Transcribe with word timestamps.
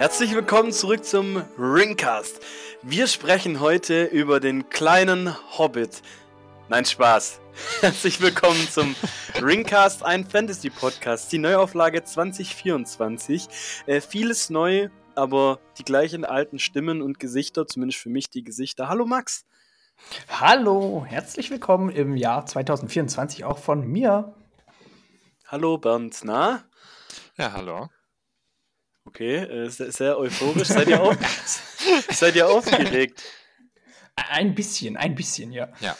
Herzlich 0.00 0.34
willkommen 0.34 0.72
zurück 0.72 1.04
zum 1.04 1.44
Ringcast. 1.58 2.40
Wir 2.80 3.06
sprechen 3.06 3.60
heute 3.60 4.04
über 4.04 4.40
den 4.40 4.70
kleinen 4.70 5.36
Hobbit. 5.58 6.00
Nein, 6.70 6.86
Spaß. 6.86 7.38
Herzlich 7.82 8.18
willkommen 8.22 8.66
zum 8.70 8.96
Ringcast, 9.42 10.02
ein 10.02 10.24
Fantasy-Podcast, 10.24 11.30
die 11.30 11.36
Neuauflage 11.36 12.02
2024. 12.02 13.46
Äh, 13.84 14.00
vieles 14.00 14.48
neu, 14.48 14.88
aber 15.16 15.60
die 15.76 15.84
gleichen 15.84 16.24
alten 16.24 16.58
Stimmen 16.58 17.02
und 17.02 17.20
Gesichter, 17.20 17.66
zumindest 17.66 18.00
für 18.00 18.08
mich 18.08 18.30
die 18.30 18.42
Gesichter. 18.42 18.88
Hallo 18.88 19.04
Max. 19.04 19.44
Hallo, 20.30 21.04
herzlich 21.06 21.50
willkommen 21.50 21.90
im 21.90 22.16
Jahr 22.16 22.46
2024 22.46 23.44
auch 23.44 23.58
von 23.58 23.86
mir. 23.86 24.34
Hallo 25.46 25.76
Bernd, 25.76 26.20
na? 26.24 26.64
Ja, 27.36 27.52
hallo. 27.52 27.90
Okay, 29.04 29.36
äh, 29.36 29.68
sehr, 29.68 29.92
sehr 29.92 30.18
euphorisch. 30.18 30.68
Seid 30.68 30.88
ihr, 30.88 31.02
auf 31.02 31.16
seid 32.10 32.36
ihr 32.36 32.48
aufgeregt? 32.48 33.22
Ein 34.14 34.54
bisschen, 34.54 34.96
ein 34.96 35.14
bisschen, 35.14 35.52
ja. 35.52 35.72
Ja. 35.80 35.96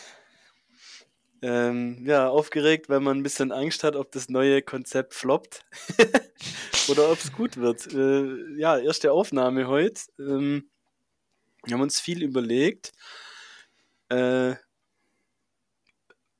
Ähm, 1.42 2.04
ja, 2.04 2.28
aufgeregt, 2.28 2.90
weil 2.90 3.00
man 3.00 3.18
ein 3.18 3.22
bisschen 3.22 3.50
Angst 3.50 3.82
hat, 3.82 3.96
ob 3.96 4.12
das 4.12 4.28
neue 4.28 4.60
Konzept 4.60 5.14
floppt 5.14 5.64
oder 6.88 7.10
ob 7.10 7.18
es 7.18 7.32
gut 7.32 7.56
wird. 7.56 7.86
Äh, 7.94 8.58
ja, 8.58 8.76
erste 8.76 9.12
Aufnahme 9.12 9.66
heute. 9.66 10.02
Ähm, 10.18 10.68
wir 11.64 11.74
haben 11.74 11.80
uns 11.80 11.98
viel 11.98 12.22
überlegt. 12.22 12.92
Äh, 14.10 14.54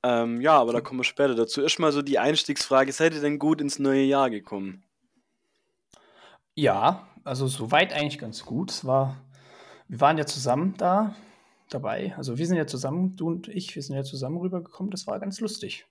ähm, 0.03 0.41
ja, 0.41 0.59
aber 0.59 0.73
da 0.73 0.81
kommen 0.83 1.01
wir 1.01 1.05
später 1.05 1.35
dazu. 1.35 1.63
Erstmal 1.63 1.93
so 1.93 2.03
die 2.03 2.19
Einstiegsfrage: 2.19 2.93
Seid 2.93 3.15
ihr 3.15 3.21
denn 3.21 3.39
gut 3.39 3.63
ins 3.63 3.79
neue 3.79 4.03
Jahr 4.03 4.29
gekommen? 4.29 4.85
Ja, 6.61 7.09
also 7.25 7.47
soweit 7.49 7.95
eigentlich 7.95 8.19
ganz 8.19 8.45
gut. 8.45 8.71
Es 8.71 8.85
war, 8.85 9.17
wir 9.89 9.99
waren 10.01 10.19
ja 10.19 10.27
zusammen 10.27 10.75
da 10.77 11.15
dabei. 11.71 12.13
Also 12.19 12.37
wir 12.37 12.47
sind 12.47 12.59
ja 12.59 12.67
zusammen, 12.67 13.17
du 13.17 13.29
und 13.29 13.49
ich, 13.49 13.75
wir 13.75 13.83
sind 13.83 13.97
ja 13.97 14.03
zusammen 14.05 14.37
rübergekommen. 14.37 14.91
Das 14.91 15.07
war 15.07 15.19
ganz 15.21 15.41
lustig. 15.41 15.87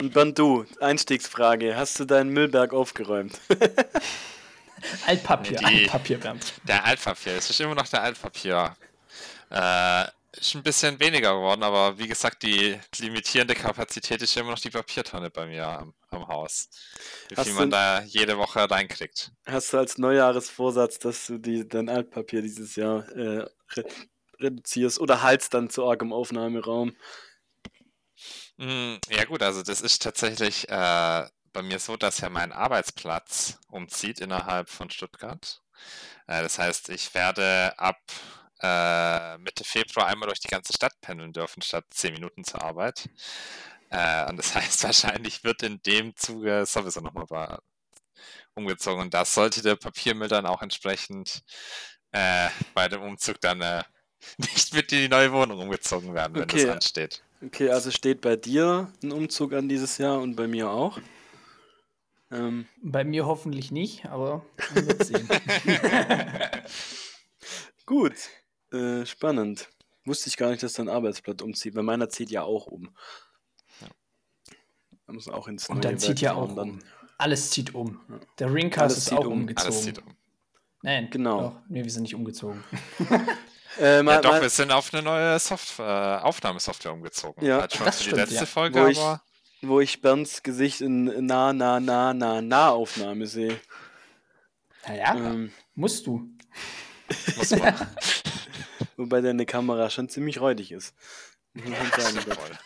Und 0.00 0.16
dann 0.16 0.32
du, 0.32 0.64
Einstiegsfrage: 0.80 1.76
Hast 1.76 2.00
du 2.00 2.06
deinen 2.06 2.30
Müllberg 2.30 2.72
aufgeräumt? 2.72 3.38
Altpapier, 5.06 5.58
Die- 5.58 5.64
Altpapier, 5.66 6.18
Bernd. 6.18 6.54
Der 6.66 6.84
Altpapier, 6.86 7.32
es 7.36 7.50
ist 7.50 7.60
immer 7.60 7.74
noch 7.74 7.88
der 7.88 8.02
Altpapier. 8.02 8.74
Äh, 9.50 10.04
ist 10.32 10.54
ein 10.54 10.62
bisschen 10.62 11.00
weniger 11.00 11.34
geworden, 11.34 11.62
aber 11.62 11.98
wie 11.98 12.08
gesagt, 12.08 12.42
die 12.42 12.78
limitierende 12.98 13.54
Kapazität 13.54 14.22
ist 14.22 14.36
immer 14.36 14.50
noch 14.50 14.58
die 14.58 14.70
Papiertonne 14.70 15.30
bei 15.30 15.46
mir 15.46 15.66
am, 15.66 15.94
am 16.10 16.28
Haus. 16.28 16.68
Wie 17.28 17.36
Hast 17.36 17.52
viel 17.52 17.52
man 17.54 17.70
da 17.70 18.02
jede 18.02 18.36
Woche 18.38 18.70
reinkriegt. 18.70 19.32
Hast 19.46 19.72
du 19.72 19.78
als 19.78 19.98
Neujahresvorsatz, 19.98 20.98
dass 20.98 21.26
du 21.26 21.38
die, 21.38 21.66
dein 21.68 21.88
Altpapier 21.88 22.42
dieses 22.42 22.76
Jahr 22.76 23.08
äh, 23.16 23.46
re 23.76 23.84
reduzierst 24.40 25.00
oder 25.00 25.22
haltst 25.22 25.52
dann 25.54 25.68
zu 25.70 25.84
arg 25.88 26.00
im 26.02 26.12
Aufnahmeraum? 26.12 26.94
Mm, 28.56 28.96
Ja 29.08 29.24
gut, 29.24 29.42
also 29.42 29.62
das 29.62 29.80
ist 29.80 30.02
tatsächlich 30.02 30.68
äh, 30.68 31.26
bei 31.52 31.62
mir 31.62 31.78
so, 31.78 31.96
dass 31.96 32.20
ja 32.20 32.28
mein 32.30 32.52
Arbeitsplatz 32.52 33.58
umzieht 33.68 34.20
innerhalb 34.20 34.68
von 34.68 34.90
Stuttgart. 34.90 35.62
Äh, 36.26 36.42
das 36.42 36.58
heißt, 36.58 36.90
ich 36.90 37.14
werde 37.14 37.74
ab 37.78 38.00
äh, 38.60 39.38
Mitte 39.38 39.64
Februar 39.64 40.06
einmal 40.06 40.28
durch 40.28 40.40
die 40.40 40.48
ganze 40.48 40.72
Stadt 40.72 40.94
pendeln 41.00 41.32
dürfen, 41.32 41.62
statt 41.62 41.84
zehn 41.90 42.12
Minuten 42.14 42.44
zur 42.44 42.62
Arbeit. 42.62 43.08
Äh, 43.90 44.28
und 44.28 44.36
das 44.36 44.54
heißt, 44.54 44.84
wahrscheinlich 44.84 45.44
wird 45.44 45.62
in 45.62 45.80
dem 45.82 46.16
Zuge 46.16 46.64
sowieso 46.66 47.00
nochmal 47.00 47.58
umgezogen. 48.54 49.00
Und 49.02 49.14
das 49.14 49.34
sollte 49.34 49.62
der 49.62 49.76
Papiermüll 49.76 50.28
dann 50.28 50.46
auch 50.46 50.62
entsprechend 50.62 51.42
äh, 52.12 52.48
bei 52.74 52.88
dem 52.88 53.02
Umzug 53.02 53.40
dann 53.40 53.60
äh, 53.62 53.82
nicht 54.38 54.74
mit 54.74 54.92
in 54.92 54.98
die 55.02 55.08
neue 55.08 55.32
Wohnung 55.32 55.60
umgezogen 55.60 56.14
werden, 56.14 56.38
wenn 56.38 56.42
Okay. 56.44 56.64
das 56.64 56.74
ansteht. 56.74 57.22
Okay, 57.44 57.70
also 57.70 57.90
steht 57.92 58.20
bei 58.20 58.34
dir 58.34 58.92
ein 59.02 59.12
Umzug 59.12 59.52
an 59.52 59.68
dieses 59.68 59.98
Jahr 59.98 60.18
und 60.20 60.34
bei 60.34 60.48
mir 60.48 60.70
auch. 60.70 60.98
Ähm, 62.30 62.66
Bei 62.82 63.04
mir 63.04 63.26
hoffentlich 63.26 63.70
nicht, 63.70 64.06
aber 64.06 64.44
man 64.74 64.86
wird 64.86 65.04
sehen. 65.04 65.28
gut, 67.86 68.14
äh, 68.72 69.04
spannend. 69.06 69.68
Wusste 70.04 70.28
ich 70.28 70.36
gar 70.36 70.50
nicht, 70.50 70.62
dass 70.62 70.72
dein 70.74 70.88
Arbeitsblatt 70.88 71.42
umzieht, 71.42 71.74
weil 71.74 71.82
meiner 71.82 72.08
zieht 72.08 72.30
ja 72.30 72.42
auch 72.42 72.66
um. 72.66 72.94
Da 75.06 75.12
muss 75.12 75.28
auch 75.28 75.48
ins 75.48 75.68
Und 75.68 75.76
neue 75.76 75.92
dann 75.92 75.98
zieht 75.98 76.20
ja 76.20 76.34
auch 76.34 76.54
um. 76.56 76.78
Alles 77.18 77.50
zieht 77.50 77.74
um. 77.74 78.00
Der 78.38 78.52
Ringcast 78.52 78.80
Alles 78.82 78.98
ist 78.98 79.04
zieht 79.06 79.18
auch 79.18 79.26
um. 79.26 79.32
umgezogen. 79.32 79.66
Alles 79.72 79.84
sieht 79.84 79.98
um. 79.98 80.14
Nein, 80.82 81.08
Genau. 81.10 81.40
Doch, 81.40 81.56
nee, 81.68 81.82
wir 81.82 81.90
sind 81.90 82.02
nicht 82.02 82.14
umgezogen. 82.14 82.62
Äh, 83.78 83.98
Ja, 83.98 84.02
mal, 84.02 84.20
doch, 84.22 84.32
mal, 84.32 84.40
wir 84.42 84.48
sind 84.48 84.72
auf 84.72 84.92
eine 84.92 85.02
neue 85.02 85.38
Soft 85.38 85.78
äh, 85.78 85.82
Aufnahmesoftware 85.82 86.92
umgezogen. 86.92 87.44
Ja, 87.44 87.60
halt 87.60 87.72
schon 87.74 87.86
das 87.86 87.98
für 87.98 88.02
die 88.04 88.08
stimmt, 88.08 88.20
letzte 88.22 88.34
ja. 88.36 88.46
Folge, 88.46 88.80
Wo 88.82 88.86
ich- 88.88 88.98
wo 89.60 89.80
ich 89.80 90.00
Bernds 90.00 90.42
Gesicht 90.42 90.80
in 90.80 91.04
na, 91.26 91.52
na, 91.52 91.78
na, 91.78 92.12
na, 92.14 92.40
na 92.40 92.70
Aufnahme 92.70 93.26
sehe. 93.26 93.60
Naja, 94.86 95.14
Ähm, 95.16 95.52
musst 95.74 96.06
du. 96.06 96.28
muss 97.36 97.50
man. 97.50 97.74
wobei 98.98 99.20
deine 99.22 99.46
Kamera 99.46 99.88
schon 99.88 100.08
ziemlich 100.08 100.40
räudig 100.40 100.72
ist. 100.72 100.94
Das 101.96 102.10
stimmt 102.10 102.28
wohl. 102.28 102.58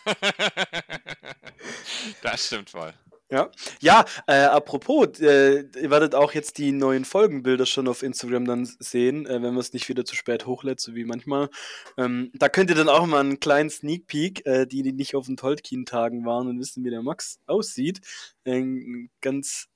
das 2.21 2.45
stimmt 2.45 2.73
wohl. 2.73 2.93
Ja, 3.33 3.49
ja 3.79 4.05
äh, 4.27 4.43
apropos, 4.43 5.19
äh, 5.19 5.61
ihr 5.61 5.89
werdet 5.89 6.13
auch 6.13 6.33
jetzt 6.33 6.59
die 6.59 6.71
neuen 6.71 7.03
Folgenbilder 7.03 7.65
schon 7.65 7.87
auf 7.87 8.03
Instagram 8.03 8.45
dann 8.45 8.65
sehen, 8.65 9.25
äh, 9.25 9.41
wenn 9.41 9.53
man 9.53 9.57
es 9.57 9.73
nicht 9.73 9.89
wieder 9.89 10.05
zu 10.05 10.15
spät 10.15 10.45
hochlädt, 10.45 10.79
so 10.79 10.93
wie 10.93 11.03
manchmal. 11.03 11.49
Ähm, 11.97 12.29
da 12.35 12.47
könnt 12.47 12.69
ihr 12.69 12.75
dann 12.75 12.89
auch 12.89 13.07
mal 13.07 13.21
einen 13.21 13.39
kleinen 13.39 13.71
Sneak 13.71 14.05
Peek, 14.05 14.45
äh, 14.45 14.67
die, 14.67 14.83
die 14.83 14.93
nicht 14.93 15.15
auf 15.15 15.25
den 15.25 15.37
Tolkien-Tagen 15.37 16.25
waren 16.25 16.47
und 16.47 16.59
wissen, 16.59 16.83
wie 16.83 16.91
der 16.91 17.01
Max 17.01 17.39
aussieht. 17.47 18.01
Äh, 18.43 19.07
ganz, 19.21 19.67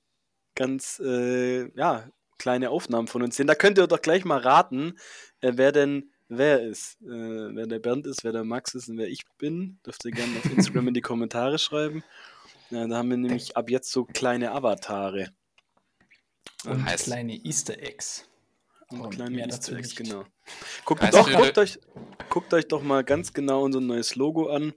ganz, 0.54 1.00
äh, 1.04 1.68
ja, 1.76 2.08
kleine 2.38 2.70
Aufnahmen 2.70 3.08
von 3.08 3.22
uns 3.22 3.36
sehen. 3.36 3.48
Da 3.48 3.56
könnt 3.56 3.78
ihr 3.78 3.88
doch 3.88 4.02
gleich 4.02 4.24
mal 4.24 4.38
raten, 4.38 4.98
äh, 5.40 5.54
wer 5.56 5.72
denn 5.72 6.12
wer 6.28 6.62
ist. 6.62 7.00
Äh, 7.02 7.06
wer 7.54 7.66
der 7.66 7.78
Bernd 7.78 8.06
ist, 8.06 8.24
wer 8.24 8.32
der 8.32 8.44
Max 8.44 8.74
ist 8.74 8.88
und 8.88 8.98
wer 8.98 9.08
ich 9.08 9.24
bin. 9.38 9.78
Dürft 9.84 10.04
ihr 10.04 10.10
gerne 10.12 10.36
auf 10.38 10.44
Instagram 10.50 10.88
in 10.88 10.94
die 10.94 11.00
Kommentare 11.00 11.58
schreiben. 11.58 12.04
Ja, 12.70 12.86
da 12.86 12.98
haben 12.98 13.10
wir 13.10 13.16
nämlich 13.16 13.56
ab 13.56 13.70
jetzt 13.70 13.90
so 13.90 14.04
kleine 14.04 14.52
Avatare. 14.52 15.32
Und 16.64 16.84
heißt- 16.84 17.04
kleine 17.04 17.34
Easter 17.44 17.78
Eggs. 17.78 18.28
Und 18.88 19.00
Und 19.00 19.10
kleine 19.10 19.36
mehr 19.36 19.46
Easter 19.46 19.76
Eggs, 19.76 19.94
genau. 19.94 20.24
Guckt, 20.84 21.02
Heißt 21.02 21.14
doch, 21.14 21.30
guckt, 21.30 21.58
euch, 21.58 21.78
guckt 22.30 22.54
euch 22.54 22.66
doch 22.68 22.82
mal 22.82 23.04
ganz 23.04 23.32
genau 23.32 23.62
unser 23.62 23.80
neues 23.80 24.14
Logo 24.14 24.48
an. 24.48 24.72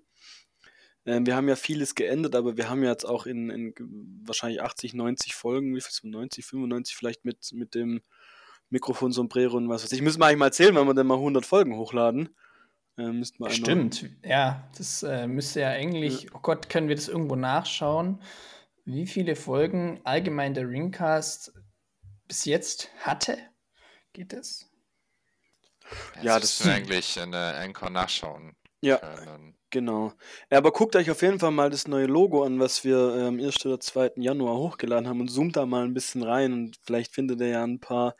Ähm, 1.05 1.25
wir 1.25 1.35
haben 1.35 1.47
ja 1.49 1.55
vieles 1.55 1.95
geändert, 1.95 2.35
aber 2.35 2.57
wir 2.57 2.69
haben 2.69 2.83
ja 2.83 2.91
jetzt 2.91 3.05
auch 3.05 3.25
in, 3.25 3.49
in 3.49 3.73
wahrscheinlich 4.23 4.61
80, 4.61 4.93
90 4.93 5.33
Folgen, 5.33 5.75
wie 5.75 5.81
viel 5.81 5.91
so 5.91 6.07
90, 6.07 6.45
95 6.45 6.95
vielleicht 6.95 7.25
mit, 7.25 7.51
mit 7.53 7.73
dem 7.73 8.01
Mikrofon 8.71 9.11
Sombrero 9.11 9.57
und 9.57 9.69
was 9.69 9.83
weiß 9.83 9.91
ich. 9.91 10.01
Müssen 10.01 10.19
wir 10.19 10.25
eigentlich 10.25 10.39
mal 10.39 10.45
erzählen, 10.47 10.75
wenn 10.75 10.87
wir 10.87 10.93
dann 10.93 11.07
mal 11.07 11.15
100 11.15 11.45
Folgen 11.45 11.77
hochladen. 11.77 12.35
Äh, 12.97 13.11
müssten 13.11 13.39
wir 13.39 13.47
einmal- 13.47 13.55
Stimmt, 13.55 14.09
ja, 14.23 14.67
das 14.77 15.03
äh, 15.03 15.27
müsste 15.27 15.61
ja 15.61 15.69
eigentlich, 15.69 16.33
oh 16.33 16.39
Gott, 16.41 16.69
können 16.69 16.87
wir 16.89 16.95
das 16.95 17.07
irgendwo 17.07 17.35
nachschauen, 17.35 18.21
wie 18.85 19.05
viele 19.05 19.35
Folgen 19.35 20.01
allgemein 20.03 20.53
der 20.53 20.67
Ringcast 20.67 21.53
bis 22.27 22.45
jetzt 22.45 22.89
hatte? 22.99 23.37
Geht 24.13 24.33
das? 24.33 24.67
Ja, 26.21 26.39
das 26.39 26.63
wir 26.65 26.73
eigentlich 26.73 27.17
in 27.17 27.31
der 27.31 27.57
Anchor 27.59 27.89
nachschauen 27.89 28.55
Ja, 28.81 28.97
können. 28.97 29.55
Genau. 29.69 30.11
Ja, 30.49 30.57
aber 30.57 30.71
guckt 30.71 30.95
euch 30.97 31.09
auf 31.11 31.21
jeden 31.21 31.39
Fall 31.39 31.51
mal 31.51 31.69
das 31.69 31.87
neue 31.87 32.05
Logo 32.07 32.43
an, 32.43 32.59
was 32.59 32.83
wir 32.83 33.15
äh, 33.15 33.27
am 33.27 33.39
1. 33.39 33.65
oder 33.65 33.79
2. 33.79 34.11
Januar 34.17 34.55
hochgeladen 34.57 35.07
haben 35.07 35.21
und 35.21 35.29
zoomt 35.29 35.55
da 35.55 35.65
mal 35.65 35.83
ein 35.85 35.93
bisschen 35.93 36.23
rein 36.23 36.51
und 36.51 36.77
vielleicht 36.83 37.13
findet 37.13 37.39
ihr 37.39 37.47
ja 37.47 37.63
ein 37.63 37.79
paar, 37.79 38.15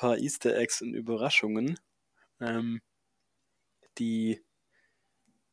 paar 0.00 0.16
Easter 0.16 0.56
Eggs 0.56 0.80
und 0.80 0.94
Überraschungen, 0.94 1.78
ähm, 2.40 2.80
die, 3.98 4.40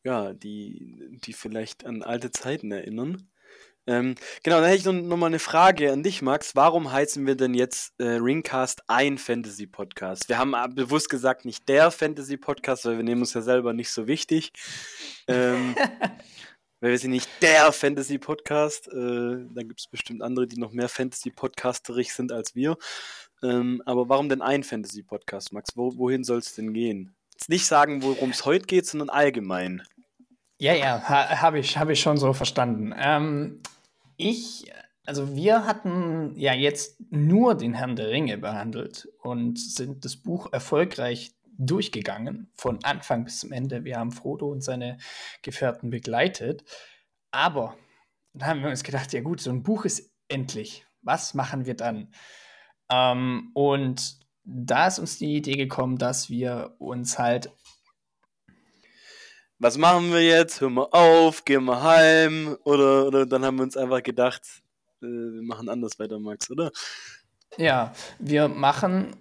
ja, 0.05 0.31
die, 0.31 1.19
die 1.25 1.33
vielleicht 1.33 1.85
an 1.85 2.01
alte 2.01 2.31
Zeiten 2.31 2.71
erinnern. 2.71 3.29
Ähm, 3.87 4.15
genau, 4.43 4.61
dann 4.61 4.65
hätte 4.69 4.77
ich 4.77 4.85
noch, 4.85 4.93
noch 4.93 5.17
mal 5.17 5.25
eine 5.25 5.39
Frage 5.39 5.91
an 5.91 6.01
dich, 6.01 6.21
Max. 6.21 6.55
Warum 6.55 6.93
heißen 6.93 7.27
wir 7.27 7.35
denn 7.35 7.53
jetzt 7.53 7.93
äh, 7.99 8.15
Ringcast 8.15 8.83
ein 8.87 9.17
Fantasy-Podcast? 9.17 10.29
Wir 10.29 10.37
haben 10.37 10.53
äh, 10.53 10.67
bewusst 10.69 11.09
gesagt, 11.09 11.43
nicht 11.43 11.67
der 11.67 11.91
Fantasy-Podcast, 11.91 12.85
weil 12.85 12.97
wir 12.97 13.03
nehmen 13.03 13.21
uns 13.21 13.33
ja 13.33 13.41
selber 13.41 13.73
nicht 13.73 13.91
so 13.91 14.07
wichtig. 14.07 14.53
Ähm, 15.27 15.75
weil 16.79 16.91
wir 16.91 16.97
sind 16.99 17.11
nicht 17.11 17.29
der 17.41 17.71
Fantasy-Podcast. 17.71 18.87
Äh, 18.87 19.45
da 19.53 19.63
gibt 19.63 19.79
es 19.79 19.87
bestimmt 19.87 20.21
andere, 20.21 20.47
die 20.47 20.59
noch 20.59 20.71
mehr 20.71 20.89
Fantasy-Podcasterig 20.89 22.13
sind 22.13 22.31
als 22.31 22.55
wir. 22.55 22.77
Ähm, 23.43 23.81
aber 23.85 24.09
warum 24.09 24.29
denn 24.29 24.41
ein 24.41 24.63
Fantasy-Podcast, 24.63 25.53
Max? 25.53 25.75
Wo, 25.75 25.97
wohin 25.97 26.23
soll 26.23 26.39
es 26.39 26.55
denn 26.55 26.73
gehen? 26.73 27.15
Jetzt 27.33 27.49
nicht 27.49 27.65
sagen, 27.65 28.03
worum 28.03 28.31
es 28.31 28.45
heute 28.45 28.65
geht, 28.65 28.85
sondern 28.85 29.09
allgemein. 29.09 29.83
Ja, 30.59 30.73
ja, 30.73 31.01
ha, 31.07 31.41
habe 31.41 31.59
ich, 31.59 31.77
hab 31.77 31.89
ich 31.89 31.99
schon 31.99 32.17
so 32.17 32.33
verstanden. 32.33 32.93
Ähm, 32.97 33.61
ich 34.17 34.71
also 35.07 35.37
wir 35.37 35.65
hatten 35.65 36.33
ja 36.35 36.53
jetzt 36.53 36.97
nur 37.09 37.55
den 37.55 37.73
Herrn 37.73 37.95
der 37.95 38.09
Ringe 38.09 38.37
behandelt 38.37 39.07
und 39.21 39.57
sind 39.57 40.03
das 40.03 40.17
Buch 40.17 40.51
erfolgreich 40.51 41.31
durchgegangen, 41.57 42.51
von 42.55 42.83
Anfang 42.83 43.25
bis 43.25 43.39
zum 43.39 43.51
Ende. 43.51 43.83
Wir 43.83 43.97
haben 43.97 44.11
Frodo 44.11 44.51
und 44.51 44.61
seine 44.63 44.97
Gefährten 45.41 45.89
begleitet. 45.89 46.63
Aber 47.31 47.77
dann 48.33 48.47
haben 48.47 48.63
wir 48.63 48.69
uns 48.69 48.83
gedacht, 48.83 49.13
ja 49.13 49.21
gut, 49.21 49.41
so 49.41 49.49
ein 49.49 49.63
Buch 49.63 49.85
ist 49.85 50.11
endlich. 50.27 50.85
Was 51.01 51.33
machen 51.33 51.65
wir 51.65 51.75
dann? 51.75 52.13
Ähm, 52.91 53.51
und 53.53 54.19
da 54.43 54.87
ist 54.87 54.99
uns 54.99 55.17
die 55.17 55.35
Idee 55.35 55.55
gekommen, 55.55 55.97
dass 55.97 56.29
wir 56.29 56.75
uns 56.79 57.19
halt. 57.19 57.51
Was 59.59 59.77
machen 59.77 60.11
wir 60.11 60.23
jetzt? 60.23 60.61
Hör 60.61 60.69
mal 60.69 60.87
auf, 60.91 61.43
gehen 61.43 61.65
wir 61.65 61.81
heim. 61.81 62.57
Oder, 62.63 63.07
oder 63.07 63.25
dann 63.25 63.43
haben 63.43 63.57
wir 63.57 63.63
uns 63.63 63.75
einfach 63.75 64.03
gedacht, 64.03 64.41
äh, 65.01 65.05
wir 65.05 65.41
machen 65.41 65.69
anders 65.69 65.99
weiter, 65.99 66.19
Max, 66.19 66.49
oder? 66.51 66.71
Ja, 67.57 67.93
wir 68.19 68.47
machen 68.47 69.15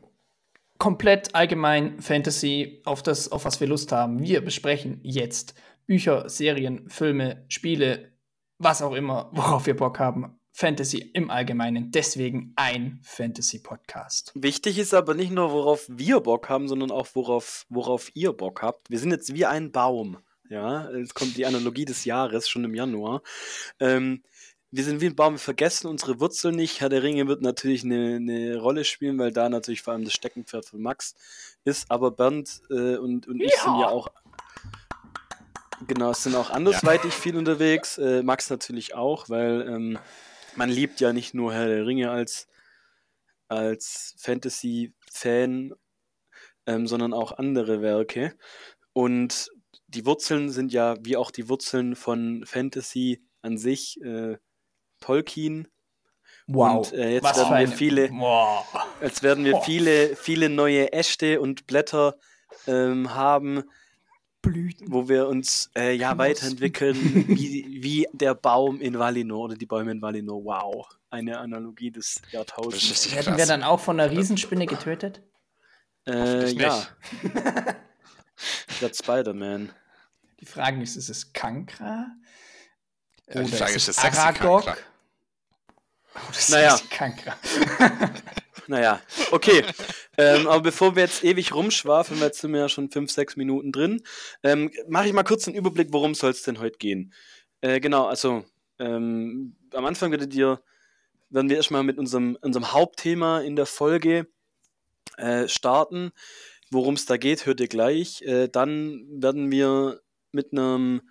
komplett 0.78 1.34
allgemein 1.34 2.00
Fantasy 2.00 2.82
auf 2.84 3.02
das, 3.02 3.30
auf 3.30 3.44
was 3.44 3.60
wir 3.60 3.66
Lust 3.66 3.92
haben. 3.92 4.20
Wir 4.20 4.44
besprechen 4.44 5.00
jetzt 5.02 5.54
Bücher, 5.86 6.28
Serien, 6.28 6.88
Filme, 6.88 7.44
Spiele, 7.48 8.12
was 8.58 8.82
auch 8.82 8.94
immer, 8.94 9.30
worauf 9.32 9.66
wir 9.66 9.76
Bock 9.76 9.98
haben. 9.98 10.38
Fantasy 10.52 11.10
im 11.12 11.30
Allgemeinen. 11.30 11.90
Deswegen 11.90 12.54
ein 12.56 12.98
Fantasy-Podcast. 13.02 14.32
Wichtig 14.34 14.78
ist 14.78 14.94
aber 14.94 15.12
nicht 15.12 15.30
nur, 15.30 15.52
worauf 15.52 15.84
wir 15.88 16.20
Bock 16.20 16.48
haben, 16.48 16.66
sondern 16.66 16.90
auch, 16.90 17.08
worauf, 17.12 17.66
worauf 17.68 18.10
ihr 18.14 18.32
Bock 18.32 18.62
habt. 18.62 18.88
Wir 18.88 18.98
sind 18.98 19.10
jetzt 19.10 19.34
wie 19.34 19.44
ein 19.44 19.70
Baum. 19.70 20.16
Ja, 20.48 20.90
jetzt 20.92 21.14
kommt 21.14 21.36
die 21.36 21.44
Analogie 21.44 21.84
des 21.84 22.06
Jahres, 22.06 22.48
schon 22.48 22.64
im 22.64 22.74
Januar. 22.74 23.22
Ähm, 23.80 24.22
wir 24.70 24.84
sind 24.84 25.00
wie 25.00 25.06
ein 25.06 25.16
Baum, 25.16 25.34
wir 25.34 25.38
vergessen 25.38 25.86
unsere 25.86 26.20
Wurzeln 26.20 26.56
nicht. 26.56 26.80
Herr 26.80 26.88
der 26.88 27.02
Ringe 27.02 27.28
wird 27.28 27.42
natürlich 27.42 27.84
eine, 27.84 28.16
eine 28.16 28.56
Rolle 28.58 28.84
spielen, 28.84 29.18
weil 29.18 29.32
da 29.32 29.48
natürlich 29.48 29.82
vor 29.82 29.92
allem 29.92 30.04
das 30.04 30.12
Steckenpferd 30.12 30.66
von 30.66 30.82
Max 30.82 31.14
ist. 31.64 31.90
Aber 31.90 32.10
Bernd 32.10 32.62
äh, 32.70 32.96
und, 32.96 33.26
und 33.26 33.40
ich 33.40 33.54
sind 33.54 33.78
ja 33.78 33.88
auch 33.88 34.08
Genau, 35.86 36.10
es 36.10 36.22
sind 36.22 36.34
auch 36.34 36.50
andersweitig 36.50 37.12
ja. 37.12 37.20
viel 37.20 37.36
unterwegs. 37.36 37.98
Äh, 37.98 38.22
Max 38.22 38.48
natürlich 38.48 38.94
auch, 38.94 39.28
weil 39.28 39.66
ähm, 39.68 39.98
man 40.56 40.70
liebt 40.70 41.00
ja 41.00 41.12
nicht 41.12 41.34
nur 41.34 41.52
Herr 41.52 41.66
der 41.66 41.86
Ringe 41.86 42.10
als, 42.10 42.48
als 43.48 44.14
Fantasy-Fan, 44.18 45.74
ähm, 46.66 46.86
sondern 46.86 47.12
auch 47.12 47.32
andere 47.32 47.82
Werke. 47.82 48.36
Und 48.94 49.50
die 49.86 50.06
Wurzeln 50.06 50.50
sind 50.50 50.72
ja, 50.72 50.96
wie 51.00 51.16
auch 51.16 51.30
die 51.30 51.48
Wurzeln 51.48 51.94
von 51.94 52.44
Fantasy 52.46 53.22
an 53.42 53.58
sich, 53.58 54.00
äh, 54.02 54.38
Tolkien. 55.06 55.68
Wow. 56.48 56.90
Und 56.92 56.98
äh, 56.98 57.14
jetzt 57.14 57.24
Was 57.24 57.38
werden 57.38 57.70
wir 57.70 57.76
viele, 57.76 58.10
wow. 58.10 58.64
jetzt 59.00 59.22
werden 59.22 59.44
wir 59.44 59.60
viele, 59.62 60.16
viele 60.16 60.48
neue 60.48 60.92
Äste 60.92 61.40
und 61.40 61.66
Blätter 61.66 62.16
ähm, 62.66 63.14
haben, 63.14 63.64
Blüten. 64.42 64.92
wo 64.92 65.08
wir 65.08 65.26
uns 65.28 65.70
äh, 65.76 65.92
ja 65.92 66.18
weiterentwickeln, 66.18 66.96
wie, 67.28 67.82
wie 67.82 68.06
der 68.12 68.34
Baum 68.34 68.80
in 68.80 68.98
Valinor 68.98 69.44
oder 69.44 69.56
die 69.56 69.66
Bäume 69.66 69.92
in 69.92 70.02
Valinor. 70.02 70.44
Wow, 70.44 70.88
eine 71.10 71.38
Analogie 71.38 71.90
des 71.90 72.20
Jahrtausends. 72.30 73.14
Werden 73.14 73.36
wir 73.36 73.46
dann 73.46 73.62
auch 73.62 73.80
von 73.80 73.98
einer 73.98 74.10
Riesenspinne 74.10 74.66
getötet? 74.66 75.22
Äh, 76.06 76.52
ja. 76.52 76.86
das 78.80 78.98
Spider-Man. 78.98 79.72
Die 80.40 80.46
Frage 80.46 80.82
ist, 80.82 80.96
ist 80.96 81.08
es 81.08 81.32
Kankra? 81.32 82.06
Ja, 83.28 83.42
die 83.42 83.50
Frage 83.50 83.74
ist, 83.74 83.88
ist 83.88 83.98
es 83.98 84.18
Aragog? 84.18 84.76
Oh, 86.16 86.28
das 86.28 86.48
naja. 86.48 86.74
ist 86.74 86.90
Kankra. 86.90 87.36
naja, 88.66 89.00
okay. 89.30 89.64
ähm, 90.18 90.46
aber 90.46 90.62
bevor 90.62 90.96
wir 90.96 91.02
jetzt 91.02 91.22
ewig 91.22 91.54
rumschwafeln, 91.54 92.18
weil 92.20 92.28
jetzt 92.28 92.40
sind 92.40 92.52
wir 92.52 92.60
ja 92.60 92.68
schon 92.68 92.90
fünf, 92.90 93.10
sechs 93.10 93.36
Minuten 93.36 93.72
drin, 93.72 94.02
ähm, 94.42 94.70
mache 94.88 95.06
ich 95.06 95.12
mal 95.12 95.22
kurz 95.22 95.46
einen 95.46 95.56
Überblick, 95.56 95.92
worum 95.92 96.14
soll 96.14 96.30
es 96.30 96.42
denn 96.42 96.58
heute 96.58 96.78
gehen. 96.78 97.12
Äh, 97.60 97.80
genau, 97.80 98.06
also 98.06 98.44
ähm, 98.78 99.56
am 99.72 99.84
Anfang 99.84 100.10
werdet 100.10 100.34
ihr, 100.34 100.62
werden 101.30 101.50
wir 101.50 101.56
erstmal 101.56 101.82
mit 101.82 101.98
unserem, 101.98 102.36
unserem 102.40 102.72
Hauptthema 102.72 103.40
in 103.40 103.56
der 103.56 103.66
Folge 103.66 104.26
äh, 105.18 105.48
starten. 105.48 106.12
Worum 106.70 106.94
es 106.94 107.06
da 107.06 107.16
geht, 107.16 107.46
hört 107.46 107.60
ihr 107.60 107.68
gleich. 107.68 108.22
Äh, 108.22 108.48
dann 108.48 109.06
werden 109.22 109.50
wir 109.50 110.00
mit 110.32 110.52
einem 110.52 111.02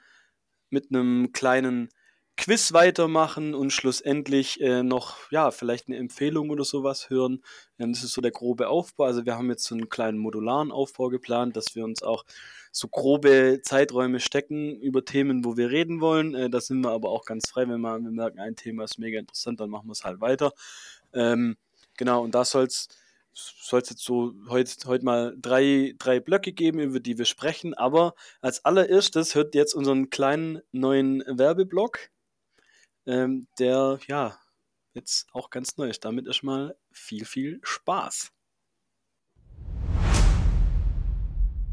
mit 0.69 0.91
einem 0.91 1.31
kleinen 1.31 1.89
Quiz 2.37 2.73
weitermachen 2.73 3.55
und 3.55 3.71
schlussendlich 3.71 4.59
äh, 4.59 4.83
noch, 4.83 5.31
ja, 5.31 5.51
vielleicht 5.51 5.87
eine 5.87 5.97
Empfehlung 5.97 6.49
oder 6.49 6.65
sowas 6.65 7.09
hören. 7.09 7.41
Ähm, 7.79 7.93
das 7.93 8.03
ist 8.03 8.13
so 8.13 8.21
der 8.21 8.31
grobe 8.31 8.67
Aufbau. 8.67 9.05
Also 9.05 9.25
wir 9.25 9.37
haben 9.37 9.49
jetzt 9.49 9.63
so 9.63 9.75
einen 9.75 9.89
kleinen 9.89 10.17
modularen 10.17 10.71
Aufbau 10.71 11.07
geplant, 11.09 11.55
dass 11.55 11.75
wir 11.75 11.85
uns 11.85 12.03
auch 12.03 12.25
so 12.71 12.89
grobe 12.89 13.61
Zeiträume 13.63 14.19
stecken 14.19 14.79
über 14.81 15.05
Themen, 15.05 15.45
wo 15.45 15.55
wir 15.55 15.69
reden 15.71 16.01
wollen. 16.01 16.35
Äh, 16.35 16.49
da 16.49 16.59
sind 16.59 16.81
wir 16.81 16.91
aber 16.91 17.09
auch 17.09 17.25
ganz 17.25 17.49
frei, 17.49 17.69
wenn 17.69 17.79
wir, 17.79 17.99
wir 17.99 18.11
merken, 18.11 18.39
ein 18.39 18.57
Thema 18.57 18.83
ist 18.83 18.99
mega 18.99 19.17
interessant, 19.17 19.61
dann 19.61 19.69
machen 19.69 19.87
wir 19.87 19.93
es 19.93 20.03
halt 20.03 20.19
weiter. 20.19 20.51
Ähm, 21.13 21.55
genau, 21.97 22.23
und 22.23 22.35
da 22.35 22.43
soll 22.43 22.65
es 22.65 22.89
soll 23.37 23.79
jetzt 23.79 23.99
so 23.99 24.33
heute 24.47 24.71
heut 24.87 25.03
mal 25.03 25.35
drei, 25.37 25.93
drei 25.97 26.19
Blöcke 26.19 26.53
geben, 26.53 26.79
über 26.79 26.99
die 26.99 27.17
wir 27.17 27.25
sprechen. 27.25 27.73
Aber 27.73 28.15
als 28.41 28.63
allererstes 28.63 29.35
hört 29.35 29.55
jetzt 29.55 29.73
unseren 29.73 30.09
kleinen 30.09 30.61
neuen 30.71 31.23
Werbeblock 31.27 31.99
ähm, 33.05 33.47
der 33.59 33.99
ja 34.07 34.37
jetzt 34.93 35.27
auch 35.33 35.49
ganz 35.49 35.77
neu 35.77 35.89
ist. 35.89 36.05
Damit 36.05 36.27
erstmal 36.27 36.75
viel, 36.91 37.25
viel 37.25 37.59
Spaß. 37.63 38.31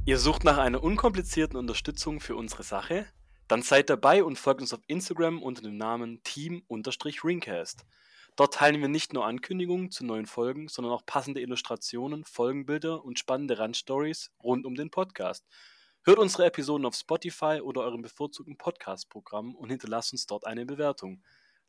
Ihr 0.05 0.19
sucht 0.19 0.43
nach 0.43 0.59
einer 0.59 0.83
unkomplizierten 0.83 1.57
Unterstützung 1.57 2.21
für 2.21 2.35
unsere 2.35 2.65
Sache? 2.65 3.07
Dann 3.47 3.63
seid 3.63 3.89
dabei 3.89 4.25
und 4.25 4.39
folgt 4.39 4.61
uns 4.61 4.73
auf 4.73 4.81
Instagram 4.87 5.43
unter 5.43 5.63
dem 5.63 5.77
Namen 5.77 6.23
Team-Ringcast. 6.25 7.85
Dort 8.35 8.55
teilen 8.55 8.81
wir 8.81 8.89
nicht 8.89 9.13
nur 9.13 9.27
Ankündigungen 9.27 9.91
zu 9.91 10.07
neuen 10.07 10.27
Folgen, 10.27 10.69
sondern 10.69 10.93
auch 10.93 11.05
passende 11.05 11.41
Illustrationen, 11.41 12.25
Folgenbilder 12.25 13.05
und 13.05 13.19
spannende 13.19 13.59
Randstories 13.59 14.31
rund 14.43 14.65
um 14.65 14.75
den 14.75 14.91
Podcast. 14.91 15.47
Hört 16.05 16.19
unsere 16.19 16.47
Episoden 16.47 16.85
auf 16.85 16.97
Spotify 16.97 17.61
oder 17.63 17.83
eurem 17.83 18.03
bevorzugten 18.03 18.57
Podcast-Programm 18.57 19.55
und 19.55 19.71
hinterlasst 19.71 20.13
uns 20.13 20.27
dort 20.27 20.49
eine 20.49 20.67
Bewertung. 20.67 21.23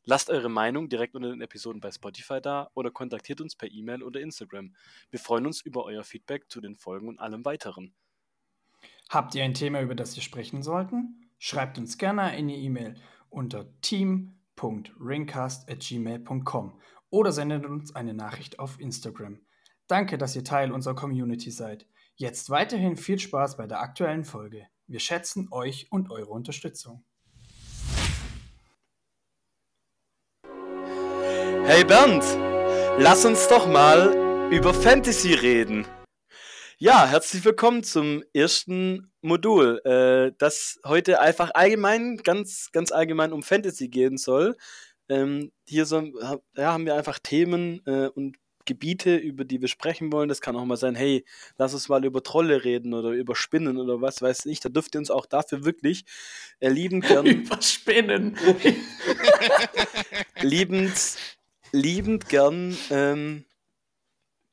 Lasst 0.06 0.32
eure 0.32 0.50
Meinung 0.50 0.90
direkt 0.90 1.14
unter 1.14 1.30
den 1.30 1.42
Episoden 1.42 1.80
bei 1.80 1.92
Spotify 1.92 2.42
da 2.42 2.72
oder 2.74 2.90
kontaktiert 2.90 3.42
uns 3.42 3.56
per 3.56 3.72
E-Mail 3.72 4.02
oder 4.02 4.22
Instagram. 4.22 4.74
Wir 5.12 5.20
freuen 5.20 5.46
uns 5.46 5.62
über 5.62 5.86
euer 5.86 6.04
Feedback 6.04 6.50
zu 6.50 6.62
den 6.62 6.76
Folgen 6.76 7.10
und 7.10 7.20
allem 7.20 7.46
weiteren. 7.46 7.94
Habt 9.08 9.36
ihr 9.36 9.44
ein 9.44 9.54
Thema, 9.54 9.82
über 9.82 9.94
das 9.94 10.16
wir 10.16 10.24
sprechen 10.24 10.64
sollten? 10.64 11.30
Schreibt 11.38 11.78
uns 11.78 12.00
gerne 12.00 12.24
eine 12.24 12.58
E-Mail 12.58 12.96
unter 13.30 13.80
team.ringcast.gmail.com 13.82 16.82
oder 17.12 17.32
sendet 17.32 17.68
uns 17.68 17.96
eine 17.96 18.16
Nachricht 18.16 18.58
auf 18.58 18.80
Instagram. 18.80 19.42
Danke, 19.86 20.18
dass 20.18 20.36
ihr 20.36 20.44
Teil 20.44 20.72
unserer 20.72 20.96
Community 20.96 21.52
seid. 21.52 21.86
Jetzt 22.16 22.52
weiterhin 22.52 22.96
viel 22.96 23.18
Spaß 23.18 23.58
bei 23.58 23.66
der 23.66 23.82
aktuellen 23.82 24.24
Folge. 24.24 24.68
Wir 24.86 25.00
schätzen 25.00 25.48
euch 25.50 25.88
und 25.90 26.12
eure 26.12 26.30
Unterstützung. 26.30 27.04
Hey 31.66 31.84
Bernd, 31.84 32.24
lass 33.00 33.26
uns 33.26 33.48
doch 33.48 33.66
mal 33.66 34.52
über 34.52 34.76
Fantasy 34.76 35.34
reden. 35.34 35.88
Ja, 36.78 37.08
herzlich 37.08 37.44
willkommen 37.46 37.84
zum 37.84 38.24
ersten 38.32 39.12
Modul, 39.22 39.82
äh, 39.84 40.36
das 40.38 40.80
heute 40.86 41.20
einfach 41.20 41.50
allgemein, 41.56 42.18
ganz, 42.18 42.70
ganz 42.72 42.92
allgemein 42.92 43.34
um 43.34 43.42
Fantasy 43.42 43.88
gehen 43.88 44.18
soll. 44.18 44.56
Ähm, 45.10 45.52
hier 45.66 45.88
so, 45.88 46.00
ja, 46.56 46.74
haben 46.74 46.86
wir 46.86 46.94
einfach 46.94 47.18
Themen 47.18 47.82
äh, 47.88 48.08
und 48.10 48.38
Gebiete, 48.66 49.16
über 49.16 49.46
die 49.46 49.62
wir 49.62 49.68
sprechen 49.68 50.12
wollen. 50.12 50.30
Das 50.30 50.42
kann 50.42 50.56
auch 50.56 50.66
mal 50.66 50.78
sein, 50.78 50.96
hey, 50.96 51.26
lass 51.58 51.74
uns 51.74 51.90
mal 51.90 52.06
über 52.06 52.24
Trolle 52.24 52.64
reden 52.64 52.94
oder 52.94 53.10
über 53.12 53.36
Spinnen 53.36 53.78
oder 53.78 54.02
was 54.02 54.22
weiß 54.22 54.46
ich. 54.46 54.60
Da 54.60 54.70
dürft 54.70 54.96
ihr 54.96 55.00
uns 55.00 55.12
auch 55.12 55.26
dafür 55.26 55.66
wirklich 55.66 56.06
äh, 56.60 56.70
liebend 56.70 57.06
gern. 57.08 57.26
über 57.26 57.62
Spinnen. 57.62 58.38
liebend, 60.42 60.94
liebend 61.72 62.30
gern, 62.30 62.78
ähm, 62.90 63.46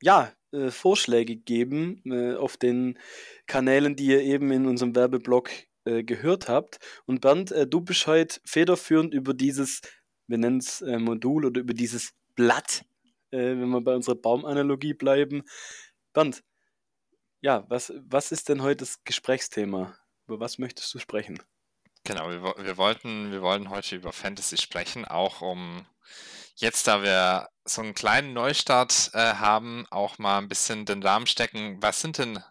ja, 0.02 0.32
äh, 0.52 0.70
Vorschläge 0.70 1.36
geben 1.36 2.02
äh, 2.06 2.34
auf 2.34 2.56
den 2.56 2.98
Kanälen, 3.46 3.96
die 3.96 4.06
ihr 4.06 4.20
eben 4.20 4.50
in 4.50 4.66
unserem 4.66 4.94
Werbeblock 4.96 5.50
äh, 5.84 6.02
gehört 6.02 6.48
habt. 6.48 6.78
Und 7.06 7.20
Bernd, 7.20 7.52
äh, 7.52 7.66
du 7.66 7.80
bist 7.80 8.06
heute 8.06 8.40
federführend 8.44 9.14
über 9.14 9.34
dieses, 9.34 9.80
wir 10.26 10.38
nennen 10.38 10.58
es 10.58 10.82
äh, 10.82 10.98
Modul 10.98 11.44
oder 11.44 11.60
über 11.60 11.74
dieses 11.74 12.12
Blatt 12.34 12.84
äh, 13.30 13.38
wenn 13.38 13.68
wir 13.68 13.80
bei 13.80 13.94
unserer 13.94 14.16
Baumanalogie 14.16 14.94
bleiben. 14.94 15.42
Bernd, 16.12 16.42
ja, 17.40 17.64
was, 17.68 17.92
was 18.08 18.32
ist 18.32 18.48
denn 18.48 18.62
heute 18.62 18.78
das 18.78 19.02
Gesprächsthema? 19.04 19.96
Über 20.26 20.40
was 20.40 20.58
möchtest 20.58 20.92
du 20.94 20.98
sprechen? 20.98 21.42
Genau, 22.04 22.30
wir, 22.30 22.42
wir, 22.42 22.76
wollten, 22.76 23.30
wir 23.32 23.42
wollen 23.42 23.70
heute 23.70 23.96
über 23.96 24.12
Fantasy 24.12 24.56
sprechen, 24.56 25.04
auch 25.04 25.42
um 25.42 25.86
jetzt, 26.56 26.86
da 26.86 27.02
wir 27.02 27.48
so 27.64 27.82
einen 27.82 27.94
kleinen 27.94 28.32
Neustart 28.32 29.10
äh, 29.12 29.34
haben, 29.34 29.86
auch 29.90 30.18
mal 30.18 30.38
ein 30.38 30.48
bisschen 30.48 30.86
den 30.86 31.02
Rahmen 31.02 31.26
stecken. 31.26 31.82
Was 31.82 32.00
sind 32.00 32.18
denn 32.18 32.42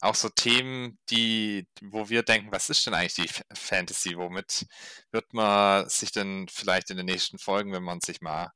auch 0.00 0.14
so 0.14 0.28
Themen, 0.28 0.98
die, 1.10 1.66
wo 1.82 2.08
wir 2.08 2.22
denken, 2.22 2.52
was 2.52 2.70
ist 2.70 2.86
denn 2.86 2.94
eigentlich 2.94 3.14
die 3.14 3.30
Fantasy? 3.54 4.16
Womit 4.16 4.66
wird 5.10 5.32
man 5.32 5.88
sich 5.88 6.12
denn 6.12 6.46
vielleicht 6.48 6.90
in 6.90 6.96
den 6.96 7.06
nächsten 7.06 7.38
Folgen, 7.38 7.72
wenn 7.72 7.82
man 7.82 8.00
sich 8.00 8.20
mal 8.20 8.52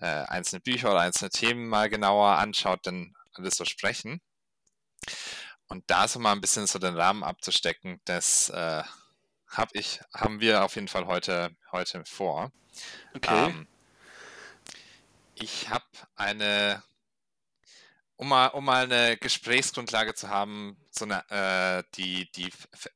äh, 0.00 0.06
einzelne 0.06 0.60
Bücher 0.60 0.90
oder 0.90 1.00
einzelne 1.00 1.30
Themen 1.30 1.68
mal 1.68 1.88
genauer 1.88 2.38
anschaut, 2.38 2.86
denn 2.86 3.14
alles 3.32 3.56
so 3.56 3.64
sprechen? 3.64 4.20
Und 5.68 5.84
da 5.88 6.08
so 6.08 6.18
mal 6.18 6.32
ein 6.32 6.40
bisschen 6.40 6.66
so 6.66 6.78
den 6.78 6.96
Rahmen 6.96 7.22
abzustecken, 7.22 8.00
das 8.04 8.48
äh, 8.48 8.82
hab 9.48 9.74
ich, 9.74 10.00
haben 10.14 10.40
wir 10.40 10.64
auf 10.64 10.74
jeden 10.74 10.88
Fall 10.88 11.06
heute, 11.06 11.50
heute 11.72 12.04
vor. 12.04 12.52
Okay. 13.14 13.48
Ähm, 13.48 13.68
ich 15.34 15.68
habe 15.68 15.84
eine 16.16 16.82
um 18.18 18.28
mal, 18.28 18.48
um 18.48 18.64
mal 18.64 18.82
eine 18.84 19.16
Gesprächsgrundlage 19.16 20.12
zu 20.12 20.28
haben, 20.28 20.76
so 20.90 21.04
eine, 21.04 21.22
äh, 21.30 21.84
die, 21.94 22.28
die 22.32 22.50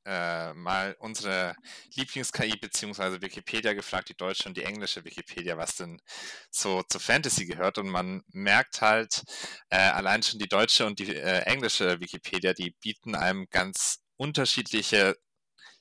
äh, 0.05 0.53
mal 0.53 0.97
unsere 0.99 1.55
Lieblings-KI 1.95 2.57
beziehungsweise 2.57 3.23
Wikipedia 3.23 3.73
gefragt, 3.73 4.09
die 4.09 4.17
deutsche 4.17 4.49
und 4.49 4.57
die 4.57 4.65
englische 4.65 5.05
Wikipedia, 5.05 5.57
was 5.57 5.77
denn 5.77 6.03
so 6.51 6.83
zu 6.83 6.99
Fantasy 6.99 7.47
gehört. 7.47 7.79
Und 7.79 7.89
man 7.89 8.25
merkt 8.33 8.81
halt, 8.81 9.23
äh, 9.71 9.77
allein 9.77 10.25
schon 10.25 10.41
die 10.41 10.49
deutsche 10.49 10.87
und 10.87 10.99
die 10.99 11.15
äh, 11.15 11.43
englische 11.43 12.01
Wikipedia, 12.01 12.53
die 12.53 12.73
bieten 12.81 13.15
einem 13.15 13.47
ganz 13.49 14.01
unterschiedliche 14.17 15.17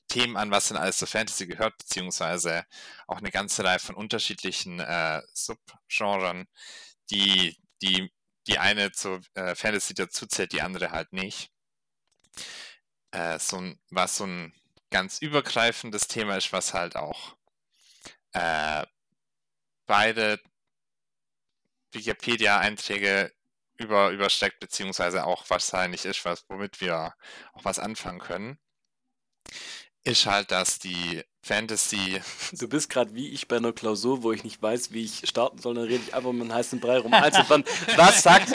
Themen 0.06 0.36
an, 0.36 0.52
was 0.52 0.68
denn 0.68 0.76
alles 0.76 0.98
zu 0.98 1.06
Fantasy 1.06 1.48
gehört, 1.48 1.76
beziehungsweise 1.78 2.64
auch 3.08 3.18
eine 3.18 3.32
ganze 3.32 3.64
Reihe 3.64 3.80
von 3.80 3.96
unterschiedlichen 3.96 4.78
äh, 4.78 5.20
Subgenren, 5.32 6.46
die, 7.10 7.56
die 7.82 8.12
die 8.46 8.58
eine 8.58 8.92
zur 8.92 9.20
äh, 9.34 9.54
Fantasy 9.54 9.94
dazu 9.94 10.26
zählt, 10.26 10.52
die 10.52 10.62
andere 10.62 10.90
halt 10.90 11.12
nicht. 11.12 11.50
Äh, 13.12 13.38
so 13.38 13.58
ein, 13.58 13.80
was 13.90 14.16
so 14.16 14.24
ein 14.26 14.52
ganz 14.90 15.18
übergreifendes 15.20 16.08
Thema 16.08 16.36
ist, 16.36 16.52
was 16.52 16.74
halt 16.74 16.96
auch 16.96 17.36
äh, 18.32 18.84
beide 19.86 20.40
Wikipedia-Einträge 21.92 23.32
über, 23.76 24.10
übersteckt, 24.10 24.60
beziehungsweise 24.60 25.24
auch 25.24 25.48
wahrscheinlich 25.50 26.04
ist, 26.04 26.24
was, 26.24 26.44
womit 26.48 26.80
wir 26.80 27.14
auch 27.52 27.64
was 27.64 27.78
anfangen 27.78 28.20
können, 28.20 28.58
ist 30.04 30.26
halt, 30.26 30.50
dass 30.50 30.78
die 30.78 31.22
Fantasy. 31.42 32.20
Du 32.52 32.68
bist 32.68 32.88
gerade 32.90 33.14
wie 33.14 33.28
ich 33.30 33.48
bei 33.48 33.56
einer 33.56 33.72
Klausur, 33.72 34.22
wo 34.22 34.32
ich 34.32 34.44
nicht 34.44 34.62
weiß, 34.62 34.92
wie 34.92 35.04
ich 35.04 35.28
starten 35.28 35.58
soll, 35.58 35.74
dann 35.74 35.84
rede 35.84 36.02
ich 36.06 36.14
einfach 36.14 36.32
mit 36.32 36.42
einem 36.42 36.54
heißen 36.54 36.80
Brei 36.80 36.98
rum. 36.98 37.12
Also 37.12 37.42
dann, 37.48 37.64
was 37.96 38.22
sagt, 38.22 38.52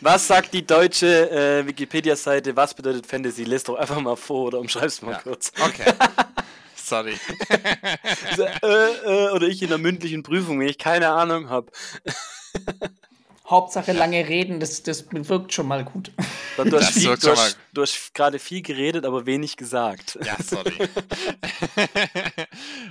was 0.00 0.26
sagt 0.26 0.54
die 0.54 0.66
deutsche 0.66 1.30
äh, 1.30 1.66
Wikipedia-Seite, 1.66 2.56
was 2.56 2.74
bedeutet 2.74 3.06
Fantasy? 3.06 3.44
Lest 3.44 3.68
doch 3.68 3.76
einfach 3.76 4.00
mal 4.00 4.16
vor 4.16 4.46
oder 4.46 4.60
umschreib's 4.60 5.02
mal 5.02 5.12
ja. 5.12 5.18
kurz. 5.18 5.52
Okay. 5.60 5.92
Sorry. 6.76 7.18
äh, 7.48 8.66
äh, 8.66 9.30
oder 9.30 9.48
ich 9.48 9.60
in 9.60 9.68
der 9.68 9.78
mündlichen 9.78 10.22
Prüfung, 10.22 10.60
wenn 10.60 10.68
ich 10.68 10.78
keine 10.78 11.08
Ahnung 11.08 11.50
habe. 11.50 11.70
Hauptsache 13.48 13.92
lange 13.92 14.28
reden, 14.28 14.58
das, 14.58 14.82
das 14.82 15.06
wirkt 15.10 15.52
schon 15.52 15.68
mal 15.68 15.84
gut. 15.84 16.10
Du 16.56 16.80
hast, 16.80 16.94
viel, 16.94 17.16
du 17.16 17.30
hast, 17.30 17.58
du 17.72 17.82
hast 17.82 18.12
gerade 18.12 18.38
viel 18.38 18.62
geredet, 18.62 19.04
aber 19.04 19.24
wenig 19.26 19.56
gesagt. 19.56 20.18
Ja, 20.24 20.36
sorry. 20.42 20.74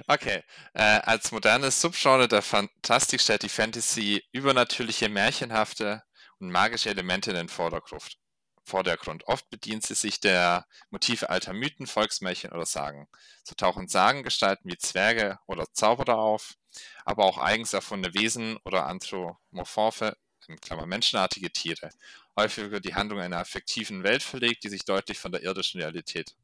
okay. 0.07 0.43
Äh, 0.73 0.81
als 0.81 1.31
modernes 1.31 1.81
Subgenre 1.81 2.27
der 2.27 2.41
Fantastik 2.41 3.19
stellt 3.19 3.43
die 3.43 3.49
Fantasy 3.49 4.23
übernatürliche, 4.31 5.09
märchenhafte 5.09 6.03
und 6.39 6.51
magische 6.51 6.89
Elemente 6.89 7.31
in 7.31 7.37
den 7.37 7.49
Vordergrund. 7.49 8.17
Vordergrund. 8.63 9.27
Oft 9.27 9.49
bedient 9.49 9.83
sie 9.83 9.93
sich 9.93 10.19
der 10.19 10.65
Motive 10.89 11.29
alter 11.29 11.53
Mythen, 11.53 11.85
Volksmärchen 11.85 12.51
oder 12.51 12.65
Sagen. 12.65 13.07
So 13.43 13.55
tauchen 13.55 13.87
Sagengestalten 13.87 14.71
wie 14.71 14.77
Zwerge 14.77 15.37
oder 15.45 15.65
Zauberer 15.71 16.17
auf, 16.17 16.55
aber 17.03 17.25
auch 17.25 17.37
eigens 17.37 17.73
erfundene 17.73 18.15
Wesen 18.15 18.57
oder 18.63 18.87
anthropomorphe 18.87 20.17
in 20.47 20.59
Klammer 20.59 20.85
menschenartige 20.85 21.51
Tiere, 21.51 21.89
häufiger 22.35 22.79
die 22.79 22.95
Handlung 22.95 23.19
einer 23.19 23.45
fiktiven 23.45 24.03
Welt 24.03 24.23
verlegt, 24.23 24.63
die 24.63 24.69
sich 24.69 24.85
deutlich 24.85 25.19
von 25.19 25.31
der 25.31 25.43
irdischen 25.43 25.81
Realität 25.81 26.35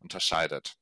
unterscheidet. 0.00 0.76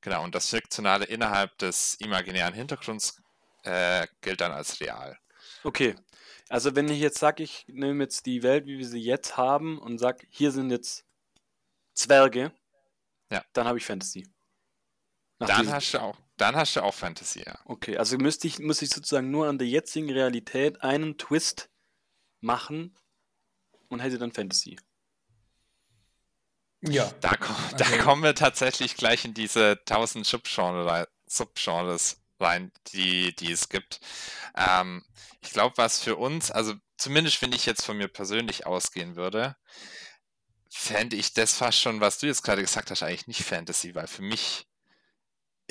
Genau, 0.00 0.24
und 0.24 0.34
das 0.34 0.50
Fiktionale 0.50 1.04
innerhalb 1.04 1.56
des 1.58 1.94
imaginären 1.96 2.54
Hintergrunds 2.54 3.22
äh, 3.62 4.06
gilt 4.20 4.40
dann 4.40 4.52
als 4.52 4.80
real. 4.80 5.18
Okay, 5.64 5.94
also 6.48 6.74
wenn 6.74 6.88
ich 6.88 7.00
jetzt 7.00 7.18
sage, 7.18 7.42
ich 7.42 7.64
nehme 7.68 8.04
jetzt 8.04 8.26
die 8.26 8.42
Welt, 8.42 8.66
wie 8.66 8.78
wir 8.78 8.86
sie 8.86 9.00
jetzt 9.00 9.36
haben, 9.36 9.78
und 9.78 9.98
sage, 9.98 10.26
hier 10.30 10.50
sind 10.50 10.70
jetzt 10.70 11.04
Zwerge, 11.94 12.52
ja. 13.30 13.44
dann 13.52 13.66
habe 13.66 13.78
ich 13.78 13.84
Fantasy. 13.84 14.26
Nach 15.38 15.48
dann 15.48 15.72
hast 15.72 15.94
du 15.94 15.98
auch 15.98 16.18
dann 16.40 16.56
hast 16.56 16.76
du 16.76 16.82
auch 16.82 16.94
Fantasy, 16.94 17.42
ja. 17.44 17.58
Okay, 17.64 17.96
also 17.96 18.16
müsste 18.16 18.46
ich, 18.46 18.58
muss 18.58 18.82
ich 18.82 18.90
sozusagen 18.90 19.30
nur 19.30 19.48
an 19.48 19.58
der 19.58 19.68
jetzigen 19.68 20.10
Realität 20.10 20.82
einen 20.82 21.18
Twist 21.18 21.70
machen 22.40 22.96
und 23.88 24.00
hätte 24.00 24.18
dann 24.18 24.32
Fantasy. 24.32 24.78
Ja. 26.82 27.12
Da, 27.20 27.36
da 27.76 27.84
also, 27.84 27.98
kommen 27.98 28.22
wir 28.22 28.34
tatsächlich 28.34 28.96
gleich 28.96 29.24
in 29.24 29.34
diese 29.34 29.80
tausend 29.84 30.26
Subgenres, 30.26 31.06
Subgenres 31.26 32.22
rein, 32.38 32.72
die, 32.92 33.34
die 33.36 33.52
es 33.52 33.68
gibt. 33.68 34.00
Ähm, 34.56 35.04
ich 35.42 35.50
glaube, 35.50 35.76
was 35.76 36.00
für 36.00 36.16
uns, 36.16 36.50
also 36.50 36.74
zumindest 36.96 37.42
wenn 37.42 37.52
ich 37.52 37.66
jetzt 37.66 37.84
von 37.84 37.98
mir 37.98 38.08
persönlich 38.08 38.66
ausgehen 38.66 39.16
würde, 39.16 39.56
fände 40.70 41.16
ich 41.16 41.34
das 41.34 41.54
fast 41.54 41.78
schon, 41.78 42.00
was 42.00 42.18
du 42.18 42.26
jetzt 42.26 42.42
gerade 42.42 42.62
gesagt 42.62 42.90
hast, 42.90 43.02
eigentlich 43.02 43.26
nicht 43.26 43.42
Fantasy, 43.42 43.94
weil 43.94 44.06
für 44.06 44.22
mich 44.22 44.69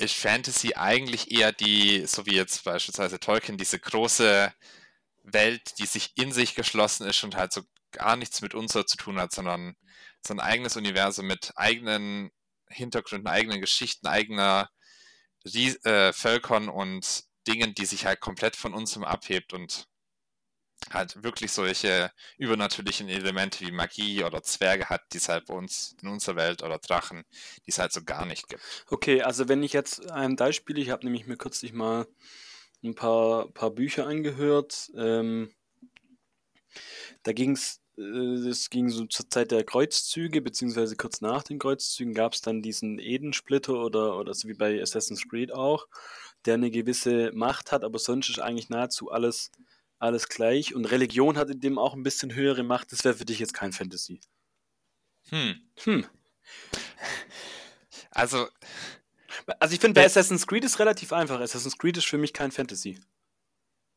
ist 0.00 0.14
Fantasy 0.16 0.74
eigentlich 0.74 1.30
eher 1.30 1.52
die, 1.52 2.06
so 2.06 2.26
wie 2.26 2.34
jetzt 2.34 2.64
beispielsweise 2.64 3.20
Tolkien, 3.20 3.58
diese 3.58 3.78
große 3.78 4.52
Welt, 5.24 5.78
die 5.78 5.86
sich 5.86 6.12
in 6.16 6.32
sich 6.32 6.54
geschlossen 6.54 7.06
ist 7.06 7.22
und 7.22 7.36
halt 7.36 7.52
so 7.52 7.62
gar 7.92 8.16
nichts 8.16 8.40
mit 8.40 8.54
uns 8.54 8.72
zu 8.72 8.82
tun 8.82 9.20
hat, 9.20 9.32
sondern 9.32 9.76
so 10.26 10.34
ein 10.34 10.40
eigenes 10.40 10.76
Universum 10.76 11.26
mit 11.26 11.52
eigenen 11.56 12.30
Hintergründen, 12.68 13.28
eigenen 13.28 13.60
Geschichten, 13.60 14.06
eigener 14.06 14.70
Ries 15.44 15.76
äh, 15.84 16.12
Völkern 16.12 16.68
und 16.68 17.24
Dingen, 17.46 17.74
die 17.74 17.86
sich 17.86 18.06
halt 18.06 18.20
komplett 18.20 18.56
von 18.56 18.74
uns 18.74 18.96
abhebt 18.98 19.52
und 19.52 19.86
halt 20.92 21.22
wirklich 21.22 21.52
solche 21.52 22.10
übernatürlichen 22.38 23.08
Elemente 23.08 23.60
wie 23.60 23.70
Magie 23.70 24.24
oder 24.24 24.42
Zwerge 24.42 24.86
hat, 24.86 25.02
die 25.12 25.18
es 25.18 25.28
halt 25.28 25.46
bei 25.46 25.54
uns 25.54 25.94
in 26.02 26.08
unserer 26.08 26.36
Welt 26.36 26.62
oder 26.62 26.78
Drachen, 26.78 27.24
die 27.66 27.70
es 27.70 27.78
halt 27.78 27.92
so 27.92 28.02
gar 28.02 28.26
nicht 28.26 28.48
gibt. 28.48 28.62
Okay, 28.88 29.22
also 29.22 29.48
wenn 29.48 29.62
ich 29.62 29.72
jetzt 29.72 30.10
ein 30.10 30.36
Beispiel, 30.36 30.78
ich 30.78 30.90
habe 30.90 31.04
nämlich 31.04 31.26
mir 31.26 31.36
kürzlich 31.36 31.72
mal 31.72 32.06
ein 32.82 32.94
paar, 32.94 33.48
paar 33.52 33.70
Bücher 33.70 34.06
angehört, 34.06 34.90
ähm, 34.96 35.52
da 37.22 37.32
ging 37.32 37.52
es, 37.52 37.80
äh, 37.98 38.02
es 38.02 38.70
ging 38.70 38.88
so 38.88 39.04
zur 39.06 39.28
Zeit 39.28 39.50
der 39.50 39.64
Kreuzzüge, 39.64 40.40
beziehungsweise 40.40 40.96
kurz 40.96 41.20
nach 41.20 41.42
den 41.42 41.58
Kreuzzügen 41.58 42.14
gab 42.14 42.32
es 42.32 42.40
dann 42.40 42.62
diesen 42.62 42.98
Eden-Splitter 42.98 43.74
oder, 43.74 44.16
oder 44.16 44.34
so 44.34 44.48
wie 44.48 44.54
bei 44.54 44.80
Assassin's 44.80 45.28
Creed 45.28 45.52
auch, 45.52 45.86
der 46.46 46.54
eine 46.54 46.70
gewisse 46.70 47.32
Macht 47.34 47.70
hat, 47.70 47.84
aber 47.84 47.98
sonst 47.98 48.30
ist 48.30 48.38
eigentlich 48.38 48.70
nahezu 48.70 49.10
alles 49.10 49.50
alles 50.00 50.28
gleich. 50.28 50.74
Und 50.74 50.86
Religion 50.86 51.36
hat 51.36 51.50
in 51.50 51.60
dem 51.60 51.78
auch 51.78 51.94
ein 51.94 52.02
bisschen 52.02 52.34
höhere 52.34 52.62
Macht. 52.62 52.92
Das 52.92 53.04
wäre 53.04 53.14
für 53.14 53.24
dich 53.24 53.38
jetzt 53.38 53.54
kein 53.54 53.72
Fantasy. 53.72 54.20
Hm. 55.28 55.60
Hm. 55.84 56.06
Also. 58.12 58.48
Also 59.60 59.72
ich 59.72 59.80
finde, 59.80 60.00
bei 60.00 60.04
Assassin's 60.04 60.46
Creed 60.46 60.64
ist 60.64 60.80
relativ 60.80 61.12
einfach. 61.12 61.40
Assassin's 61.40 61.78
Creed 61.78 61.96
ist 61.96 62.06
für 62.06 62.18
mich 62.18 62.32
kein 62.32 62.50
Fantasy. 62.50 62.98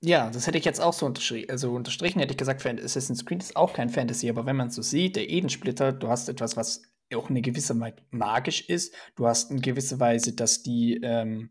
Ja, 0.01 0.29
das 0.29 0.45
hätte 0.45 0.59
ich 0.59 0.65
jetzt 0.65 0.79
auch 0.79 0.93
so 0.93 1.07
unterstrichen. 1.07 1.49
Also 1.49 1.73
unterstrichen 1.73 2.19
hätte 2.19 2.33
ich 2.33 2.37
gesagt, 2.37 2.63
Assassin's 2.63 3.25
Creed 3.25 3.41
ist 3.41 3.55
auch 3.55 3.73
kein 3.73 3.89
Fantasy, 3.89 4.29
aber 4.29 4.45
wenn 4.45 4.55
man 4.55 4.67
es 4.67 4.75
so 4.75 4.83
sieht, 4.83 5.15
der 5.15 5.29
Edensplitter, 5.29 5.91
du 5.93 6.09
hast 6.09 6.29
etwas, 6.29 6.55
was 6.55 6.83
auch 7.15 7.29
eine 7.29 7.41
gewisse 7.41 7.75
magisch 8.11 8.61
ist. 8.69 8.93
Du 9.15 9.27
hast 9.27 9.51
in 9.51 9.61
gewisser 9.61 9.99
Weise, 9.99 10.33
dass 10.33 10.63
die 10.63 10.99
ähm, 11.01 11.49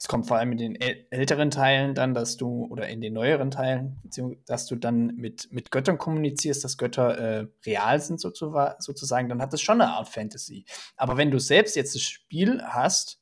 es 0.00 0.06
kommt 0.06 0.28
vor 0.28 0.36
allem 0.36 0.52
in 0.52 0.58
den 0.58 0.76
älteren 0.76 1.50
Teilen 1.50 1.94
dann, 1.94 2.14
dass 2.14 2.36
du, 2.36 2.66
oder 2.70 2.88
in 2.88 3.00
den 3.00 3.14
neueren 3.14 3.50
Teilen, 3.50 4.00
dass 4.46 4.66
du 4.66 4.76
dann 4.76 5.08
mit, 5.16 5.48
mit 5.50 5.72
Göttern 5.72 5.98
kommunizierst, 5.98 6.62
dass 6.62 6.78
Götter 6.78 7.18
äh, 7.18 7.46
real 7.66 8.00
sind 8.00 8.20
sozusagen, 8.20 9.28
dann 9.28 9.42
hat 9.42 9.52
das 9.52 9.60
schon 9.60 9.80
eine 9.80 9.90
Art 9.90 10.08
Fantasy. 10.08 10.66
Aber 10.96 11.16
wenn 11.16 11.32
du 11.32 11.40
selbst 11.40 11.74
jetzt 11.74 11.96
das 11.96 12.02
Spiel 12.02 12.62
hast, 12.62 13.20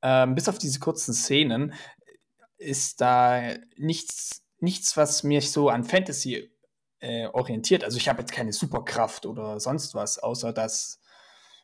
äh, 0.00 0.28
bis 0.28 0.48
auf 0.48 0.58
diese 0.58 0.78
kurzen 0.78 1.12
Szenen, 1.12 1.74
ist 2.56 3.00
da 3.00 3.54
nichts, 3.76 4.44
nichts, 4.60 4.96
was 4.96 5.24
mich 5.24 5.50
so 5.50 5.70
an 5.70 5.82
Fantasy 5.82 6.52
äh, 7.00 7.26
orientiert. 7.26 7.82
Also 7.82 7.96
ich 7.96 8.08
habe 8.08 8.20
jetzt 8.20 8.32
keine 8.32 8.52
Superkraft 8.52 9.26
oder 9.26 9.58
sonst 9.58 9.96
was, 9.96 10.20
außer 10.20 10.52
dass 10.52 11.01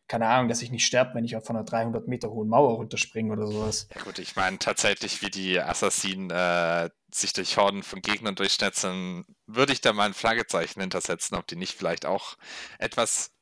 keine 0.09 0.27
Ahnung, 0.27 0.49
dass 0.49 0.63
ich 0.63 0.71
nicht 0.71 0.87
sterbe, 0.87 1.15
wenn 1.15 1.25
ich 1.25 1.37
von 1.43 1.57
einer 1.57 1.65
300 1.65 2.09
Meter 2.09 2.31
hohen 2.31 2.49
Mauer 2.49 2.77
runterspringe 2.77 3.33
oder 3.33 3.47
sowas. 3.47 3.89
Ja 3.95 4.03
gut, 4.03 4.19
ich 4.19 4.35
meine 4.37 4.59
tatsächlich, 4.59 5.23
wie 5.23 5.31
die 5.31 5.61
Assassinen 5.61 6.31
äh, 6.31 6.91
sich 7.13 7.33
durch 7.35 7.57
Horden 7.57 7.83
von 7.83 8.01
Gegnern 8.01 8.35
durchschnetzen, 8.35 9.25
würde 9.47 9.73
ich 9.73 9.81
da 9.81 9.93
mal 9.93 10.07
ein 10.07 10.15
Fragezeichen 10.15 10.81
hintersetzen, 10.81 11.37
ob 11.37 11.47
die 11.47 11.57
nicht 11.57 11.77
vielleicht 11.77 12.07
auch 12.07 12.37
etwas, 12.79 13.33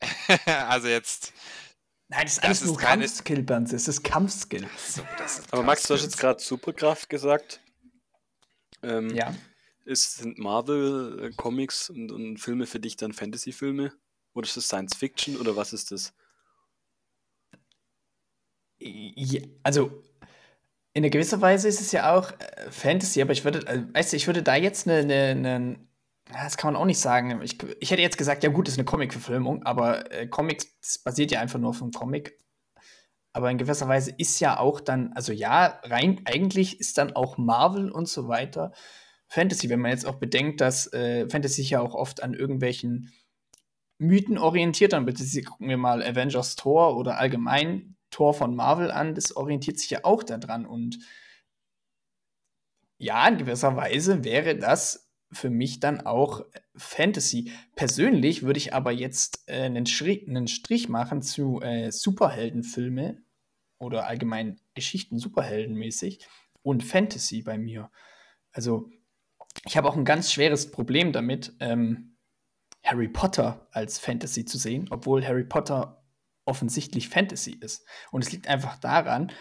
also 0.46 0.88
jetzt 0.88 1.32
Nein, 2.08 2.22
das 2.22 2.34
ist 2.34 2.44
alles 2.44 2.60
das 2.60 2.68
nur 2.68 2.78
keine... 2.78 3.04
Kampfskill, 3.04 3.42
Banz. 3.42 3.72
Es 3.72 3.88
ist 3.88 4.04
Kampfskill. 4.04 4.68
So, 4.78 5.02
Aber 5.50 5.64
Max, 5.64 5.82
du 5.84 5.94
hast 5.94 6.02
jetzt 6.02 6.18
gerade 6.18 6.40
Superkraft 6.40 7.08
gesagt. 7.08 7.60
Ähm, 8.82 9.10
ja. 9.10 9.34
Ist, 9.84 10.18
sind 10.18 10.38
Marvel-Comics 10.38 11.90
und, 11.90 12.12
und, 12.12 12.38
Filme 12.38 12.66
für 12.66 12.78
dich 12.78 12.96
dann 12.96 13.12
Fantasy-Filme? 13.12 13.92
Oder 14.36 14.46
ist 14.46 14.56
das 14.56 14.66
Science-Fiction 14.66 15.38
oder 15.38 15.56
was 15.56 15.72
ist 15.72 15.90
das? 15.90 16.12
Ja, 18.78 19.40
also 19.62 20.02
in 20.92 21.02
einer 21.02 21.10
gewisser 21.10 21.40
Weise 21.40 21.68
ist 21.68 21.80
es 21.80 21.92
ja 21.92 22.14
auch 22.14 22.32
äh, 22.32 22.70
Fantasy, 22.70 23.22
aber 23.22 23.32
ich 23.32 23.44
würde, 23.44 23.66
äh, 23.66 23.82
weißt 23.94 24.12
du, 24.12 24.16
ich 24.16 24.26
würde 24.26 24.42
da 24.42 24.54
jetzt 24.54 24.86
eine, 24.86 24.98
eine, 24.98 25.30
eine 25.30 25.88
das 26.30 26.56
kann 26.56 26.72
man 26.72 26.80
auch 26.80 26.86
nicht 26.86 26.98
sagen. 26.98 27.40
Ich, 27.42 27.56
ich 27.80 27.90
hätte 27.90 28.02
jetzt 28.02 28.18
gesagt, 28.18 28.44
ja 28.44 28.50
gut, 28.50 28.66
das 28.66 28.74
ist 28.74 28.78
eine 28.78 28.84
Comic-Verfilmung, 28.84 29.62
aber 29.62 30.12
äh, 30.12 30.26
Comics, 30.26 30.98
basiert 31.02 31.30
ja 31.30 31.40
einfach 31.40 31.58
nur 31.58 31.70
auf 31.70 31.80
einem 31.80 31.92
Comic. 31.92 32.38
Aber 33.32 33.50
in 33.50 33.58
gewisser 33.58 33.88
Weise 33.88 34.12
ist 34.16 34.40
ja 34.40 34.58
auch 34.58 34.80
dann, 34.80 35.12
also 35.14 35.32
ja, 35.32 35.80
rein, 35.84 36.20
eigentlich 36.24 36.80
ist 36.80 36.98
dann 36.98 37.14
auch 37.14 37.38
Marvel 37.38 37.90
und 37.90 38.08
so 38.08 38.28
weiter 38.28 38.72
Fantasy, 39.28 39.68
wenn 39.70 39.80
man 39.80 39.92
jetzt 39.92 40.06
auch 40.06 40.16
bedenkt, 40.16 40.60
dass 40.60 40.92
äh, 40.92 41.28
Fantasy 41.28 41.62
ja 41.62 41.80
auch 41.80 41.94
oft 41.94 42.22
an 42.22 42.34
irgendwelchen 42.34 43.12
Mythen 43.98 44.38
orientiert, 44.38 44.92
dann 44.92 45.06
bitte 45.06 45.24
gucken 45.42 45.68
wir 45.68 45.76
mal 45.76 46.02
Avengers 46.02 46.56
Tor 46.56 46.96
oder 46.96 47.18
allgemein 47.18 47.96
Tor 48.10 48.34
von 48.34 48.54
Marvel 48.54 48.90
an, 48.90 49.14
das 49.14 49.36
orientiert 49.36 49.78
sich 49.78 49.90
ja 49.90 50.00
auch 50.04 50.22
daran 50.22 50.66
und 50.66 50.98
ja, 52.98 53.26
in 53.28 53.38
gewisser 53.38 53.76
Weise 53.76 54.24
wäre 54.24 54.56
das 54.56 55.10
für 55.32 55.50
mich 55.50 55.80
dann 55.80 56.00
auch 56.00 56.44
Fantasy. 56.76 57.52
Persönlich 57.74 58.42
würde 58.42 58.58
ich 58.58 58.74
aber 58.74 58.92
jetzt 58.92 59.42
äh, 59.46 59.62
einen, 59.62 59.86
Strich, 59.86 60.28
einen, 60.28 60.48
Strich, 60.48 60.88
machen 60.88 61.20
zu 61.20 61.60
äh, 61.60 61.90
Superheldenfilme 61.90 63.22
oder 63.78 64.06
allgemein 64.06 64.60
Geschichten 64.74 65.18
superheldenmäßig 65.18 66.26
und 66.62 66.84
Fantasy 66.84 67.42
bei 67.42 67.58
mir. 67.58 67.90
Also 68.52 68.90
ich 69.66 69.76
habe 69.76 69.88
auch 69.88 69.96
ein 69.96 70.04
ganz 70.04 70.32
schweres 70.32 70.70
Problem 70.70 71.12
damit, 71.12 71.54
ähm, 71.60 72.15
Harry 72.86 73.08
Potter 73.08 73.66
als 73.72 73.98
Fantasy 73.98 74.44
zu 74.44 74.58
sehen, 74.58 74.86
obwohl 74.90 75.26
Harry 75.26 75.44
Potter 75.44 76.04
offensichtlich 76.44 77.08
Fantasy 77.08 77.58
ist. 77.60 77.84
Und 78.12 78.24
es 78.24 78.32
liegt 78.32 78.48
einfach 78.48 78.78
daran, 78.78 79.32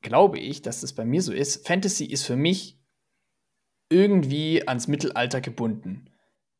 glaube 0.00 0.38
ich, 0.38 0.62
dass 0.62 0.80
das 0.80 0.94
bei 0.94 1.04
mir 1.04 1.22
so 1.22 1.32
ist. 1.32 1.66
Fantasy 1.66 2.06
ist 2.06 2.24
für 2.24 2.36
mich 2.36 2.80
irgendwie 3.90 4.66
ans 4.66 4.88
Mittelalter 4.88 5.40
gebunden. 5.40 6.10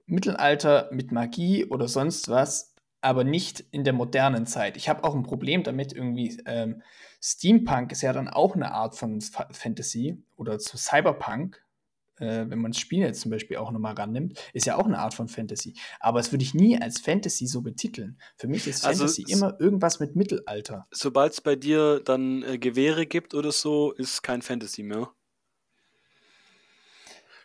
Mittelalter 0.07 0.91
mit 0.93 1.13
Magie 1.13 1.65
oder 1.65 1.89
sonst 1.89 2.29
was, 2.29 2.75
aber 3.01 3.25
nicht 3.25 3.61
in 3.71 3.85
der 3.85 3.95
modernen 3.95 4.47
Zeit. 4.47 4.77
Ich 4.77 4.89
habe 4.89 5.05
auch 5.05 5.15
ein 5.15 5.23
Problem 5.23 5.63
damit, 5.63 5.93
irgendwie 5.93 6.39
ähm, 6.45 6.83
Steampunk 7.23 7.93
ist 7.93 8.03
ja 8.03 8.13
dann 8.13 8.29
auch 8.29 8.55
eine 8.55 8.73
Art 8.73 8.97
von 8.97 9.21
Fantasy 9.21 10.23
oder 10.37 10.59
zu 10.59 10.77
Cyberpunk, 10.77 11.64
äh, 12.19 12.45
wenn 12.49 12.59
man 12.59 12.73
das 12.73 12.81
Spiel 12.81 13.01
jetzt 13.01 13.21
zum 13.21 13.31
Beispiel 13.31 13.57
auch 13.57 13.71
nochmal 13.71 13.95
rannimmt, 13.95 14.39
ist 14.53 14.67
ja 14.67 14.77
auch 14.77 14.87
eine 14.87 14.99
Art 14.99 15.15
von 15.15 15.29
Fantasy. 15.29 15.75
Aber 16.01 16.21
das 16.21 16.33
würde 16.33 16.45
ich 16.45 16.55
nie 16.55 16.81
als 16.81 17.01
Fantasy 17.01 17.47
so 17.47 17.63
betiteln. 17.63 18.19
Für 18.37 18.49
mich 18.49 18.67
ist 18.67 18.85
also 18.85 19.07
Fantasy 19.07 19.25
immer 19.29 19.59
irgendwas 19.61 20.01
mit 20.01 20.17
Mittelalter. 20.17 20.87
Sobald 20.91 21.33
es 21.33 21.41
bei 21.41 21.57
dir 21.57 22.01
dann 22.05 22.43
äh, 22.43 22.59
Gewehre 22.59 23.07
gibt 23.07 23.35
oder 23.35 23.53
so, 23.53 23.93
ist 23.93 24.23
kein 24.23 24.43
Fantasy 24.43 24.83
mehr. 24.83 25.11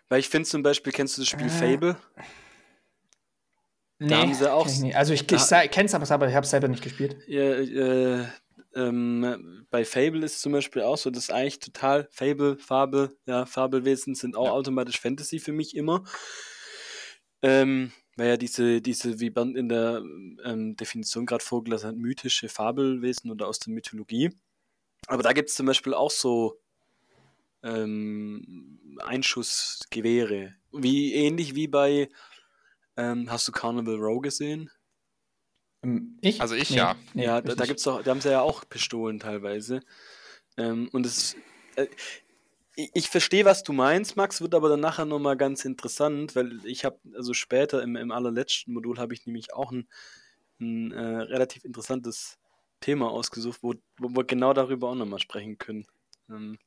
Weil 0.07 0.19
ich 0.19 0.29
finde 0.29 0.49
zum 0.49 0.63
Beispiel, 0.63 0.91
kennst 0.91 1.17
du 1.17 1.21
das 1.21 1.29
Spiel 1.29 1.47
äh. 1.47 1.49
Fable? 1.49 1.97
Nee, 3.99 4.09
da 4.09 4.21
haben 4.21 4.33
sie 4.33 4.51
auch. 4.51 4.65
Ich 4.65 4.95
also 4.95 5.13
ich, 5.13 5.29
ich 5.29 5.47
kenne 5.71 5.85
es 5.85 5.93
aber, 5.93 6.27
ich 6.27 6.35
habe 6.35 6.45
es 6.45 6.49
selber 6.49 6.69
nicht 6.69 6.81
gespielt. 6.81 7.17
Ja, 7.27 7.41
äh, 7.41 8.25
ähm, 8.75 9.65
bei 9.69 9.85
Fable 9.85 10.23
ist 10.25 10.41
zum 10.41 10.51
Beispiel 10.51 10.81
auch 10.81 10.97
so, 10.97 11.09
dass 11.09 11.29
eigentlich 11.29 11.59
total 11.59 12.07
Fable, 12.11 12.57
Fabel, 12.57 13.17
ja, 13.25 13.45
Fabelwesen 13.45 14.15
sind 14.15 14.35
auch 14.35 14.45
ja. 14.45 14.51
automatisch 14.51 14.99
Fantasy 14.99 15.39
für 15.39 15.53
mich 15.53 15.75
immer. 15.75 16.03
Ähm, 17.41 17.91
weil 18.15 18.27
ja 18.27 18.37
diese, 18.37 18.81
diese, 18.81 19.19
wie 19.19 19.29
Bernd 19.29 19.55
in 19.55 19.69
der 19.69 20.03
ähm, 20.43 20.75
Definition 20.75 21.25
gerade 21.25 21.43
vorgelassen 21.43 21.89
hat, 21.89 21.95
mythische 21.95 22.49
Fabelwesen 22.49 23.31
oder 23.31 23.47
aus 23.47 23.59
der 23.59 23.73
Mythologie. 23.73 24.31
Aber 25.07 25.23
da 25.23 25.31
gibt 25.33 25.49
es 25.49 25.55
zum 25.55 25.65
Beispiel 25.65 25.93
auch 25.93 26.11
so 26.11 26.59
ähm, 27.63 28.97
Einschussgewehre. 28.99 30.55
Wie 30.71 31.13
ähnlich 31.13 31.55
wie 31.55 31.67
bei 31.67 32.09
ähm, 32.97 33.31
hast 33.31 33.47
du 33.47 33.51
Carnival 33.51 33.95
Row 33.95 34.21
gesehen? 34.21 34.69
Ähm, 35.83 36.17
ich? 36.21 36.41
Also 36.41 36.55
ich 36.55 36.69
nee, 36.71 36.77
ja. 36.77 36.95
Ja, 37.13 37.41
da, 37.41 37.55
da 37.55 37.65
gibt's 37.65 37.83
doch, 37.83 38.03
da 38.03 38.11
haben 38.11 38.21
sie 38.21 38.31
ja 38.31 38.41
auch 38.41 38.63
Pistolen 38.67 39.19
teilweise. 39.19 39.81
Ähm, 40.57 40.89
und 40.91 41.05
es 41.05 41.35
äh, 41.75 41.87
ich, 42.79 42.91
ich 42.93 43.09
verstehe, 43.09 43.45
was 43.45 43.63
du 43.63 43.73
meinst, 43.73 44.15
Max, 44.15 44.41
wird 44.41 44.55
aber 44.55 44.69
dann 44.69 44.79
nachher 44.79 45.05
nochmal 45.05 45.35
ganz 45.35 45.65
interessant, 45.65 46.35
weil 46.35 46.65
ich 46.65 46.85
habe, 46.85 46.97
also 47.13 47.33
später 47.33 47.83
im, 47.83 47.95
im 47.95 48.11
allerletzten 48.11 48.73
Modul 48.73 48.97
habe 48.99 49.13
ich 49.13 49.25
nämlich 49.25 49.53
auch 49.53 49.71
ein, 49.71 49.87
ein 50.61 50.91
äh, 50.91 51.01
relativ 51.01 51.65
interessantes 51.65 52.37
Thema 52.79 53.11
ausgesucht, 53.11 53.59
wo, 53.61 53.73
wo 53.97 54.09
wir 54.09 54.23
genau 54.23 54.53
darüber 54.53 54.89
auch 54.89 54.95
nochmal 54.95 55.19
sprechen 55.19 55.57
können. 55.57 55.85
Ähm, 56.29 56.57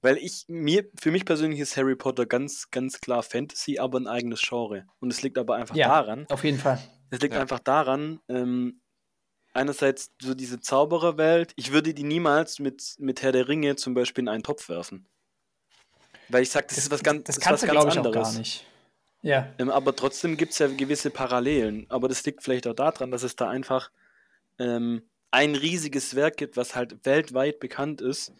weil 0.00 0.16
ich, 0.18 0.44
mir, 0.48 0.86
für 0.98 1.10
mich 1.10 1.24
persönlich 1.24 1.60
ist 1.60 1.76
Harry 1.76 1.96
Potter 1.96 2.26
ganz, 2.26 2.70
ganz 2.70 3.00
klar 3.00 3.22
Fantasy, 3.22 3.78
aber 3.78 3.98
ein 4.00 4.06
eigenes 4.06 4.40
Genre. 4.42 4.86
Und 5.00 5.12
es 5.12 5.22
liegt 5.22 5.38
aber 5.38 5.56
einfach 5.56 5.76
ja, 5.76 5.88
daran. 5.88 6.26
Auf 6.30 6.44
jeden 6.44 6.58
Fall. 6.58 6.78
Es 7.12 7.20
liegt 7.20 7.34
ja. 7.34 7.40
einfach 7.40 7.60
daran, 7.60 8.20
ähm, 8.28 8.80
einerseits 9.52 10.12
so 10.20 10.34
diese 10.34 10.60
Zaubererwelt, 10.60 11.52
ich 11.56 11.72
würde 11.72 11.94
die 11.94 12.04
niemals 12.04 12.58
mit, 12.58 12.96
mit 12.98 13.22
Herr 13.22 13.32
der 13.32 13.48
Ringe 13.48 13.76
zum 13.76 13.94
Beispiel 13.94 14.22
in 14.22 14.28
einen 14.28 14.42
Topf 14.42 14.68
werfen. 14.68 15.06
Weil 16.28 16.42
ich 16.42 16.50
sage, 16.50 16.66
das, 16.68 16.76
das, 16.76 16.84
ist 16.84 16.90
was 16.90 17.02
ganz, 17.02 17.24
das, 17.24 17.36
das 17.36 17.44
kannst 17.44 17.62
was 17.62 17.68
du, 17.68 17.74
ganz 17.74 17.96
anderes. 17.96 18.16
auch 18.16 18.22
gar 18.22 18.38
nicht. 18.38 18.66
Ja. 19.20 19.52
Ähm, 19.58 19.70
aber 19.70 19.94
trotzdem 19.94 20.36
gibt 20.36 20.52
es 20.52 20.58
ja 20.58 20.66
gewisse 20.66 21.10
Parallelen. 21.10 21.86
Aber 21.90 22.08
das 22.08 22.24
liegt 22.24 22.42
vielleicht 22.42 22.66
auch 22.66 22.74
daran, 22.74 23.10
dass 23.10 23.22
es 23.22 23.36
da 23.36 23.48
einfach 23.48 23.90
ähm, 24.58 25.02
ein 25.30 25.54
riesiges 25.54 26.16
Werk 26.16 26.38
gibt, 26.38 26.56
was 26.56 26.74
halt 26.74 27.04
weltweit 27.04 27.60
bekannt 27.60 28.00
ist 28.00 28.32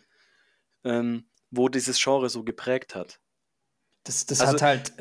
ähm, 0.85 1.25
wo 1.51 1.69
dieses 1.69 2.03
Genre 2.03 2.29
so 2.29 2.43
geprägt 2.43 2.95
hat. 2.95 3.21
Das, 4.05 4.27
das 4.27 4.41
also, 4.41 4.55
hat 4.55 4.63
halt 4.63 4.93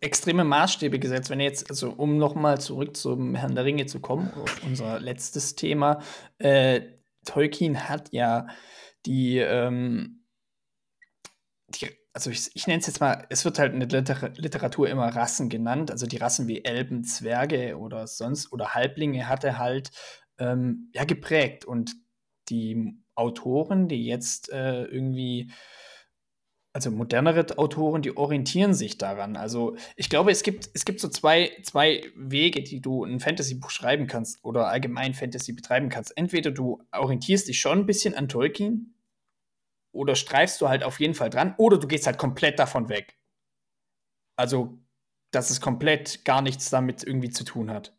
extreme 0.00 0.44
Maßstäbe 0.44 0.98
gesetzt. 0.98 1.30
Wenn 1.30 1.40
jetzt, 1.40 1.68
also 1.70 1.90
um 1.90 2.18
nochmal 2.18 2.60
zurück 2.60 2.96
zum 2.96 3.34
Herrn 3.34 3.54
der 3.54 3.64
Ringe 3.64 3.86
zu 3.86 4.00
kommen, 4.00 4.30
unser 4.64 5.00
letztes 5.00 5.54
Thema, 5.54 6.00
äh, 6.38 6.82
Tolkien 7.24 7.88
hat 7.88 8.12
ja 8.12 8.46
die, 9.06 9.38
ähm, 9.38 10.24
die 11.68 11.88
also 12.12 12.30
ich, 12.30 12.50
ich 12.54 12.66
nenne 12.66 12.80
es 12.80 12.86
jetzt 12.86 13.00
mal, 13.00 13.26
es 13.30 13.44
wird 13.44 13.58
halt 13.58 13.74
in 13.74 13.80
der 13.80 13.88
Liter 13.88 14.32
Literatur 14.36 14.88
immer 14.88 15.14
Rassen 15.14 15.48
genannt, 15.48 15.90
also 15.90 16.06
die 16.06 16.16
Rassen 16.16 16.48
wie 16.48 16.64
Elben, 16.64 17.04
Zwerge 17.04 17.78
oder 17.78 18.06
sonst 18.06 18.52
oder 18.52 18.74
Halblinge 18.74 19.28
hat 19.28 19.44
er 19.44 19.58
halt 19.58 19.90
ähm, 20.38 20.90
ja 20.94 21.04
geprägt 21.04 21.64
und 21.64 21.94
die 22.48 22.98
Autoren, 23.14 23.88
die 23.88 24.04
jetzt 24.04 24.50
äh, 24.50 24.84
irgendwie, 24.84 25.50
also 26.78 26.92
modernere 26.92 27.58
Autoren, 27.58 28.02
die 28.02 28.16
orientieren 28.16 28.72
sich 28.72 28.98
daran. 28.98 29.36
Also 29.36 29.76
ich 29.96 30.08
glaube, 30.08 30.30
es 30.30 30.44
gibt, 30.44 30.70
es 30.74 30.84
gibt 30.84 31.00
so 31.00 31.08
zwei, 31.08 31.50
zwei 31.64 32.08
Wege, 32.14 32.62
die 32.62 32.80
du 32.80 33.02
ein 33.04 33.18
Fantasy-Buch 33.18 33.70
schreiben 33.70 34.06
kannst 34.06 34.44
oder 34.44 34.68
allgemein 34.68 35.12
Fantasy 35.12 35.52
betreiben 35.54 35.88
kannst. 35.88 36.16
Entweder 36.16 36.52
du 36.52 36.80
orientierst 36.92 37.48
dich 37.48 37.60
schon 37.60 37.80
ein 37.80 37.86
bisschen 37.86 38.14
an 38.14 38.28
Tolkien 38.28 38.94
oder 39.92 40.14
streifst 40.14 40.60
du 40.60 40.68
halt 40.68 40.84
auf 40.84 41.00
jeden 41.00 41.14
Fall 41.14 41.30
dran 41.30 41.56
oder 41.58 41.78
du 41.78 41.88
gehst 41.88 42.06
halt 42.06 42.16
komplett 42.16 42.60
davon 42.60 42.88
weg. 42.88 43.18
Also, 44.36 44.78
dass 45.32 45.50
es 45.50 45.60
komplett 45.60 46.24
gar 46.24 46.42
nichts 46.42 46.70
damit 46.70 47.02
irgendwie 47.02 47.30
zu 47.30 47.42
tun 47.42 47.72
hat. 47.72 47.92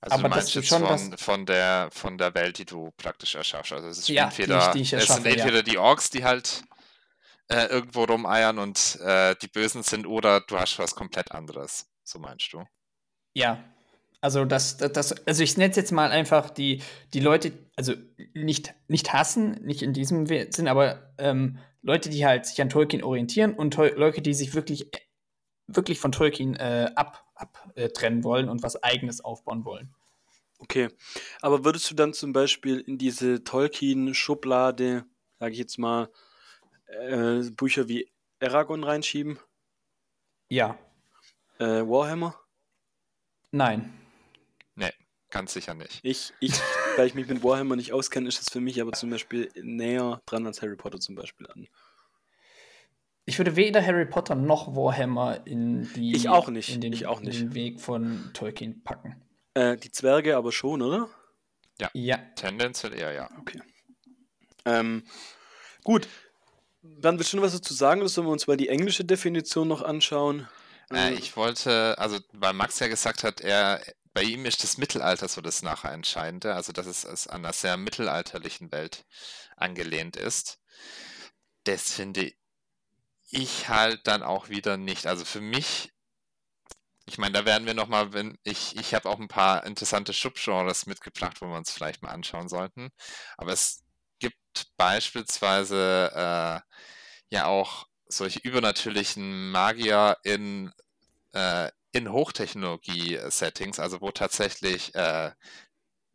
Also 0.00 0.14
aber 0.14 0.30
du 0.30 0.34
meinst 0.34 0.52
jetzt 0.56 0.66
schon 0.66 0.84
von, 0.84 1.16
von, 1.16 1.46
der, 1.46 1.88
von 1.92 2.18
der 2.18 2.34
Welt, 2.34 2.58
die 2.58 2.64
du 2.64 2.90
praktisch 2.96 3.36
erschaffst. 3.36 3.72
Also 3.72 3.86
es 3.86 3.98
ist 3.98 4.08
ja, 4.08 4.24
entweder, 4.24 4.72
die 4.72 4.80
ich, 4.80 4.90
die 4.90 4.96
ich 4.96 5.02
es 5.04 5.14
sind 5.14 5.26
entweder 5.26 5.58
ja. 5.58 5.62
die 5.62 5.78
Orks, 5.78 6.10
die 6.10 6.24
halt 6.24 6.64
äh, 7.48 7.66
irgendwo 7.66 8.04
rumeiern 8.04 8.58
und 8.58 8.98
äh, 9.04 9.34
die 9.40 9.48
Bösen 9.48 9.82
sind, 9.82 10.06
oder 10.06 10.40
du 10.40 10.58
hast 10.58 10.78
was 10.78 10.94
komplett 10.94 11.32
anderes. 11.32 11.86
So 12.04 12.18
meinst 12.18 12.52
du? 12.52 12.64
Ja. 13.34 13.62
Also 14.20 14.44
das, 14.44 14.76
das, 14.76 15.26
also 15.26 15.42
ich 15.42 15.56
nenne 15.56 15.70
es 15.70 15.76
jetzt 15.76 15.90
mal 15.90 16.10
einfach 16.12 16.48
die, 16.48 16.80
die 17.12 17.18
Leute, 17.18 17.52
also 17.74 17.94
nicht, 18.34 18.72
nicht 18.86 19.12
hassen, 19.12 19.60
nicht 19.64 19.82
in 19.82 19.92
diesem 19.92 20.26
Sinn, 20.26 20.68
aber 20.68 21.12
ähm, 21.18 21.58
Leute, 21.82 22.08
die 22.08 22.24
halt 22.24 22.46
sich 22.46 22.62
an 22.62 22.68
Tolkien 22.68 23.02
orientieren 23.02 23.52
und 23.54 23.76
Leute, 23.76 24.22
die 24.22 24.32
sich 24.32 24.54
wirklich, 24.54 24.88
wirklich 25.66 25.98
von 25.98 26.12
Tolkien 26.12 26.54
äh, 26.54 26.92
ab 26.94 27.24
abtrennen 27.42 28.24
wollen 28.24 28.48
und 28.48 28.62
was 28.62 28.82
Eigenes 28.82 29.20
aufbauen 29.20 29.64
wollen. 29.64 29.94
Okay, 30.58 30.88
aber 31.40 31.64
würdest 31.64 31.90
du 31.90 31.94
dann 31.94 32.12
zum 32.12 32.32
Beispiel 32.32 32.78
in 32.78 32.96
diese 32.98 33.42
Tolkien-Schublade, 33.42 35.04
sage 35.40 35.52
ich 35.52 35.58
jetzt 35.58 35.78
mal, 35.78 36.08
äh, 36.92 37.50
Bücher 37.50 37.88
wie 37.88 38.10
Eragon 38.38 38.84
reinschieben? 38.84 39.38
Ja. 40.48 40.78
Äh, 41.58 41.64
Warhammer? 41.86 42.38
Nein. 43.50 43.92
Nee, 44.74 44.92
ganz 45.30 45.52
sicher 45.52 45.74
nicht. 45.74 46.00
Ich, 46.02 46.32
ich, 46.40 46.52
weil 46.96 47.06
ich 47.06 47.14
mich 47.14 47.28
mit 47.28 47.42
Warhammer 47.42 47.76
nicht 47.76 47.92
auskenne, 47.92 48.28
ist 48.28 48.40
es 48.40 48.50
für 48.50 48.60
mich 48.60 48.80
aber 48.80 48.92
zum 48.92 49.10
Beispiel 49.10 49.50
näher 49.54 50.20
dran 50.26 50.46
als 50.46 50.62
Harry 50.62 50.76
Potter 50.76 51.00
zum 51.00 51.14
Beispiel 51.14 51.46
an. 51.48 51.68
Ich 53.24 53.38
würde 53.38 53.54
weder 53.54 53.84
Harry 53.84 54.06
Potter 54.06 54.34
noch 54.34 54.74
Warhammer 54.74 55.46
in 55.46 55.92
die 55.94 56.16
Ich 56.16 56.28
auch 56.28 56.48
nicht, 56.48 56.74
in 56.74 56.80
den, 56.80 56.92
ich 56.92 57.06
auch 57.06 57.20
nicht. 57.20 57.40
den 57.40 57.54
Weg 57.54 57.80
von 57.80 58.30
Tolkien 58.34 58.82
packen. 58.82 59.22
Äh, 59.54 59.76
die 59.76 59.92
Zwerge 59.92 60.36
aber 60.36 60.50
schon, 60.50 60.82
oder? 60.82 61.08
Ja. 61.94 62.16
Tendenziell 62.36 62.94
eher 62.94 63.12
ja. 63.12 63.30
Okay. 63.38 63.60
Ähm, 64.64 65.04
gut. 65.84 66.08
Dann 66.82 67.18
willst 67.18 67.32
du 67.32 67.36
noch 67.36 67.44
was 67.44 67.52
dazu 67.52 67.74
sagen 67.74 68.00
oder 68.00 68.08
sollen 68.08 68.26
wir 68.26 68.32
uns 68.32 68.46
mal 68.46 68.56
die 68.56 68.68
englische 68.68 69.04
Definition 69.04 69.68
noch 69.68 69.82
anschauen? 69.82 70.48
Äh, 70.92 71.14
ich 71.14 71.36
wollte, 71.36 71.96
also 71.98 72.18
weil 72.32 72.52
Max 72.52 72.80
ja 72.80 72.88
gesagt 72.88 73.22
hat, 73.22 73.40
er, 73.40 73.80
bei 74.12 74.22
ihm 74.22 74.44
ist 74.44 74.62
das 74.62 74.78
Mittelalter 74.78 75.28
so 75.28 75.40
das 75.40 75.62
nachher 75.62 75.92
Entscheidende, 75.92 76.54
also 76.54 76.72
dass 76.72 76.86
es, 76.86 77.04
es 77.04 77.28
an 77.28 77.44
einer 77.44 77.52
sehr 77.52 77.76
mittelalterlichen 77.76 78.72
Welt 78.72 79.04
angelehnt 79.56 80.16
ist. 80.16 80.58
Das 81.64 81.92
finde 81.92 82.32
ich 83.30 83.68
halt 83.68 84.06
dann 84.06 84.22
auch 84.22 84.48
wieder 84.48 84.76
nicht. 84.76 85.06
Also 85.06 85.24
für 85.24 85.40
mich, 85.40 85.92
ich 87.06 87.16
meine, 87.16 87.32
da 87.32 87.44
werden 87.44 87.66
wir 87.66 87.74
nochmal, 87.74 88.12
wenn 88.12 88.38
ich, 88.42 88.76
ich 88.76 88.94
habe 88.94 89.08
auch 89.08 89.20
ein 89.20 89.28
paar 89.28 89.64
interessante 89.64 90.12
Subgenres 90.12 90.86
mitgebracht, 90.86 91.40
wo 91.40 91.46
wir 91.46 91.56
uns 91.56 91.70
vielleicht 91.70 92.02
mal 92.02 92.10
anschauen 92.10 92.48
sollten. 92.48 92.90
Aber 93.36 93.52
es 93.52 93.82
gibt 94.22 94.68
beispielsweise 94.76 96.12
äh, 96.14 96.60
ja 97.34 97.46
auch 97.46 97.86
solche 98.06 98.38
übernatürlichen 98.40 99.50
Magier 99.50 100.16
in, 100.22 100.72
äh, 101.32 101.70
in 101.92 102.10
Hochtechnologie-Settings, 102.12 103.80
also 103.80 104.00
wo 104.00 104.12
tatsächlich 104.12 104.94
äh, 104.94 105.32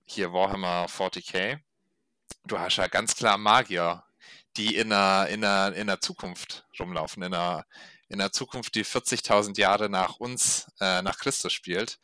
hier 0.05 0.31
Warhammer 0.31 0.85
40k, 0.85 1.59
du 2.45 2.59
hast 2.59 2.77
ja 2.77 2.87
ganz 2.87 3.15
klar 3.15 3.37
Magier, 3.37 4.03
die 4.55 4.77
in 4.77 4.93
einer, 4.93 5.27
in 5.27 5.43
einer, 5.43 5.75
in 5.75 5.81
einer 5.81 5.99
Zukunft 5.99 6.65
rumlaufen, 6.79 7.23
in 7.23 7.33
einer, 7.33 7.65
in 8.07 8.21
einer 8.21 8.31
Zukunft, 8.31 8.75
die 8.75 8.85
40.000 8.85 9.59
Jahre 9.59 9.89
nach 9.89 10.15
uns, 10.17 10.67
äh, 10.79 11.01
nach 11.01 11.17
Christus 11.17 11.51
spielt, 11.51 11.99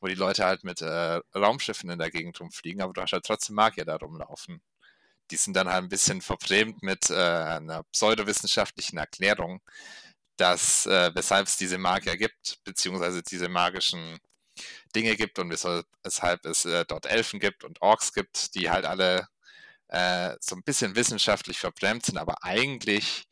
wo 0.00 0.06
die 0.06 0.14
Leute 0.14 0.44
halt 0.44 0.64
mit 0.64 0.82
äh, 0.82 1.20
Raumschiffen 1.34 1.88
in 1.88 1.98
der 1.98 2.10
Gegend 2.10 2.38
rumfliegen, 2.40 2.82
aber 2.82 2.92
du 2.92 3.00
hast 3.00 3.12
halt 3.12 3.24
trotzdem 3.24 3.56
Magier 3.56 3.86
da 3.86 3.96
rumlaufen. 3.96 4.60
Die 5.30 5.36
sind 5.36 5.54
dann 5.54 5.68
halt 5.68 5.84
ein 5.84 5.88
bisschen 5.88 6.22
verbrämt 6.22 6.82
mit 6.82 7.10
äh, 7.10 7.14
einer 7.14 7.82
pseudowissenschaftlichen 7.92 8.98
Erklärung, 8.98 9.60
dass 10.36 10.86
äh, 10.86 11.10
weshalb 11.14 11.46
es 11.48 11.56
diese 11.56 11.78
Magier 11.78 12.16
gibt, 12.16 12.58
beziehungsweise 12.64 13.22
diese 13.22 13.48
magischen 13.48 14.18
Dinge 14.94 15.16
gibt 15.16 15.38
und 15.38 15.50
weshalb, 15.50 16.46
es 16.46 16.64
äh, 16.64 16.84
dort 16.86 17.06
Elfen 17.06 17.40
gibt 17.40 17.64
und 17.64 17.80
Orks 17.82 18.12
gibt, 18.12 18.54
die 18.54 18.70
halt 18.70 18.86
alle 18.86 19.28
äh, 19.88 20.36
so 20.40 20.56
ein 20.56 20.62
bisschen 20.62 20.96
wissenschaftlich 20.96 21.58
verbrämt 21.58 22.06
sind, 22.06 22.18
aber 22.18 22.42
eigentlich 22.42 23.24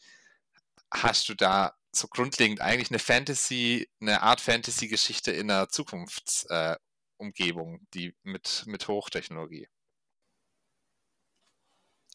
hast 0.93 1.29
du 1.29 1.35
da 1.35 1.75
so 1.93 2.09
grundlegend 2.09 2.61
eigentlich 2.61 2.91
eine 2.91 2.99
Fantasy, 2.99 3.89
eine 4.01 4.23
Art 4.23 4.41
Fantasy-Geschichte 4.41 5.33
in 5.33 5.51
einer 5.51 5.69
Zukunftsumgebung, 5.69 7.77
äh, 7.77 7.79
die 7.95 8.15
mit, 8.23 8.65
mit 8.67 8.89
Hochtechnologie. 8.89 9.69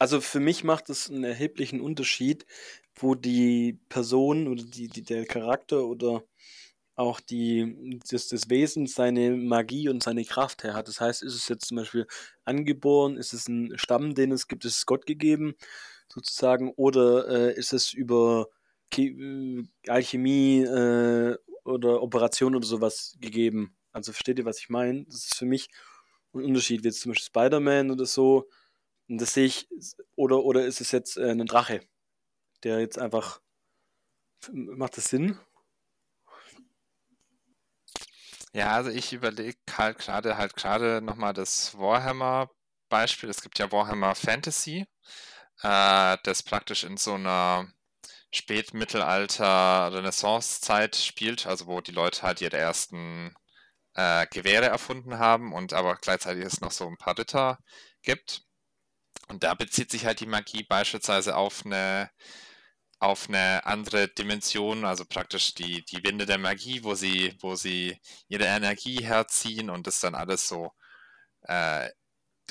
Also 0.00 0.22
für 0.22 0.40
mich 0.40 0.64
macht 0.64 0.88
es 0.88 1.10
einen 1.10 1.24
erheblichen 1.24 1.78
Unterschied, 1.82 2.46
wo 2.94 3.14
die 3.14 3.78
Person 3.90 4.48
oder 4.48 4.62
die, 4.64 4.88
die, 4.88 5.02
der 5.02 5.26
Charakter 5.26 5.84
oder 5.84 6.24
auch 6.96 7.20
die, 7.20 8.00
das, 8.10 8.28
das 8.28 8.48
Wesen 8.48 8.86
seine 8.86 9.32
Magie 9.32 9.90
und 9.90 10.02
seine 10.02 10.24
Kraft 10.24 10.64
her 10.64 10.72
hat. 10.74 10.88
Das 10.88 11.00
heißt, 11.02 11.22
ist 11.22 11.34
es 11.34 11.48
jetzt 11.48 11.66
zum 11.68 11.76
Beispiel 11.78 12.06
angeboren, 12.44 13.18
ist 13.18 13.34
es 13.34 13.46
ein 13.48 13.74
Stamm, 13.76 14.14
den 14.14 14.32
es 14.32 14.48
gibt, 14.48 14.64
ist 14.64 14.78
es 14.78 14.86
Gott 14.86 15.04
gegeben, 15.06 15.54
sozusagen, 16.12 16.72
oder 16.76 17.28
äh, 17.50 17.54
ist 17.58 17.74
es 17.74 17.92
über 17.92 18.48
Che 18.90 19.02
äh, 19.08 19.64
Alchemie 19.88 20.62
äh, 20.62 21.36
oder 21.64 22.02
Operation 22.02 22.56
oder 22.56 22.66
sowas 22.66 23.16
gegeben? 23.20 23.76
Also 23.92 24.12
versteht 24.12 24.38
ihr, 24.38 24.46
was 24.46 24.60
ich 24.60 24.70
meine? 24.70 25.04
Das 25.06 25.24
ist 25.26 25.36
für 25.36 25.46
mich 25.46 25.68
ein 26.34 26.44
Unterschied, 26.44 26.84
wie 26.84 26.88
jetzt 26.88 27.02
zum 27.02 27.12
Beispiel 27.12 27.26
Spider-Man 27.26 27.90
oder 27.90 28.06
so. 28.06 28.48
Und 29.10 29.20
das 29.20 29.34
sehe 29.34 29.44
ich, 29.46 29.68
oder, 30.14 30.44
oder 30.44 30.64
ist 30.64 30.80
es 30.80 30.92
jetzt 30.92 31.16
äh, 31.16 31.32
ein 31.32 31.44
Drache, 31.44 31.80
der 32.62 32.78
jetzt 32.78 32.96
einfach, 32.96 33.40
macht 34.52 34.96
das 34.96 35.06
Sinn? 35.06 35.36
Ja, 38.52 38.76
also 38.76 38.90
ich 38.90 39.12
überlege 39.12 39.58
halt 39.76 39.98
gerade 39.98 40.36
halt 40.36 40.54
gerade 40.54 41.02
nochmal 41.02 41.32
das 41.32 41.76
Warhammer-Beispiel. 41.76 43.28
Es 43.28 43.42
gibt 43.42 43.58
ja 43.58 43.72
Warhammer 43.72 44.14
Fantasy, 44.14 44.86
äh, 45.62 46.16
das 46.22 46.44
praktisch 46.44 46.84
in 46.84 46.96
so 46.96 47.14
einer 47.14 47.66
Spätmittelalter-Renaissance-Zeit 48.32 50.94
spielt, 50.94 51.48
also 51.48 51.66
wo 51.66 51.80
die 51.80 51.90
Leute 51.90 52.22
halt 52.22 52.40
ihre 52.42 52.58
ersten 52.58 53.34
äh, 53.94 54.28
Gewehre 54.28 54.66
erfunden 54.66 55.18
haben 55.18 55.52
und 55.52 55.72
aber 55.72 55.96
gleichzeitig 55.96 56.44
es 56.44 56.60
noch 56.60 56.70
so 56.70 56.86
ein 56.86 56.96
paar 56.96 57.18
Ritter 57.18 57.58
gibt. 58.02 58.44
Und 59.30 59.44
da 59.44 59.54
bezieht 59.54 59.90
sich 59.90 60.06
halt 60.06 60.20
die 60.20 60.26
Magie 60.26 60.64
beispielsweise 60.64 61.36
auf 61.36 61.64
eine 61.64 62.10
auf 63.00 63.28
eine 63.28 63.64
andere 63.64 64.08
Dimension, 64.08 64.84
also 64.84 65.06
praktisch 65.06 65.54
die, 65.54 65.82
die 65.86 66.04
Winde 66.04 66.26
der 66.26 66.38
Magie, 66.38 66.84
wo 66.84 66.94
sie, 66.94 67.34
wo 67.40 67.54
sie 67.56 67.98
ihre 68.28 68.44
Energie 68.44 69.02
herziehen 69.02 69.70
und 69.70 69.86
das 69.86 70.00
dann 70.00 70.14
alles 70.14 70.48
so 70.48 70.72
äh, 71.44 71.88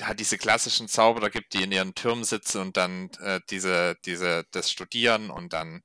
hat 0.02 0.20
diese 0.20 0.38
klassischen 0.38 0.88
Zauberer 0.88 1.30
gibt, 1.30 1.54
die 1.54 1.62
in 1.62 1.72
ihren 1.72 1.94
Türmen 1.94 2.24
sitzen 2.24 2.60
und 2.62 2.76
dann 2.76 3.10
äh, 3.20 3.40
diese, 3.50 3.96
diese, 4.06 4.44
das 4.52 4.70
studieren 4.70 5.30
und 5.30 5.52
dann 5.52 5.82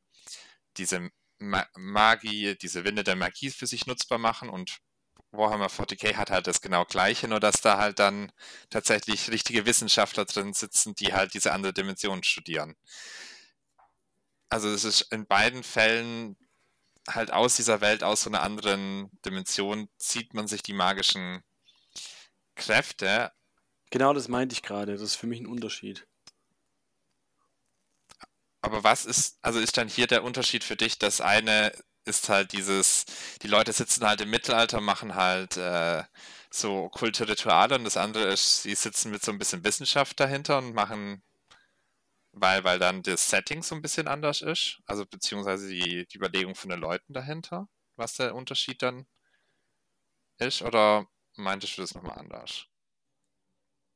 diese 0.77 1.10
Ma 1.39 1.65
Magie, 1.75 2.55
diese 2.55 2.86
Winde 2.86 3.03
der 3.03 3.15
Magie 3.17 3.51
für 3.51 3.67
sich 3.67 3.88
nutzbar 3.88 4.19
machen 4.19 4.49
und 4.49 4.79
Warhammer 5.38 5.67
40k 5.67 6.15
hat 6.15 6.32
halt 6.32 6.48
das 6.48 6.62
genau 6.62 6.86
gleiche, 6.86 7.28
nur 7.28 7.39
dass 7.39 7.62
da 7.62 7.78
halt 7.78 8.00
dann 8.00 8.32
tatsächlich 8.69 9.30
richtige 9.32 9.65
Wissenschaftler 9.65 10.26
drin 10.26 10.54
sitzen, 10.54 10.95
die 10.95 11.13
halt 11.13 11.34
diese 11.34 11.52
andere 11.54 11.74
Dimension 11.74 12.24
studieren 12.24 12.76
also 14.50 14.69
es 14.69 14.84
ist 14.84 15.02
in 15.12 15.26
beiden 15.26 15.63
Fällen 15.63 16.38
halt 17.08 17.32
aus 17.32 17.56
dieser 17.56 17.82
Welt, 17.82 18.04
aus 18.04 18.24
so 18.24 18.30
einer 18.30 18.41
anderen 18.41 19.10
Dimension, 19.26 19.89
zieht 19.98 20.34
man 20.34 20.48
sich 20.48 20.63
die 20.63 20.74
magischen 20.74 21.43
Kräfte. 22.56 23.32
Genau 23.91 24.13
das 24.13 24.28
meinte 24.28 24.54
ich 24.54 24.63
gerade. 24.63 24.93
Das 24.93 25.02
ist 25.02 25.15
für 25.15 25.28
mich 25.28 25.39
ein 25.39 25.45
Unterschied. 25.45 26.08
Aber 28.62 28.84
was 28.84 29.06
ist, 29.06 29.38
also 29.43 29.60
ist 29.60 29.78
dann 29.78 29.88
hier 29.88 30.08
der 30.08 30.24
Unterschied 30.24 30.63
für 30.63 30.76
dich? 30.76 30.98
Das 30.98 31.21
eine 31.21 31.71
ist 32.05 32.29
halt 32.29 32.53
dieses, 32.53 33.05
die 33.41 33.47
Leute 33.47 33.73
sitzen 33.73 34.05
halt 34.05 34.21
im 34.21 34.29
Mittelalter, 34.29 34.81
machen 34.81 35.15
halt 35.15 35.57
äh, 35.57 36.03
so 36.51 36.85
okkulte 36.85 37.27
Rituale 37.27 37.75
und 37.75 37.83
das 37.83 37.97
andere 37.97 38.25
ist, 38.25 38.63
sie 38.63 38.75
sitzen 38.75 39.11
mit 39.11 39.23
so 39.23 39.31
ein 39.31 39.39
bisschen 39.39 39.63
Wissenschaft 39.63 40.19
dahinter 40.19 40.57
und 40.59 40.73
machen 40.73 41.23
weil, 42.35 42.63
weil 42.63 42.79
dann 42.79 43.01
das 43.01 43.29
Setting 43.29 43.63
so 43.63 43.75
ein 43.75 43.81
bisschen 43.81 44.07
anders 44.07 44.41
ist, 44.41 44.81
also 44.85 45.05
beziehungsweise 45.05 45.69
die, 45.69 46.05
die 46.05 46.17
Überlegung 46.17 46.53
von 46.55 46.69
den 46.69 46.79
Leuten 46.79 47.13
dahinter, 47.13 47.67
was 47.95 48.15
der 48.15 48.35
Unterschied 48.35 48.81
dann 48.81 49.05
ist, 50.37 50.61
oder 50.61 51.07
meintest 51.37 51.77
du 51.77 51.81
das 51.81 51.95
nochmal 51.95 52.17
anders? 52.17 52.65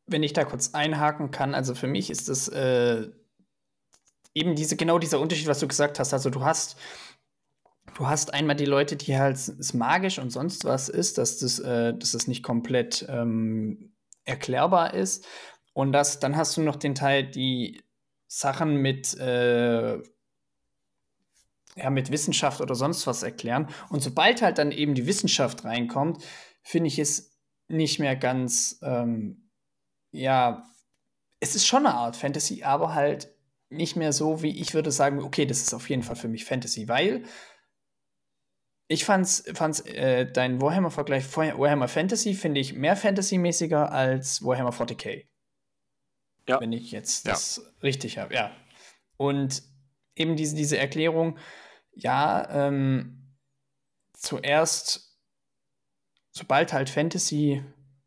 Wenn 0.07 0.23
ich 0.23 0.33
da 0.33 0.45
kurz 0.45 0.73
einhaken 0.73 1.31
kann, 1.31 1.53
also 1.53 1.75
für 1.75 1.87
mich 1.87 2.09
ist 2.09 2.29
das 2.29 2.47
äh, 2.47 3.09
eben 4.33 4.55
diese, 4.55 4.77
genau 4.77 4.99
dieser 4.99 5.19
Unterschied, 5.19 5.47
was 5.47 5.59
du 5.59 5.67
gesagt 5.67 5.99
hast. 5.99 6.13
Also 6.13 6.29
du 6.29 6.43
hast, 6.43 6.77
du 7.95 8.08
hast 8.08 8.34
einmal 8.34 8.56
die 8.56 8.65
Leute, 8.65 8.95
die 8.95 9.17
halt 9.17 9.38
es 9.38 9.73
magisch 9.73 10.19
und 10.19 10.30
sonst 10.30 10.65
was 10.65 10.89
ist, 10.89 11.17
dass 11.17 11.39
das, 11.39 11.60
äh, 11.60 11.93
dass 11.93 12.12
das 12.12 12.28
nicht 12.28 12.43
komplett 12.43 13.06
ähm, 13.10 13.93
erklärbar 14.25 14.93
ist. 14.93 15.25
Und 15.73 15.91
das, 15.91 16.19
dann 16.19 16.36
hast 16.36 16.58
du 16.58 16.62
noch 16.62 16.75
den 16.75 16.95
Teil, 16.95 17.30
die 17.30 17.82
Sachen 18.28 18.78
mit, 18.78 19.17
äh, 19.17 19.97
ja, 21.75 21.89
mit 21.89 22.12
Wissenschaft 22.12 22.62
oder 22.62 22.75
sonst 22.75 23.08
was 23.08 23.23
erklären. 23.23 23.67
Und 23.89 24.02
sobald 24.02 24.41
halt 24.41 24.58
dann 24.58 24.71
eben 24.71 24.93
die 24.93 25.08
Wissenschaft 25.08 25.63
reinkommt, 25.63 26.23
finde 26.62 26.88
ich 26.88 26.99
es 26.99 27.39
nicht 27.67 27.99
mehr 27.99 28.15
ganz, 28.15 28.80
ähm, 28.82 29.49
ja, 30.12 30.65
es 31.39 31.56
ist 31.56 31.67
schon 31.67 31.86
eine 31.86 31.95
Art 31.95 32.15
Fantasy, 32.15 32.63
aber 32.63 32.93
halt 32.93 33.34
nicht 33.69 33.95
mehr 33.95 34.13
so, 34.13 34.41
wie 34.41 34.60
ich 34.60 34.73
würde 34.73 34.91
sagen, 34.91 35.23
okay, 35.23 35.45
das 35.45 35.62
ist 35.62 35.73
auf 35.73 35.89
jeden 35.89 36.04
Fall 36.04 36.15
für 36.15 36.28
mich 36.28 36.45
Fantasy, 36.45 36.88
weil 36.88 37.23
ich 38.91 39.06
fand's, 39.06 39.43
fand's 39.54 39.82
äh, 39.82 40.30
dein 40.30 40.60
Warhammer-Vergleich 40.60 41.38
Warhammer 41.38 41.88
Fantasy 41.88 42.34
finde 42.34 42.60
ich 42.60 42.73
mehr 42.73 42.95
Fantasy-mäßiger 42.95 43.91
als 43.91 44.43
Warhammer 44.43 44.71
40k. 44.71 45.28
Ja. 46.47 46.60
Wenn 46.60 46.73
ich 46.73 46.91
jetzt 46.91 47.28
ja. 47.28 47.34
das 47.34 47.62
richtig 47.84 48.17
habe, 48.17 48.34
ja. 48.34 48.52
Und 49.15 49.62
eben 50.15 50.36
diese, 50.36 50.56
diese 50.56 50.80
Erklärung, 50.80 51.38
ja, 51.93 52.49
ähm, 52.67 53.36
zuerst, 54.13 55.19
sobald 56.32 56.73
halt 56.73 56.89
Fantasy 56.89 57.63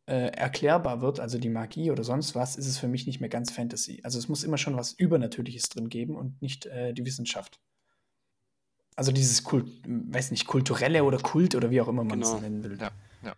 äh, 0.07 0.33
erklärbar 0.33 1.01
wird, 1.01 1.21
also 1.21 1.39
die 1.39 1.49
Magie 1.49 1.93
oder 1.93 2.03
sonst 2.03 2.35
was, 2.35 2.57
ist 2.57 2.67
es 2.67 2.79
für 2.79 2.89
mich 2.89 3.07
nicht 3.07 3.21
mehr 3.21 3.29
ganz 3.31 3.53
Fantasy. 3.53 4.01
Also 4.03 4.19
es 4.19 4.29
muss 4.29 4.43
immer 4.43 4.59
schon 4.59 4.77
was 4.77 4.95
Übernatürliches 4.95 5.69
drin 5.69 5.89
geben 5.89 6.17
und 6.17 6.43
nicht 6.43 6.67
äh, 6.67 6.93
die 6.93 7.07
Wissenschaft. 7.07 7.61
Also 8.97 9.13
dieses 9.13 9.43
Kult, 9.43 9.67
weiß 9.87 10.31
nicht, 10.31 10.47
kulturelle 10.47 11.05
oder 11.05 11.19
Kult 11.19 11.55
oder 11.55 11.71
wie 11.71 11.81
auch 11.81 11.89
immer 11.89 12.05
man 12.05 12.21
es 12.21 12.29
genau. 12.29 12.41
nennen 12.41 12.63
will. 12.63 12.79
Ja, 12.81 12.91
ja. 13.23 13.35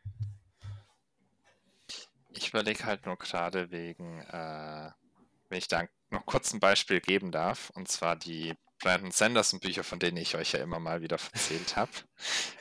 Ich 2.31 2.49
überlege 2.49 2.85
halt 2.85 3.07
nur 3.07 3.17
gerade 3.17 3.71
wegen, 3.71 4.21
äh, 4.23 4.91
wenn 5.49 5.59
ich 5.59 5.69
da 5.69 5.85
noch 6.11 6.27
kurz 6.27 6.53
ein 6.53 6.61
Beispiel 6.61 7.01
geben 7.01 7.31
darf, 7.31 7.71
und 7.71 7.89
zwar 7.89 8.17
die 8.17 8.55
Brandon 8.81 9.13
Sanderson 9.13 9.61
Bücher, 9.61 9.85
von 9.85 9.99
denen 9.99 10.17
ich 10.17 10.35
euch 10.35 10.53
ja 10.53 10.61
immer 10.61 10.79
mal 10.79 11.01
wieder 11.01 11.19
erzählt 11.33 11.77
habe, 11.77 11.91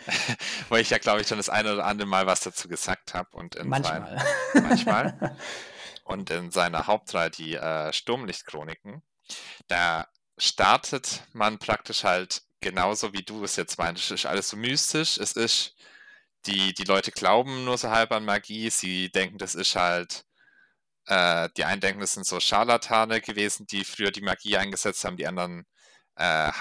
wo 0.70 0.76
ich 0.76 0.90
ja, 0.90 0.98
glaube 0.98 1.22
ich, 1.22 1.28
schon 1.28 1.38
das 1.38 1.50
eine 1.50 1.74
oder 1.74 1.86
andere 1.86 2.08
Mal 2.08 2.28
was 2.28 2.42
dazu 2.42 2.68
gesagt 2.68 3.14
habe. 3.14 3.36
Und 3.36 3.56
in 3.56 3.68
manchmal. 3.68 4.24
Sein, 4.54 4.64
manchmal. 4.64 5.38
Und 6.06 6.30
in 6.30 6.52
seiner 6.52 6.88
Hauptreihe, 6.88 7.30
die 7.30 7.56
äh, 7.56 7.94
Sturmlichtchroniken, 7.94 9.02
da 9.68 10.08
startet 10.38 11.24
man 11.32 11.60
praktisch 11.60 12.04
halt 12.04 12.44
genauso 12.64 13.14
wie 13.14 13.24
du 13.24 13.44
es 13.44 13.56
jetzt 13.58 13.78
meinst. 13.78 14.06
Es 14.06 14.12
ist 14.12 14.26
alles 14.26 14.50
so 14.50 14.58
mystisch. 14.58 15.18
Es 15.18 15.34
ist, 15.34 15.76
die, 16.48 16.74
die 16.74 16.86
Leute 16.86 17.12
glauben 17.12 17.66
nur 17.66 17.78
so 17.78 17.90
halb 17.92 18.12
an 18.12 18.26
Magie. 18.26 18.70
Sie 18.70 19.12
denken, 19.12 19.38
das 19.38 19.56
ist 19.56 19.76
halt, 19.76 20.26
äh, 21.08 21.50
die 21.58 21.66
einen 21.66 21.82
denken, 21.82 22.02
das 22.02 22.14
sind 22.14 22.26
so 22.26 22.40
Scharlatane 22.40 23.22
gewesen, 23.22 23.68
die 23.68 23.84
früher 23.86 24.12
die 24.12 24.22
Magie 24.22 24.58
eingesetzt 24.58 25.06
haben. 25.06 25.18
Die 25.18 25.28
anderen 25.28 25.66
äh, 26.16 26.52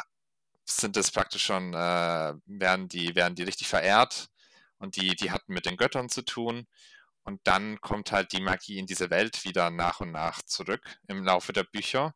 sind 0.67 0.97
das 0.97 1.11
praktisch 1.11 1.45
schon, 1.45 1.75
äh, 1.75 2.35
werden, 2.47 2.89
die, 2.89 3.15
werden 3.15 3.35
die 3.37 3.45
richtig 3.45 3.69
verehrt. 3.69 4.29
Und 4.79 4.97
die, 4.97 5.17
die 5.17 5.31
hatten 5.33 5.53
mit 5.55 5.67
den 5.67 5.77
Göttern 5.77 6.09
zu 6.11 6.23
tun. 6.23 6.67
Und 7.25 7.41
dann 7.45 7.81
kommt 7.81 8.13
halt 8.13 8.33
die 8.33 8.41
Magie 8.43 8.79
in 8.79 8.87
diese 8.87 9.11
Welt 9.11 9.45
wieder 9.45 9.71
nach 9.71 10.01
und 10.01 10.13
nach 10.13 10.43
zurück 10.43 10.99
im 11.09 11.25
Laufe 11.25 11.53
der 11.53 11.65
Bücher. 11.65 12.15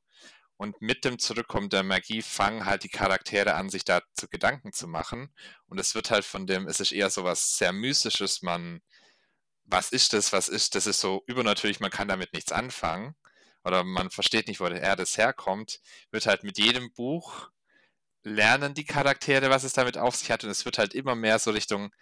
Und 0.57 0.81
mit 0.81 1.05
dem 1.05 1.19
Zurückkommen 1.19 1.69
der 1.69 1.83
Magie 1.83 2.23
fangen 2.23 2.65
halt 2.65 2.83
die 2.83 2.89
Charaktere 2.89 3.55
an, 3.55 3.69
sich 3.69 3.85
dazu 3.85 4.27
Gedanken 4.29 4.73
zu 4.73 4.89
machen. 4.89 5.31
Und 5.67 5.79
es 5.79 5.95
wird 5.95 6.11
halt 6.11 6.25
von 6.25 6.47
dem, 6.47 6.67
es 6.67 6.81
ist 6.81 6.93
eher 6.93 7.11
so 7.11 7.25
was 7.25 7.59
sehr 7.59 7.73
Mystisches, 7.73 8.43
man, 8.43 8.81
was 9.65 9.93
ist 9.93 10.13
das, 10.13 10.33
was 10.33 10.49
ist, 10.49 10.75
das 10.75 10.87
ist 10.87 11.01
so 11.01 11.23
übernatürlich, 11.27 11.81
man 11.81 11.91
kann 11.91 12.09
damit 12.09 12.33
nichts 12.33 12.53
anfangen. 12.53 13.15
Oder 13.65 13.85
man 13.85 14.11
versteht 14.11 14.49
nicht, 14.49 14.61
wo 14.61 14.69
der 14.69 14.81
Erde 14.81 15.05
herkommt. 15.05 15.81
Wird 16.11 16.27
halt 16.27 16.45
mit 16.45 16.57
jedem 16.59 16.93
Buch 16.93 17.51
lernen 18.27 18.75
die 18.75 18.85
Charaktere, 18.85 19.51
was 19.51 19.65
es 19.65 19.73
damit 19.73 19.97
auf 19.99 20.17
sich 20.17 20.31
hat. 20.31 20.45
Und 20.45 20.51
es 20.51 20.65
wird 20.65 20.79
halt 20.79 20.95
immer 20.95 21.15
mehr 21.15 21.39
so 21.39 21.53
Richtung, 21.53 21.93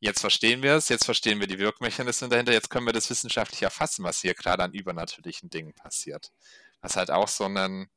jetzt 0.00 0.20
verstehen 0.20 0.62
wir 0.62 0.74
es, 0.74 0.88
jetzt 0.88 1.04
verstehen 1.04 1.40
wir 1.40 1.46
die 1.46 1.58
Wirkmechanismen 1.58 2.30
dahinter, 2.30 2.52
jetzt 2.52 2.70
können 2.70 2.86
wir 2.86 2.92
das 2.92 3.10
wissenschaftlich 3.10 3.62
erfassen, 3.62 4.04
was 4.04 4.20
hier 4.20 4.34
gerade 4.34 4.62
an 4.64 4.72
übernatürlichen 4.72 5.50
Dingen 5.50 5.74
passiert. 5.74 6.32
Was 6.80 6.96
halt 6.96 7.10
auch 7.10 7.28
so 7.28 7.44
einen, 7.44 7.88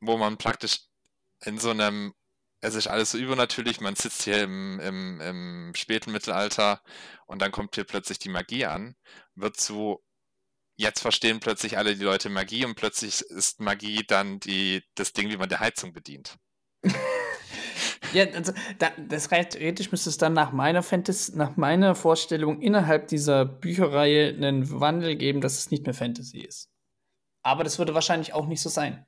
wo 0.00 0.16
man 0.16 0.38
praktisch 0.38 0.80
in 1.44 1.58
so 1.58 1.70
einem, 1.70 2.14
es 2.60 2.74
ist 2.74 2.88
alles 2.88 3.12
so 3.12 3.18
übernatürlich, 3.18 3.80
man 3.80 3.96
sitzt 3.96 4.22
hier 4.22 4.42
im, 4.42 4.80
im, 4.80 5.20
im 5.20 5.72
späten 5.74 6.12
Mittelalter 6.12 6.82
und 7.26 7.40
dann 7.40 7.52
kommt 7.52 7.74
hier 7.74 7.84
plötzlich 7.84 8.18
die 8.18 8.28
Magie 8.28 8.66
an, 8.66 8.96
wird 9.34 9.58
so, 9.58 10.02
jetzt 10.76 11.00
verstehen 11.00 11.40
plötzlich 11.40 11.78
alle 11.78 11.96
die 11.96 12.04
Leute 12.04 12.28
Magie 12.28 12.64
und 12.64 12.74
plötzlich 12.74 13.22
ist 13.22 13.60
Magie 13.60 14.04
dann 14.06 14.40
die, 14.40 14.82
das 14.94 15.12
Ding, 15.12 15.30
wie 15.30 15.36
man 15.36 15.48
die 15.48 15.58
Heizung 15.58 15.92
bedient. 15.92 16.36
Ja, 18.12 18.24
also, 18.24 18.52
da, 18.78 18.90
das 19.08 19.28
theoretisch 19.28 19.90
müsste 19.92 20.10
es 20.10 20.18
dann 20.18 20.32
nach 20.32 20.52
meiner 20.52 20.82
Fantasy, 20.82 21.36
nach 21.36 21.56
meiner 21.56 21.94
Vorstellung 21.94 22.60
innerhalb 22.60 23.08
dieser 23.08 23.44
Bücherreihe 23.44 24.28
einen 24.28 24.80
Wandel 24.80 25.16
geben, 25.16 25.40
dass 25.40 25.58
es 25.58 25.70
nicht 25.70 25.84
mehr 25.84 25.94
Fantasy 25.94 26.40
ist. 26.40 26.68
Aber 27.42 27.64
das 27.64 27.78
würde 27.78 27.94
wahrscheinlich 27.94 28.32
auch 28.32 28.46
nicht 28.46 28.60
so 28.60 28.68
sein. 28.68 29.06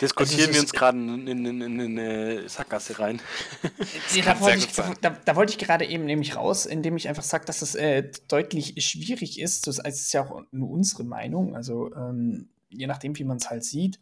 Diskutieren 0.00 0.40
also 0.40 0.54
wir 0.54 0.60
uns 0.60 0.72
gerade 0.72 0.98
in, 0.98 1.26
in, 1.26 1.46
in, 1.46 1.60
in, 1.60 1.98
eine 1.98 2.48
Sackgasse 2.48 2.98
rein. 2.98 3.20
da, 4.24 4.40
wollte 4.40 4.58
ich, 4.58 4.72
da, 4.72 5.10
da, 5.10 5.36
wollte 5.36 5.52
ich 5.52 5.58
gerade 5.58 5.86
eben 5.86 6.04
nämlich 6.04 6.36
raus, 6.36 6.66
indem 6.66 6.96
ich 6.96 7.08
einfach 7.08 7.22
sage, 7.22 7.44
dass 7.44 7.62
es 7.62 7.74
äh, 7.74 8.10
deutlich 8.28 8.74
schwierig 8.84 9.38
ist. 9.40 9.66
Das 9.66 9.78
ist 9.78 10.12
ja 10.12 10.24
auch 10.24 10.42
nur 10.50 10.70
unsere 10.70 11.04
Meinung, 11.04 11.54
also 11.54 11.92
ähm, 11.94 12.50
je 12.68 12.86
nachdem, 12.86 13.16
wie 13.18 13.24
man 13.24 13.38
es 13.38 13.50
halt 13.50 13.64
sieht, 13.64 14.00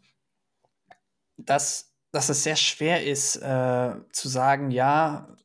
dass, 1.37 1.93
dass 2.11 2.29
es 2.29 2.43
sehr 2.43 2.55
schwer 2.55 3.05
ist 3.05 3.37
äh, 3.37 3.95
zu 4.11 4.29
sagen, 4.29 4.71
ja, 4.71 5.35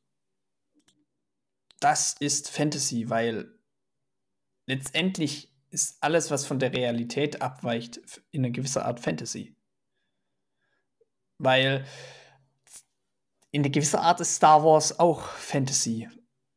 das 1.81 2.15
ist 2.21 2.51
Fantasy, 2.51 3.11
weil 3.11 3.59
letztendlich 4.67 5.52
ist 5.73 5.97
alles, 6.01 6.31
was 6.31 6.47
von 6.47 6.59
der 6.59 6.73
Realität 6.73 7.41
abweicht, 7.41 8.01
in 8.31 8.45
einer 8.45 8.53
gewisser 8.53 8.85
Art 8.85 9.01
Fantasy. 9.01 9.57
Weil 11.39 11.87
in 13.51 13.63
einer 13.63 13.71
gewisser 13.71 14.03
Art 14.03 14.21
ist 14.21 14.37
Star 14.37 14.63
Wars 14.63 14.99
auch 14.99 15.23
Fantasy, 15.29 16.09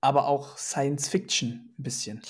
aber 0.02 0.28
auch 0.28 0.58
Science 0.58 1.08
Fiction 1.08 1.74
ein 1.80 1.84
bisschen. 1.84 2.22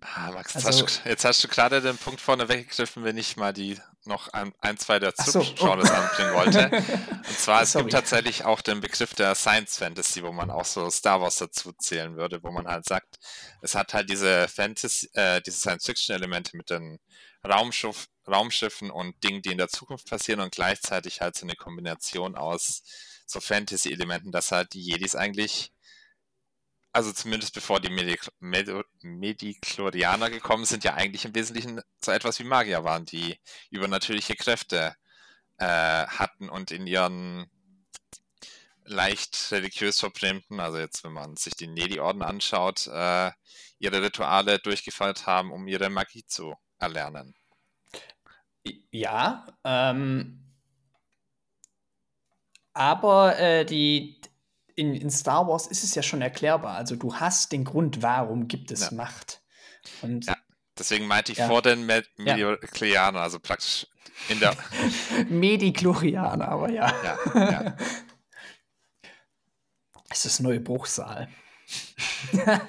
Ah, 0.00 0.30
Max, 0.30 0.54
jetzt, 0.54 0.66
also, 0.66 0.86
hast 0.86 1.04
du, 1.04 1.08
jetzt 1.08 1.24
hast 1.24 1.44
du 1.44 1.48
gerade 1.48 1.80
den 1.80 1.98
Punkt 1.98 2.20
vorne 2.20 2.48
weggegriffen, 2.48 3.02
wenn 3.02 3.16
ich 3.16 3.36
mal 3.36 3.52
die 3.52 3.78
noch 4.06 4.28
ein, 4.28 4.52
ein 4.60 4.76
zwei 4.78 4.98
der 4.98 5.12
Subgenres 5.16 5.56
so, 5.88 5.94
oh. 5.94 5.96
anbringen 5.96 6.34
wollte. 6.34 6.70
Und 7.28 7.38
zwar, 7.38 7.62
es 7.62 7.72
Sorry. 7.72 7.84
gibt 7.84 7.94
tatsächlich 7.94 8.44
auch 8.44 8.60
den 8.60 8.80
Begriff 8.80 9.14
der 9.14 9.34
Science 9.34 9.78
Fantasy, 9.78 10.22
wo 10.22 10.32
man 10.32 10.50
auch 10.50 10.64
so 10.64 10.90
Star 10.90 11.20
Wars 11.20 11.36
dazu 11.36 11.72
zählen 11.72 12.16
würde, 12.16 12.42
wo 12.42 12.50
man 12.50 12.66
halt 12.66 12.84
sagt, 12.84 13.16
es 13.60 13.74
hat 13.74 13.94
halt 13.94 14.10
diese 14.10 14.48
Fantasy, 14.48 15.08
äh, 15.14 15.40
diese 15.40 15.58
Science-Fiction-Elemente 15.58 16.56
mit 16.56 16.70
den 16.70 16.98
Raumschiff, 17.46 18.08
Raumschiffen 18.26 18.90
und 18.90 19.22
Dingen, 19.24 19.42
die 19.42 19.50
in 19.50 19.58
der 19.58 19.68
Zukunft 19.68 20.08
passieren 20.08 20.40
und 20.40 20.54
gleichzeitig 20.54 21.20
halt 21.20 21.36
so 21.36 21.44
eine 21.44 21.56
Kombination 21.56 22.36
aus 22.36 22.82
so 23.26 23.40
Fantasy-Elementen, 23.40 24.32
dass 24.32 24.52
halt 24.52 24.74
die 24.74 24.82
Jedis 24.82 25.16
eigentlich 25.16 25.72
also 26.92 27.12
zumindest 27.12 27.54
bevor 27.54 27.80
die 27.80 27.90
Mediklorianer 29.00 30.30
gekommen 30.30 30.64
sind, 30.64 30.84
ja 30.84 30.94
eigentlich 30.94 31.24
im 31.24 31.34
Wesentlichen 31.34 31.80
so 32.00 32.12
etwas 32.12 32.38
wie 32.38 32.44
Magier 32.44 32.84
waren, 32.84 33.06
die 33.06 33.38
übernatürliche 33.70 34.36
Kräfte 34.36 34.94
äh, 35.58 35.66
hatten 35.66 36.48
und 36.48 36.70
in 36.70 36.86
ihren 36.86 37.50
leicht 38.84 39.52
religiös 39.52 40.00
verbrämten, 40.00 40.60
also 40.60 40.78
jetzt 40.78 41.04
wenn 41.04 41.12
man 41.12 41.36
sich 41.36 41.54
die 41.54 41.68
Nedi-Orden 41.68 42.22
anschaut, 42.22 42.86
äh, 42.88 43.30
ihre 43.78 44.02
Rituale 44.02 44.58
durchgeführt 44.58 45.26
haben, 45.26 45.50
um 45.50 45.66
ihre 45.68 45.88
Magie 45.88 46.26
zu 46.26 46.56
erlernen. 46.78 47.34
Ja, 48.90 49.46
ähm, 49.64 50.42
aber 52.74 53.38
äh, 53.38 53.64
die, 53.64 54.20
in, 54.76 54.94
in 54.94 55.10
Star 55.10 55.46
Wars 55.46 55.66
ist 55.66 55.84
es 55.84 55.94
ja 55.94 56.02
schon 56.02 56.22
erklärbar. 56.22 56.76
Also 56.76 56.96
du 56.96 57.14
hast 57.16 57.52
den 57.52 57.64
Grund, 57.64 58.02
warum 58.02 58.48
gibt 58.48 58.70
es 58.70 58.90
ja. 58.90 58.92
Macht. 58.92 59.42
Und 60.00 60.26
ja, 60.26 60.36
deswegen 60.78 61.06
meinte 61.06 61.32
ich 61.32 61.38
ja. 61.38 61.48
vor 61.48 61.62
den 61.62 61.86
Mediklorianern, 61.86 63.22
also 63.22 63.38
praktisch 63.40 63.86
in 64.28 64.40
der 64.40 64.56
Mediklorianer, 65.28 66.48
aber 66.48 66.70
ja. 66.70 66.92
Ja, 67.02 67.50
ja. 67.50 67.76
Es 70.10 70.26
ist 70.26 70.40
neue 70.40 70.60
Bruchsaal. 70.60 71.26
ja, 72.32 72.60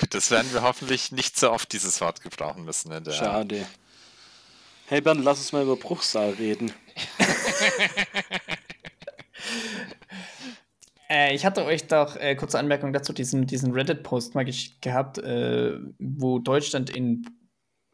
gut, 0.00 0.12
das 0.12 0.30
werden 0.30 0.52
wir 0.52 0.60
hoffentlich 0.60 1.12
nicht 1.12 1.38
so 1.38 1.50
oft 1.50 1.72
dieses 1.72 1.98
Wort 2.02 2.20
gebrauchen 2.20 2.66
müssen. 2.66 2.92
In 2.92 3.04
der 3.04 3.12
Schade. 3.12 3.66
Hey 4.86 5.00
Bernd, 5.00 5.24
lass 5.24 5.38
uns 5.38 5.52
mal 5.52 5.62
über 5.62 5.76
Bruchsaal 5.76 6.32
reden. 6.32 6.74
Äh, 11.14 11.32
ich 11.32 11.46
hatte 11.46 11.64
euch 11.64 11.86
doch, 11.86 12.16
äh, 12.16 12.34
kurze 12.34 12.58
Anmerkung 12.58 12.92
dazu, 12.92 13.12
diesen, 13.12 13.46
diesen 13.46 13.72
Reddit-Post 13.72 14.34
mal 14.34 14.44
gehabt, 14.80 15.18
äh, 15.18 15.78
wo 16.00 16.40
Deutschland 16.40 16.90
in 16.90 17.24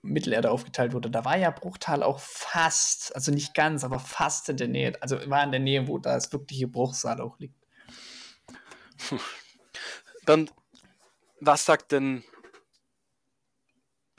Mittelerde 0.01 0.51
aufgeteilt 0.51 0.95
wurde. 0.95 1.11
Da 1.11 1.27
war 1.27 1.37
ja 1.37 1.51
Bruchtal 1.51 2.03
auch 2.03 2.19
fast, 2.19 3.15
also 3.15 3.31
nicht 3.31 3.53
ganz, 3.53 3.85
aber 3.85 3.99
fast 3.99 4.49
in 4.49 4.57
der 4.57 4.69
Nähe. 4.69 4.95
Also 5.03 5.19
war 5.29 5.45
in 5.45 5.51
der 5.51 5.61
Nähe, 5.61 5.87
wo 5.87 5.99
das 5.99 6.33
wirkliche 6.33 6.67
Bruchsal 6.67 7.21
auch 7.21 7.39
liegt. 7.39 7.63
Dann, 10.25 10.51
was 11.41 11.67
sagt 11.67 11.93
denn 11.93 12.25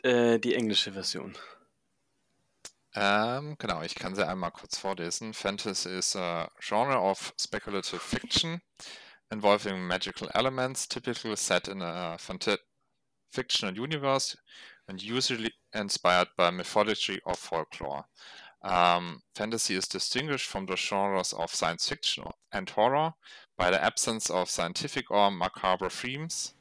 äh, 0.04 0.38
die 0.38 0.54
englische 0.54 0.94
Version? 0.94 1.36
Ähm, 2.94 3.56
genau, 3.58 3.82
ich 3.84 3.96
kann 3.96 4.16
sie 4.16 4.28
einmal 4.28 4.52
kurz 4.52 4.78
vorlesen. 4.78 5.34
Fantasy 5.34 5.90
is 5.90 6.16
a 6.16 6.50
genre 6.60 7.00
of 7.00 7.34
speculative 7.38 8.02
fiction 8.02 8.62
involving 9.32 9.88
magical 9.88 10.30
elements, 10.34 10.88
typically 10.88 11.36
set 11.38 11.70
in 11.70 11.82
a 11.82 12.18
fictional 13.32 13.78
universe 13.78 14.38
and 14.90 15.02
usually 15.02 15.54
inspired 15.74 16.28
by 16.36 16.52
mythology 16.52 17.22
or 17.26 17.36
folklore. 17.36 18.06
Um, 18.62 19.22
fantasy 19.36 19.76
is 19.76 19.88
distinguished 19.88 20.48
from 20.48 20.66
the 20.66 20.76
genres 20.76 21.34
of 21.34 21.56
science 21.56 21.88
fiction 21.88 22.26
and 22.52 22.70
horror 22.70 23.14
by 23.58 23.72
the 23.72 23.82
absence 23.84 24.30
of 24.30 24.50
scientific 24.50 25.10
or 25.10 25.32
macabre 25.32 25.90
themes, 25.90 26.54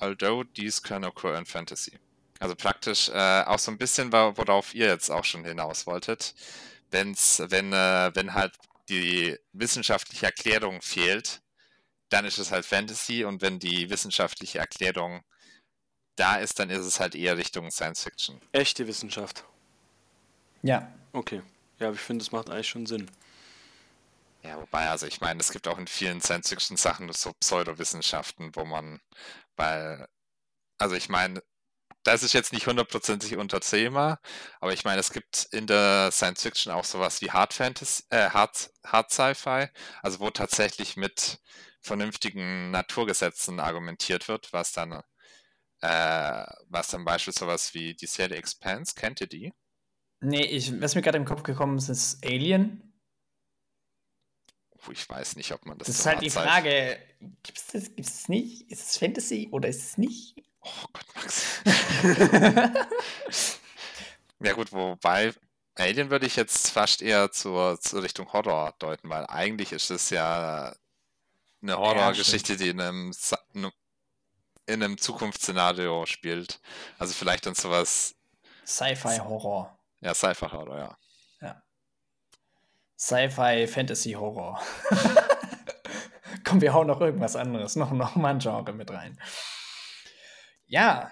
although 0.00 0.44
these 0.54 0.80
can 0.80 1.04
occur 1.04 1.34
in 1.34 1.44
fantasy. 1.44 1.98
Also 2.44 2.56
praktisch 2.56 3.08
äh, 3.08 3.42
auch 3.46 3.58
so 3.58 3.70
ein 3.70 3.78
bisschen, 3.78 4.12
worauf 4.12 4.74
ihr 4.74 4.88
jetzt 4.88 5.10
auch 5.10 5.24
schon 5.24 5.46
hinaus 5.46 5.86
wolltet. 5.86 6.34
Wenn's, 6.90 7.42
wenn, 7.46 7.72
äh, 7.72 8.10
wenn 8.12 8.34
halt 8.34 8.52
die 8.90 9.38
wissenschaftliche 9.54 10.26
Erklärung 10.26 10.82
fehlt, 10.82 11.40
dann 12.10 12.26
ist 12.26 12.36
es 12.36 12.50
halt 12.50 12.66
Fantasy 12.66 13.24
und 13.24 13.40
wenn 13.40 13.60
die 13.60 13.88
wissenschaftliche 13.88 14.58
Erklärung 14.58 15.22
da 16.16 16.36
ist, 16.36 16.58
dann 16.58 16.68
ist 16.68 16.84
es 16.84 17.00
halt 17.00 17.14
eher 17.14 17.38
Richtung 17.38 17.70
Science 17.70 18.02
Fiction. 18.02 18.38
Echte 18.52 18.86
Wissenschaft. 18.86 19.42
Ja. 20.62 20.92
Okay. 21.14 21.40
Ja, 21.78 21.86
aber 21.86 21.96
ich 21.96 22.02
finde, 22.02 22.26
das 22.26 22.30
macht 22.30 22.50
eigentlich 22.50 22.68
schon 22.68 22.84
Sinn. 22.84 23.10
Ja, 24.42 24.58
wobei, 24.58 24.90
also 24.90 25.06
ich 25.06 25.22
meine, 25.22 25.40
es 25.40 25.50
gibt 25.50 25.66
auch 25.66 25.78
in 25.78 25.86
vielen 25.86 26.20
Science-Fiction-Sachen 26.20 27.10
so 27.14 27.32
Pseudowissenschaften, 27.40 28.54
wo 28.54 28.66
man, 28.66 29.00
weil, 29.56 30.06
also 30.76 30.94
ich 30.94 31.08
meine, 31.08 31.42
das 32.04 32.22
ist 32.22 32.34
jetzt 32.34 32.52
nicht 32.52 32.66
hundertprozentig 32.66 33.36
unter 33.36 33.60
Thema, 33.60 34.20
aber 34.60 34.72
ich 34.72 34.84
meine, 34.84 35.00
es 35.00 35.12
gibt 35.12 35.48
in 35.50 35.66
der 35.66 36.10
Science 36.12 36.42
Fiction 36.42 36.72
auch 36.72 36.84
sowas 36.84 37.20
wie 37.20 37.30
Hard 37.30 37.52
Fantasy, 37.54 38.04
äh, 38.10 38.30
Hard, 38.30 38.70
Hard 38.84 39.10
Sci-Fi, 39.10 39.68
also 40.02 40.20
wo 40.20 40.30
tatsächlich 40.30 40.96
mit 40.96 41.40
vernünftigen 41.80 42.70
Naturgesetzen 42.70 43.58
argumentiert 43.60 44.28
wird, 44.28 44.52
was 44.52 44.72
dann, 44.72 45.02
äh, 45.80 46.44
was 46.68 46.88
dann 46.88 47.04
beispielsweise 47.04 47.46
sowas 47.46 47.74
wie 47.74 47.94
die 47.94 48.06
Serie 48.06 48.36
Expanse, 48.36 48.94
kennt 48.94 49.20
ihr 49.20 49.26
die? 49.26 49.52
Nee, 50.20 50.44
ich, 50.44 50.80
was 50.80 50.94
mir 50.94 51.02
gerade 51.02 51.18
im 51.18 51.26
Kopf 51.26 51.42
gekommen 51.42 51.76
ist, 51.78 51.88
ist 51.88 52.24
Alien. 52.24 52.90
Ich 54.90 55.08
weiß 55.08 55.36
nicht, 55.36 55.52
ob 55.52 55.64
man 55.64 55.78
das. 55.78 55.88
Das 55.88 55.98
ist 55.98 56.06
halt 56.06 56.22
die 56.22 56.30
Frage: 56.30 56.98
Gibt 57.42 57.58
es 57.58 57.66
das, 57.68 57.94
gibt's 57.94 58.12
das 58.12 58.28
nicht? 58.28 58.70
Ist 58.70 58.90
es 58.90 58.98
Fantasy 58.98 59.48
oder 59.50 59.68
ist 59.68 59.82
es 59.82 59.98
nicht? 59.98 60.36
Oh 60.64 60.86
Gott, 60.92 61.06
Max. 61.14 61.60
ja 64.40 64.52
gut, 64.54 64.72
wobei 64.72 65.34
Alien 65.76 66.10
würde 66.10 66.26
ich 66.26 66.36
jetzt 66.36 66.70
fast 66.70 67.02
eher 67.02 67.30
zur, 67.32 67.78
zur 67.80 68.02
Richtung 68.02 68.32
Horror 68.32 68.74
deuten, 68.78 69.10
weil 69.10 69.26
eigentlich 69.26 69.72
ist 69.72 69.90
es 69.90 70.10
ja 70.10 70.74
eine 71.62 71.78
Horrorgeschichte, 71.78 72.52
ja, 72.52 72.58
die 72.58 72.68
in 72.68 72.80
einem, 72.80 73.12
in 74.66 74.82
einem 74.82 74.98
Zukunftsszenario 74.98 76.06
spielt. 76.06 76.60
Also 76.98 77.12
vielleicht 77.12 77.46
dann 77.46 77.54
sowas. 77.54 78.14
Sci-Fi-Horror. 78.66 79.76
Ja, 80.00 80.14
Sci-Fi-Horror, 80.14 80.78
ja. 80.78 80.96
Ja. 81.40 81.62
Sci-Fi-Fantasy-Horror. 82.98 84.60
Komm, 86.44 86.60
wir 86.60 86.72
hauen 86.72 86.86
noch 86.86 87.00
irgendwas 87.00 87.36
anderes, 87.36 87.76
noch, 87.76 87.90
noch 87.90 88.16
mal 88.16 88.30
ein 88.30 88.38
Genre 88.38 88.72
mit 88.72 88.90
rein. 88.90 89.18
Ja. 90.66 91.10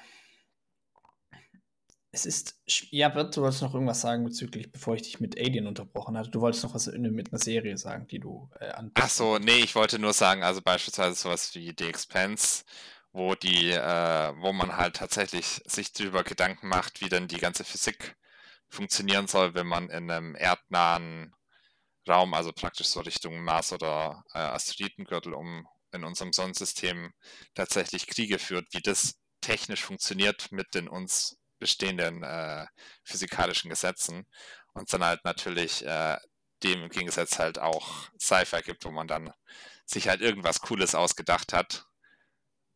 Es 2.15 2.27
ist. 2.27 2.61
Ja, 2.91 3.09
Bert, 3.09 3.37
du 3.37 3.41
wolltest 3.41 3.63
noch 3.63 3.73
irgendwas 3.73 4.03
sagen 4.03 4.25
bezüglich, 4.25 4.71
bevor 4.71 4.95
ich 4.95 5.03
dich 5.03 5.21
mit 5.21 5.39
Alien 5.39 5.67
unterbrochen 5.67 6.17
hatte. 6.17 6.31
Du 6.31 6.41
wolltest 6.43 6.63
noch 6.63 6.75
was 6.75 6.87
mit 6.87 7.33
einer 7.33 7.39
Serie 7.39 7.79
sagen, 7.79 8.07
die 8.07 8.19
du 8.19 8.51
äh, 8.61 8.69
an. 8.69 8.91
Ach 8.95 9.09
so, 9.09 9.39
nee, 9.39 9.61
ich 9.61 9.75
wollte 9.75 9.99
nur 9.99 10.13
sagen, 10.13 10.43
also 10.43 10.61
beispielsweise 10.61 11.15
sowas 11.15 11.55
wie 11.55 11.75
The 11.77 11.89
Expanse, 11.89 12.65
wo 13.13 13.35
die, 13.35 13.71
äh, 13.71 14.33
wo 14.41 14.53
man 14.53 14.77
halt 14.77 14.97
tatsächlich 14.97 15.63
sich 15.65 15.93
darüber 15.93 16.23
Gedanken 16.23 16.69
macht, 16.69 17.01
wie 17.01 17.09
denn 17.09 17.29
die 17.29 17.39
ganze 17.39 17.65
Physik 17.65 18.17
funktionieren 18.69 19.27
soll, 19.27 19.55
wenn 19.55 19.67
man 19.67 19.89
in 19.89 20.11
einem 20.11 20.35
erdnahen 20.35 21.35
Raum, 22.09 22.35
also 22.35 22.53
praktisch 22.53 22.89
so 22.89 23.01
Richtung 23.01 23.43
Mars 23.43 23.73
oder 23.73 24.25
äh, 24.35 24.39
Asteroidengürtel 24.39 25.35
um 25.35 25.67
in 25.93 26.05
unserem 26.05 26.33
Sonnensystem 26.33 27.13
tatsächlich 27.55 28.07
Kriege 28.07 28.39
führt, 28.39 28.67
wie 28.73 28.81
das 28.81 29.15
technisch 29.43 29.85
funktioniert 29.85 30.51
mit 30.51 30.75
den 30.75 30.89
uns 30.89 31.37
bestehenden 31.59 32.23
äh, 32.23 32.67
physikalischen 33.05 33.71
Gesetzen 33.71 34.27
und 34.73 34.93
dann 34.93 35.05
halt 35.05 35.25
natürlich 35.25 35.85
äh, 35.85 36.17
dem 36.63 36.85
im 36.85 36.89
Gegensatz 36.89 37.39
halt 37.39 37.59
auch 37.59 38.09
Sci-Fi 38.19 38.63
gibt, 38.63 38.85
wo 38.85 38.91
man 38.91 39.07
dann 39.07 39.33
sich 39.85 40.09
halt 40.09 40.21
irgendwas 40.21 40.61
Cooles 40.61 40.95
ausgedacht 40.95 41.53
hat, 41.53 41.87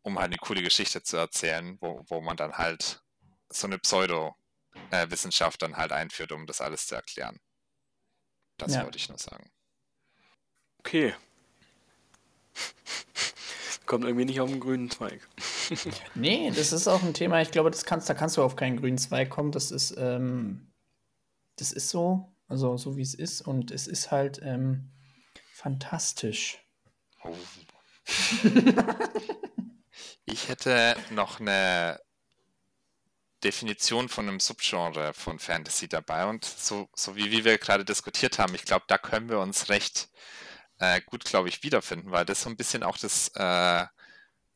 um 0.03 0.19
halt 0.19 0.27
eine 0.27 0.37
coole 0.37 0.63
Geschichte 0.63 1.03
zu 1.03 1.17
erzählen, 1.17 1.79
wo, 1.81 2.05
wo 2.09 2.21
man 2.21 2.37
dann 2.37 2.59
halt 2.59 3.03
so 3.49 3.67
eine 3.67 3.79
Pseudo-Wissenschaft 3.79 5.63
dann 5.63 5.77
halt 5.77 5.93
einführt, 5.93 6.33
um 6.33 6.47
das 6.47 6.61
alles 6.61 6.87
zu 6.87 6.95
erklären. 6.95 7.41
Das 8.57 8.75
ja. 8.75 8.83
wollte 8.85 8.99
ich 8.99 9.09
nur 9.09 9.19
sagen. 9.19 9.51
Okay. 10.79 11.15
Kommt 13.87 14.05
irgendwie 14.05 14.25
nicht 14.25 14.41
auf 14.41 14.51
den 14.51 14.61
grünen 14.61 14.91
Zweig. 14.91 15.27
nee, 16.15 16.51
das 16.55 16.73
ist 16.73 16.89
auch 16.89 17.03
ein 17.03 17.15
Thema, 17.15 17.41
ich 17.41 17.51
glaube, 17.51 17.71
das 17.71 17.85
kannst, 17.85 18.09
da 18.09 18.15
kannst 18.15 18.37
du 18.37 18.43
auf 18.43 18.57
keinen 18.57 18.79
grünen 18.79 18.99
Zweig 18.99 19.31
kommen. 19.31 19.53
Das 19.53 19.71
ist, 19.71 19.95
ähm, 19.97 20.73
das 21.57 21.73
ist 21.73 21.89
so, 21.91 22.33
also 22.49 22.77
so 22.77 22.97
wie 22.97 23.03
es 23.03 23.15
ist. 23.15 23.43
Und 23.43 23.71
es 23.71 23.87
ist 23.87 24.11
halt 24.11 24.41
ähm, 24.43 24.91
fantastisch. 25.53 26.59
Oh. 27.23 27.35
ich 30.27 30.49
hätte 30.49 30.97
noch 31.11 31.41
eine 31.41 32.01
Definition 33.45 34.09
von 34.09 34.29
einem 34.29 34.41
Subgenre 34.41 35.15
von 35.15 35.39
Fantasy 35.39 35.89
dabei 35.89 36.27
und 36.27 36.45
so, 36.45 36.89
so 36.95 37.15
wie, 37.17 37.31
wie 37.31 37.45
wir 37.45 37.59
gerade 37.59 37.85
diskutiert 37.85 38.39
haben, 38.39 38.55
ich 38.55 38.65
glaube, 38.65 38.85
da 38.89 38.99
können 38.99 39.29
wir 39.29 39.39
uns 39.39 39.69
recht 39.69 40.09
äh, 40.79 41.01
gut, 41.07 41.25
glaube 41.25 41.49
ich, 41.49 41.63
wiederfinden, 41.63 42.11
weil 42.11 42.25
das 42.25 42.43
so 42.43 42.51
ein 42.51 42.57
bisschen 42.57 42.83
auch 42.83 42.99
das 42.99 43.29
äh, 43.35 43.87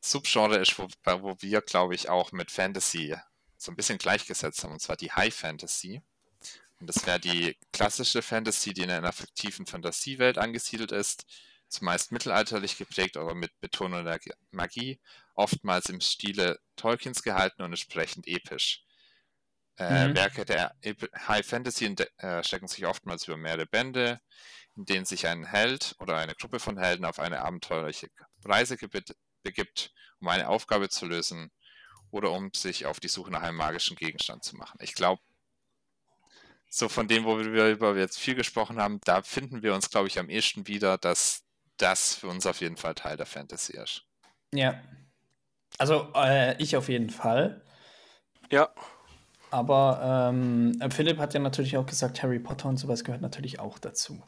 Subgenre 0.00 0.56
ist, 0.58 0.78
wo, 0.78 0.88
wo 1.04 1.36
wir, 1.40 1.60
glaube 1.62 1.94
ich, 1.94 2.08
auch 2.08 2.32
mit 2.32 2.50
Fantasy 2.50 3.16
so 3.56 3.70
ein 3.70 3.76
bisschen 3.76 3.98
gleichgesetzt 3.98 4.64
haben, 4.64 4.72
und 4.72 4.80
zwar 4.80 4.96
die 4.96 5.12
High 5.12 5.34
Fantasy. 5.34 6.02
Und 6.80 6.86
das 6.86 7.06
wäre 7.06 7.20
die 7.20 7.58
klassische 7.72 8.22
Fantasy, 8.22 8.72
die 8.72 8.82
in 8.82 8.90
einer 8.90 9.12
fiktiven 9.12 9.66
Fantasiewelt 9.66 10.38
angesiedelt 10.38 10.92
ist, 10.92 11.26
zumeist 11.68 12.10
mittelalterlich 12.10 12.78
geprägt 12.78 13.18
oder 13.18 13.34
mit 13.34 13.52
Betonung 13.60 14.04
der 14.04 14.18
Magie, 14.50 14.98
oftmals 15.34 15.90
im 15.90 16.00
Stile 16.00 16.58
Tolkiens 16.76 17.22
gehalten 17.22 17.62
und 17.62 17.72
entsprechend 17.72 18.26
episch. 18.26 18.82
Äh, 19.76 20.08
mhm. 20.08 20.14
Werke 20.14 20.44
der 20.44 20.74
High 21.28 21.46
Fantasy 21.46 21.94
äh, 22.18 22.42
stecken 22.42 22.68
sich 22.68 22.86
oftmals 22.86 23.26
über 23.26 23.36
mehrere 23.36 23.66
Bände, 23.66 24.20
in 24.80 24.86
denen 24.86 25.04
sich 25.04 25.26
ein 25.26 25.44
Held 25.44 25.94
oder 25.98 26.16
eine 26.16 26.34
Gruppe 26.34 26.58
von 26.58 26.78
Helden 26.78 27.04
auf 27.04 27.18
eine 27.18 27.42
abenteuerliche 27.42 28.08
Reise 28.46 28.78
begibt, 29.42 29.92
um 30.20 30.28
eine 30.28 30.48
Aufgabe 30.48 30.88
zu 30.88 31.04
lösen 31.04 31.50
oder 32.10 32.32
um 32.32 32.50
sich 32.54 32.86
auf 32.86 32.98
die 32.98 33.08
Suche 33.08 33.30
nach 33.30 33.42
einem 33.42 33.58
magischen 33.58 33.94
Gegenstand 33.94 34.42
zu 34.42 34.56
machen. 34.56 34.78
Ich 34.80 34.94
glaube, 34.94 35.20
so 36.70 36.88
von 36.88 37.08
dem, 37.08 37.24
wo 37.24 37.38
wir 37.38 37.68
über 37.68 37.94
jetzt 37.94 38.18
viel 38.18 38.34
gesprochen 38.34 38.80
haben, 38.80 39.00
da 39.04 39.20
finden 39.20 39.62
wir 39.62 39.74
uns, 39.74 39.90
glaube 39.90 40.08
ich, 40.08 40.18
am 40.18 40.30
ehesten 40.30 40.66
wieder, 40.66 40.96
dass 40.96 41.42
das 41.76 42.14
für 42.14 42.28
uns 42.28 42.46
auf 42.46 42.62
jeden 42.62 42.78
Fall 42.78 42.94
Teil 42.94 43.18
der 43.18 43.26
Fantasy 43.26 43.76
ist. 43.76 44.04
Ja. 44.54 44.80
Also 45.76 46.10
äh, 46.14 46.56
ich 46.62 46.74
auf 46.76 46.88
jeden 46.88 47.10
Fall. 47.10 47.62
Ja. 48.50 48.70
Aber 49.50 50.30
ähm, 50.32 50.80
Philipp 50.90 51.18
hat 51.18 51.34
ja 51.34 51.40
natürlich 51.40 51.76
auch 51.76 51.86
gesagt, 51.86 52.22
Harry 52.22 52.38
Potter 52.38 52.68
und 52.70 52.78
sowas 52.78 53.04
gehört 53.04 53.20
natürlich 53.20 53.60
auch 53.60 53.78
dazu. 53.78 54.22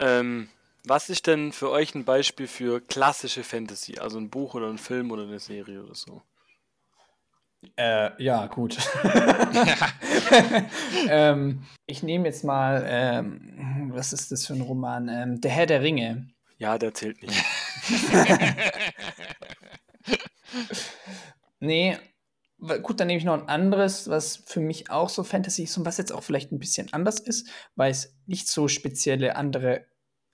Ähm, 0.00 0.48
was 0.84 1.08
ist 1.08 1.26
denn 1.26 1.52
für 1.52 1.70
euch 1.70 1.94
ein 1.94 2.04
Beispiel 2.04 2.46
für 2.46 2.80
klassische 2.80 3.42
Fantasy? 3.42 3.98
Also 3.98 4.18
ein 4.18 4.30
Buch 4.30 4.54
oder 4.54 4.68
ein 4.68 4.78
Film 4.78 5.10
oder 5.10 5.24
eine 5.24 5.40
Serie 5.40 5.82
oder 5.82 5.94
so? 5.94 6.22
Äh, 7.76 8.22
ja, 8.22 8.46
gut. 8.46 8.78
ähm, 11.08 11.62
ich 11.86 12.02
nehme 12.02 12.26
jetzt 12.26 12.44
mal, 12.44 12.84
ähm, 12.86 13.90
was 13.92 14.12
ist 14.12 14.32
das 14.32 14.46
für 14.46 14.54
ein 14.54 14.60
Roman? 14.60 15.08
Ähm, 15.08 15.40
der 15.40 15.50
Herr 15.50 15.66
der 15.66 15.82
Ringe. 15.82 16.28
Ja, 16.58 16.78
der 16.78 16.94
zählt 16.94 17.22
nicht. 17.22 17.44
nee, 21.60 21.98
gut, 22.58 23.00
dann 23.00 23.06
nehme 23.06 23.18
ich 23.18 23.24
noch 23.24 23.34
ein 23.34 23.48
anderes, 23.48 24.08
was 24.08 24.36
für 24.36 24.60
mich 24.60 24.90
auch 24.90 25.08
so 25.08 25.22
Fantasy 25.24 25.64
ist 25.64 25.76
und 25.76 25.84
was 25.84 25.98
jetzt 25.98 26.12
auch 26.12 26.22
vielleicht 26.22 26.52
ein 26.52 26.58
bisschen 26.58 26.92
anders 26.92 27.20
ist, 27.20 27.48
weil 27.74 27.90
es 27.90 28.14
nicht 28.26 28.48
so 28.48 28.68
spezielle 28.68 29.36
andere 29.36 29.86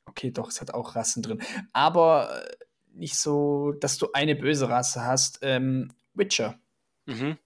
Okay, 0.04 0.30
doch, 0.30 0.50
es 0.50 0.60
hat 0.60 0.74
auch 0.74 0.94
Rassen 0.96 1.22
drin. 1.22 1.42
Aber 1.72 2.44
äh, 2.44 2.56
nicht 2.94 3.16
so, 3.16 3.72
dass 3.72 3.98
du 3.98 4.08
eine 4.12 4.34
böse 4.36 4.68
Rasse 4.68 5.04
hast. 5.04 5.38
Ähm, 5.42 5.92
Witcher. 6.14 6.58
Mhm. 7.06 7.38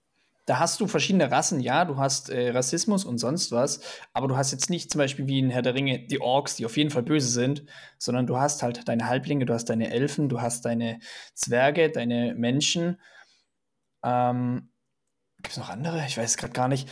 da 0.45 0.59
hast 0.59 0.79
du 0.79 0.87
verschiedene 0.87 1.31
Rassen, 1.31 1.59
ja, 1.59 1.83
du 1.83 1.97
hast 1.97 2.29
äh, 2.29 2.51
Rassismus 2.51 3.05
und 3.05 3.17
sonst 3.17 3.51
was, 3.51 3.81
aber 4.13 4.27
du 4.27 4.37
hast 4.37 4.51
jetzt 4.51 4.69
nicht 4.69 4.91
zum 4.91 4.99
Beispiel 4.99 5.27
wie 5.27 5.39
in 5.39 5.49
Herr 5.49 5.63
der 5.63 5.73
Ringe 5.73 6.05
die 6.05 6.21
Orks, 6.21 6.55
die 6.55 6.65
auf 6.65 6.77
jeden 6.77 6.91
Fall 6.91 7.01
böse 7.01 7.27
sind, 7.29 7.63
sondern 7.97 8.27
du 8.27 8.37
hast 8.37 8.61
halt 8.61 8.87
deine 8.87 9.07
Halblinge, 9.07 9.45
du 9.45 9.53
hast 9.53 9.65
deine 9.65 9.89
Elfen, 9.89 10.29
du 10.29 10.39
hast 10.39 10.63
deine 10.65 10.99
Zwerge, 11.33 11.89
deine 11.89 12.35
Menschen. 12.35 13.01
Ähm, 14.03 14.71
Gibt 15.37 15.51
es 15.51 15.57
noch 15.57 15.69
andere? 15.69 16.05
Ich 16.05 16.17
weiß 16.17 16.31
es 16.31 16.37
gerade 16.37 16.53
gar 16.53 16.67
nicht. 16.67 16.89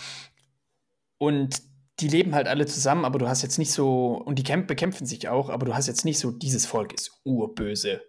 Und 1.17 1.61
die 1.99 2.07
leben 2.07 2.35
halt 2.35 2.47
alle 2.47 2.65
zusammen, 2.65 3.05
aber 3.05 3.19
du 3.19 3.27
hast 3.27 3.41
jetzt 3.41 3.57
nicht 3.57 3.71
so, 3.71 4.13
und 4.15 4.35
die 4.35 4.43
bekämpfen 4.43 5.05
sich 5.05 5.29
auch, 5.29 5.49
aber 5.49 5.65
du 5.65 5.75
hast 5.75 5.87
jetzt 5.87 6.05
nicht 6.05 6.19
so, 6.19 6.31
dieses 6.31 6.65
Volk 6.65 6.93
ist 6.93 7.21
urböse. 7.23 8.03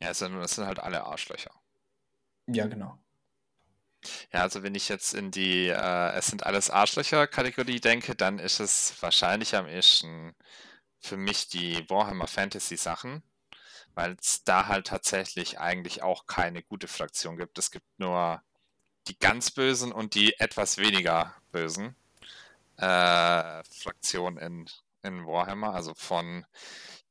Ja, 0.00 0.10
es 0.10 0.18
sind, 0.18 0.34
das 0.34 0.54
sind 0.54 0.66
halt 0.66 0.80
alle 0.80 1.04
Arschlöcher. 1.04 1.52
Ja, 2.48 2.66
genau. 2.66 2.98
Ja, 4.32 4.40
also 4.42 4.62
wenn 4.62 4.74
ich 4.74 4.88
jetzt 4.88 5.14
in 5.14 5.30
die 5.30 5.68
äh, 5.68 6.12
Es 6.16 6.26
sind 6.26 6.44
alles 6.44 6.70
Arschlöcher-Kategorie 6.70 7.80
denke, 7.80 8.16
dann 8.16 8.38
ist 8.38 8.58
es 8.58 9.00
wahrscheinlich 9.00 9.54
am 9.54 9.66
ehesten 9.68 10.34
für 10.98 11.16
mich 11.16 11.48
die 11.48 11.88
Warhammer 11.88 12.26
Fantasy 12.26 12.76
Sachen, 12.76 13.22
weil 13.94 14.16
es 14.20 14.44
da 14.44 14.66
halt 14.68 14.86
tatsächlich 14.88 15.58
eigentlich 15.60 16.02
auch 16.02 16.26
keine 16.26 16.62
gute 16.62 16.88
Fraktion 16.88 17.36
gibt. 17.36 17.58
Es 17.58 17.70
gibt 17.70 17.86
nur 17.98 18.42
die 19.08 19.18
ganz 19.18 19.50
Bösen 19.50 19.92
und 19.92 20.14
die 20.14 20.38
etwas 20.38 20.78
weniger 20.78 21.34
Bösen 21.50 21.96
äh, 22.76 23.62
Fraktionen 23.64 24.38
in, 24.38 24.70
in 25.02 25.26
Warhammer, 25.26 25.74
also 25.74 25.94
von 25.94 26.44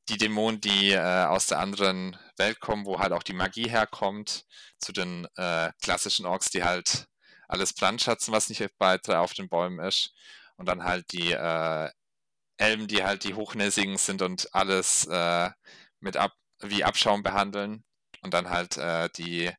die 0.08 0.18
Dämonen, 0.18 0.60
die 0.60 0.90
äh, 0.90 1.24
aus 1.24 1.46
der 1.46 1.60
anderen 1.60 2.18
Welt 2.36 2.60
kommen, 2.60 2.86
wo 2.86 2.98
halt 2.98 3.12
auch 3.12 3.22
die 3.22 3.34
Magie 3.34 3.68
herkommt, 3.68 4.44
zu 4.78 4.92
den 4.92 5.26
äh, 5.36 5.70
klassischen 5.80 6.26
Orks, 6.26 6.50
die 6.50 6.64
halt 6.64 7.06
alles 7.48 7.72
brandschatzen, 7.72 8.32
was 8.32 8.48
nicht 8.48 8.64
weiter 8.78 9.20
auf 9.20 9.34
den 9.34 9.48
Bäumen 9.48 9.78
ist. 9.80 10.12
Und 10.56 10.66
dann 10.66 10.84
halt 10.84 11.12
die 11.12 11.32
äh, 11.32 11.90
Elben, 12.56 12.88
die 12.88 13.04
halt 13.04 13.24
die 13.24 13.34
Hochnäsigen 13.34 13.96
sind 13.98 14.22
und 14.22 14.52
alles 14.54 15.06
äh, 15.06 15.50
mit 16.00 16.16
ab 16.16 16.32
wie 16.62 16.84
Abschaum 16.84 17.22
behandeln. 17.22 17.84
Und 18.22 18.34
dann 18.34 18.50
halt 18.50 18.76
äh, 18.76 19.08
die 19.16 19.50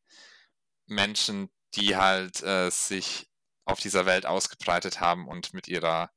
Menschen, 0.87 1.49
die 1.75 1.95
halt 1.95 2.41
äh, 2.43 2.69
sich 2.69 3.27
auf 3.65 3.79
dieser 3.79 4.05
Welt 4.05 4.25
ausgebreitet 4.25 4.99
haben 5.01 5.27
und 5.27 5.53
mit 5.53 5.67
ihrer 5.67 6.09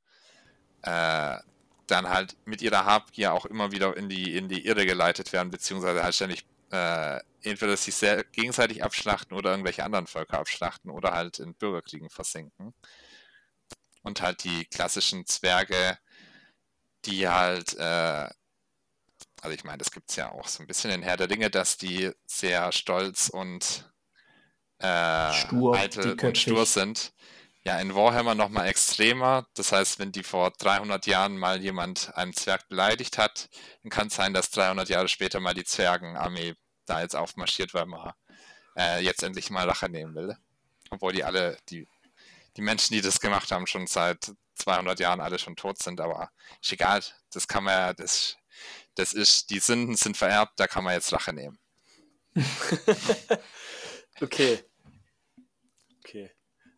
dann 1.87 2.09
halt 2.09 2.37
mit 2.45 2.61
ihrer 2.61 2.85
Habgier 2.85 3.33
auch 3.33 3.45
immer 3.45 3.71
wieder 3.71 3.95
in 3.97 4.09
die, 4.09 4.35
in 4.37 4.49
die 4.49 4.65
Irre 4.65 4.85
geleitet 4.85 5.33
werden, 5.33 5.49
beziehungsweise 5.49 6.03
halt 6.03 6.15
ständig 6.15 6.45
äh, 6.71 7.19
entweder 7.41 7.77
sich 7.77 7.95
sehr 7.95 8.23
gegenseitig 8.25 8.83
abschlachten 8.83 9.35
oder 9.35 9.51
irgendwelche 9.51 9.83
anderen 9.83 10.07
Völker 10.07 10.39
abschlachten 10.39 10.91
oder 10.91 11.13
halt 11.13 11.39
in 11.39 11.55
Bürgerkriegen 11.55 12.09
versinken. 12.09 12.73
Und 14.03 14.21
halt 14.21 14.43
die 14.43 14.65
klassischen 14.65 15.25
Zwerge, 15.25 15.97
die 17.05 17.27
halt, 17.27 17.75
äh, 17.77 18.29
also 19.41 19.53
ich 19.53 19.63
meine, 19.63 19.77
das 19.77 19.91
gibt 19.91 20.09
es 20.09 20.15
ja 20.15 20.31
auch 20.31 20.47
so 20.47 20.63
ein 20.63 20.67
bisschen 20.67 20.91
in 20.91 21.03
Herr 21.03 21.17
der 21.17 21.27
Dinge, 21.27 21.49
dass 21.49 21.77
die 21.77 22.11
sehr 22.25 22.71
stolz 22.71 23.29
und 23.29 23.91
äh, 24.79 25.33
stur, 25.33 25.75
eitel 25.75 26.17
und 26.19 26.37
stur 26.37 26.65
sind. 26.65 27.13
Ja, 27.63 27.79
in 27.79 27.93
Warhammer 27.93 28.33
nochmal 28.33 28.67
extremer. 28.67 29.45
Das 29.53 29.71
heißt, 29.71 29.99
wenn 29.99 30.11
die 30.11 30.23
vor 30.23 30.51
300 30.51 31.05
Jahren 31.05 31.37
mal 31.37 31.61
jemand 31.61 32.15
einen 32.15 32.33
Zwerg 32.33 32.69
beleidigt 32.69 33.17
hat, 33.17 33.49
dann 33.83 33.89
kann 33.89 34.07
es 34.07 34.15
sein, 34.15 34.33
dass 34.33 34.51
300 34.51 34.87
Jahre 34.87 35.09
später 35.09 35.39
mal 35.39 35.53
die 35.53 35.65
Zwergenarmee 35.65 36.55
da 36.85 37.01
jetzt 37.01 37.15
aufmarschiert, 37.15 37.73
weil 37.73 37.85
man 37.85 38.13
äh, 38.77 39.03
jetzt 39.03 39.21
endlich 39.21 39.49
mal 39.49 39.67
Rache 39.67 39.89
nehmen 39.89 40.15
will. 40.15 40.37
Obwohl 40.91 41.11
die 41.11 41.25
alle, 41.25 41.57
die, 41.69 41.87
die 42.55 42.61
Menschen, 42.61 42.93
die 42.93 43.01
das 43.01 43.19
gemacht 43.19 43.51
haben, 43.51 43.67
schon 43.67 43.85
seit 43.87 44.31
200 44.55 44.99
Jahren 44.99 45.19
alle 45.19 45.37
schon 45.37 45.55
tot 45.55 45.81
sind. 45.81 45.99
Aber 45.99 46.29
ist 46.61 46.71
egal, 46.71 47.01
das 47.31 47.47
kann 47.47 47.65
man 47.65 47.73
ja, 47.73 47.93
das, 47.93 48.37
das 48.97 49.13
ist, 49.13 49.49
die 49.49 49.59
Sünden 49.59 49.95
sind 49.95 50.17
vererbt, 50.17 50.59
da 50.59 50.67
kann 50.67 50.83
man 50.83 50.93
jetzt 50.93 51.11
Rache 51.13 51.33
nehmen. 51.33 51.59
okay. 54.21 54.59
Okay. 55.99 56.31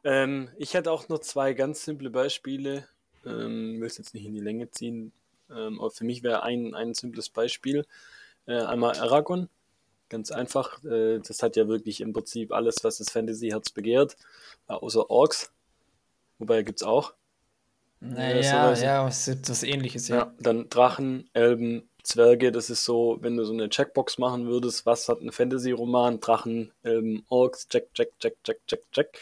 Ähm, 0.04 0.50
ich 0.58 0.74
hätte 0.74 0.92
auch 0.92 1.10
noch 1.10 1.20
zwei 1.20 1.54
ganz 1.54 1.84
simple 1.84 2.10
Beispiele. 2.10 2.88
Ähm, 3.26 3.80
will 3.80 3.88
es 3.88 3.98
jetzt 3.98 4.14
nicht 4.14 4.26
in 4.26 4.34
die 4.34 4.40
Länge 4.40 4.72
ziehen. 4.72 5.12
Ähm, 5.50 5.80
aber 5.80 5.92
für 5.92 6.06
mich 6.06 6.24
wäre 6.24 6.44
ein, 6.44 6.74
ein 6.74 6.94
simples 6.94 7.30
Beispiel. 7.30 7.86
Äh, 8.46 8.62
einmal 8.62 8.98
Aragon. 8.98 9.50
Ganz 10.08 10.32
einfach. 10.32 10.84
Äh, 10.84 11.20
das 11.20 11.44
hat 11.44 11.56
ja 11.56 11.68
wirklich 11.68 12.02
im 12.02 12.14
Prinzip 12.14 12.52
alles, 12.52 12.84
was 12.84 12.98
das 12.98 13.10
Fantasy-Herz 13.10 13.72
begehrt. 13.72 14.18
Äh, 14.68 14.74
außer 14.74 15.10
Orks. 15.10 15.52
Wobei 16.40 16.64
gibt 16.64 16.82
es 16.82 16.88
auch. 16.88 17.14
Naja, 18.00 18.72
äh, 18.72 18.82
ja, 18.82 19.06
was, 19.06 19.28
was 19.28 19.64
ähnliches, 19.64 20.08
ja. 20.08 20.18
ja. 20.18 20.34
Dann 20.40 20.70
Drachen, 20.70 21.30
Elben, 21.34 21.90
Zwerge, 22.10 22.52
das 22.52 22.70
ist 22.70 22.86
so, 22.86 23.18
wenn 23.22 23.38
du 23.38 23.46
so 23.46 23.54
eine 23.54 23.70
Checkbox 23.70 24.18
machen 24.18 24.48
würdest, 24.48 24.86
was 24.86 25.10
hat 25.10 25.22
ein 25.22 25.32
Fantasy-Roman? 25.32 26.20
Drachen, 26.20 26.72
Elben, 26.84 27.26
Orks, 27.30 27.68
check, 27.68 27.94
check, 27.94 28.12
check, 28.20 28.36
check, 28.44 28.60
check, 28.68 28.92
check 28.92 29.20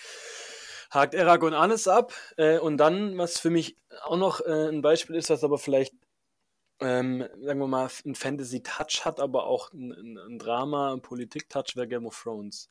hakt 0.90 1.14
Eragon 1.14 1.54
alles 1.54 1.88
ab. 1.88 2.14
Äh, 2.38 2.60
und 2.60 2.78
dann, 2.78 3.18
was 3.18 3.40
für 3.40 3.50
mich 3.50 3.78
auch 4.04 4.18
noch 4.18 4.42
äh, 4.42 4.70
ein 4.70 4.82
Beispiel 4.82 5.16
ist, 5.16 5.30
was 5.30 5.44
aber 5.44 5.58
vielleicht, 5.58 5.94
ähm, 6.80 7.28
sagen 7.42 7.60
wir 7.60 7.68
mal, 7.68 7.90
ein 8.06 8.16
Fantasy-Touch 8.16 9.06
hat, 9.06 9.20
aber 9.20 9.48
auch 9.48 9.72
ein, 9.74 10.18
ein 10.18 10.40
Drama, 10.40 10.94
ein 10.94 11.02
Politik-Touch, 11.02 11.76
wäre 11.76 11.88
Game 11.88 12.06
of 12.06 12.22
Thrones. 12.22 12.70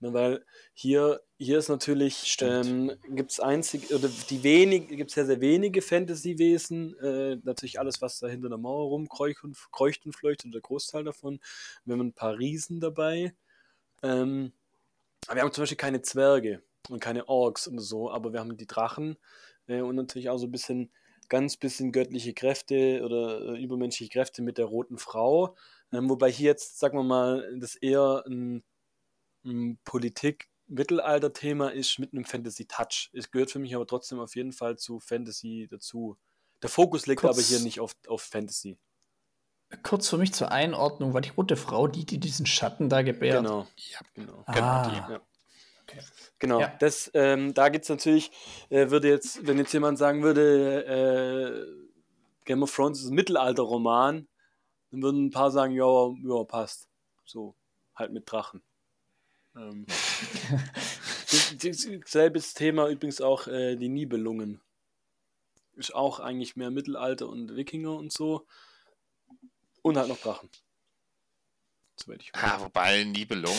Ne, 0.00 0.12
weil 0.12 0.44
hier, 0.74 1.20
hier 1.38 1.58
ist 1.58 1.68
natürlich, 1.68 2.36
ähm, 2.40 2.92
gibt 3.10 3.30
es 3.30 3.40
einzig, 3.40 3.94
oder 3.94 4.08
die 4.28 4.42
wenig, 4.42 4.88
gibt 4.88 5.10
sehr, 5.10 5.26
sehr 5.26 5.40
wenige 5.40 5.82
Fantasy-Wesen, 5.82 6.98
äh, 6.98 7.36
natürlich 7.42 7.78
alles, 7.78 8.02
was 8.02 8.18
da 8.18 8.28
hinter 8.28 8.48
der 8.48 8.58
Mauer 8.58 8.88
rumkreucht 8.88 9.44
und, 9.44 9.56
kreucht 9.72 10.04
und 10.04 10.12
fleuchtet, 10.12 10.52
der 10.52 10.60
Großteil 10.60 11.04
davon. 11.04 11.40
Wir 11.84 11.94
haben 11.94 12.08
ein 12.08 12.12
paar 12.12 12.38
Riesen 12.38 12.80
dabei. 12.80 13.34
Ähm, 14.02 14.52
aber 15.26 15.36
wir 15.36 15.42
haben 15.42 15.52
zum 15.52 15.62
Beispiel 15.62 15.76
keine 15.78 16.02
Zwerge 16.02 16.62
und 16.90 17.00
keine 17.00 17.28
Orks 17.28 17.66
und 17.66 17.78
so, 17.78 18.10
aber 18.10 18.32
wir 18.32 18.40
haben 18.40 18.56
die 18.56 18.66
Drachen 18.66 19.16
äh, 19.68 19.80
und 19.80 19.96
natürlich 19.96 20.28
auch 20.28 20.38
so 20.38 20.46
ein 20.46 20.52
bisschen, 20.52 20.90
ganz 21.28 21.56
bisschen 21.56 21.92
göttliche 21.92 22.34
Kräfte 22.34 23.02
oder 23.04 23.54
äh, 23.54 23.62
übermenschliche 23.62 24.12
Kräfte 24.12 24.42
mit 24.42 24.58
der 24.58 24.66
roten 24.66 24.98
Frau. 24.98 25.56
Ähm, 25.92 26.08
wobei 26.08 26.30
hier 26.30 26.46
jetzt, 26.46 26.78
sagen 26.78 26.98
wir 26.98 27.02
mal, 27.04 27.56
das 27.58 27.76
eher 27.76 28.24
ein, 28.26 28.62
ein 29.44 29.78
Politik-Mittelalter-Thema 29.84 31.70
ist 31.70 31.98
mit 31.98 32.12
einem 32.12 32.24
Fantasy-Touch. 32.24 33.10
Es 33.12 33.30
gehört 33.30 33.50
für 33.50 33.58
mich 33.58 33.74
aber 33.74 33.86
trotzdem 33.86 34.20
auf 34.20 34.36
jeden 34.36 34.52
Fall 34.52 34.76
zu 34.76 35.00
Fantasy 35.00 35.68
dazu. 35.70 36.16
Der 36.62 36.70
Fokus 36.70 37.06
liegt 37.06 37.20
Kurz, 37.20 37.36
aber 37.36 37.42
hier 37.46 37.60
nicht 37.60 37.80
auf, 37.80 37.94
auf 38.08 38.22
Fantasy. 38.22 38.78
Kurz 39.82 40.08
für 40.08 40.18
mich 40.18 40.32
zur 40.32 40.52
Einordnung, 40.52 41.14
war 41.14 41.20
die 41.20 41.30
rote 41.30 41.56
Frau 41.56 41.88
die, 41.88 42.06
die 42.06 42.18
diesen 42.18 42.46
Schatten 42.46 42.88
da 42.88 43.02
gebärt? 43.02 43.42
Genau. 43.42 43.66
Ja, 43.76 44.00
genau. 44.14 44.44
Ah. 44.46 45.06
genau 45.06 45.20
ja. 45.92 46.02
Genau, 46.38 46.60
ja. 46.60 46.74
das, 46.78 47.10
ähm, 47.14 47.54
da 47.54 47.68
gibt 47.68 47.84
es 47.84 47.88
natürlich, 47.88 48.30
äh, 48.68 48.90
würde 48.90 49.08
jetzt, 49.08 49.46
wenn 49.46 49.58
jetzt 49.58 49.72
jemand 49.72 49.98
sagen 49.98 50.22
würde, 50.22 50.84
äh, 50.86 52.44
Game 52.44 52.62
of 52.62 52.74
Thrones 52.74 53.00
ist 53.00 53.10
ein 53.10 53.14
Mittelalter-Roman, 53.14 54.26
dann 54.90 55.02
würden 55.02 55.26
ein 55.26 55.30
paar 55.30 55.50
sagen, 55.50 55.74
ja, 55.74 55.84
ja, 55.84 56.44
passt. 56.44 56.88
So, 57.24 57.54
halt 57.94 58.12
mit 58.12 58.30
Drachen. 58.30 58.62
Ähm, 59.56 59.86
selbes 62.06 62.54
Thema 62.54 62.88
übrigens 62.88 63.20
auch 63.20 63.46
äh, 63.46 63.76
die 63.76 63.88
Nibelungen. 63.88 64.60
Ist 65.76 65.94
auch 65.94 66.20
eigentlich 66.20 66.56
mehr 66.56 66.70
Mittelalter 66.70 67.28
und 67.28 67.56
Wikinger 67.56 67.92
und 67.92 68.12
so. 68.12 68.46
Und 69.82 69.96
halt 69.96 70.08
noch 70.08 70.20
Drachen. 70.20 70.48
Soweit 71.96 72.22
ich 72.22 72.30
ah, 72.34 72.60
wobei 72.60 73.04
Nibelungen. 73.04 73.56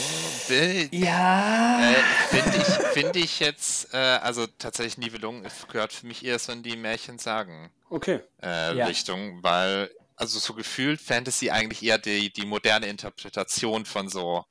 ja. 0.92 1.92
Äh, 1.92 2.04
Finde 2.30 2.58
ich, 2.58 2.64
find 2.94 3.16
ich 3.16 3.40
jetzt, 3.40 3.94
äh, 3.94 3.98
also 3.98 4.46
tatsächlich 4.46 4.98
Nibelungen 4.98 5.48
gehört 5.70 5.94
für 5.94 6.06
mich 6.06 6.26
eher 6.26 6.38
so 6.38 6.52
in 6.52 6.62
die 6.62 6.76
Märchensagen 6.76 7.72
okay. 7.90 8.20
äh, 8.42 8.76
ja. 8.76 8.88
Richtung, 8.88 9.42
weil, 9.42 9.90
also 10.18 10.40
so 10.40 10.54
gefühlt 10.54 11.00
Fantasy 11.00 11.50
eigentlich 11.50 11.82
eher 11.82 11.98
die, 11.98 12.32
die 12.32 12.46
moderne 12.46 12.88
Interpretation 12.88 13.86
von 13.86 14.10
so 14.10 14.46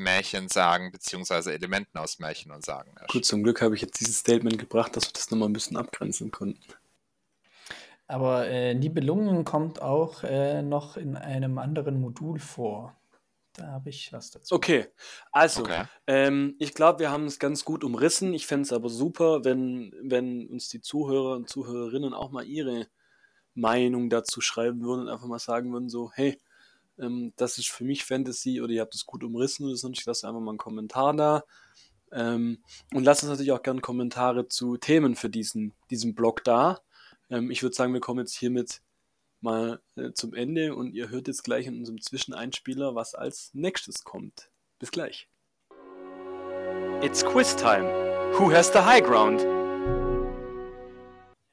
Märchensagen 0.00 0.90
beziehungsweise 0.90 1.52
Elementen 1.52 1.98
aus 1.98 2.18
Märchen 2.18 2.50
und 2.50 2.64
Sagen. 2.64 2.94
Gut, 3.08 3.24
zum 3.24 3.42
Glück 3.42 3.62
habe 3.62 3.74
ich 3.74 3.82
jetzt 3.82 4.00
dieses 4.00 4.18
Statement 4.18 4.58
gebracht, 4.58 4.96
dass 4.96 5.06
wir 5.06 5.12
das 5.12 5.30
nochmal 5.30 5.48
ein 5.48 5.52
bisschen 5.52 5.76
abgrenzen 5.76 6.30
konnten. 6.30 6.60
Aber 8.08 8.48
äh, 8.48 8.74
Nibelungen 8.74 9.44
kommt 9.44 9.80
auch 9.80 10.24
äh, 10.24 10.62
noch 10.62 10.96
in 10.96 11.16
einem 11.16 11.58
anderen 11.58 12.00
Modul 12.00 12.40
vor. 12.40 12.96
Da 13.52 13.68
habe 13.68 13.90
ich 13.90 14.12
was 14.12 14.30
dazu. 14.30 14.54
Okay, 14.54 14.86
also 15.30 15.62
okay. 15.62 15.84
Ähm, 16.06 16.56
ich 16.58 16.74
glaube, 16.74 17.00
wir 17.00 17.10
haben 17.10 17.26
es 17.26 17.38
ganz 17.38 17.64
gut 17.64 17.84
umrissen. 17.84 18.34
Ich 18.34 18.46
fände 18.46 18.62
es 18.62 18.72
aber 18.72 18.88
super, 18.88 19.44
wenn, 19.44 19.94
wenn 20.02 20.48
uns 20.48 20.68
die 20.68 20.80
Zuhörer 20.80 21.36
und 21.36 21.48
Zuhörerinnen 21.48 22.14
auch 22.14 22.30
mal 22.30 22.44
ihre 22.44 22.88
Meinung 23.54 24.10
dazu 24.10 24.40
schreiben 24.40 24.82
würden 24.82 25.02
und 25.02 25.08
einfach 25.08 25.26
mal 25.26 25.38
sagen 25.38 25.72
würden, 25.72 25.88
so, 25.88 26.10
hey, 26.12 26.40
ähm, 27.00 27.32
das 27.36 27.58
ist 27.58 27.68
für 27.68 27.84
mich 27.84 28.04
Fantasy 28.04 28.60
oder 28.60 28.72
ihr 28.72 28.80
habt 28.80 28.94
es 28.94 29.06
gut 29.06 29.24
umrissen 29.24 29.66
oder 29.66 29.76
sonst, 29.76 30.04
lasst 30.06 30.24
einfach 30.24 30.40
mal 30.40 30.50
einen 30.50 30.58
Kommentar 30.58 31.14
da. 31.14 31.44
Ähm, 32.12 32.58
und 32.92 33.04
lasst 33.04 33.22
uns 33.22 33.30
natürlich 33.30 33.52
auch 33.52 33.62
gerne 33.62 33.80
Kommentare 33.80 34.48
zu 34.48 34.76
Themen 34.76 35.14
für 35.14 35.30
diesen, 35.30 35.72
diesen 35.90 36.14
Blog 36.14 36.42
da. 36.44 36.80
Ähm, 37.30 37.50
ich 37.50 37.62
würde 37.62 37.76
sagen, 37.76 37.92
wir 37.92 38.00
kommen 38.00 38.20
jetzt 38.20 38.36
hiermit 38.36 38.82
mal 39.40 39.80
äh, 39.96 40.12
zum 40.12 40.34
Ende 40.34 40.74
und 40.74 40.92
ihr 40.92 41.08
hört 41.08 41.28
jetzt 41.28 41.44
gleich 41.44 41.66
in 41.66 41.78
unserem 41.78 42.00
Zwischeneinspieler, 42.00 42.94
was 42.94 43.14
als 43.14 43.50
nächstes 43.54 44.04
kommt. 44.04 44.50
Bis 44.78 44.90
gleich. 44.90 45.28
It's 47.02 47.24
quiz 47.24 47.56
time. 47.56 47.86
Who 48.38 48.52
has 48.52 48.70
the 48.72 48.80
high 48.80 49.02
ground? 49.02 49.59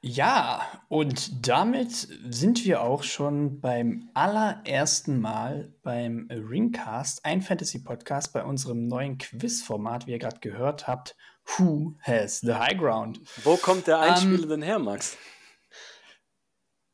Ja, 0.00 0.62
und 0.86 1.48
damit 1.48 1.90
sind 2.30 2.64
wir 2.64 2.82
auch 2.82 3.02
schon 3.02 3.60
beim 3.60 4.08
allerersten 4.14 5.20
Mal 5.20 5.72
beim 5.82 6.28
Ringcast, 6.30 7.24
ein 7.24 7.42
Fantasy-Podcast 7.42 8.32
bei 8.32 8.44
unserem 8.44 8.86
neuen 8.86 9.18
Quiz-Format, 9.18 10.06
wie 10.06 10.12
ihr 10.12 10.20
gerade 10.20 10.38
gehört 10.38 10.86
habt. 10.86 11.16
Who 11.56 11.96
has 12.02 12.38
the 12.40 12.54
high 12.54 12.78
ground? 12.78 13.20
Wo 13.42 13.56
kommt 13.56 13.88
der 13.88 13.98
Einspieler 13.98 14.44
um, 14.44 14.48
denn 14.50 14.62
her, 14.62 14.78
Max? 14.78 15.16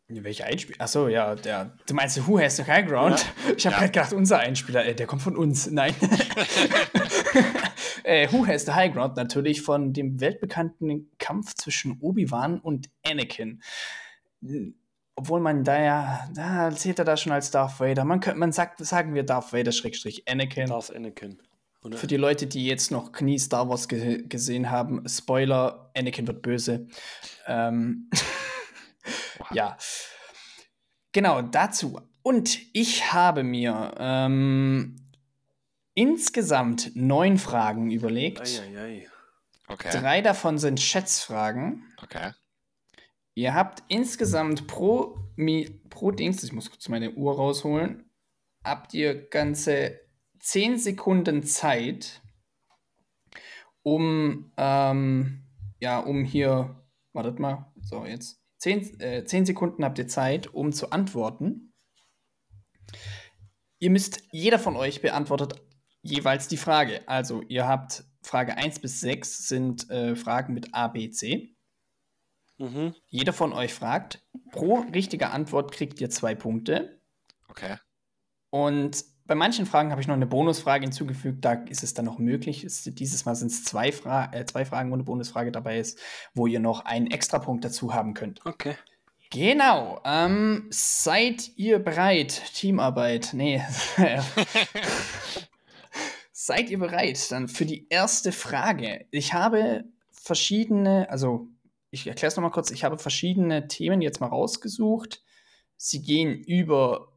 Welcher 0.09 0.45
Einspieler? 0.45 0.83
Achso, 0.83 1.09
ja, 1.09 1.35
der. 1.35 1.73
Du 1.87 1.95
meinst 1.95 2.27
Who 2.27 2.39
has 2.39 2.57
the 2.57 2.65
high 2.65 2.87
ground? 2.87 3.21
Ja. 3.21 3.53
Ich 3.57 3.67
habe 3.67 3.75
ja. 3.75 3.81
gerade 3.81 3.93
gedacht, 3.93 4.13
unser 4.13 4.39
Einspieler, 4.39 4.85
äh, 4.85 4.95
der 4.95 5.07
kommt 5.07 5.23
von 5.23 5.37
uns. 5.37 5.71
Nein. 5.71 5.95
äh, 8.05 8.31
Who 8.31 8.47
has 8.47 8.67
the 8.67 8.73
high 8.73 8.93
ground? 8.93 9.17
Natürlich 9.17 9.63
von 9.63 9.95
dem 9.95 10.21
weltbekannten 10.21 11.11
Kampf 11.19 11.55
zwischen 11.55 11.99
Obi-Wan 12.01 12.61
und 12.61 12.91
Anakin. 13.03 13.63
Obwohl 15.17 15.41
man 15.41 15.65
da 15.65 15.83
ja, 15.83 16.29
da 16.35 16.71
zählt 16.71 16.99
er 16.99 17.07
da 17.07 17.17
schon 17.17 17.33
als 17.33 17.51
Darth 17.51 17.81
Vader. 17.81 18.05
Man, 18.05 18.21
könnte, 18.21 18.39
man 18.39 18.53
sagt, 18.53 18.85
sagen 18.85 19.15
wir 19.15 19.23
Darth 19.23 19.55
Vader 19.55 19.73
Schrägstrich 19.73 20.29
Anakin. 20.29 20.67
Darth 20.67 20.95
Anakin. 20.95 21.41
Oder? 21.83 21.97
Für 21.97 22.07
die 22.07 22.17
Leute, 22.17 22.47
die 22.47 22.67
jetzt 22.67 22.91
noch 22.91 23.19
nie 23.21 23.39
Star 23.39 23.69
Wars 23.69 23.89
ge 23.89 24.27
gesehen 24.27 24.71
haben, 24.71 25.07
Spoiler, 25.09 25.91
Anakin 25.97 26.27
wird 26.27 26.43
böse. 26.43 26.89
Ähm, 27.47 28.11
ja. 29.53 29.77
Genau, 31.13 31.43
dazu. 31.43 32.01
Und 32.23 32.59
ich 32.73 33.13
habe 33.13 33.43
mir 33.43 33.95
ähm, 33.99 34.97
insgesamt 35.95 36.93
neun 36.95 37.39
Fragen 37.39 37.91
überlegt. 37.91 38.41
Ei, 38.41 38.77
ei, 38.77 38.81
ei. 38.81 39.09
Okay. 39.69 39.91
Drei 39.93 40.21
davon 40.21 40.59
sind 40.59 40.81
Schätzfragen. 40.81 41.85
Okay. 42.03 42.33
Ihr 43.35 43.55
habt 43.55 43.83
insgesamt 43.89 44.67
pro, 44.67 45.19
pro 45.91 46.11
Dings, 46.13 46.45
ich 46.45 46.53
muss 46.53 46.71
kurz 46.71 46.89
meine 46.89 47.13
Uhr 47.13 47.35
rausholen, 47.35 48.09
habt 48.63 48.95
ihr 48.95 49.29
ganze 49.29 50.01
zehn 50.39 50.79
Sekunden 50.79 51.43
Zeit, 51.43 52.21
um, 53.83 54.53
ähm, 54.57 55.43
ja, 55.81 55.99
um 55.99 56.25
hier, 56.25 56.85
wartet 57.13 57.41
mal, 57.41 57.73
so 57.81 58.05
jetzt, 58.05 58.41
zehn, 58.65 59.01
äh, 59.01 59.25
zehn 59.25 59.45
Sekunden 59.45 59.85
habt 59.85 59.99
ihr 59.99 60.09
Zeit, 60.09 60.47
um 60.47 60.73
zu 60.73 60.91
antworten. 60.91 61.75
Ihr 63.79 63.91
müsst, 63.91 64.23
jeder 64.33 64.59
von 64.59 64.77
euch 64.77 65.03
beantwortet 65.03 65.61
jeweils 66.01 66.49
die 66.49 66.57
Frage. 66.57 67.07
Also 67.07 67.43
ihr 67.43 67.69
habt 67.69 68.05
Frage 68.23 68.57
1 68.57 68.81
bis 68.81 69.01
6 69.01 69.49
sind 69.49 69.91
äh, 69.91 70.17
Fragen 70.17 70.55
mit 70.55 70.75
A, 70.75 70.89
B, 70.89 71.11
C. 71.11 71.55
Mhm. 72.57 72.95
Jeder 73.09 73.35
von 73.35 73.53
euch 73.53 73.75
fragt. 73.75 74.27
Pro 74.51 74.87
richtige 74.95 75.31
Antwort 75.31 75.73
kriegt 75.73 76.01
ihr 76.01 76.09
zwei 76.09 76.35
Punkte. 76.35 77.03
Okay. 77.49 77.77
Und 78.49 79.05
bei 79.27 79.35
manchen 79.35 79.65
Fragen 79.65 79.91
habe 79.91 80.01
ich 80.01 80.07
noch 80.07 80.15
eine 80.15 80.27
Bonusfrage 80.27 80.85
hinzugefügt. 80.85 81.45
Da 81.45 81.55
ist 81.55 81.83
es 81.83 81.95
dann 81.95 82.05
noch 82.05 82.19
möglich. 82.19 82.63
Es, 82.63 82.83
dieses 82.85 83.25
Mal 83.25 83.35
sind 83.35 83.51
es 83.51 83.65
zwei, 83.65 83.91
Fra 83.91 84.31
äh, 84.33 84.45
zwei 84.45 84.65
Fragen, 84.65 84.91
wo 84.91 84.95
eine 84.95 85.05
Bonusfrage 85.05 85.51
dabei 85.51 85.79
ist, 85.79 85.99
wo 86.35 86.47
ihr 86.47 86.61
noch 86.61 86.85
einen 86.85 87.11
Extrapunkt 87.11 87.65
dazu 87.65 87.95
haben 87.95 88.13
könnt. 88.13 88.45
Okay. 88.45 88.77
Genau. 89.31 90.01
Ähm, 90.05 90.67
seid 90.71 91.53
ihr 91.57 91.79
bereit? 91.79 92.43
Teamarbeit. 92.55 93.31
Nee. 93.33 93.63
seid 96.33 96.69
ihr 96.69 96.79
bereit 96.79 97.33
dann 97.33 97.49
für 97.49 97.65
die 97.65 97.87
erste 97.89 98.31
Frage? 98.31 99.07
Ich 99.11 99.33
habe 99.33 99.85
verschiedene, 100.13 101.09
also 101.09 101.49
ich 101.91 102.07
erkläre 102.07 102.29
es 102.29 102.37
nochmal 102.37 102.51
kurz. 102.51 102.71
Ich 102.71 102.85
habe 102.85 102.99
verschiedene 102.99 103.69
Themen 103.69 104.03
jetzt 104.03 104.21
mal 104.21 104.27
rausgesucht. 104.27 105.23
Sie 105.77 106.03
gehen 106.03 106.35
über 106.35 107.14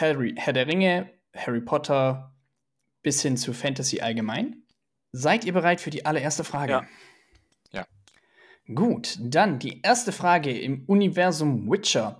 Harry, 0.00 0.34
Herr 0.36 0.52
der 0.52 0.66
Ringe, 0.66 1.10
Harry 1.34 1.60
Potter 1.60 2.34
bis 3.02 3.22
hin 3.22 3.36
zu 3.36 3.52
Fantasy 3.52 4.00
allgemein. 4.00 4.62
Seid 5.12 5.44
ihr 5.44 5.52
bereit 5.52 5.80
für 5.80 5.90
die 5.90 6.04
allererste 6.04 6.42
Frage? 6.42 6.72
Ja. 6.72 6.86
ja. 7.72 7.86
Gut, 8.74 9.18
dann 9.20 9.58
die 9.58 9.80
erste 9.82 10.10
Frage 10.10 10.58
im 10.58 10.84
Universum 10.86 11.70
Witcher. 11.70 12.18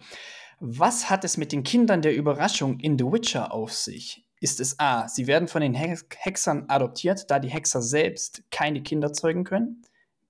Was 0.60 1.10
hat 1.10 1.24
es 1.24 1.36
mit 1.36 1.52
den 1.52 1.64
Kindern 1.64 2.02
der 2.02 2.14
Überraschung 2.14 2.78
in 2.78 2.96
The 2.98 3.06
Witcher 3.06 3.52
auf 3.52 3.72
sich? 3.72 4.24
Ist 4.40 4.60
es 4.60 4.78
A, 4.78 5.08
sie 5.08 5.26
werden 5.26 5.48
von 5.48 5.62
den 5.62 5.74
Hexern 5.74 6.66
adoptiert, 6.68 7.30
da 7.30 7.38
die 7.38 7.48
Hexer 7.48 7.82
selbst 7.82 8.44
keine 8.50 8.82
Kinder 8.82 9.12
zeugen 9.12 9.42
können? 9.42 9.82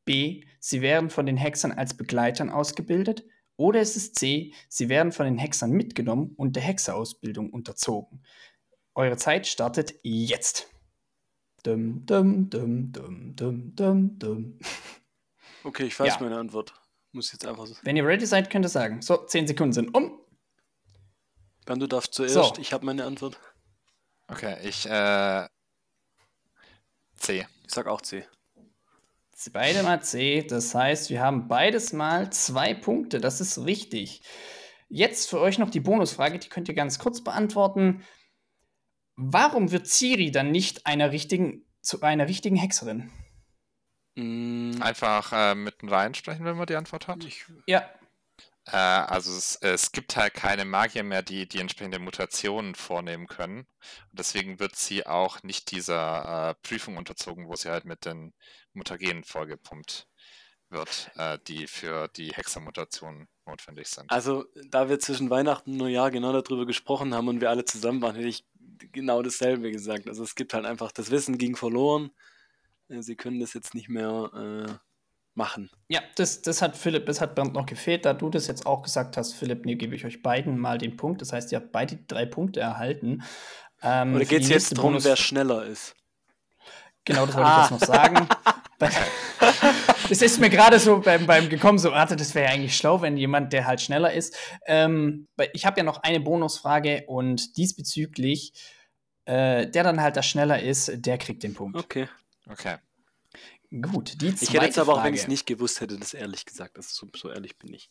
B, 0.04 0.44
sie 0.60 0.80
werden 0.82 1.10
von 1.10 1.26
den 1.26 1.36
Hexern 1.36 1.72
als 1.72 1.94
Begleitern 1.94 2.48
ausgebildet? 2.48 3.24
Oder 3.56 3.80
ist 3.80 3.96
es 3.96 4.12
C, 4.12 4.52
sie 4.68 4.88
werden 4.88 5.12
von 5.12 5.26
den 5.26 5.38
Hexern 5.38 5.70
mitgenommen 5.70 6.34
und 6.36 6.56
der 6.56 6.62
Hexerausbildung 6.62 7.50
unterzogen. 7.50 8.24
Eure 8.94 9.16
Zeit 9.16 9.46
startet 9.46 9.94
jetzt. 10.02 10.68
Dum, 11.62 12.04
dum, 12.04 12.50
dum, 12.50 12.92
dum, 12.92 13.36
dum, 13.36 13.74
dum, 13.74 14.18
dum. 14.18 14.58
Okay, 15.66 15.84
ich 15.84 15.98
weiß 15.98 16.16
ja. 16.16 16.20
meine 16.20 16.36
Antwort. 16.36 16.74
Muss 17.12 17.32
jetzt 17.32 17.46
einfach 17.46 17.66
so. 17.66 17.74
Wenn 17.84 17.96
ihr 17.96 18.04
ready 18.04 18.26
seid, 18.26 18.50
könnt 18.50 18.66
ihr 18.66 18.68
sagen. 18.68 19.00
So, 19.00 19.16
10 19.16 19.46
Sekunden 19.46 19.72
sind 19.72 19.94
um. 19.94 20.20
Dann 21.64 21.80
du 21.80 21.86
darfst 21.86 22.12
zuerst. 22.12 22.34
So. 22.34 22.52
Ich 22.58 22.74
habe 22.74 22.84
meine 22.84 23.06
Antwort. 23.06 23.40
Okay, 24.28 24.58
ich 24.62 24.84
äh, 24.84 25.46
C. 27.16 27.46
Ich 27.64 27.72
sag 27.72 27.86
auch 27.86 28.02
C. 28.02 28.26
Beide 29.52 29.82
mal 29.82 30.02
C. 30.02 30.42
Das 30.42 30.74
heißt, 30.74 31.10
wir 31.10 31.20
haben 31.20 31.48
beides 31.48 31.92
mal 31.92 32.30
zwei 32.30 32.74
Punkte. 32.74 33.20
Das 33.20 33.40
ist 33.40 33.64
richtig. 33.64 34.22
Jetzt 34.88 35.28
für 35.28 35.40
euch 35.40 35.58
noch 35.58 35.70
die 35.70 35.80
Bonusfrage, 35.80 36.38
die 36.38 36.48
könnt 36.48 36.68
ihr 36.68 36.74
ganz 36.74 36.98
kurz 36.98 37.22
beantworten. 37.22 38.04
Warum 39.16 39.70
wird 39.70 39.86
Ciri 39.86 40.30
dann 40.30 40.50
nicht 40.50 40.86
einer 40.86 41.12
richtigen, 41.12 41.64
zu 41.80 42.00
einer 42.02 42.28
richtigen 42.28 42.56
Hexerin? 42.56 43.10
Mm. 44.16 44.80
Einfach 44.80 45.32
äh, 45.32 45.54
mitten 45.54 45.88
reinsprechen, 45.88 46.44
wenn 46.44 46.56
man 46.56 46.66
die 46.66 46.76
Antwort 46.76 47.08
hat. 47.08 47.24
Ich, 47.24 47.44
ja. 47.66 47.88
Äh, 48.66 48.76
also 48.76 49.36
es, 49.36 49.56
es, 49.56 49.92
gibt 49.92 50.16
halt 50.16 50.34
keine 50.34 50.64
Magier 50.64 51.02
mehr, 51.02 51.22
die 51.22 51.48
die 51.48 51.60
entsprechende 51.60 51.98
Mutationen 51.98 52.74
vornehmen 52.74 53.26
können. 53.26 53.58
Und 53.58 54.18
deswegen 54.18 54.58
wird 54.58 54.76
sie 54.76 55.06
auch 55.06 55.42
nicht 55.42 55.70
dieser 55.70 56.50
äh, 56.50 56.54
Prüfung 56.66 56.96
unterzogen, 56.96 57.48
wo 57.48 57.56
sie 57.56 57.70
halt 57.70 57.84
mit 57.84 58.04
den 58.04 58.32
Mutagenen 58.74 59.24
vollgepumpt 59.24 60.06
wird, 60.70 61.10
äh, 61.16 61.38
die 61.46 61.66
für 61.66 62.08
die 62.08 62.32
Hexermutationen 62.32 63.28
notwendig 63.46 63.88
sind. 63.88 64.10
Also, 64.10 64.44
da 64.68 64.88
wir 64.88 64.98
zwischen 64.98 65.30
Weihnachten 65.30 65.72
und 65.72 65.76
Neujahr 65.78 66.10
genau 66.10 66.32
darüber 66.32 66.66
gesprochen 66.66 67.14
haben 67.14 67.28
und 67.28 67.40
wir 67.40 67.50
alle 67.50 67.64
zusammen 67.64 68.02
waren, 68.02 68.16
hätte 68.16 68.28
ich 68.28 68.44
genau 68.92 69.22
dasselbe 69.22 69.70
gesagt. 69.70 70.08
Also 70.08 70.22
es 70.22 70.34
gibt 70.34 70.54
halt 70.54 70.66
einfach, 70.66 70.92
das 70.92 71.10
Wissen 71.10 71.38
ging 71.38 71.56
verloren. 71.56 72.10
Äh, 72.88 73.02
sie 73.02 73.16
können 73.16 73.40
das 73.40 73.54
jetzt 73.54 73.74
nicht 73.74 73.88
mehr 73.88 74.30
äh, 74.34 74.72
machen. 75.34 75.70
Ja, 75.88 76.00
das, 76.16 76.42
das 76.42 76.62
hat 76.62 76.76
Philipp, 76.76 77.06
das 77.06 77.20
hat 77.20 77.34
Bernd 77.34 77.54
noch 77.54 77.66
gefehlt. 77.66 78.04
Da 78.04 78.14
du 78.14 78.30
das 78.30 78.46
jetzt 78.46 78.66
auch 78.66 78.82
gesagt 78.82 79.16
hast, 79.16 79.34
Philipp, 79.34 79.64
nee, 79.64 79.76
gebe 79.76 79.94
ich 79.94 80.04
euch 80.04 80.22
beiden 80.22 80.58
mal 80.58 80.78
den 80.78 80.96
Punkt. 80.96 81.20
Das 81.20 81.32
heißt, 81.32 81.52
ihr 81.52 81.60
habt 81.60 81.72
beide 81.72 81.96
drei 81.96 82.26
Punkte 82.26 82.60
erhalten. 82.60 83.22
Ähm, 83.82 84.14
Oder 84.14 84.24
geht 84.24 84.42
es 84.42 84.48
jetzt 84.48 84.76
darum, 84.76 85.02
wer 85.02 85.16
schneller 85.16 85.66
ist? 85.66 85.94
Genau, 87.04 87.26
das 87.26 87.34
wollte 87.34 87.48
ah. 87.48 87.64
ich 87.64 87.70
jetzt 87.70 87.80
noch 87.80 87.88
sagen. 87.94 88.28
das 90.08 90.22
ist 90.22 90.40
mir 90.40 90.50
gerade 90.50 90.78
so 90.78 91.00
beim, 91.00 91.26
beim 91.26 91.48
gekommen, 91.48 91.78
so, 91.78 91.90
warte, 91.90 92.16
das 92.16 92.34
wäre 92.34 92.46
ja 92.46 92.52
eigentlich 92.52 92.76
schlau, 92.76 93.02
wenn 93.02 93.16
jemand, 93.16 93.52
der 93.52 93.66
halt 93.66 93.80
schneller 93.80 94.12
ist. 94.12 94.36
Ähm, 94.66 95.28
ich 95.52 95.66
habe 95.66 95.78
ja 95.78 95.84
noch 95.84 96.02
eine 96.02 96.20
Bonusfrage 96.20 97.04
und 97.06 97.56
diesbezüglich, 97.56 98.52
äh, 99.24 99.66
der 99.68 99.82
dann 99.82 100.00
halt 100.00 100.16
da 100.16 100.22
schneller 100.22 100.62
ist, 100.62 100.92
der 100.94 101.18
kriegt 101.18 101.42
den 101.42 101.54
Punkt. 101.54 101.76
Okay. 101.76 102.08
Okay. 102.50 102.76
Gut, 103.70 104.20
die 104.20 104.34
zweite 104.34 104.44
Ich 104.44 104.52
hätte 104.54 104.66
jetzt 104.66 104.78
aber 104.78 104.94
auch, 104.94 105.04
wenn 105.04 105.14
ich 105.14 105.22
es 105.22 105.28
nicht 105.28 105.46
gewusst 105.46 105.80
hätte, 105.80 105.98
das 105.98 106.14
ehrlich 106.14 106.44
gesagt. 106.44 106.78
Das 106.78 106.94
so, 106.94 107.08
so 107.16 107.30
ehrlich 107.30 107.58
bin 107.58 107.74
ich. 107.74 107.90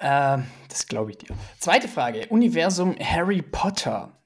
Ja. 0.00 0.36
Äh, 0.38 0.42
das 0.68 0.86
glaube 0.86 1.12
ich 1.12 1.18
dir. 1.18 1.36
Zweite 1.58 1.86
Frage. 1.86 2.26
Universum 2.28 2.96
Harry 2.98 3.42
Potter. 3.42 4.20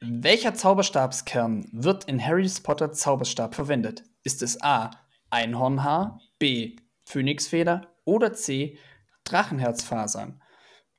Welcher 0.00 0.54
Zauberstabskern 0.54 1.68
wird 1.72 2.04
in 2.04 2.24
Harry 2.24 2.50
Potter 2.62 2.92
Zauberstab 2.92 3.54
verwendet? 3.54 4.04
Ist 4.22 4.42
es 4.42 4.60
A. 4.62 4.90
Einhornhaar, 5.30 6.20
B. 6.38 6.76
Phönixfeder 7.04 7.94
oder 8.04 8.32
C. 8.34 8.78
Drachenherzfasern? 9.24 10.42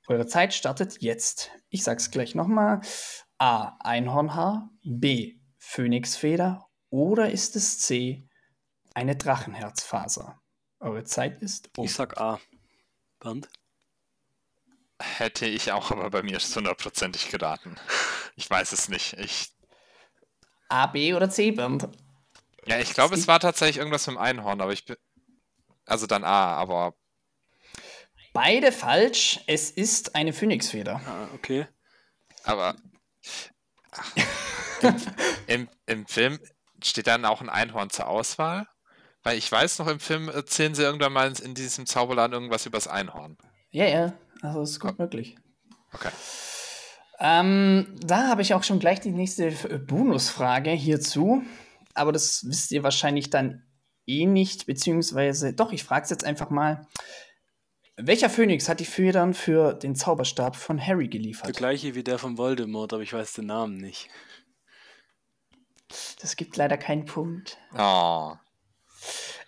Eure 0.07 0.25
Zeit 0.25 0.53
startet 0.53 1.01
jetzt. 1.01 1.51
Ich 1.69 1.83
sag's 1.83 2.11
gleich 2.11 2.35
nochmal. 2.35 2.81
A. 3.37 3.77
Einhornhaar, 3.79 4.69
B. 4.83 5.39
Phönixfeder 5.57 6.67
Oder 6.89 7.31
ist 7.31 7.55
es 7.55 7.79
C, 7.79 8.27
eine 8.93 9.15
Drachenherzfaser? 9.15 10.41
Eure 10.79 11.03
Zeit 11.03 11.41
ist 11.41 11.69
um. 11.77 11.85
Ich 11.85 11.93
sag 11.93 12.19
A. 12.19 12.39
Bernd? 13.19 13.47
Hätte 14.99 15.45
ich 15.45 15.71
auch, 15.71 15.91
aber 15.91 16.09
bei 16.09 16.23
mir 16.23 16.37
ist 16.37 16.49
es 16.49 16.55
hundertprozentig 16.55 17.29
geraten. 17.29 17.75
Ich 18.35 18.49
weiß 18.49 18.71
es 18.71 18.89
nicht. 18.89 19.13
Ich, 19.13 19.53
A, 20.69 20.87
B 20.87 21.13
oder 21.13 21.29
C, 21.29 21.51
Bernd? 21.51 21.87
Ja, 22.65 22.79
ich 22.79 22.93
glaube, 22.93 23.15
es 23.15 23.27
war 23.27 23.39
tatsächlich 23.39 23.77
irgendwas 23.77 24.07
mit 24.07 24.15
dem 24.15 24.21
Einhorn, 24.21 24.61
aber 24.61 24.73
ich 24.73 24.85
bin. 24.85 24.97
Also 25.85 26.05
dann 26.07 26.23
A, 26.23 26.55
aber 26.55 26.95
Beide 28.33 28.71
falsch. 28.71 29.41
Es 29.47 29.71
ist 29.71 30.15
eine 30.15 30.33
Phönixfeder. 30.33 31.01
Ah, 31.05 31.27
okay. 31.33 31.67
Aber 32.43 32.75
ach, 33.91 34.15
im, 35.47 35.67
im, 35.85 36.05
Film 36.07 36.39
steht 36.81 37.07
dann 37.07 37.25
auch 37.25 37.41
ein 37.41 37.49
Einhorn 37.49 37.89
zur 37.89 38.07
Auswahl. 38.07 38.67
Weil 39.23 39.37
ich 39.37 39.51
weiß 39.51 39.79
noch, 39.79 39.87
im 39.87 39.99
Film 39.99 40.29
erzählen 40.29 40.73
sie 40.73 40.81
irgendwann 40.81 41.13
mal 41.13 41.31
in 41.43 41.53
diesem 41.53 41.85
Zauberladen 41.85 42.33
irgendwas 42.33 42.65
übers 42.65 42.87
Einhorn. 42.87 43.37
Ja, 43.69 43.85
ja. 43.85 44.13
Also 44.41 44.61
es 44.61 44.71
ist 44.71 44.79
gut 44.79 44.97
möglich. 44.97 45.35
Okay. 45.93 46.09
Ähm, 47.19 47.95
da 48.01 48.29
habe 48.29 48.41
ich 48.41 48.55
auch 48.55 48.63
schon 48.63 48.79
gleich 48.79 48.99
die 48.99 49.11
nächste 49.11 49.47
äh, 49.47 49.77
Bonusfrage 49.77 50.71
hierzu. 50.71 51.43
Aber 51.93 52.11
das 52.11 52.47
wisst 52.47 52.71
ihr 52.71 52.83
wahrscheinlich 52.83 53.29
dann 53.29 53.63
eh 54.07 54.25
nicht, 54.25 54.65
beziehungsweise 54.65 55.53
doch, 55.53 55.71
ich 55.71 55.83
frage 55.83 56.03
es 56.05 56.09
jetzt 56.09 56.23
einfach 56.23 56.49
mal. 56.49 56.87
Welcher 57.97 58.29
Phönix 58.29 58.67
hat 58.67 58.79
die 58.79 58.85
Federn 58.85 59.33
für 59.33 59.73
den 59.73 59.95
Zauberstab 59.95 60.55
von 60.55 60.79
Harry 60.85 61.07
Der 61.07 61.19
geliefert? 61.19 61.55
gleiche 61.55 61.93
wie 61.93 62.03
der 62.03 62.17
von 62.17 62.37
Voldemort, 62.37 62.93
aber 62.93 63.03
ich 63.03 63.13
weiß 63.13 63.33
den 63.33 63.47
Namen 63.47 63.77
nicht. 63.77 64.09
Das 66.21 66.35
gibt 66.35 66.55
leider 66.57 66.77
keinen 66.77 67.05
Punkt. 67.05 67.57
Oh. 67.77 68.33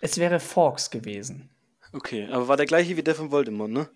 Es 0.00 0.18
wäre 0.18 0.40
Fawkes 0.40 0.90
gewesen. 0.90 1.50
Okay, 1.92 2.28
aber 2.30 2.48
war 2.48 2.56
der 2.56 2.66
gleiche 2.66 2.96
wie 2.96 3.02
der 3.02 3.14
von 3.14 3.30
Voldemort, 3.30 3.70
ne? 3.70 3.88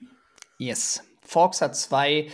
Yes. 0.59 1.03
Fawkes 1.21 1.61
hat 1.61 1.77
zwei 1.77 2.31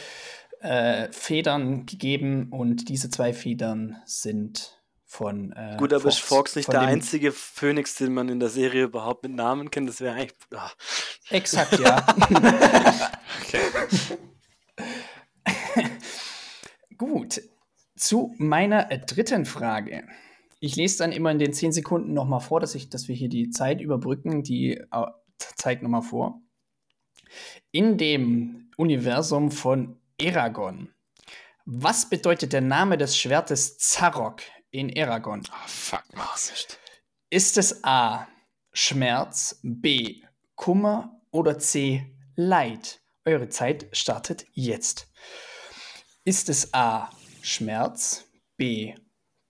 äh, 0.60 1.10
Federn 1.10 1.84
gegeben 1.86 2.50
und 2.50 2.88
diese 2.88 3.10
zwei 3.10 3.32
Federn 3.32 4.00
sind 4.04 4.78
von. 5.14 5.52
Äh, 5.52 5.76
Gut, 5.78 5.92
aber 5.92 6.08
ist 6.08 6.18
Fox 6.18 6.56
nicht 6.56 6.72
der 6.72 6.80
einzige 6.80 7.30
Phönix, 7.32 7.94
den 7.94 8.12
man 8.12 8.28
in 8.28 8.40
der 8.40 8.48
Serie 8.50 8.84
überhaupt 8.84 9.22
mit 9.22 9.32
Namen 9.32 9.70
kennt? 9.70 9.88
Das 9.88 10.00
wäre 10.00 10.14
eigentlich. 10.14 10.34
Ah, 10.54 10.70
Exakt, 11.30 11.78
ja. 11.78 12.04
Gut. 16.98 17.40
Zu 17.96 18.34
meiner 18.38 18.90
äh, 18.90 18.98
dritten 18.98 19.46
Frage. 19.46 20.04
Ich 20.58 20.76
lese 20.76 20.98
dann 20.98 21.12
immer 21.12 21.30
in 21.30 21.38
den 21.38 21.52
zehn 21.52 21.72
Sekunden 21.72 22.12
nochmal 22.12 22.40
vor, 22.40 22.58
dass, 22.58 22.74
ich, 22.74 22.88
dass 22.88 23.06
wir 23.06 23.14
hier 23.14 23.28
die 23.28 23.50
Zeit 23.50 23.80
überbrücken. 23.80 24.42
Die 24.42 24.72
äh, 24.72 25.06
zeigt 25.56 25.82
nochmal 25.82 26.02
vor. 26.02 26.40
In 27.70 27.98
dem 27.98 28.70
Universum 28.76 29.50
von 29.50 30.00
Eragon. 30.18 30.90
Was 31.66 32.10
bedeutet 32.10 32.52
der 32.52 32.60
Name 32.60 32.98
des 32.98 33.16
Schwertes 33.16 33.78
Zarok 33.78 34.42
in 34.75 34.89
Eragon? 34.91 35.43
Oh, 35.51 35.66
fuck, 35.68 36.03
Maus. 36.14 36.53
Ist 37.31 37.57
es 37.59 37.85
A. 37.85 38.27
Schmerz, 38.72 39.61
B. 39.62 40.22
Kummer 40.57 41.20
oder 41.31 41.59
C. 41.59 42.12
Leid? 42.35 43.01
Eure 43.25 43.49
Zeit 43.49 43.87
startet 43.93 44.47
jetzt. 44.53 45.09
Ist 46.25 46.49
es 46.49 46.75
A. 46.75 47.11
Schmerz, 47.43 48.25
B. 48.57 48.95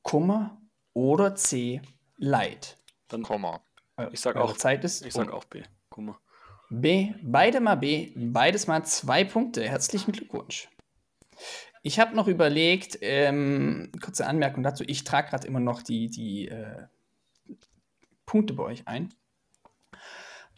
Kummer 0.02 0.60
oder 0.92 1.34
C. 1.34 1.80
Leid? 2.18 2.76
Kummer. 3.22 3.62
Eu- 3.96 4.10
Ich 4.12 4.20
sag 4.20 4.36
Eure 4.36 4.44
auch- 4.52 4.56
Zeit 4.56 4.84
ist 4.84 5.06
ich 5.06 5.14
sag 5.14 5.28
um. 5.28 5.34
auch 5.34 5.44
B. 5.44 5.62
Mal. 5.96 6.16
B. 6.68 7.14
Beide 7.22 7.60
mal 7.60 7.76
B. 7.76 8.12
Beides 8.16 8.66
mal 8.66 8.84
zwei 8.84 9.24
Punkte. 9.24 9.66
Herzlichen 9.68 10.12
Glückwunsch. 10.12 10.68
Ich 11.86 12.00
habe 12.00 12.16
noch 12.16 12.28
überlegt, 12.28 12.98
ähm, 13.02 13.92
kurze 14.02 14.26
Anmerkung 14.26 14.62
dazu, 14.62 14.84
ich 14.86 15.04
trage 15.04 15.28
gerade 15.28 15.46
immer 15.46 15.60
noch 15.60 15.82
die, 15.82 16.08
die 16.08 16.48
äh, 16.48 16.86
Punkte 18.24 18.54
bei 18.54 18.62
euch 18.62 18.88
ein. 18.88 19.12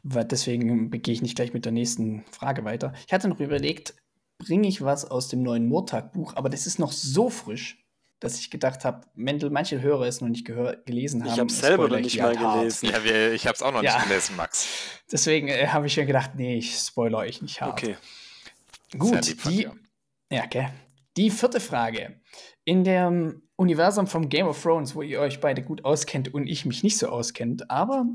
Weil 0.04 0.24
deswegen 0.24 0.88
gehe 0.90 1.12
ich 1.12 1.22
nicht 1.22 1.34
gleich 1.34 1.52
mit 1.52 1.64
der 1.64 1.72
nächsten 1.72 2.24
Frage 2.30 2.64
weiter. 2.64 2.92
Ich 3.08 3.12
hatte 3.12 3.26
noch 3.28 3.40
überlegt, 3.40 3.94
bringe 4.38 4.68
ich 4.68 4.82
was 4.82 5.04
aus 5.04 5.26
dem 5.26 5.42
neuen 5.42 5.66
Murtag-Buch, 5.66 6.34
aber 6.36 6.48
das 6.48 6.64
ist 6.68 6.78
noch 6.78 6.92
so 6.92 7.28
frisch, 7.28 7.84
dass 8.20 8.38
ich 8.38 8.52
gedacht 8.52 8.84
habe, 8.84 9.04
Mendel, 9.16 9.50
manche 9.50 9.82
Hörer 9.82 10.06
es 10.06 10.20
noch 10.20 10.28
nicht 10.28 10.46
gehör 10.46 10.76
gelesen 10.86 11.24
haben. 11.24 11.32
Ich 11.32 11.40
habe 11.40 11.50
selber 11.50 11.86
spoiler 11.86 12.00
noch 12.00 12.06
ich 12.06 12.14
nicht 12.14 12.22
mal 12.22 12.38
hart. 12.38 12.60
gelesen. 12.60 12.88
Ja, 12.88 13.02
wir, 13.02 13.32
ich 13.32 13.48
hab's 13.48 13.62
auch 13.62 13.72
noch 13.72 13.82
Ja. 13.82 13.96
nicht 13.96 14.08
gelesen, 14.08 14.36
Max. 14.36 14.68
Deswegen 15.10 15.48
äh, 15.48 15.66
habe 15.66 15.88
ich 15.88 15.96
mir 15.96 16.06
gedacht, 16.06 16.36
nee, 16.36 16.56
ich 16.56 16.78
spoilere 16.78 17.22
euch 17.22 17.42
nicht 17.42 17.60
hart. 17.60 17.72
Okay. 17.72 17.96
Sehr 18.92 19.00
Gut, 19.00 19.44
die, 19.44 19.68
ja, 20.30 20.44
okay. 20.44 20.68
Die 21.16 21.30
vierte 21.30 21.60
Frage. 21.60 22.20
In 22.64 22.84
dem 22.84 23.42
Universum 23.56 24.06
vom 24.06 24.28
Game 24.28 24.46
of 24.46 24.60
Thrones, 24.62 24.94
wo 24.94 25.02
ihr 25.02 25.20
euch 25.20 25.40
beide 25.40 25.62
gut 25.62 25.84
auskennt 25.84 26.32
und 26.32 26.46
ich 26.46 26.64
mich 26.64 26.82
nicht 26.82 26.98
so 26.98 27.08
auskennt, 27.08 27.70
aber 27.70 28.06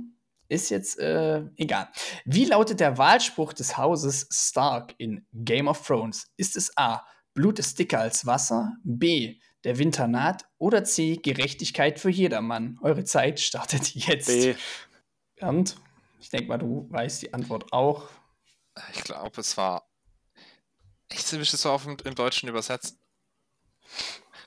ist 0.49 0.69
jetzt 0.69 0.99
äh, 0.99 1.43
egal. 1.55 1.87
Wie 2.25 2.45
lautet 2.45 2.81
der 2.81 2.97
Wahlspruch 2.97 3.53
des 3.53 3.77
Hauses 3.77 4.27
Stark 4.31 4.93
in 4.97 5.25
Game 5.31 5.67
of 5.67 5.85
Thrones? 5.85 6.27
Ist 6.35 6.57
es 6.57 6.75
A. 6.77 7.05
Blut 7.33 7.59
ist 7.59 7.79
dicker 7.79 7.99
als 7.99 8.25
Wasser, 8.25 8.73
B. 8.83 9.39
Der 9.63 9.77
Winter 9.77 10.07
naht 10.07 10.43
oder 10.57 10.83
C. 10.83 11.15
Gerechtigkeit 11.15 11.99
für 11.99 12.09
jedermann? 12.09 12.77
Eure 12.81 13.05
Zeit 13.05 13.39
startet 13.39 13.89
jetzt. 13.95 14.27
B. 14.27 14.55
Bernd, 15.37 15.77
ich 16.19 16.29
denke 16.29 16.47
mal, 16.49 16.57
du 16.57 16.87
weißt 16.89 17.21
die 17.21 17.33
Antwort 17.33 17.71
auch. 17.71 18.09
Ich 18.93 19.03
glaube, 19.03 19.39
es 19.39 19.55
war. 19.57 19.90
Echt, 21.11 21.31
es 21.33 21.51
so 21.61 21.69
auf 21.71 21.85
im 21.85 22.15
Deutschen 22.15 22.49
übersetzt? 22.49 22.97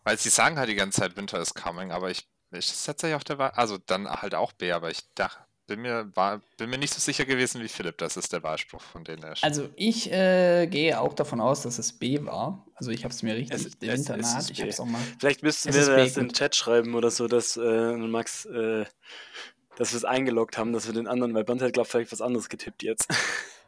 Weil 0.03 0.19
sie 0.19 0.29
sagen 0.31 0.59
halt 0.59 0.69
die 0.69 0.75
ganze 0.75 1.01
Zeit, 1.01 1.17
Winter 1.17 1.41
is 1.41 1.55
coming, 1.55 1.93
aber 1.93 2.11
ich. 2.11 2.29
Ist 2.51 2.71
das 2.71 2.85
tatsächlich 2.85 3.17
auch 3.17 3.25
der 3.25 3.39
Wahl? 3.39 3.51
Also 3.51 3.79
dann 3.79 4.09
halt 4.09 4.35
auch 4.37 4.53
B, 4.53 4.71
aber 4.71 4.89
ich 4.89 5.01
dachte, 5.15 5.39
bin 5.67 5.81
mir, 5.81 6.15
war, 6.15 6.41
bin 6.57 6.71
mir 6.71 6.79
nicht 6.79 6.95
so 6.95 7.01
sicher 7.01 7.25
gewesen 7.25 7.61
wie 7.61 7.67
Philipp, 7.69 7.99
das 7.99 8.17
ist 8.17 8.33
der 8.33 8.45
Wahlspruch, 8.45 8.81
von 8.81 9.03
denen 9.03 9.25
er 9.25 9.35
Also 9.43 9.71
ich 9.75 10.13
äh, 10.13 10.69
gehe 10.69 11.01
auch 11.01 11.15
davon 11.15 11.41
aus, 11.41 11.63
dass 11.63 11.79
es 11.79 11.93
B 11.99 12.25
war. 12.25 12.65
Also 12.77 12.93
ich 12.93 13.03
habe 13.03 13.13
es 13.13 13.23
mir 13.25 13.35
richtig, 13.35 13.57
Es- 13.67 13.79
der 13.79 13.95
es- 13.95 14.01
es 14.03 14.09
Internat, 14.09 14.39
ist 14.43 14.51
ich 14.53 14.61
habe 14.61 14.71
es 14.71 14.79
auch 14.79 14.85
mal. 14.85 15.01
Vielleicht 15.19 15.43
müssten 15.43 15.71
Es 15.71 15.75
wir 15.75 15.83
ist 15.83 15.89
B, 15.89 15.97
das 15.97 16.17
in 16.17 16.29
den. 16.29 16.33
Chat 16.33 16.55
schreiben 16.55 16.95
oder 16.95 17.11
so, 17.11 17.27
dass 17.27 17.57
äh, 17.57 17.97
Max, 17.97 18.45
äh, 18.45 18.85
dass 19.77 19.93
wir 19.93 19.97
es 19.97 20.05
eingeloggt 20.05 20.59
haben, 20.59 20.73
dass 20.73 20.87
wir 20.87 20.93
den 20.95 21.09
anderen, 21.09 21.35
weil 21.35 21.43
Bernd 21.43 21.61
hat, 21.63 21.73
glaube 21.73 21.87
ich, 21.87 21.91
vielleicht 21.91 22.13
was 22.13 22.21
anderes 22.21 22.49
getippt 22.49 22.83
jetzt. 22.85 23.09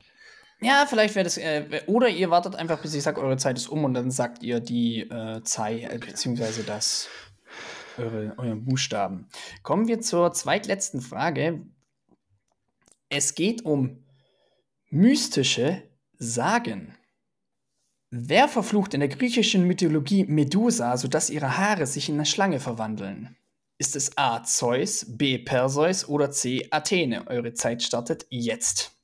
Ja, 0.61 0.87
vielleicht 0.89 1.15
wäre 1.15 1.25
das, 1.25 1.37
äh, 1.37 1.83
oder 1.87 2.09
ihr 2.09 2.31
wartet 2.31 2.57
einfach, 2.57 2.81
bis 2.81 2.95
ich 2.95 3.03
sage, 3.03 3.21
eure 3.21 3.37
Zeit 3.37 3.59
ist 3.59 3.69
um 3.69 3.85
und 3.85 3.95
dann 3.95 4.11
sagt 4.11 4.43
ihr 4.43 4.61
die 4.61 5.01
äh, 5.03 5.43
Zei, 5.43 5.83
äh, 5.83 5.99
beziehungsweise 5.99 6.63
das, 6.63 7.09
eure, 7.99 8.35
euren 8.39 8.65
Buchstaben. 8.65 9.29
Kommen 9.63 9.87
wir 9.87 10.01
zur 10.01 10.33
zweitletzten 10.33 11.03
Frage. 11.03 11.67
Es 13.11 13.35
geht 13.35 13.65
um 13.65 14.05
mystische 14.89 15.83
Sagen. 16.19 16.97
Wer 18.11 18.49
verflucht 18.49 18.95
in 18.95 19.01
der 19.01 19.11
griechischen 19.11 19.65
Mythologie 19.65 20.25
Medusa, 20.25 20.97
sodass 20.97 21.29
ihre 21.29 21.59
Haare 21.59 21.87
sich 21.87 22.09
in 22.09 22.15
eine 22.15 22.25
Schlange 22.25 22.61
verwandeln? 22.61 23.37
Ist 23.79 23.95
es 23.95 24.17
A. 24.17 24.43
Zeus, 24.43 25.05
B. 25.07 25.37
Perseus 25.37 26.09
oder 26.09 26.31
C. 26.31 26.67
Athene? 26.71 27.27
Eure 27.27 27.53
Zeit 27.53 27.83
startet 27.83 28.27
jetzt. 28.31 28.96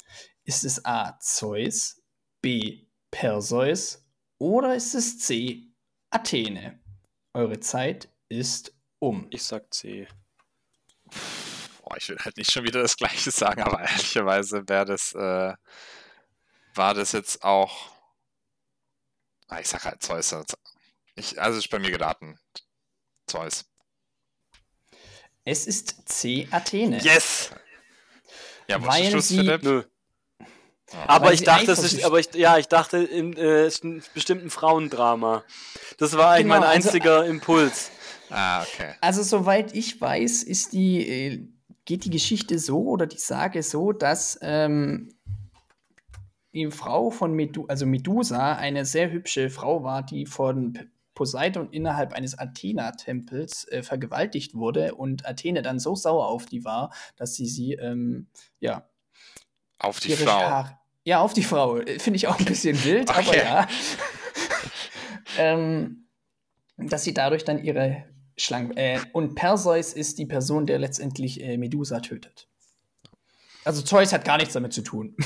Ist 0.45 0.65
es 0.65 0.85
A. 0.85 1.19
Zeus, 1.21 2.03
B. 2.41 2.87
Perseus 3.11 4.05
oder 4.39 4.75
ist 4.75 4.95
es 4.95 5.19
C. 5.19 5.69
Athene? 6.11 6.81
Eure 7.35 7.61
Zeit 7.61 8.09
ist 8.29 8.75
um. 8.99 9.27
Ich 9.31 9.45
sag 9.45 9.73
C. 9.73 10.09
Boah, 11.83 11.97
ich 11.97 12.09
will 12.09 12.19
halt 12.19 12.37
nicht 12.37 12.51
schon 12.51 12.65
wieder 12.65 12.81
das 12.83 12.97
Gleiche 12.97 13.31
sagen, 13.31 13.63
aber 13.63 13.81
ehrlicherweise 13.83 14.67
wäre 14.69 14.85
das, 14.87 15.13
äh, 15.15 15.55
war 16.75 16.95
das 16.95 17.13
jetzt 17.13 17.43
auch. 17.45 17.91
Ah, 19.49 19.61
ich 19.61 19.69
sag 19.69 19.85
halt 19.85 20.03
Zeus. 20.03 20.33
also- 20.33 20.57
Ich, 21.15 21.41
also 21.41 21.59
ist 21.59 21.69
bei 21.69 21.79
mir 21.79 21.91
geraten. 21.91 22.39
Zeus. 23.27 23.67
Es 25.45 25.67
ist 25.67 26.09
C. 26.09 26.49
Athene. 26.51 27.03
Yes! 27.03 27.51
Ja, 28.69 28.81
wo 28.81 28.87
ist 28.87 28.93
Weil 28.93 29.11
Schluss, 29.11 29.29
sie- 29.29 29.37
Philipp? 29.39 29.91
Aber 31.07 31.27
Weil 31.27 31.35
ich 31.35 31.43
dachte, 31.43 31.73
es 31.73 31.79
ist, 31.83 32.05
aber 32.05 32.19
ich, 32.21 32.35
ja, 32.35 32.59
ich 32.59 32.69
dachte, 32.69 32.99
in, 32.99 33.37
äh, 33.37 33.63
es 33.65 33.77
ist 33.77 33.85
ein 33.85 34.03
bestimmten 34.15 34.51
Frauendrama. 34.51 35.45
Das 35.99 36.17
war 36.17 36.33
eigentlich 36.33 36.45
Genau, 36.45 36.61
mein 36.61 36.65
also- 36.69 36.89
einziger 36.89 37.25
Impuls. 37.27 37.91
Ah, 38.31 38.63
okay. 38.63 38.95
Also 39.01 39.23
soweit 39.23 39.75
ich 39.75 40.01
weiß, 40.01 40.43
ist 40.43 40.73
die 40.73 41.09
äh, 41.09 41.49
geht 41.85 42.05
die 42.05 42.11
Geschichte 42.11 42.59
so 42.59 42.83
oder 42.85 43.07
die 43.07 43.19
Sage 43.19 43.63
so, 43.63 43.93
dass 43.93 44.39
ähm, 44.43 45.15
die 46.55 46.71
Frau 46.71 47.11
von 47.11 47.33
Medu 47.35 47.67
also 47.67 47.87
Medusa 47.87 48.55
eine 48.55 48.85
sehr 48.85 49.11
hübsche 49.11 49.51
Frau 49.51 49.83
war, 49.85 50.03
die 50.03 50.27
von 50.27 50.79
Poseidon 51.15 51.71
innerhalb 51.71 52.13
eines 52.15 52.39
Athena-Tempels 52.39 53.69
äh, 53.69 53.83
vergewaltigt 53.83 54.55
wurde 54.55 54.95
und 54.95 55.27
Athene 55.27 55.61
dann 55.63 55.79
so 55.79 55.95
sauer 55.95 56.27
auf 56.29 56.47
die 56.47 56.65
war, 56.65 56.93
dass 57.17 57.35
sie 57.35 57.47
sie, 57.47 57.75
ähm, 57.75 58.29
ja. 58.61 58.89
Auf 59.79 60.01
die 60.01 60.13
Frau. 60.13 60.41
Haare, 60.41 60.79
ja, 61.05 61.21
auf 61.21 61.33
die 61.33 61.43
Frau. 61.43 61.81
Finde 61.99 62.17
ich 62.17 62.29
auch 62.29 62.39
ein 62.39 62.45
bisschen 62.45 62.83
wild, 62.85 63.11
okay. 63.11 63.21
aber 63.21 63.37
ja. 63.37 63.69
ähm, 65.39 66.09
dass 66.77 67.05
sie 67.05 67.15
dadurch 67.15 67.45
dann 67.45 67.63
ihre 67.63 68.05
Schlangen. 68.37 68.77
Äh, 68.77 69.01
und 69.13 69.35
Perseus 69.35 69.93
ist 69.93 70.19
die 70.19 70.27
Person, 70.27 70.67
der 70.67 70.79
letztendlich 70.79 71.43
äh, 71.43 71.57
Medusa 71.57 72.01
tötet. 72.01 72.49
Also 73.65 73.83
Zeus 73.83 74.13
hat 74.13 74.25
gar 74.25 74.39
nichts 74.39 74.55
damit 74.55 74.73
zu 74.73 74.83
tun. 74.83 75.17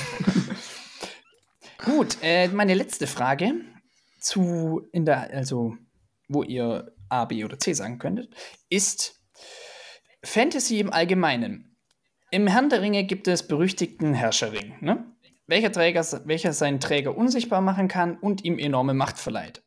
Gut, 1.85 2.17
äh, 2.21 2.47
meine 2.49 2.73
letzte 2.73 3.07
Frage 3.07 3.53
zu 4.19 4.87
in 4.91 5.05
der, 5.05 5.31
also 5.31 5.75
wo 6.27 6.43
ihr 6.43 6.93
A, 7.09 7.25
B 7.25 7.43
oder 7.45 7.59
C 7.59 7.73
sagen 7.73 7.99
könntet, 7.99 8.35
ist 8.69 9.21
Fantasy 10.23 10.79
im 10.79 10.91
Allgemeinen. 10.91 11.77
Im 12.29 12.47
Herrn 12.47 12.69
der 12.69 12.81
Ringe 12.81 13.05
gibt 13.05 13.27
es 13.27 13.47
berüchtigten 13.47 14.13
Herrscherring, 14.13 14.75
ne? 14.81 15.05
Welcher, 15.47 15.71
Träger, 15.71 16.05
welcher 16.25 16.53
seinen 16.53 16.79
Träger 16.79 17.17
unsichtbar 17.17 17.61
machen 17.61 17.87
kann 17.87 18.17
und 18.17 18.43
ihm 18.43 18.59
enorme 18.59 18.93
Macht 18.93 19.17
verleiht. 19.17 19.63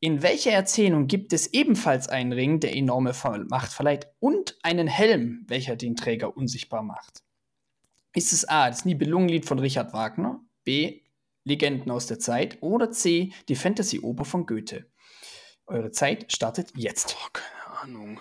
In 0.00 0.22
welcher 0.22 0.52
Erzählung 0.52 1.08
gibt 1.08 1.32
es 1.32 1.48
ebenfalls 1.48 2.08
einen 2.08 2.32
Ring, 2.32 2.60
der 2.60 2.76
enorme 2.76 3.12
Macht 3.48 3.72
verleiht 3.72 4.08
und 4.20 4.56
einen 4.62 4.86
Helm, 4.86 5.44
welcher 5.48 5.74
den 5.74 5.96
Träger 5.96 6.36
unsichtbar 6.36 6.82
macht? 6.82 7.24
Ist 8.14 8.32
es 8.32 8.48
A, 8.48 8.68
das 8.68 8.84
Nibelungenlied 8.84 9.44
von 9.44 9.58
Richard 9.58 9.92
Wagner, 9.92 10.40
B, 10.64 11.02
Legenden 11.44 11.90
aus 11.90 12.06
der 12.06 12.18
Zeit 12.18 12.58
oder 12.60 12.90
C, 12.90 13.32
die 13.48 13.56
Fantasy-Oper 13.56 14.24
von 14.24 14.46
Goethe? 14.46 14.86
Eure 15.66 15.90
Zeit 15.90 16.32
startet 16.32 16.72
jetzt. 16.76 17.16
Oh, 17.18 17.28
keine 17.32 17.78
Ahnung. 17.82 18.20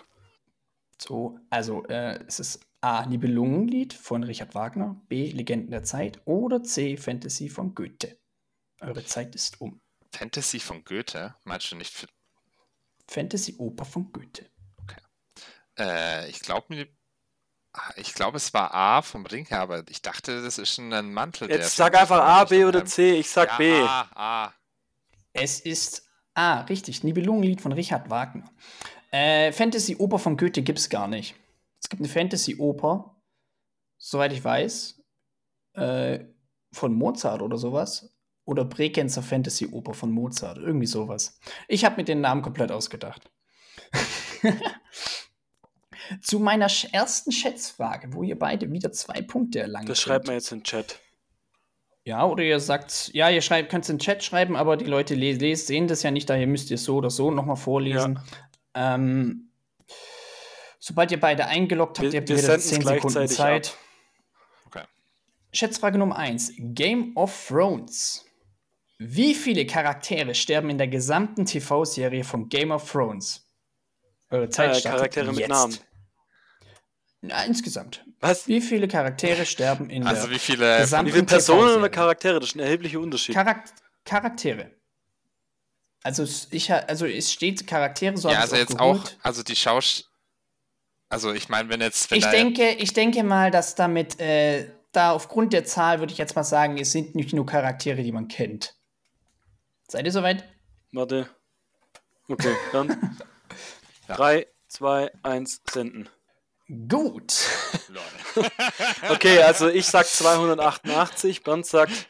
So, 0.99 1.39
also 1.49 1.85
äh, 1.85 2.19
es 2.27 2.39
ist 2.39 2.66
A, 2.82 3.05
Nibelungenlied 3.05 3.93
von 3.93 4.23
Richard 4.23 4.53
Wagner, 4.53 5.01
B, 5.07 5.32
Legenden 5.32 5.71
der 5.71 5.84
Zeit 5.84 6.21
oder 6.25 6.63
C, 6.63 6.97
Fantasy 6.97 7.49
von 7.49 7.73
Goethe. 7.73 8.17
Eure 8.82 9.03
Zeit 9.03 9.34
ist 9.36 9.59
um. 9.59 9.82
Fantasy 10.11 10.59
von 10.59 10.84
Goethe? 10.84 11.36
Meinst 11.43 11.71
du 11.71 11.75
nicht 11.75 11.93
für. 11.93 12.07
Fantasy-Oper 13.09 13.86
von 13.86 14.11
Goethe. 14.11 14.49
Okay. 14.78 15.01
Äh, 15.80 16.30
ich 16.30 16.41
glaube, 16.41 16.88
ich 17.95 18.13
glaube, 18.13 18.38
es 18.38 18.53
war 18.53 18.73
A 18.73 19.01
vom 19.01 19.25
Ring 19.25 19.45
her, 19.45 19.61
aber 19.61 19.84
ich 19.89 20.01
dachte, 20.01 20.41
das 20.43 20.57
ist 20.57 20.78
ein 20.78 21.13
Mantel. 21.13 21.49
Jetzt 21.49 21.75
sag 21.75 21.97
einfach 21.97 22.19
A, 22.19 22.43
B 22.43 22.65
oder 22.65 22.86
C. 22.86 23.19
Ich 23.19 23.30
sag 23.30 23.49
ja, 23.51 23.57
B. 23.57 23.82
A, 23.82 24.09
A. 24.13 24.53
Es 25.34 25.59
ist 25.59 26.07
A, 26.34 26.61
richtig. 26.61 27.03
Nibelungenlied 27.03 27.61
von 27.61 27.71
Richard 27.71 28.09
Wagner. 28.09 28.51
Äh, 29.11 29.51
Fantasy-Oper 29.51 30.19
von 30.19 30.38
Goethe 30.38 30.63
gibt 30.63 30.80
es 30.80 30.89
gar 30.89 31.07
nicht. 31.07 31.36
Es 31.82 31.89
gibt 31.89 32.01
eine 32.01 32.09
Fantasy-Oper, 32.09 33.21
soweit 33.97 34.34
ich 34.34 34.43
weiß, 34.43 35.01
äh, 35.73 36.25
von 36.71 36.93
Mozart 36.93 37.41
oder 37.41 37.57
sowas 37.57 38.13
oder 38.45 38.65
Bregenzer 38.65 39.21
Fantasy-Oper 39.21 39.93
von 39.93 40.11
Mozart. 40.11 40.57
Irgendwie 40.57 40.88
sowas. 40.88 41.39
Ich 41.67 41.86
habe 41.86 41.97
mir 41.97 42.05
den 42.05 42.21
Namen 42.21 42.41
komplett 42.41 42.71
ausgedacht. 42.71 43.30
Zu 46.21 46.39
meiner 46.39 46.67
ersten 46.91 47.32
Schätzfrage, 47.32 48.13
wo 48.13 48.23
ihr 48.23 48.39
beide 48.39 48.71
wieder 48.71 48.91
zwei 48.93 49.21
Punkte 49.21 49.59
erlangt. 49.59 49.89
Das 49.89 49.99
schreibt 49.99 50.28
man 50.28 50.36
jetzt 50.36 50.51
in 50.51 50.59
den 50.59 50.63
Chat. 50.63 50.99
Ja, 52.05 52.25
oder 52.25 52.41
ihr 52.41 52.61
sagt, 52.61 53.11
ja, 53.13 53.30
ihr 53.30 53.41
schreibt, 53.41 53.69
könnt 53.69 53.84
es 53.84 53.89
in 53.89 53.97
den 53.97 54.01
Chat 54.01 54.23
schreiben, 54.23 54.55
aber 54.55 54.78
die 54.78 54.86
Leute 54.86 55.13
les, 55.13 55.39
les, 55.39 55.67
sehen 55.67 55.89
das 55.89 56.03
ja 56.03 56.11
nicht, 56.11 56.30
daher 56.30 56.47
müsst 56.47 56.71
ihr 56.71 56.75
es 56.75 56.86
so 56.86 56.95
oder 56.95 57.09
so 57.09 57.32
nochmal 57.32 57.57
vorlesen. 57.57 58.21
Ja. 58.73 58.95
Ähm, 58.95 59.46
sobald 60.88 61.11
ihr 61.11 61.19
beide 61.19 61.45
eingeloggt 61.47 61.99
habt, 61.99 62.11
wir, 62.11 62.13
ihr 62.13 62.19
habt 62.21 62.29
wieder 62.29 62.59
10 62.59 62.81
Sekunden 62.81 63.27
Zeit. 63.27 63.75
Okay. 64.65 64.83
Schätzfrage 65.51 65.97
Nummer 65.97 66.15
1. 66.15 66.53
Game 66.57 67.15
of 67.15 67.47
Thrones. 67.47 68.25
Wie 68.97 69.35
viele 69.35 69.67
Charaktere 69.67 70.33
sterben 70.33 70.69
in 70.69 70.77
der 70.77 70.88
gesamten 70.88 71.45
TV-Serie 71.45 72.23
von 72.23 72.49
Game 72.49 72.71
of 72.71 72.89
Thrones? 72.89 73.45
Eure 74.29 74.49
Zeit 74.49 74.77
äh, 74.77 74.81
Charaktere 74.81 75.27
jetzt. 75.27 75.35
mit 75.39 75.49
Namen. 75.49 75.77
Na, 77.21 77.43
insgesamt. 77.43 78.03
Was? 78.19 78.47
Wie 78.47 78.61
viele 78.61 78.88
Charaktere 78.88 79.45
sterben 79.45 79.89
in 79.89 80.07
also 80.07 80.23
der 80.27 80.35
wie 80.35 80.39
viele, 80.39 80.79
gesamten 80.79 81.07
Wie 81.07 81.11
viele 81.13 81.25
Personen 81.25 81.77
oder 81.77 81.89
Charaktere? 81.89 82.39
Das 82.39 82.49
ist 82.49 82.55
ein 82.55 82.59
erheblicher 82.59 82.99
Unterschied. 82.99 83.35
Charak 83.35 83.65
Charaktere. 84.05 84.71
Also 86.03 86.25
ich 86.51 86.71
also 86.71 87.05
es 87.05 87.33
steht 87.33 87.67
Charaktere 87.67 88.17
so 88.17 88.29
Ja, 88.29 88.41
also 88.41 88.55
jetzt 88.55 88.77
geholt. 88.77 89.17
auch 89.19 89.25
also 89.25 89.43
die 89.43 89.55
Schausch 89.55 90.07
also 91.10 91.34
ich 91.34 91.49
meine, 91.49 91.70
wenn 91.70 91.82
jetzt 91.82 92.12
wenn 92.12 92.18
Ich 92.18 92.26
denke, 92.26 92.70
ich 92.72 92.93
denke 92.93 93.24
mal, 93.24 93.51
dass 93.51 93.76
damit 93.76 94.20
äh, 94.20 94.70
da 94.91 95.12
aufgrund 95.12 95.53
der 95.53 95.66
Zahl 95.66 95.99
würde 95.99 96.12
ich 96.12 96.18
jetzt 96.18 96.36
mal 96.36 96.43
sagen, 96.43 96.78
es 96.78 96.91
sind 96.91 97.16
nicht 97.16 97.34
nur 97.34 97.45
Charaktere, 97.45 98.03
die 98.03 98.12
man 98.12 98.28
kennt. 98.28 98.76
Seid 99.88 100.05
ihr 100.05 100.12
soweit? 100.12 100.43
Warte. 100.91 101.30
Okay, 102.28 102.55
dann. 102.74 103.18
3, 104.08 104.47
2, 104.68 105.12
1, 105.24 105.62
senden. 105.70 106.10
Gut. 106.89 107.34
okay, 109.10 109.41
also 109.43 109.70
ich 109.70 109.86
sag 109.86 110.05
288, 110.05 111.43
Bernd 111.43 111.66
sagt 111.66 112.10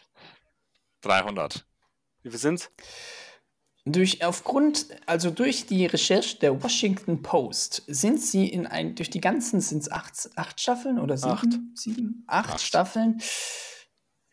300. 1.02 1.66
Wie 2.24 2.32
viel 2.32 2.40
sind's? 2.40 2.72
Durch 3.92 4.24
aufgrund, 4.24 4.88
also 5.06 5.32
durch 5.32 5.66
die 5.66 5.86
Recherche 5.86 6.38
der 6.40 6.62
Washington 6.62 7.22
Post 7.22 7.84
sind 7.88 8.22
sie 8.22 8.48
in 8.50 8.68
ein, 8.68 8.96
durch 8.96 9.10
die 9.10 9.22
ganzen 9.22 9.62
sind 9.62 9.84
es 9.84 9.92
acht, 9.92 10.30
acht 10.36 10.60
Staffeln 10.60 11.00
oder 11.00 11.16
sieben? 11.18 11.32
Acht. 11.32 11.48
Sieben? 11.76 12.24
Acht, 12.28 12.50
acht. 12.56 12.62
Staffeln 12.62 13.22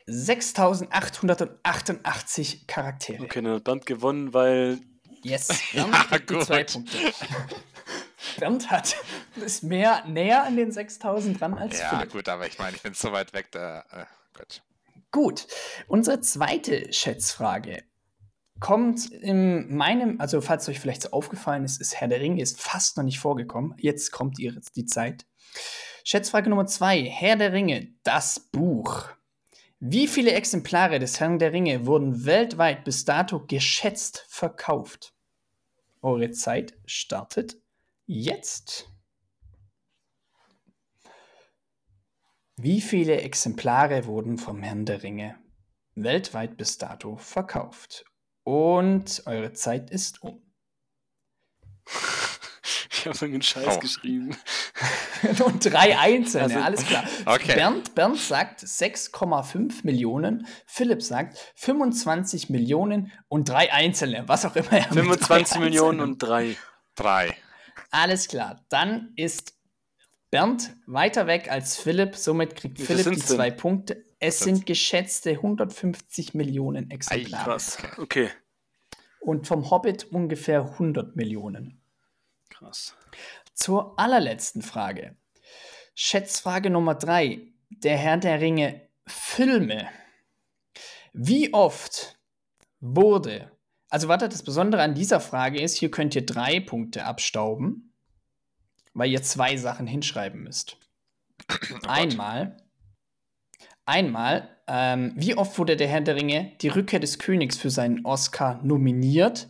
6888 0.06 2.66
Charaktere. 2.66 3.22
Okay, 3.22 3.40
dann 3.42 3.54
hat 3.54 3.64
Bernd 3.64 3.86
gewonnen, 3.86 4.34
weil. 4.34 4.80
Yes, 5.22 5.48
Bernd 5.72 5.94
ja, 6.10 6.18
die 6.18 6.38
zwei 6.40 6.64
Punkte. 6.64 6.98
Bernd 8.38 8.70
hat 8.70 8.96
ist 9.36 9.62
mehr 9.62 10.04
näher 10.06 10.44
an 10.44 10.56
den 10.56 10.72
6000 10.72 11.40
dran 11.40 11.54
als 11.54 11.78
Ja, 11.78 11.90
Philipp. 11.90 12.12
gut, 12.12 12.28
aber 12.28 12.46
ich 12.46 12.58
meine, 12.58 12.76
ich 12.76 12.82
bin 12.82 12.92
so 12.94 13.12
weit 13.12 13.32
weg, 13.32 13.50
da. 13.52 13.80
Äh, 13.92 14.04
gut. 14.36 14.62
Gut, 15.12 15.46
unsere 15.86 16.20
zweite 16.20 16.92
Schätzfrage 16.92 17.84
kommt 18.60 19.10
in 19.10 19.74
meinem, 19.74 20.20
also 20.20 20.40
falls 20.40 20.68
euch 20.68 20.80
vielleicht 20.80 21.02
so 21.02 21.10
aufgefallen 21.10 21.64
ist, 21.64 21.80
ist 21.80 21.96
Herr 21.96 22.08
der 22.08 22.20
Ringe 22.20 22.40
ist 22.40 22.60
fast 22.60 22.96
noch 22.96 23.04
nicht 23.04 23.18
vorgekommen. 23.18 23.74
Jetzt 23.78 24.10
kommt 24.12 24.38
ihr 24.38 24.60
die 24.76 24.86
Zeit. 24.86 25.26
Schätzfrage 26.04 26.50
Nummer 26.50 26.66
zwei: 26.66 27.02
Herr 27.04 27.36
der 27.36 27.52
Ringe, 27.52 27.94
das 28.02 28.40
Buch. 28.52 29.08
Wie 29.80 30.08
viele 30.08 30.32
Exemplare 30.32 30.98
des 30.98 31.20
Herrn 31.20 31.38
der 31.38 31.52
Ringe 31.52 31.84
wurden 31.84 32.24
weltweit 32.24 32.84
bis 32.84 33.04
dato 33.04 33.44
geschätzt 33.44 34.24
verkauft? 34.28 35.12
Eure 36.00 36.30
Zeit 36.30 36.74
startet 36.86 37.56
jetzt. 38.06 38.88
Wie 42.56 42.80
viele 42.80 43.20
Exemplare 43.20 44.06
wurden 44.06 44.38
vom 44.38 44.62
Herrn 44.62 44.86
der 44.86 45.02
Ringe 45.02 45.36
weltweit 45.96 46.56
bis 46.56 46.78
dato 46.78 47.16
verkauft? 47.16 48.04
Und 48.44 49.22
eure 49.26 49.52
Zeit 49.52 49.90
ist 49.90 50.22
um. 50.22 50.42
Ich 52.96 53.08
habe 53.08 53.26
einen 53.26 53.42
Scheiß 53.42 53.76
oh. 53.76 53.80
geschrieben. 53.80 54.34
und 55.44 55.70
drei 55.70 55.98
Einzelne, 55.98 56.44
also, 56.44 56.58
alles 56.58 56.86
klar. 56.86 57.04
Okay. 57.26 57.54
Bernd, 57.54 57.94
Bernd 57.94 58.18
sagt 58.18 58.62
6,5 58.62 59.80
Millionen, 59.82 60.46
Philipp 60.66 61.02
sagt 61.02 61.36
25 61.56 62.48
Millionen 62.48 63.12
und 63.28 63.48
drei 63.48 63.70
Einzelne, 63.70 64.24
was 64.26 64.46
auch 64.46 64.56
immer 64.56 64.72
er 64.72 64.84
25 64.84 65.58
Millionen 65.58 66.00
und 66.00 66.18
drei. 66.18 66.56
Drei. 66.94 67.36
Alles 67.90 68.26
klar, 68.28 68.64
dann 68.70 69.12
ist 69.16 69.54
Bernd 70.30 70.74
weiter 70.86 71.26
weg 71.26 71.50
als 71.50 71.76
Philipp, 71.76 72.16
somit 72.16 72.56
kriegt 72.56 72.80
Philipp 72.80 73.10
die 73.12 73.18
zwei 73.18 73.50
denn? 73.50 73.58
Punkte. 73.58 74.04
Es 74.24 74.38
das 74.38 74.44
sind 74.44 74.66
geschätzte 74.66 75.30
150 75.32 76.34
Millionen 76.34 76.90
Exemplare. 76.90 77.44
Krass. 77.44 77.78
Okay. 77.98 78.30
Und 79.20 79.46
vom 79.46 79.70
Hobbit 79.70 80.12
ungefähr 80.12 80.62
100 80.62 81.14
Millionen. 81.16 81.82
Krass. 82.50 82.96
Zur 83.54 83.98
allerletzten 83.98 84.62
Frage. 84.62 85.16
Schätzfrage 85.94 86.70
Nummer 86.70 86.94
drei. 86.94 87.52
Der 87.68 87.96
Herr 87.96 88.16
der 88.16 88.40
Ringe 88.40 88.88
Filme. 89.06 89.88
Wie 91.12 91.52
oft 91.52 92.18
wurde, 92.80 93.52
also 93.88 94.08
warte, 94.08 94.28
das 94.28 94.42
Besondere 94.42 94.82
an 94.82 94.94
dieser 94.94 95.20
Frage 95.20 95.60
ist, 95.60 95.76
hier 95.76 95.90
könnt 95.90 96.14
ihr 96.14 96.24
drei 96.24 96.60
Punkte 96.60 97.04
abstauben, 97.04 97.92
weil 98.94 99.10
ihr 99.10 99.22
zwei 99.22 99.56
Sachen 99.56 99.86
hinschreiben 99.86 100.42
müsst. 100.42 100.78
Oh 101.50 101.86
einmal, 101.86 102.63
einmal, 103.86 104.54
ähm, 104.66 105.12
wie 105.16 105.36
oft 105.36 105.58
wurde 105.58 105.76
der 105.76 105.88
Herr 105.88 106.00
der 106.00 106.16
Ringe 106.16 106.52
die 106.60 106.68
Rückkehr 106.68 107.00
des 107.00 107.18
Königs 107.18 107.56
für 107.56 107.70
seinen 107.70 108.04
Oscar 108.04 108.62
nominiert 108.62 109.48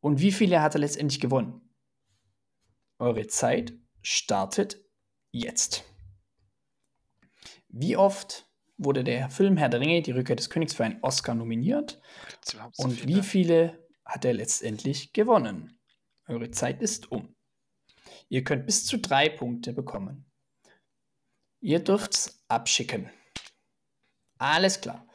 Und 0.00 0.20
wie 0.20 0.32
viele 0.32 0.62
hat 0.62 0.74
er 0.74 0.80
letztendlich 0.80 1.20
gewonnen? 1.20 1.60
Eure 2.98 3.26
Zeit 3.26 3.74
startet 4.02 4.78
jetzt. 5.30 5.84
Wie 7.68 7.96
oft 7.96 8.48
wurde 8.78 9.04
der 9.04 9.28
Film 9.30 9.56
Herr 9.56 9.68
der 9.68 9.80
Ringe, 9.80 10.02
die 10.02 10.12
Rückkehr 10.12 10.36
des 10.36 10.50
Königs, 10.50 10.74
für 10.74 10.84
einen 10.84 11.02
Oscar 11.02 11.34
nominiert? 11.34 12.00
Und 12.78 12.92
viele? 12.92 13.08
wie 13.08 13.22
viele 13.22 13.88
hat 14.04 14.24
er 14.24 14.32
letztendlich 14.32 15.12
gewonnen? 15.12 15.78
Eure 16.26 16.50
Zeit 16.50 16.80
ist 16.80 17.12
um. 17.12 17.34
Ihr 18.28 18.44
könnt 18.44 18.66
bis 18.66 18.86
zu 18.86 18.98
drei 18.98 19.28
Punkte 19.28 19.72
bekommen. 19.72 20.30
Ihr 21.60 21.80
dürft's 21.80 22.44
abschicken. 22.48 23.10
Alles 24.40 24.80
klar. 24.80 25.06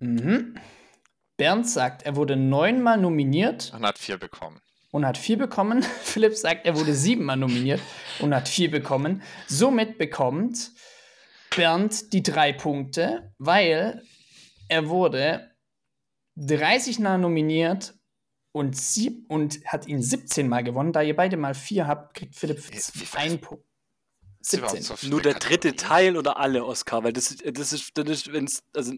Mhm. 0.00 0.58
Bernd 1.36 1.68
sagt, 1.68 2.02
er 2.02 2.16
wurde 2.16 2.36
neunmal 2.36 2.98
nominiert 2.98 3.72
Und 3.74 3.86
hat 3.86 3.96
vier 3.96 4.18
bekommen. 4.18 4.60
und 4.90 5.06
hat 5.06 5.16
vier 5.16 5.38
bekommen. 5.38 5.82
Philipp 6.02 6.36
sagt, 6.36 6.66
er 6.66 6.76
wurde 6.76 6.94
siebenmal 6.94 7.36
nominiert 7.36 7.80
und 8.18 8.34
hat 8.34 8.48
vier 8.48 8.70
bekommen. 8.70 9.22
Somit 9.46 9.98
bekommt 9.98 10.72
Bernd 11.54 12.12
die 12.12 12.24
drei 12.24 12.52
Punkte, 12.52 13.32
weil 13.38 14.02
er 14.68 14.88
wurde 14.88 15.52
30 16.36 16.98
Mal 16.98 17.18
nominiert 17.18 17.94
und, 18.50 18.76
sieb 18.76 19.30
und 19.30 19.64
hat 19.64 19.86
ihn 19.86 20.02
17 20.02 20.48
Mal 20.48 20.64
gewonnen. 20.64 20.92
Da 20.92 21.02
ihr 21.02 21.14
beide 21.14 21.36
mal 21.36 21.54
vier 21.54 21.86
habt, 21.86 22.14
kriegt 22.14 22.34
Philipp 22.34 22.60
einen 23.14 23.40
Punkt. 23.40 23.64
Gibt's 24.50 24.56
überhaupt 24.56 24.82
17. 24.82 24.82
so 24.82 24.94
Nur 25.08 25.20
der 25.22 25.34
dritte 25.34 25.72
Kategorien? 25.72 25.76
Teil 25.76 26.16
oder 26.16 26.38
alle 26.38 26.64
Oscar? 26.64 27.02
Weil 27.04 27.12
das, 27.12 27.30
ist- 27.30 27.42
das 27.58 27.72
ist, 27.72 27.96
das 27.98 28.08
ist 28.08 28.32
wenn's, 28.32 28.62
also 28.74 28.92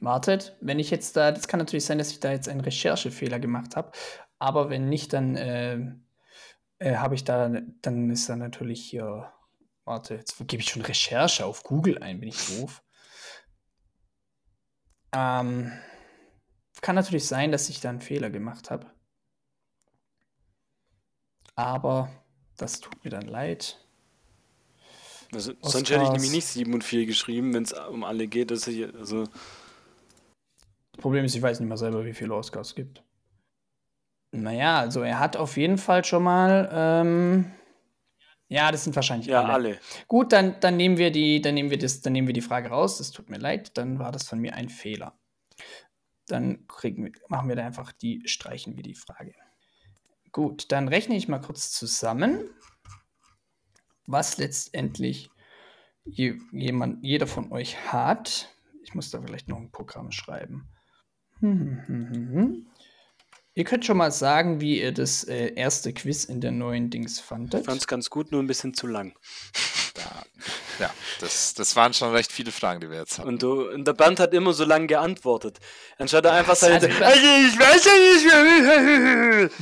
Wartet, 0.00 0.56
wenn 0.60 0.78
ich 0.78 0.90
jetzt 0.90 1.16
da, 1.16 1.32
das 1.32 1.48
kann 1.48 1.58
natürlich 1.58 1.84
sein, 1.84 1.98
dass 1.98 2.12
ich 2.12 2.20
da 2.20 2.30
jetzt 2.30 2.48
einen 2.48 2.60
Recherchefehler 2.60 3.40
gemacht 3.40 3.74
habe, 3.76 3.90
aber 4.38 4.70
wenn 4.70 4.88
nicht, 4.88 5.12
dann 5.12 5.34
äh, 5.34 5.80
äh, 6.78 6.96
habe 6.96 7.16
ich 7.16 7.24
da, 7.24 7.48
dann 7.82 8.10
ist 8.10 8.28
da 8.28 8.36
natürlich 8.36 8.84
hier, 8.88 9.32
warte, 9.84 10.14
jetzt 10.14 10.36
gebe 10.46 10.62
ich 10.62 10.68
schon 10.70 10.82
Recherche 10.82 11.44
auf 11.46 11.64
Google 11.64 11.98
ein, 11.98 12.20
bin 12.20 12.28
ich 12.28 12.58
doof. 12.58 12.82
Ähm, 15.12 15.72
kann 16.80 16.94
natürlich 16.94 17.26
sein, 17.26 17.50
dass 17.52 17.68
ich 17.68 17.80
da 17.80 17.88
einen 17.90 18.00
Fehler 18.00 18.30
gemacht 18.30 18.70
habe. 18.70 18.86
Aber 21.56 22.08
das 22.56 22.80
tut 22.80 23.04
mir 23.04 23.10
dann 23.10 23.26
leid. 23.26 23.84
Also, 25.32 25.52
sonst 25.60 25.90
hätte 25.90 26.04
ich 26.04 26.10
nämlich 26.10 26.32
nicht 26.32 26.46
7 26.46 26.72
und 26.72 26.84
4 26.84 27.06
geschrieben, 27.06 27.52
wenn 27.54 27.64
es 27.64 27.72
um 27.72 28.04
alle 28.04 28.26
geht. 28.26 28.50
Dass 28.50 28.66
ich, 28.66 28.92
also, 28.94 29.24
Das 29.24 31.00
Problem 31.00 31.24
ist, 31.24 31.34
ich 31.34 31.42
weiß 31.42 31.60
nicht 31.60 31.68
mal 31.68 31.76
selber, 31.76 32.04
wie 32.04 32.14
viele 32.14 32.34
Oscars 32.34 32.68
es 32.68 32.74
gibt. 32.74 33.02
Naja, 34.30 34.78
also 34.78 35.02
er 35.02 35.18
hat 35.18 35.36
auf 35.36 35.56
jeden 35.56 35.78
Fall 35.78 36.04
schon 36.04 36.22
mal. 36.22 36.68
Ähm, 36.72 37.50
ja, 38.48 38.72
das 38.72 38.84
sind 38.84 38.96
wahrscheinlich 38.96 39.26
ja, 39.26 39.42
alle. 39.42 39.52
alle. 39.52 39.78
Gut, 40.06 40.32
dann, 40.32 40.58
dann 40.60 40.76
nehmen 40.76 40.96
wir 40.96 41.10
die, 41.10 41.42
dann 41.42 41.54
nehmen 41.54 41.70
wir 41.70 41.78
das, 41.78 42.00
dann 42.00 42.14
nehmen 42.14 42.26
wir 42.26 42.34
die 42.34 42.40
Frage 42.40 42.70
raus. 42.70 42.98
Das 42.98 43.10
tut 43.10 43.28
mir 43.28 43.38
leid, 43.38 43.76
dann 43.76 43.98
war 43.98 44.10
das 44.10 44.26
von 44.26 44.38
mir 44.38 44.54
ein 44.54 44.70
Fehler. 44.70 45.18
Dann 46.26 46.66
kriegen 46.66 47.04
wir, 47.04 47.12
machen 47.28 47.48
wir 47.48 47.56
da 47.56 47.66
einfach 47.66 47.92
die, 47.92 48.22
streichen 48.26 48.76
wir 48.76 48.82
die 48.82 48.94
Frage. 48.94 49.34
Gut, 50.32 50.72
dann 50.72 50.88
rechne 50.88 51.16
ich 51.16 51.28
mal 51.28 51.40
kurz 51.40 51.72
zusammen, 51.72 52.50
was 54.08 54.38
letztendlich 54.38 55.30
je, 56.04 56.34
jemand, 56.50 57.04
jeder 57.04 57.26
von 57.26 57.52
euch 57.52 57.76
hat. 57.92 58.48
Ich 58.82 58.94
muss 58.94 59.10
da 59.10 59.20
vielleicht 59.20 59.48
noch 59.48 59.58
ein 59.58 59.70
Programm 59.70 60.10
schreiben. 60.10 60.68
Hm, 61.40 61.82
hm, 61.86 62.10
hm. 62.32 62.66
Ihr 63.54 63.64
könnt 63.64 63.84
schon 63.84 63.96
mal 63.96 64.10
sagen, 64.12 64.60
wie 64.60 64.80
ihr 64.80 64.92
das 64.92 65.24
äh, 65.24 65.52
erste 65.54 65.92
Quiz 65.92 66.24
in 66.24 66.40
der 66.40 66.52
neuen 66.52 66.90
Dings 66.90 67.20
fandet. 67.20 67.60
Ich 67.60 67.66
fand 67.66 67.80
es 67.80 67.86
ganz 67.86 68.08
gut, 68.08 68.32
nur 68.32 68.42
ein 68.42 68.46
bisschen 68.46 68.72
zu 68.72 68.86
lang. 68.86 69.14
Da, 69.94 70.22
ja, 70.78 70.90
das, 71.20 71.54
das 71.54 71.74
waren 71.74 71.92
schon 71.92 72.12
recht 72.12 72.30
viele 72.30 72.52
Fragen, 72.52 72.80
die 72.80 72.88
wir 72.88 72.98
jetzt 72.98 73.18
hatten. 73.18 73.28
Und, 73.28 73.42
du, 73.42 73.68
und 73.68 73.84
der 73.84 73.94
Bernd 73.94 74.20
hat 74.20 74.32
immer 74.32 74.52
so 74.52 74.64
lang 74.64 74.86
geantwortet. 74.86 75.58
Anstatt 75.98 76.24
er 76.24 76.32
einfach 76.34 76.54
seine. 76.54 76.76
also- 76.76 77.04
Also, 77.04 77.20
ich 77.20 77.58
weiß 77.58 77.84
ja 77.84 79.42
nicht. 79.42 79.54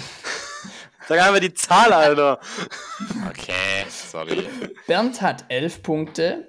Sag 1.09 1.21
einfach 1.21 1.41
die 1.41 1.55
Zahl, 1.55 1.93
Alter. 1.93 2.41
Okay, 3.29 3.87
sorry. 3.89 4.49
Bernd 4.87 5.23
hat 5.23 5.45
elf 5.49 5.83
Punkte 5.83 6.49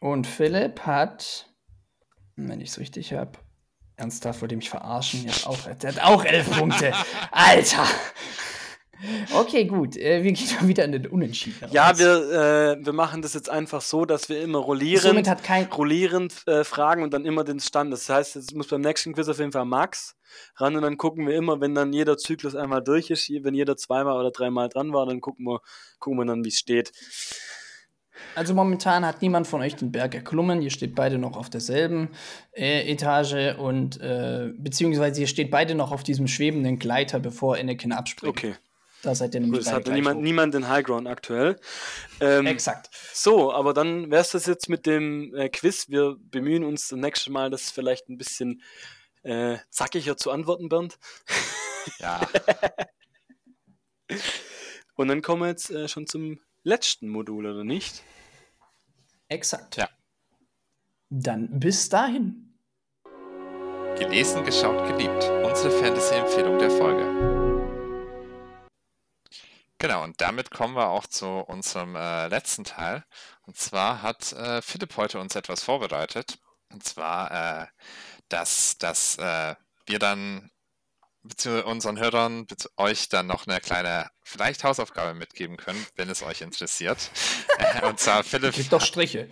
und 0.00 0.26
Philipp 0.26 0.80
hat, 0.86 1.48
wenn 2.36 2.60
ich 2.60 2.70
es 2.70 2.78
richtig 2.78 3.12
habe, 3.12 3.32
ernsthaft 3.96 4.42
wollte 4.42 4.56
mich 4.56 4.70
verarschen, 4.70 5.24
jetzt 5.24 5.46
auch, 5.46 5.58
der 5.58 5.92
hat 5.92 6.02
auch 6.02 6.24
elf 6.24 6.56
Punkte. 6.56 6.92
Alter! 7.32 7.86
Okay, 9.34 9.64
gut, 9.64 9.96
äh, 9.96 10.22
wir 10.22 10.32
gehen 10.32 10.48
mal 10.60 10.68
wieder 10.68 10.84
in 10.84 10.92
den 10.92 11.06
Unentschieden. 11.06 11.68
Ja, 11.70 11.98
wir, 11.98 12.76
äh, 12.78 12.84
wir 12.84 12.92
machen 12.92 13.22
das 13.22 13.34
jetzt 13.34 13.50
einfach 13.50 13.80
so, 13.80 14.04
dass 14.04 14.28
wir 14.28 14.40
immer 14.40 14.58
rollierend, 14.58 15.02
Somit 15.02 15.28
hat 15.28 15.44
kein. 15.44 15.66
rollierend 15.66 16.46
äh, 16.46 16.64
fragen 16.64 17.02
und 17.02 17.12
dann 17.12 17.24
immer 17.24 17.44
den 17.44 17.60
Stand. 17.60 17.92
Das 17.92 18.08
heißt, 18.08 18.36
es 18.36 18.52
muss 18.52 18.68
beim 18.68 18.80
nächsten 18.80 19.12
Quiz 19.12 19.28
auf 19.28 19.38
jeden 19.38 19.52
Fall 19.52 19.64
Max 19.64 20.16
ran 20.56 20.76
und 20.76 20.82
dann 20.82 20.96
gucken 20.96 21.26
wir 21.26 21.36
immer, 21.36 21.60
wenn 21.60 21.74
dann 21.74 21.92
jeder 21.92 22.16
Zyklus 22.16 22.54
einmal 22.54 22.82
durch 22.82 23.10
ist, 23.10 23.30
wenn 23.42 23.54
jeder 23.54 23.76
zweimal 23.76 24.18
oder 24.18 24.30
dreimal 24.30 24.68
dran 24.68 24.92
war, 24.92 25.06
dann 25.06 25.20
gucken 25.20 25.46
wir, 25.46 25.60
gucken 25.98 26.18
wir 26.18 26.24
dann, 26.24 26.44
wie 26.44 26.48
es 26.48 26.58
steht. 26.58 26.92
Also 28.34 28.54
momentan 28.54 29.04
hat 29.04 29.22
niemand 29.22 29.46
von 29.46 29.60
euch 29.60 29.76
den 29.76 29.92
Berg 29.92 30.14
erklommen. 30.14 30.62
Ihr 30.62 30.70
steht 30.70 30.94
beide 30.94 31.18
noch 31.18 31.36
auf 31.36 31.50
derselben 31.50 32.08
äh, 32.52 32.90
Etage 32.90 33.56
und 33.58 34.00
äh, 34.00 34.52
beziehungsweise 34.56 35.20
ihr 35.20 35.26
steht 35.26 35.50
beide 35.50 35.74
noch 35.74 35.92
auf 35.92 36.02
diesem 36.02 36.26
schwebenden 36.26 36.78
Gleiter, 36.78 37.20
bevor 37.20 37.56
Anakin 37.56 37.92
abspringt. 37.92 38.36
Okay, 38.36 38.54
Da 39.06 39.14
seid 39.14 39.34
ihr 39.34 39.40
nämlich 39.40 39.60
es 39.60 39.66
beide 39.66 39.76
hat 39.76 39.94
niemand, 39.94 40.16
hoch. 40.18 40.22
niemand 40.22 40.52
den 40.52 40.68
Highground 40.68 41.06
aktuell. 41.06 41.60
Ähm, 42.20 42.44
Exakt. 42.46 42.90
So, 43.12 43.52
aber 43.52 43.72
dann 43.72 44.10
wäre 44.10 44.20
es 44.20 44.32
das 44.32 44.46
jetzt 44.46 44.68
mit 44.68 44.84
dem 44.84 45.32
äh, 45.36 45.48
Quiz. 45.48 45.88
Wir 45.88 46.16
bemühen 46.18 46.64
uns 46.64 46.88
das 46.88 46.98
nächste 46.98 47.30
Mal, 47.30 47.48
das 47.48 47.70
vielleicht 47.70 48.08
ein 48.08 48.18
bisschen 48.18 48.62
äh, 49.22 49.58
zackiger 49.70 50.16
zu 50.16 50.32
antworten, 50.32 50.68
Bernd. 50.68 50.98
Ja, 52.00 52.20
Und 54.96 55.06
dann 55.08 55.22
kommen 55.22 55.42
wir 55.42 55.48
jetzt 55.48 55.70
äh, 55.70 55.86
schon 55.86 56.08
zum 56.08 56.40
letzten 56.64 57.08
Modul, 57.08 57.46
oder 57.46 57.62
nicht? 57.62 58.02
Exakt. 59.28 59.76
Ja. 59.76 59.88
Dann 61.10 61.60
bis 61.60 61.88
dahin. 61.88 62.58
gelesen, 63.96 64.44
geschaut, 64.44 64.84
geliebt. 64.88 65.30
Unsere 65.44 65.70
Fantasy-Empfehlung 65.70 66.58
der 66.58 66.70
Folge. 66.70 67.45
Genau, 69.78 70.04
und 70.04 70.20
damit 70.20 70.50
kommen 70.50 70.74
wir 70.74 70.88
auch 70.88 71.06
zu 71.06 71.26
unserem 71.26 71.96
äh, 71.96 72.28
letzten 72.28 72.64
Teil. 72.64 73.04
Und 73.42 73.58
zwar 73.58 74.00
hat 74.02 74.32
äh, 74.32 74.62
Philipp 74.62 74.96
heute 74.96 75.20
uns 75.20 75.34
etwas 75.36 75.62
vorbereitet. 75.62 76.38
Und 76.72 76.82
zwar, 76.84 77.62
äh, 77.62 77.66
dass, 78.28 78.78
dass 78.78 79.18
äh, 79.18 79.54
wir 79.86 79.98
dann 79.98 80.50
beziehungsweise 81.28 81.66
unseren 81.66 81.98
Hörern 81.98 82.46
euch 82.76 83.08
dann 83.08 83.26
noch 83.26 83.46
eine 83.46 83.60
kleine, 83.60 84.10
vielleicht 84.22 84.64
Hausaufgabe 84.64 85.14
mitgeben 85.14 85.56
können, 85.56 85.84
wenn 85.96 86.08
es 86.08 86.22
euch 86.22 86.40
interessiert. 86.40 87.10
Äh, 87.58 87.86
und 87.86 87.98
zwar 87.98 88.22
Philipp. 88.22 88.54
Gibt 88.54 88.70
doch 88.70 88.84
Striche. 88.84 89.30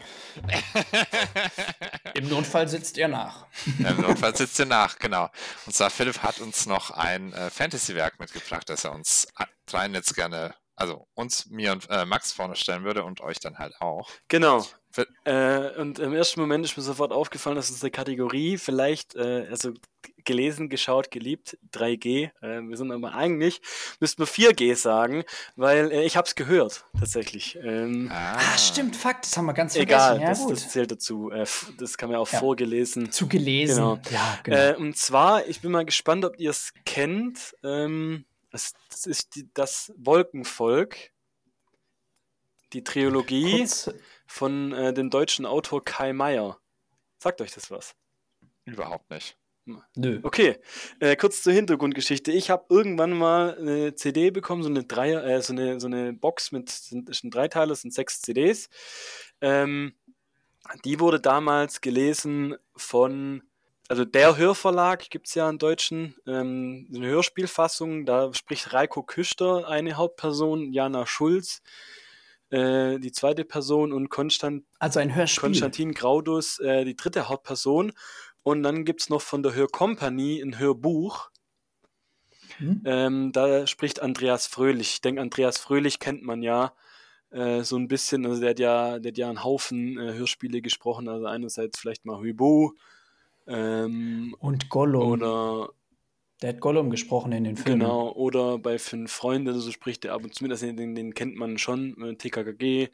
Im 2.14 2.26
Notfall 2.30 2.66
sitzt 2.68 2.96
ihr 2.96 3.06
nach. 3.06 3.46
Im 3.66 4.00
Notfall 4.00 4.34
sitzt 4.34 4.58
ihr 4.58 4.64
nach, 4.64 4.98
genau. 4.98 5.28
Und 5.66 5.74
zwar 5.74 5.90
Philipp 5.90 6.22
hat 6.22 6.40
uns 6.40 6.64
noch 6.64 6.90
ein 6.90 7.34
äh, 7.34 7.50
Fantasy-Werk 7.50 8.18
mitgebracht, 8.18 8.66
das 8.70 8.84
er 8.84 8.94
uns 8.94 9.28
dreien 9.66 9.92
jetzt 9.92 10.14
gerne, 10.14 10.54
also 10.74 11.06
uns, 11.12 11.46
mir 11.50 11.72
und 11.72 11.88
äh, 11.90 12.06
Max 12.06 12.32
vorne 12.32 12.56
stellen 12.56 12.84
würde 12.84 13.04
und 13.04 13.20
euch 13.20 13.40
dann 13.40 13.58
halt 13.58 13.74
auch. 13.78 14.10
Genau. 14.28 14.64
Äh, 15.24 15.70
und 15.76 15.98
im 15.98 16.14
ersten 16.14 16.40
Moment 16.40 16.64
ist 16.64 16.76
mir 16.76 16.82
sofort 16.82 17.12
aufgefallen, 17.12 17.56
dass 17.56 17.70
unsere 17.70 17.90
Kategorie 17.90 18.58
vielleicht, 18.58 19.16
äh, 19.16 19.46
also 19.50 19.72
gelesen, 20.24 20.68
geschaut, 20.68 21.10
geliebt, 21.10 21.58
3G. 21.72 22.30
Äh, 22.40 22.60
wir 22.62 22.76
sind 22.76 22.90
aber 22.92 23.14
eigentlich, 23.14 23.60
müssten 24.00 24.22
wir 24.22 24.26
4G 24.26 24.74
sagen, 24.76 25.24
weil 25.56 25.90
äh, 25.92 26.04
ich 26.04 26.16
habe 26.16 26.26
es 26.26 26.34
gehört, 26.34 26.84
tatsächlich. 26.98 27.56
Ähm, 27.62 28.10
Ah, 28.12 28.56
stimmt, 28.58 28.96
Fakt, 28.96 29.24
das 29.26 29.36
haben 29.36 29.46
wir 29.46 29.54
ganz 29.54 29.76
Egal, 29.76 30.18
vergessen. 30.18 30.42
Ja, 30.48 30.50
das, 30.50 30.62
das 30.62 30.72
zählt 30.72 30.90
dazu. 30.90 31.30
Äh, 31.30 31.40
f- 31.42 31.72
das 31.78 31.96
kann 31.98 32.10
man 32.10 32.18
auch 32.18 32.30
Ja. 32.30 32.38
vorgelesen. 32.40 33.12
Zu 33.12 33.28
gelesen. 33.28 33.76
Genau. 33.76 33.98
Ja, 34.10 34.38
genau. 34.42 34.56
Äh, 34.56 34.74
und 34.76 34.96
zwar, 34.96 35.46
ich 35.46 35.60
bin 35.60 35.70
mal 35.72 35.84
gespannt, 35.84 36.24
ob 36.24 36.38
ihr 36.38 36.50
es 36.50 36.72
kennt. 36.84 37.54
Ähm, 37.62 38.24
das, 38.50 38.72
das 38.90 39.06
ist 39.06 39.34
die, 39.36 39.48
das 39.54 39.92
Wolkenvolk. 39.96 40.96
Die 42.72 42.82
Trilogie 42.82 43.58
Kurz, 43.58 43.90
von 44.26 44.72
äh, 44.72 44.92
dem 44.92 45.08
deutschen 45.10 45.46
Autor 45.46 45.84
Kai 45.84 46.12
Meier. 46.12 46.58
Sagt 47.18 47.40
euch 47.40 47.52
das 47.52 47.70
was? 47.70 47.94
Überhaupt 48.64 49.10
nicht. 49.10 49.36
Nö. 49.96 50.20
Okay, 50.22 50.56
äh, 51.00 51.16
kurz 51.16 51.42
zur 51.42 51.52
Hintergrundgeschichte. 51.52 52.32
Ich 52.32 52.50
habe 52.50 52.66
irgendwann 52.68 53.16
mal 53.16 53.56
eine 53.58 53.94
CD 53.94 54.30
bekommen, 54.30 54.62
so 54.62 54.68
eine 54.68 54.84
Dreier, 54.84 55.24
äh, 55.24 55.40
so 55.42 55.52
eine, 55.52 55.80
so 55.80 55.86
eine 55.86 56.12
Box 56.12 56.52
mit, 56.52 56.70
sind, 56.70 57.08
ist 57.08 57.24
ein 57.24 57.30
Dreiteiler, 57.30 57.68
das 57.68 57.82
sind 57.82 57.94
sechs 57.94 58.20
CDs. 58.20 58.68
Ähm, 59.40 59.94
die 60.84 61.00
wurde 61.00 61.20
damals 61.20 61.80
gelesen 61.80 62.56
von 62.76 63.42
also 63.88 64.06
der 64.06 64.38
Hörverlag 64.38 65.10
gibt 65.10 65.26
es 65.26 65.34
ja 65.34 65.48
in 65.50 65.58
Deutschen, 65.58 66.16
ähm, 66.26 66.88
eine 66.94 67.06
Hörspielfassung, 67.06 68.06
da 68.06 68.32
spricht 68.32 68.72
Reiko 68.72 69.02
Küster 69.02 69.68
eine 69.68 69.94
Hauptperson, 69.98 70.72
Jana 70.72 71.06
Schulz 71.06 71.60
äh, 72.50 72.98
die 72.98 73.12
zweite 73.12 73.44
Person 73.44 73.92
und 73.92 74.08
Konstant 74.08 74.64
also. 74.78 75.00
Konstantin 75.40 75.92
Graudus 75.92 76.60
äh, 76.60 76.84
die 76.84 76.96
dritte 76.96 77.28
Hauptperson. 77.28 77.92
Und 78.44 78.62
dann 78.62 78.84
gibt 78.84 79.00
es 79.00 79.08
noch 79.08 79.22
von 79.22 79.42
der 79.42 79.54
Hörcompany 79.54 80.40
ein 80.40 80.58
Hörbuch. 80.58 81.30
Hm? 82.58 82.82
Ähm, 82.84 83.32
da 83.32 83.66
spricht 83.66 84.00
Andreas 84.00 84.46
Fröhlich. 84.46 84.92
Ich 84.92 85.00
denke, 85.00 85.20
Andreas 85.20 85.58
Fröhlich 85.58 85.98
kennt 85.98 86.22
man 86.22 86.42
ja 86.42 86.74
äh, 87.30 87.62
so 87.62 87.76
ein 87.76 87.88
bisschen. 87.88 88.24
Also 88.26 88.40
der 88.40 88.50
hat 88.50 88.58
ja, 88.60 88.98
der 89.00 89.10
hat 89.10 89.18
ja 89.18 89.28
einen 89.28 89.42
Haufen 89.42 89.98
äh, 89.98 90.12
Hörspiele 90.12 90.62
gesprochen. 90.62 91.08
Also 91.08 91.26
einerseits 91.26 91.80
vielleicht 91.80 92.04
mal 92.04 92.18
Hubo. 92.18 92.74
Ähm, 93.46 94.36
und 94.38 94.68
Gollum. 94.68 95.10
Oder 95.10 95.70
der 96.42 96.50
hat 96.50 96.60
Gollum 96.60 96.90
gesprochen 96.90 97.32
in 97.32 97.44
den 97.44 97.56
Filmen. 97.56 97.80
Genau, 97.80 98.12
oder 98.12 98.58
bei 98.58 98.78
Fünf 98.78 99.10
Freunde, 99.10 99.54
so 99.54 99.72
spricht 99.72 100.04
er 100.04 100.12
ab 100.12 100.24
und 100.24 100.34
zu 100.34 100.44
mit, 100.44 100.52
also 100.52 100.70
den, 100.70 100.94
den 100.94 101.14
kennt 101.14 101.36
man 101.36 101.58
schon, 101.58 101.96
äh, 102.02 102.14
TKKG 102.16 102.88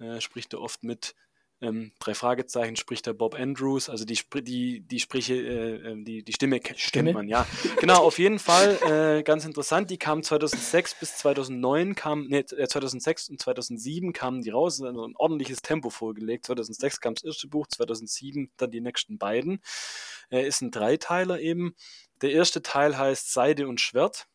äh, 0.00 0.20
spricht 0.20 0.52
er 0.52 0.60
oft 0.60 0.82
mit. 0.82 1.14
Ähm, 1.62 1.92
drei 2.00 2.14
Fragezeichen 2.14 2.74
spricht 2.74 3.06
der 3.06 3.12
Bob 3.12 3.36
Andrews, 3.38 3.88
also 3.88 4.04
die, 4.04 4.18
die, 4.42 4.80
die 4.80 4.98
Sprüche, 4.98 5.34
äh, 5.34 5.92
äh 5.92 6.02
die, 6.02 6.24
die 6.24 6.32
Stimme, 6.32 6.60
Stimme 6.74 7.10
kennt 7.10 7.14
man, 7.14 7.28
ja. 7.28 7.46
genau, 7.78 8.02
auf 8.02 8.18
jeden 8.18 8.40
Fall 8.40 8.78
äh, 8.82 9.22
ganz 9.22 9.44
interessant. 9.44 9.88
Die 9.88 9.96
kamen 9.96 10.24
2006 10.24 10.96
bis 10.98 11.16
2009, 11.18 11.94
kam, 11.94 12.26
nee, 12.26 12.44
2006 12.44 13.28
und 13.28 13.40
2007 13.40 14.12
kamen 14.12 14.42
die 14.42 14.50
raus, 14.50 14.82
also 14.82 15.06
ein 15.06 15.14
ordentliches 15.14 15.62
Tempo 15.62 15.88
vorgelegt. 15.88 16.46
2006 16.46 17.00
kam 17.00 17.14
das 17.14 17.22
erste 17.22 17.46
Buch, 17.46 17.68
2007 17.68 18.50
dann 18.56 18.72
die 18.72 18.80
nächsten 18.80 19.18
beiden. 19.18 19.60
Äh, 20.30 20.44
ist 20.44 20.62
ein 20.62 20.72
Dreiteiler 20.72 21.38
eben. 21.38 21.76
Der 22.22 22.32
erste 22.32 22.62
Teil 22.62 22.98
heißt 22.98 23.32
Seide 23.32 23.68
und 23.68 23.80
Schwert, 23.80 24.26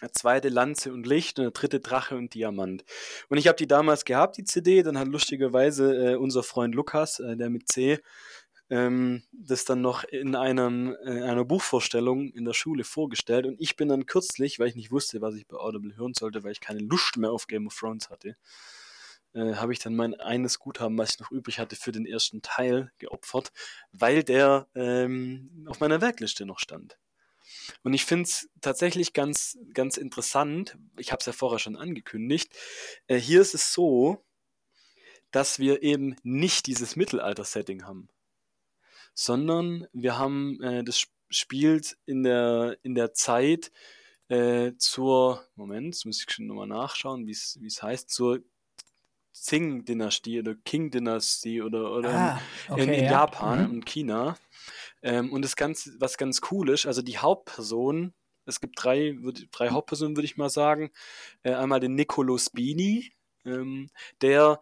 der 0.00 0.12
zweite 0.12 0.48
Lanze 0.48 0.92
und 0.92 1.06
Licht 1.06 1.38
und 1.38 1.44
der 1.44 1.52
dritte 1.52 1.80
Drache 1.80 2.16
und 2.16 2.34
Diamant. 2.34 2.84
Und 3.28 3.38
ich 3.38 3.48
habe 3.48 3.56
die 3.56 3.66
damals 3.66 4.04
gehabt, 4.04 4.36
die 4.36 4.44
CD, 4.44 4.82
dann 4.82 4.98
hat 4.98 5.08
lustigerweise 5.08 6.12
äh, 6.12 6.16
unser 6.16 6.42
Freund 6.42 6.74
Lukas, 6.74 7.20
äh, 7.20 7.36
der 7.36 7.50
mit 7.50 7.68
C, 7.68 7.98
ähm, 8.68 9.22
das 9.32 9.64
dann 9.64 9.80
noch 9.80 10.04
in, 10.04 10.34
einem, 10.34 10.94
in 11.04 11.22
einer 11.22 11.44
Buchvorstellung 11.44 12.32
in 12.32 12.44
der 12.44 12.54
Schule 12.54 12.84
vorgestellt. 12.84 13.46
Und 13.46 13.60
ich 13.60 13.76
bin 13.76 13.88
dann 13.88 14.06
kürzlich, 14.06 14.58
weil 14.58 14.68
ich 14.68 14.74
nicht 14.74 14.90
wusste, 14.90 15.20
was 15.20 15.34
ich 15.36 15.46
bei 15.46 15.56
Audible 15.56 15.96
hören 15.96 16.14
sollte, 16.14 16.42
weil 16.44 16.52
ich 16.52 16.60
keine 16.60 16.80
Lust 16.80 17.16
mehr 17.16 17.30
auf 17.30 17.46
Game 17.46 17.66
of 17.66 17.76
Thrones 17.78 18.10
hatte, 18.10 18.36
äh, 19.34 19.54
habe 19.54 19.72
ich 19.72 19.78
dann 19.78 19.94
mein 19.94 20.14
eines 20.14 20.58
Guthaben, 20.58 20.98
was 20.98 21.14
ich 21.14 21.20
noch 21.20 21.30
übrig 21.30 21.58
hatte, 21.58 21.76
für 21.76 21.92
den 21.92 22.06
ersten 22.06 22.42
Teil 22.42 22.92
geopfert, 22.98 23.52
weil 23.92 24.24
der 24.24 24.66
ähm, 24.74 25.66
auf 25.68 25.80
meiner 25.80 26.00
Werkliste 26.00 26.44
noch 26.44 26.58
stand. 26.58 26.98
Und 27.82 27.94
ich 27.94 28.04
finde 28.04 28.24
es 28.24 28.48
tatsächlich 28.60 29.12
ganz, 29.12 29.58
ganz 29.72 29.96
interessant, 29.96 30.76
ich 30.98 31.12
habe 31.12 31.20
es 31.20 31.26
ja 31.26 31.32
vorher 31.32 31.58
schon 31.58 31.76
angekündigt, 31.76 32.54
äh, 33.06 33.16
hier 33.16 33.40
ist 33.40 33.54
es 33.54 33.72
so, 33.72 34.24
dass 35.30 35.58
wir 35.58 35.82
eben 35.82 36.16
nicht 36.22 36.66
dieses 36.66 36.96
Mittelalter-Setting 36.96 37.84
haben, 37.84 38.08
sondern 39.14 39.86
wir 39.92 40.18
haben, 40.18 40.62
äh, 40.62 40.84
das 40.84 41.06
spielt 41.28 41.96
in 42.06 42.22
der, 42.22 42.78
in 42.82 42.94
der 42.94 43.12
Zeit 43.12 43.72
äh, 44.28 44.72
zur, 44.78 45.46
Moment, 45.54 45.94
jetzt 45.94 46.06
muss 46.06 46.24
ich 46.24 46.32
schon 46.32 46.46
nochmal 46.46 46.68
nachschauen, 46.68 47.26
wie 47.26 47.32
es 47.32 47.82
heißt, 47.82 48.10
zur 48.10 48.40
Qing-Dynastie 49.44 50.40
oder 50.40 50.54
King-Dynastie 50.54 51.62
oder, 51.62 51.92
oder 51.92 52.14
ah, 52.14 52.40
okay, 52.68 52.82
in, 52.82 52.88
in 52.88 53.04
ja. 53.04 53.10
Japan 53.10 53.64
mhm. 53.64 53.74
und 53.74 53.86
China. 53.86 54.36
Ähm, 55.02 55.32
und 55.32 55.42
das 55.42 55.56
Ganze, 55.56 55.92
was 55.98 56.16
ganz 56.18 56.40
cool 56.50 56.70
ist, 56.70 56.86
also 56.86 57.02
die 57.02 57.18
Hauptperson, 57.18 58.14
es 58.46 58.60
gibt 58.60 58.82
drei, 58.82 59.16
drei 59.50 59.70
Hauptpersonen, 59.70 60.16
würde 60.16 60.26
ich 60.26 60.36
mal 60.36 60.50
sagen. 60.50 60.90
Äh, 61.42 61.54
einmal 61.54 61.80
den 61.80 61.94
Niccolo 61.94 62.38
Spini, 62.38 63.12
ähm, 63.44 63.90
der, 64.22 64.60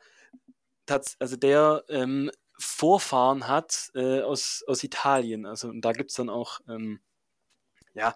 also 1.18 1.36
der 1.36 1.84
ähm, 1.88 2.30
Vorfahren 2.58 3.48
hat 3.48 3.90
äh, 3.94 4.20
aus, 4.22 4.64
aus 4.66 4.84
Italien. 4.84 5.46
Also 5.46 5.68
und 5.68 5.82
da 5.82 5.92
gibt 5.92 6.10
es 6.10 6.16
dann 6.16 6.30
auch, 6.30 6.60
ähm, 6.68 7.00
ja, 7.94 8.14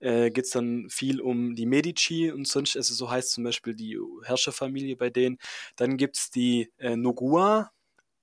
äh, 0.00 0.30
geht 0.30 0.46
es 0.46 0.50
dann 0.52 0.88
viel 0.90 1.20
um 1.20 1.54
die 1.54 1.66
Medici 1.66 2.30
und 2.30 2.46
sonst, 2.48 2.76
also 2.76 2.94
so 2.94 3.10
heißt 3.10 3.32
zum 3.32 3.44
Beispiel 3.44 3.74
die 3.74 3.98
Herrscherfamilie 4.24 4.96
bei 4.96 5.10
denen. 5.10 5.38
Dann 5.76 5.96
gibt 5.96 6.18
es 6.18 6.30
die 6.30 6.72
äh, 6.78 6.96
Nogua, 6.96 7.70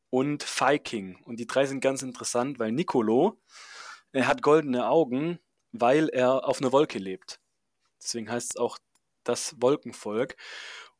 und 0.09 0.43
Viking. 0.43 1.17
Und 1.25 1.39
die 1.39 1.47
drei 1.47 1.65
sind 1.65 1.81
ganz 1.81 2.01
interessant, 2.01 2.59
weil 2.59 2.71
Nicolo, 2.71 3.39
er 4.11 4.27
hat 4.27 4.41
goldene 4.41 4.87
Augen, 4.87 5.39
weil 5.71 6.09
er 6.09 6.47
auf 6.47 6.61
einer 6.61 6.71
Wolke 6.71 6.99
lebt. 6.99 7.39
Deswegen 8.01 8.31
heißt 8.31 8.51
es 8.51 8.57
auch 8.57 8.77
das 9.23 9.55
Wolkenvolk. 9.59 10.35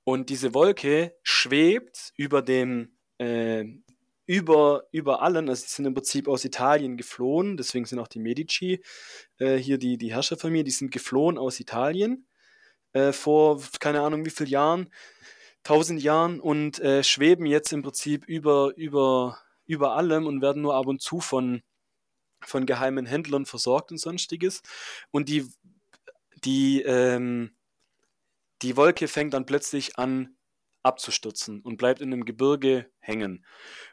Und 0.03 0.29
diese 0.29 0.53
Wolke 0.53 1.15
schwebt 1.23 2.13
über 2.15 2.41
dem, 2.41 2.97
äh, 3.17 3.65
über, 4.25 4.83
über 4.91 5.21
allen, 5.21 5.49
also 5.49 5.63
sie 5.63 5.73
sind 5.73 5.85
im 5.85 5.93
Prinzip 5.93 6.27
aus 6.27 6.43
Italien 6.43 6.97
geflohen, 6.97 7.55
deswegen 7.55 7.85
sind 7.85 7.99
auch 7.99 8.09
die 8.09 8.19
Medici, 8.19 8.83
äh, 9.39 9.55
hier 9.55 9.77
die, 9.77 9.97
die 9.97 10.13
Herrscherfamilie, 10.13 10.65
die 10.65 10.71
sind 10.71 10.91
geflohen 10.91 11.37
aus 11.37 11.59
Italien 11.59 12.27
äh, 12.93 13.13
vor 13.13 13.61
keine 13.79 14.01
Ahnung 14.01 14.25
wie 14.25 14.29
vielen 14.29 14.49
Jahren 14.49 14.89
tausend 15.67 16.01
Jahren 16.01 16.39
und 16.39 16.79
äh, 16.79 17.03
schweben 17.03 17.45
jetzt 17.45 17.73
im 17.73 17.83
Prinzip 17.83 18.25
über, 18.25 18.71
über, 18.77 19.37
über 19.65 19.97
allem 19.97 20.25
und 20.25 20.41
werden 20.41 20.61
nur 20.61 20.75
ab 20.75 20.87
und 20.87 21.01
zu 21.01 21.19
von, 21.19 21.61
von 22.41 22.65
geheimen 22.65 23.05
Händlern 23.05 23.45
versorgt 23.45 23.91
und 23.91 23.97
sonstiges. 23.97 24.61
Und 25.11 25.27
die, 25.27 25.45
die, 26.45 26.83
ähm, 26.83 27.51
die 28.61 28.77
Wolke 28.77 29.09
fängt 29.09 29.33
dann 29.33 29.45
plötzlich 29.45 29.97
an 29.97 30.37
abzustürzen 30.83 31.59
und 31.59 31.75
bleibt 31.75 31.99
in 31.99 32.13
einem 32.13 32.23
Gebirge 32.23 32.89
hängen. 32.99 33.45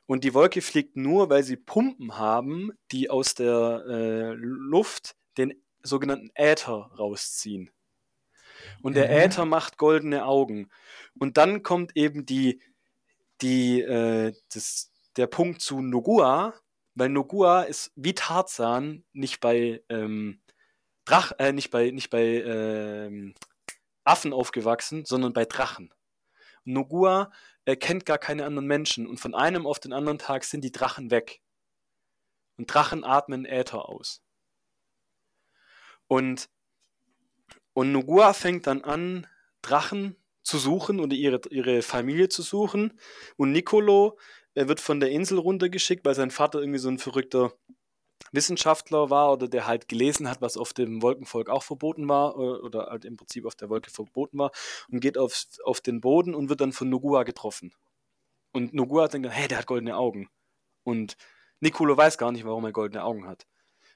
Und 0.06 0.22
die 0.22 0.32
Wolke 0.32 0.62
fliegt 0.62 0.94
nur, 0.94 1.28
weil 1.28 1.42
sie 1.42 1.56
Pumpen 1.56 2.18
haben, 2.18 2.70
die 2.92 3.10
aus 3.10 3.34
der 3.34 3.84
äh, 3.88 4.32
Luft 4.34 5.16
den 5.38 5.60
sogenannten 5.82 6.30
Äther 6.36 6.92
rausziehen. 6.96 7.72
Und 8.82 8.96
der 8.96 9.10
ja. 9.10 9.24
Äther 9.24 9.44
macht 9.44 9.78
goldene 9.78 10.24
Augen. 10.24 10.70
Und 11.18 11.36
dann 11.36 11.62
kommt 11.62 11.96
eben 11.96 12.26
die, 12.26 12.60
die, 13.40 13.80
äh, 13.80 14.32
das, 14.52 14.92
der 15.16 15.26
Punkt 15.26 15.60
zu 15.60 15.80
Nogua, 15.80 16.54
weil 16.94 17.08
Nogua 17.08 17.62
ist 17.62 17.92
wie 17.96 18.14
Tarzan 18.14 19.04
nicht 19.12 19.40
bei 19.40 19.82
ähm, 19.88 20.40
Drach, 21.04 21.32
äh, 21.38 21.52
nicht 21.52 21.70
bei, 21.70 21.90
nicht 21.90 22.10
bei 22.10 22.22
ähm, 22.24 23.34
Affen 24.04 24.32
aufgewachsen, 24.32 25.04
sondern 25.04 25.32
bei 25.32 25.44
Drachen. 25.44 25.92
Nogua 26.64 27.30
äh, 27.64 27.76
kennt 27.76 28.06
gar 28.06 28.18
keine 28.18 28.44
anderen 28.44 28.66
Menschen 28.66 29.06
und 29.06 29.18
von 29.18 29.34
einem 29.34 29.66
auf 29.66 29.80
den 29.80 29.92
anderen 29.92 30.18
Tag 30.18 30.44
sind 30.44 30.62
die 30.62 30.72
Drachen 30.72 31.10
weg. 31.10 31.40
Und 32.56 32.72
Drachen 32.72 33.04
atmen 33.04 33.44
Äther 33.44 33.88
aus. 33.88 34.22
Und, 36.06 36.48
und 37.74 37.92
Nogua 37.92 38.32
fängt 38.32 38.66
dann 38.66 38.82
an, 38.82 39.26
Drachen 39.62 40.16
zu 40.42 40.58
suchen 40.58 41.00
oder 41.00 41.14
ihre, 41.14 41.40
ihre 41.50 41.82
Familie 41.82 42.28
zu 42.28 42.42
suchen. 42.42 42.98
Und 43.36 43.52
Nicolo 43.52 44.18
er 44.54 44.68
wird 44.68 44.80
von 44.80 45.00
der 45.00 45.10
Insel 45.10 45.38
runtergeschickt, 45.38 46.04
weil 46.04 46.14
sein 46.14 46.30
Vater 46.30 46.60
irgendwie 46.60 46.78
so 46.78 46.88
ein 46.88 46.98
verrückter 46.98 47.52
Wissenschaftler 48.32 49.10
war 49.10 49.32
oder 49.32 49.48
der 49.48 49.66
halt 49.66 49.88
gelesen 49.88 50.28
hat, 50.28 50.40
was 50.40 50.56
auf 50.56 50.72
dem 50.72 51.02
Wolkenvolk 51.02 51.50
auch 51.50 51.62
verboten 51.62 52.08
war 52.08 52.36
oder 52.36 52.86
halt 52.86 53.04
im 53.04 53.16
Prinzip 53.16 53.46
auf 53.46 53.54
der 53.54 53.68
Wolke 53.68 53.90
verboten 53.90 54.38
war 54.38 54.52
und 54.90 55.00
geht 55.00 55.18
auf, 55.18 55.44
auf 55.64 55.80
den 55.80 56.00
Boden 56.00 56.34
und 56.34 56.48
wird 56.48 56.60
dann 56.60 56.72
von 56.72 56.88
Nogua 56.88 57.24
getroffen. 57.24 57.74
Und 58.52 58.72
Nogua 58.72 59.08
denkt 59.08 59.26
dann, 59.26 59.32
hey, 59.32 59.48
der 59.48 59.58
hat 59.58 59.66
goldene 59.66 59.96
Augen. 59.96 60.28
Und 60.84 61.16
Nicolo 61.60 61.96
weiß 61.96 62.18
gar 62.18 62.30
nicht, 62.30 62.44
warum 62.44 62.64
er 62.64 62.72
goldene 62.72 63.02
Augen 63.02 63.26
hat. 63.26 63.46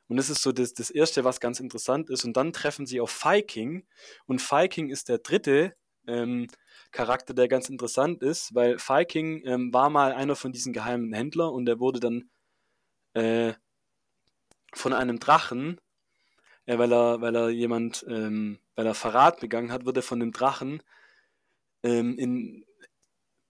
Und 0.09 0.17
das 0.17 0.31
ist 0.31 0.43
so 0.43 0.53
das, 0.53 0.75
das 0.75 0.91
Erste, 0.91 1.25
was 1.25 1.41
ganz 1.41 1.61
interessant 1.61 2.11
ist. 2.11 2.25
Und 2.25 2.37
dann 2.37 2.53
treffen 2.53 2.87
sie 2.87 3.01
auf 3.01 3.25
Viking. 3.25 3.87
Und 4.27 4.41
Viking 4.41 4.89
ist 4.91 5.09
der 5.09 5.19
dritte 5.19 5.75
ähm, 6.07 6.49
Charakter, 6.91 7.35
der 7.35 7.49
ganz 7.49 7.69
interessant 7.69 8.23
ist, 8.23 8.55
weil 8.55 8.79
Viking 8.79 9.43
ähm, 9.45 9.73
war 9.73 9.91
mal 9.91 10.13
einer 10.13 10.37
von 10.37 10.53
diesen 10.53 10.73
geheimen 10.73 11.13
Händlern 11.13 11.51
und 11.51 11.67
der 11.67 11.79
wurde 11.79 12.01
dann 12.01 12.31
äh, 13.13 13.53
von 14.73 14.95
einem 14.95 15.19
Drachen, 15.19 15.79
äh, 16.65 16.79
weil 16.79 16.93
er, 16.93 17.21
weil 17.21 17.37
er 17.37 17.51
jemand, 17.51 18.05
ähm, 18.09 18.59
weil 18.75 18.87
er 18.87 18.95
Verrat 18.95 19.41
begangen 19.41 19.71
hat, 19.71 19.85
wurde 19.85 20.03
von 20.03 20.21
dem 20.21 20.33
Drachen 20.33 20.83
ähm, 21.83 22.19
in, 22.19 22.65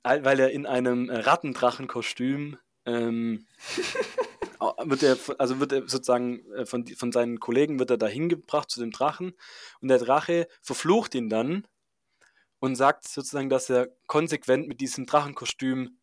weil 0.02 0.40
er 0.40 0.50
in 0.50 0.66
einem 0.66 1.10
Rattendrachenkostüm 1.10 2.58
ähm, 2.86 3.46
wird 4.60 5.02
er, 5.02 5.16
also 5.38 5.60
wird 5.60 5.72
er 5.72 5.80
sozusagen 5.88 6.44
äh, 6.52 6.66
von, 6.66 6.86
von 6.86 7.12
seinen 7.12 7.40
Kollegen 7.40 7.78
wird 7.78 7.90
er 7.90 7.98
dahin 7.98 8.28
gebracht 8.28 8.70
zu 8.70 8.80
dem 8.80 8.90
Drachen 8.90 9.34
und 9.80 9.88
der 9.88 9.98
Drache 9.98 10.48
verflucht 10.62 11.14
ihn 11.14 11.28
dann 11.28 11.66
und 12.60 12.76
sagt 12.76 13.06
sozusagen, 13.06 13.48
dass 13.48 13.70
er 13.70 13.88
konsequent 14.06 14.68
mit 14.68 14.80
diesem 14.80 15.06
Drachenkostüm 15.06 15.98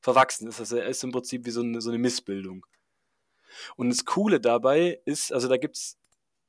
verwachsen 0.00 0.48
ist. 0.48 0.60
Also 0.60 0.76
er 0.76 0.86
ist 0.86 1.02
im 1.04 1.12
Prinzip 1.12 1.46
wie 1.46 1.50
so 1.50 1.62
eine, 1.62 1.80
so 1.80 1.90
eine 1.90 1.98
Missbildung. 1.98 2.66
Und 3.76 3.90
das 3.90 4.04
Coole 4.04 4.40
dabei 4.40 5.00
ist, 5.04 5.32
also 5.32 5.48
da 5.48 5.56
gibt's, 5.56 5.98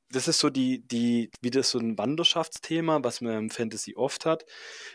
das 0.10 0.28
ist 0.28 0.40
so 0.40 0.50
die, 0.50 0.86
die, 0.88 1.32
wieder 1.42 1.64
so 1.64 1.80
ein 1.80 1.98
Wanderschaftsthema, 1.98 3.04
was 3.04 3.22
man 3.22 3.38
im 3.38 3.50
Fantasy 3.50 3.96
oft 3.96 4.26
hat, 4.26 4.46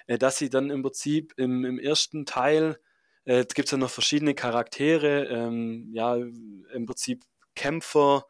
äh, 0.06 0.18
dass 0.18 0.38
sie 0.38 0.50
dann 0.50 0.70
im 0.70 0.82
Prinzip 0.82 1.34
im, 1.36 1.64
im 1.64 1.78
ersten 1.78 2.26
Teil, 2.26 2.78
äh, 3.24 3.44
gibt 3.44 3.66
es 3.66 3.70
dann 3.70 3.80
noch 3.80 3.90
verschiedene 3.90 4.34
Charaktere, 4.34 5.26
ähm, 5.26 5.90
ja, 5.92 6.16
im 6.16 6.86
Prinzip 6.86 7.24
Kämpfer 7.54 8.26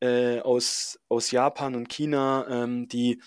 äh, 0.00 0.40
aus, 0.40 0.98
aus 1.08 1.30
Japan 1.30 1.74
und 1.74 1.88
China, 1.88 2.46
ähm, 2.48 2.88
die 2.88 3.20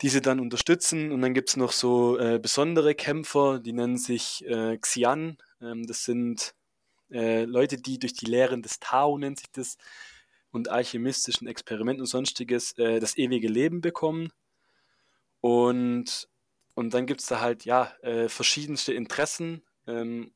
diese 0.00 0.20
dann 0.20 0.40
unterstützen. 0.40 1.10
Und 1.12 1.22
dann 1.22 1.34
gibt 1.34 1.48
es 1.50 1.56
noch 1.56 1.72
so 1.72 2.18
äh, 2.18 2.38
besondere 2.38 2.94
Kämpfer, 2.94 3.58
die 3.58 3.72
nennen 3.72 3.98
sich 3.98 4.44
äh, 4.46 4.78
Xian. 4.78 5.38
Ähm, 5.60 5.86
das 5.86 6.04
sind 6.04 6.54
äh, 7.10 7.44
Leute, 7.44 7.78
die 7.78 7.98
durch 7.98 8.12
die 8.14 8.26
Lehren 8.26 8.62
des 8.62 8.78
Tao, 8.80 9.18
nennt 9.18 9.40
sich 9.40 9.50
das, 9.52 9.76
und 10.50 10.68
alchemistischen 10.68 11.46
Experimenten 11.46 12.02
und 12.02 12.06
sonstiges 12.06 12.72
äh, 12.78 13.00
das 13.00 13.16
ewige 13.18 13.48
Leben 13.48 13.80
bekommen. 13.80 14.30
Und, 15.40 16.28
und 16.78 16.94
dann 16.94 17.06
gibt 17.06 17.22
es 17.22 17.26
da 17.26 17.40
halt, 17.40 17.64
ja, 17.64 17.92
äh, 18.02 18.28
verschiedenste 18.28 18.92
Interessen 18.92 19.64
ähm, 19.88 20.32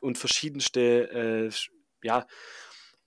und 0.00 0.16
verschiedenste, 0.16 0.80
äh, 0.80 1.50
ja, 2.02 2.26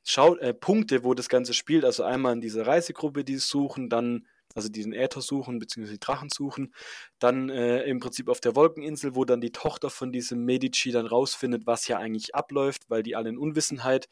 Schau 0.03 0.35
äh, 0.35 0.53
Punkte, 0.53 1.03
wo 1.03 1.15
das 1.15 1.27
Ganze 1.27 1.55
spielt. 1.55 1.83
Also 1.83 2.03
einmal 2.03 2.33
in 2.33 2.41
dieser 2.41 2.67
Reisegruppe, 2.67 3.23
die 3.23 3.33
es 3.33 3.47
suchen, 3.47 3.89
dann 3.89 4.27
also 4.53 4.69
diesen 4.69 4.93
Äther 4.93 5.21
suchen, 5.21 5.57
beziehungsweise 5.57 5.93
die 5.97 6.05
Drachen 6.05 6.29
suchen. 6.29 6.75
Dann 7.17 7.49
äh, 7.49 7.81
im 7.85 7.99
Prinzip 7.99 8.29
auf 8.29 8.41
der 8.41 8.55
Wolkeninsel, 8.55 9.15
wo 9.15 9.25
dann 9.25 9.41
die 9.41 9.51
Tochter 9.51 9.89
von 9.89 10.11
diesem 10.11 10.45
Medici 10.45 10.91
dann 10.91 11.07
rausfindet, 11.07 11.65
was 11.65 11.85
hier 11.85 11.97
eigentlich 11.97 12.35
abläuft, 12.35 12.91
weil 12.91 13.01
die 13.01 13.15
alle 13.15 13.29
in 13.29 13.39
Unwissenheit 13.39 14.07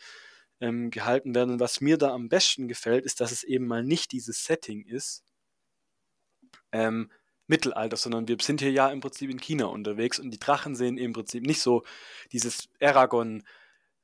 ähm, 0.59 0.89
gehalten 0.89 1.35
werden. 1.35 1.51
Und 1.51 1.59
was 1.59 1.81
mir 1.81 1.99
da 1.99 2.09
am 2.13 2.29
besten 2.29 2.67
gefällt, 2.67 3.05
ist, 3.05 3.21
dass 3.21 3.31
es 3.31 3.43
eben 3.43 3.67
mal 3.67 3.83
nicht 3.83 4.11
dieses 4.11 4.43
Setting 4.43 4.87
ist, 4.87 5.23
ähm, 6.71 7.11
Mittelalter, 7.47 7.97
sondern 7.97 8.27
wir 8.27 8.37
sind 8.41 8.61
hier 8.61 8.71
ja 8.71 8.89
im 8.89 9.01
Prinzip 9.01 9.29
in 9.29 9.39
China 9.39 9.65
unterwegs 9.65 10.19
und 10.19 10.31
die 10.31 10.39
Drachen 10.39 10.75
sehen 10.75 10.97
im 10.97 11.13
Prinzip 11.13 11.45
nicht 11.45 11.61
so 11.61 11.83
dieses 12.31 12.69
Aragon, 12.79 13.43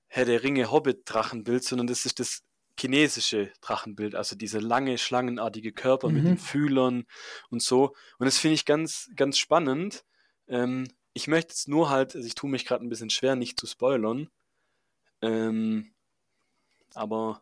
Herr 0.08 0.26
der 0.26 0.44
Ringe, 0.44 0.72
Hobbit-Drachenbild, 0.72 1.64
sondern 1.64 1.88
das 1.88 2.06
ist 2.06 2.20
das 2.20 2.44
chinesische 2.80 3.52
Drachenbild, 3.62 4.16
also 4.16 4.36
diese 4.36 4.60
lange, 4.60 4.98
schlangenartige 4.98 5.72
Körper 5.72 6.10
mhm. 6.10 6.16
mit 6.16 6.26
den 6.26 6.32
mhm. 6.32 6.38
Fühlern 6.38 7.06
und 7.50 7.62
so. 7.62 7.96
Und 8.20 8.26
das 8.26 8.38
finde 8.38 8.56
ich 8.56 8.66
ganz, 8.66 9.10
ganz 9.16 9.38
spannend. 9.38 10.06
Ähm, 10.48 10.88
ich 11.14 11.28
möchte 11.28 11.52
jetzt 11.52 11.68
nur 11.68 11.90
halt, 11.90 12.16
also 12.16 12.28
ich 12.28 12.36
tue 12.36 12.50
mich 12.50 12.66
gerade 12.66 12.86
ein 12.86 12.90
bisschen 12.90 13.10
schwer, 13.10 13.36
nicht 13.36 13.60
zu 13.60 13.66
spoilern. 13.66 14.30
Ähm, 15.22 15.94
aber 16.94 17.42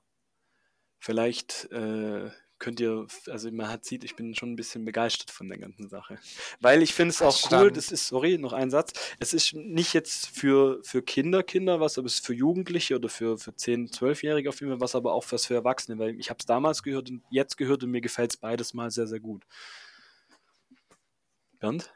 vielleicht 1.00 1.70
äh, 1.72 2.32
könnt 2.60 2.80
ihr, 2.80 3.06
also 3.28 3.52
man 3.52 3.68
hat 3.68 3.86
sieht, 3.86 4.04
ich 4.04 4.16
bin 4.16 4.34
schon 4.36 4.54
ein 4.54 4.56
bisschen 4.56 4.86
begeistert 4.86 5.32
von 5.32 5.50
der 5.50 5.58
ganzen 5.58 5.90
Sache. 5.90 6.18
Weil 6.60 6.82
ich 6.82 6.94
finde 6.94 7.12
es 7.12 7.22
auch 7.22 7.52
cool, 7.52 7.72
das 7.72 7.92
ist, 7.92 8.08
sorry, 8.08 8.38
noch 8.38 8.54
ein 8.54 8.72
Satz, 8.72 8.94
es 9.20 9.34
ist 9.34 9.54
nicht 9.54 9.94
jetzt 9.94 10.28
für, 10.28 10.82
für 10.84 11.02
Kinder, 11.02 11.44
Kinder 11.44 11.80
was, 11.80 11.98
aber 11.98 12.08
es 12.08 12.16
ist 12.16 12.26
für 12.26 12.34
Jugendliche 12.34 12.96
oder 12.96 13.10
für, 13.10 13.38
für 13.38 13.52
10-, 13.52 13.94
12-Jährige 13.94 14.50
auf 14.50 14.60
jeden 14.60 14.72
Fall 14.72 14.82
was, 14.82 14.96
aber 14.96 15.14
auch 15.14 15.26
was 15.32 15.46
für 15.46 15.56
Erwachsene, 15.56 16.00
weil 16.00 16.20
ich 16.20 16.30
habe 16.30 16.40
es 16.40 16.46
damals 16.46 16.84
gehört 16.84 17.10
und 17.10 17.24
jetzt 17.30 17.58
gehört 17.58 17.84
und 17.84 17.92
mir 17.92 18.02
gefällt 18.02 18.32
es 18.32 18.38
beides 18.38 18.74
mal 18.74 18.92
sehr, 18.92 19.08
sehr 19.08 19.20
gut. 19.20 19.44
Bernd? 21.60 21.94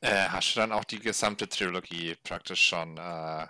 Äh, 0.00 0.28
hast 0.28 0.54
du 0.54 0.60
dann 0.60 0.72
auch 0.72 0.84
die 0.84 0.98
gesamte 0.98 1.48
Trilogie 1.48 2.16
praktisch 2.22 2.66
schon 2.66 2.96
äh, 2.98 3.46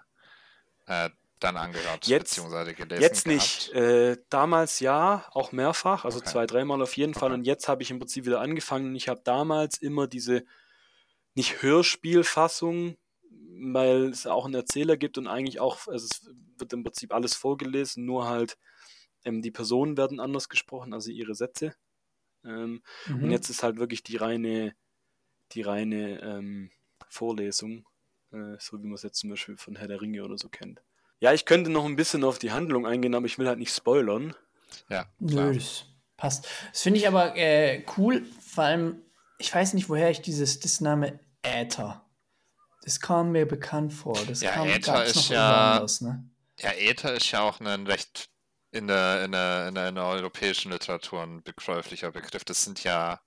äh, 0.87 1.11
dann 1.43 1.57
angehört, 1.57 2.07
jetzt, 2.07 2.31
beziehungsweise 2.31 2.75
gelesen 2.75 3.03
Jetzt 3.03 3.27
nicht. 3.27 3.73
Äh, 3.73 4.19
damals 4.29 4.81
ja, 4.81 5.27
auch 5.33 5.53
mehrfach, 5.53 6.05
also 6.05 6.19
okay. 6.19 6.31
zwei, 6.31 6.47
dreimal 6.47 6.83
auf 6.83 6.97
jeden 6.97 7.13
okay. 7.13 7.21
Fall. 7.21 7.33
Und 7.33 7.45
jetzt 7.45 7.69
habe 7.69 7.83
ich 7.83 7.91
im 7.91 7.99
Prinzip 7.99 8.27
wieder 8.27 8.41
angefangen. 8.41 8.95
Ich 8.95 9.09
habe 9.09 9.21
damals 9.25 9.79
immer 9.79 10.07
diese, 10.07 10.45
nicht 11.35 11.63
Hörspielfassung, 11.63 12.97
weil 13.65 14.11
es 14.11 14.27
auch 14.27 14.45
einen 14.45 14.55
Erzähler 14.55 14.97
gibt 14.97 15.19
und 15.19 15.27
eigentlich 15.27 15.61
auch, 15.61 15.87
also 15.89 16.07
es 16.07 16.31
wird 16.59 16.73
im 16.73 16.85
Prinzip 16.85 17.13
alles 17.13 17.35
vorgelesen, 17.35 18.05
nur 18.05 18.29
halt 18.29 18.59
ähm, 19.25 19.43
die 19.43 19.51
Personen 19.51 19.97
werden 19.97 20.21
anders 20.21 20.49
gesprochen, 20.49 20.93
also 20.93 21.11
ihre 21.11 21.35
Sätze. 21.35 21.75
Ähm, 22.45 22.83
mhm. 23.07 23.25
Und 23.25 23.31
jetzt 23.31 23.51
ist 23.51 23.63
halt 23.63 23.79
wirklich 23.79 24.03
die 24.03 24.17
reine, 24.17 24.75
die 25.53 25.63
reine 25.63 26.21
ähm, 26.21 26.71
Vorlesung, 27.09 27.87
äh, 28.33 28.57
so 28.59 28.79
wie 28.81 28.87
man 28.87 28.95
es 28.95 29.03
jetzt 29.03 29.19
zum 29.19 29.31
Beispiel 29.31 29.57
von 29.57 29.77
Herr 29.77 29.89
der 29.89 30.01
Ringe 30.01 30.25
oder 30.25 30.39
so 30.39 30.49
kennt. 30.49 30.83
Ja, 31.23 31.33
ich 31.33 31.45
könnte 31.45 31.71
noch 31.71 31.85
ein 31.85 31.95
bisschen 31.95 32.25
auf 32.25 32.41
die 32.41 32.51
Handlung 32.51 32.85
eingehen, 32.85 33.15
aber 33.15 33.27
ich 33.27 33.39
will 33.39 33.47
halt 33.47 33.61
nicht 33.61 33.73
spoilern. 33.73 34.35
Ja, 34.89 35.05
klar. 35.25 35.47
Nö, 35.47 35.55
das 35.55 35.85
passt. 36.17 36.49
Das 36.73 36.83
finde 36.83 36.99
ich 36.99 37.07
aber 37.07 37.37
äh, 37.37 37.85
cool, 37.97 38.27
vor 38.45 38.65
allem, 38.65 39.03
ich 39.39 39.55
weiß 39.55 39.75
nicht, 39.75 39.89
woher 39.89 40.11
ich 40.11 40.21
dieses 40.21 40.59
das 40.59 40.81
Name 40.81 41.21
Äther. 41.43 42.05
Das 42.83 42.99
kam 42.99 43.31
mir 43.31 43.47
bekannt 43.47 43.93
vor. 43.93 44.19
Das 44.27 44.41
ja, 44.41 44.51
kam 44.51 44.67
Äther 44.67 45.05
ist 45.05 45.29
ja. 45.29 45.75
Anders, 45.75 46.01
ne? 46.01 46.29
Ja, 46.59 46.73
Äther 46.73 47.15
ist 47.15 47.31
ja 47.31 47.43
auch 47.43 47.61
ein 47.61 47.87
recht 47.87 48.29
in 48.73 48.89
der, 48.89 49.25
in 49.25 49.31
der, 49.31 49.69
in 49.69 49.77
der, 49.77 49.89
in 49.91 49.95
der 49.95 50.05
europäischen 50.05 50.73
Literatur 50.73 51.23
ein 51.23 51.45
begreiflicher 51.45 52.11
Begriff. 52.11 52.43
Das 52.43 52.65
sind 52.65 52.83
ja 52.83 53.21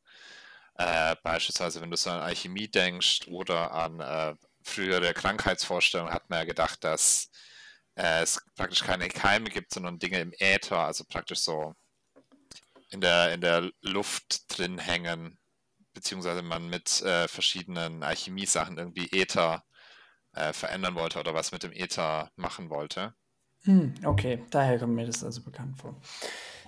äh, 0.74 1.16
beispielsweise, 1.24 1.80
wenn 1.80 1.92
du 1.92 1.96
so 1.96 2.10
an 2.10 2.20
Alchemie 2.20 2.68
denkst 2.68 3.30
oder 3.30 3.72
an 3.72 4.02
äh, 4.02 4.36
frühere 4.64 5.14
Krankheitsvorstellungen, 5.14 6.14
hat 6.14 6.30
man 6.30 6.40
ja 6.40 6.46
gedacht, 6.46 6.84
dass 6.84 7.30
äh, 7.96 8.22
es 8.22 8.42
praktisch 8.56 8.84
keine 8.84 9.08
Keime 9.08 9.50
gibt, 9.50 9.74
sondern 9.74 10.00
Dinge 10.00 10.20
im 10.20 10.34
Äther, 10.40 10.80
also 10.80 11.04
praktisch 11.06 11.40
so 11.40 11.74
in 12.90 13.02
der, 13.02 13.34
in 13.34 13.42
der 13.42 13.72
Luft 13.82 14.44
drin 14.56 14.78
hängen, 14.78 15.38
beziehungsweise 15.94 16.42
man 16.42 16.70
mit 16.70 17.02
äh, 17.02 17.28
verschiedenen 17.28 18.04
Alchemiesachen 18.04 18.78
irgendwie 18.78 19.10
Äther 19.12 19.64
äh, 20.34 20.54
verändern 20.54 20.96
wollte 20.96 21.20
oder 21.20 21.34
was 21.34 21.52
mit 21.52 21.64
dem 21.64 21.72
Äther 21.72 22.30
machen 22.36 22.70
wollte. 22.70 23.16
Hm, 23.64 23.96
okay, 24.04 24.44
daher 24.52 24.78
kommt 24.78 24.94
mir 24.94 25.08
das 25.08 25.24
also 25.24 25.42
bekannt 25.42 25.78
vor. 25.80 26.00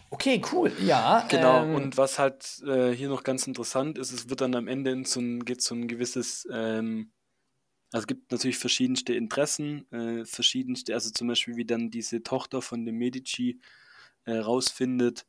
Okay, 0.09 0.41
cool, 0.51 0.71
ja. 0.79 1.25
Genau, 1.29 1.63
ähm, 1.63 1.75
und 1.75 1.97
was 1.97 2.17
halt 2.17 2.63
äh, 2.65 2.91
hier 2.91 3.09
noch 3.09 3.23
ganz 3.23 3.45
interessant 3.45 3.97
ist, 3.97 4.11
es 4.11 4.29
wird 4.29 4.41
dann 4.41 4.55
am 4.55 4.67
Ende 4.67 4.91
in 4.91 5.05
so 5.05 5.19
ein, 5.19 5.43
geht 5.43 5.61
so 5.61 5.75
ein 5.75 5.87
gewisses 5.87 6.47
ähm, 6.51 7.11
also 7.97 8.03
es 8.03 8.07
gibt 8.07 8.31
natürlich 8.31 8.59
verschiedenste 8.59 9.15
Interessen, 9.15 9.91
äh, 9.91 10.23
verschiedenste, 10.23 10.93
also 10.93 11.09
zum 11.09 11.27
Beispiel 11.27 11.55
wie 11.57 11.65
dann 11.65 11.89
diese 11.89 12.21
Tochter 12.21 12.61
von 12.61 12.85
dem 12.85 12.97
Medici 12.97 13.59
äh, 14.25 14.37
rausfindet, 14.37 15.25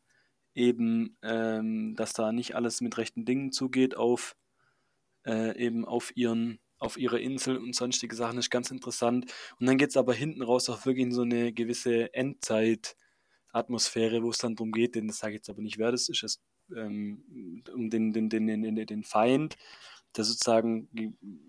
eben, 0.55 1.17
ähm, 1.23 1.95
dass 1.97 2.13
da 2.13 2.31
nicht 2.31 2.57
alles 2.57 2.83
mit 2.83 2.99
rechten 2.99 3.25
Dingen 3.25 3.53
zugeht 3.53 3.97
auf 3.97 4.37
äh, 5.27 5.59
eben 5.59 5.87
auf 5.87 6.17
ihren 6.17 6.61
auf 6.79 6.99
ihrer 6.99 7.21
Insel 7.21 7.57
und 7.57 7.75
sonstige 7.75 8.15
Sachen 8.15 8.39
ist 8.39 8.51
ganz 8.51 8.71
interessant. 8.71 9.33
Und 9.59 9.67
dann 9.67 9.79
geht 9.79 9.91
es 9.91 9.97
aber 9.97 10.15
hinten 10.15 10.43
raus 10.43 10.69
auch 10.69 10.85
wirklich 10.87 11.07
in 11.07 11.13
so 11.13 11.23
eine 11.23 11.53
gewisse 11.53 12.15
Endzeit-Atmosphäre, 12.15 14.23
wo 14.23 14.31
es 14.31 14.39
dann 14.39 14.55
darum 14.57 14.73
geht, 14.73 14.95
denn 14.95 15.09
das 15.09 15.19
sage 15.19 15.35
ich 15.35 15.39
jetzt 15.39 15.51
aber 15.51 15.63
nicht, 15.63 15.79
wer 15.79 15.91
das 15.91 16.09
ist, 16.09 16.23
es, 16.23 16.41
ähm, 16.77 17.65
um 17.75 17.91
den, 17.91 18.13
den, 18.13 18.29
den, 18.29 18.47
den, 18.47 18.77
den 18.77 19.05
Feind 19.05 19.57
der 20.17 20.25
sozusagen 20.25 20.89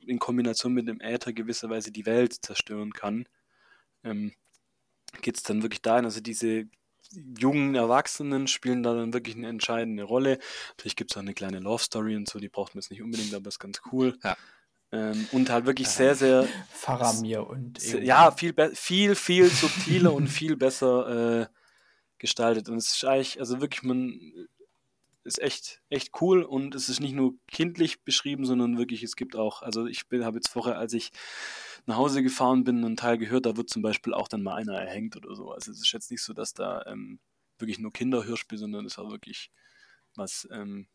in 0.06 0.19
Kombination 0.19 0.73
mit 0.73 0.88
dem 0.88 1.02
Äther 1.02 1.34
gewisserweise 1.34 1.91
die 1.91 2.06
Welt 2.06 2.34
zerstören 2.41 2.94
kann, 2.94 3.27
ähm, 4.03 4.34
geht 5.22 5.38
es 5.38 5.44
dann 5.44 5.61
wirklich 5.61 5.81
dahin. 5.81 6.06
Also 6.06 6.22
diese 6.22 6.65
jungen 7.40 7.76
Erwachsenen 7.76 8.48
spielen 8.48 8.84
da 8.84 8.94
dann 8.94 9.14
wirklich 9.14 9.36
eine 9.36 9.48
entscheidende 9.48 10.03
Rolle. 10.03 10.38
Natürlich 10.69 10.95
gibt 10.95 11.11
es 11.11 11.18
auch 11.18 11.22
eine 11.22 11.34
kleine 11.34 11.60
Love 11.60 11.84
Story 11.84 12.15
und 12.15 12.30
so, 12.30 12.40
die 12.40 12.49
braucht 12.49 12.76
man 12.76 12.81
jetzt 12.81 12.91
nicht 12.91 13.02
unbedingt, 13.02 13.34
aber 13.34 13.48
ist 13.48 13.60
ganz 13.60 13.81
cool. 13.91 14.18
Ja. 14.23 14.38
Ähm, 14.91 15.27
und 15.31 15.49
halt 15.49 15.65
wirklich 15.65 15.88
sehr, 15.88 16.15
sehr. 16.15 16.48
Faramir 16.72 17.48
und. 17.48 17.81
Ja, 18.02 18.31
viel, 18.31 18.53
viel, 18.73 19.15
viel 19.15 19.48
subtiler 19.48 20.14
und 20.14 20.27
viel 20.27 20.56
besser 20.56 21.41
äh, 21.41 21.48
gestaltet. 22.18 22.69
Und 22.69 22.77
es 22.77 22.95
ist 22.95 23.06
eigentlich, 23.06 23.40
also 23.40 23.61
wirklich, 23.61 23.84
man 23.84 24.19
ist 25.30 25.41
echt, 25.41 25.81
echt 25.89 26.22
cool 26.22 26.43
und 26.43 26.76
es 26.76 26.89
ist 26.89 26.99
nicht 26.99 27.14
nur 27.14 27.35
kindlich 27.47 28.03
beschrieben, 28.03 28.45
sondern 28.45 28.77
wirklich, 28.77 29.03
es 29.03 29.15
gibt 29.15 29.35
auch, 29.35 29.61
also 29.61 29.85
ich 29.85 30.06
habe 30.11 30.38
jetzt 30.38 30.49
vorher, 30.49 30.77
als 30.77 30.93
ich 30.93 31.11
nach 31.85 31.97
Hause 31.97 32.23
gefahren 32.23 32.64
bin, 32.64 32.84
einen 32.84 32.97
Teil 32.97 33.18
gehört, 33.18 33.45
da 33.45 33.56
wird 33.56 33.69
zum 33.69 33.81
Beispiel 33.81 34.14
auch 34.14 34.27
dann 34.27 34.43
mal 34.43 34.56
einer 34.56 34.73
erhängt 34.73 35.15
oder 35.15 35.35
so. 35.35 35.51
Also 35.51 35.72
es 35.72 35.80
ist 35.80 35.91
jetzt 35.91 36.11
nicht 36.11 36.23
so, 36.23 36.34
dass 36.34 36.53
da 36.53 36.84
ähm, 36.88 37.19
wirklich 37.57 37.80
nur 37.80 37.93
Kinderhörspiel, 37.93 38.57
sondern 38.57 38.85
es 38.85 38.93
ist 38.93 38.99
auch 38.99 39.11
wirklich 39.11 39.51
was 40.15 40.47
ähm, 40.51 40.88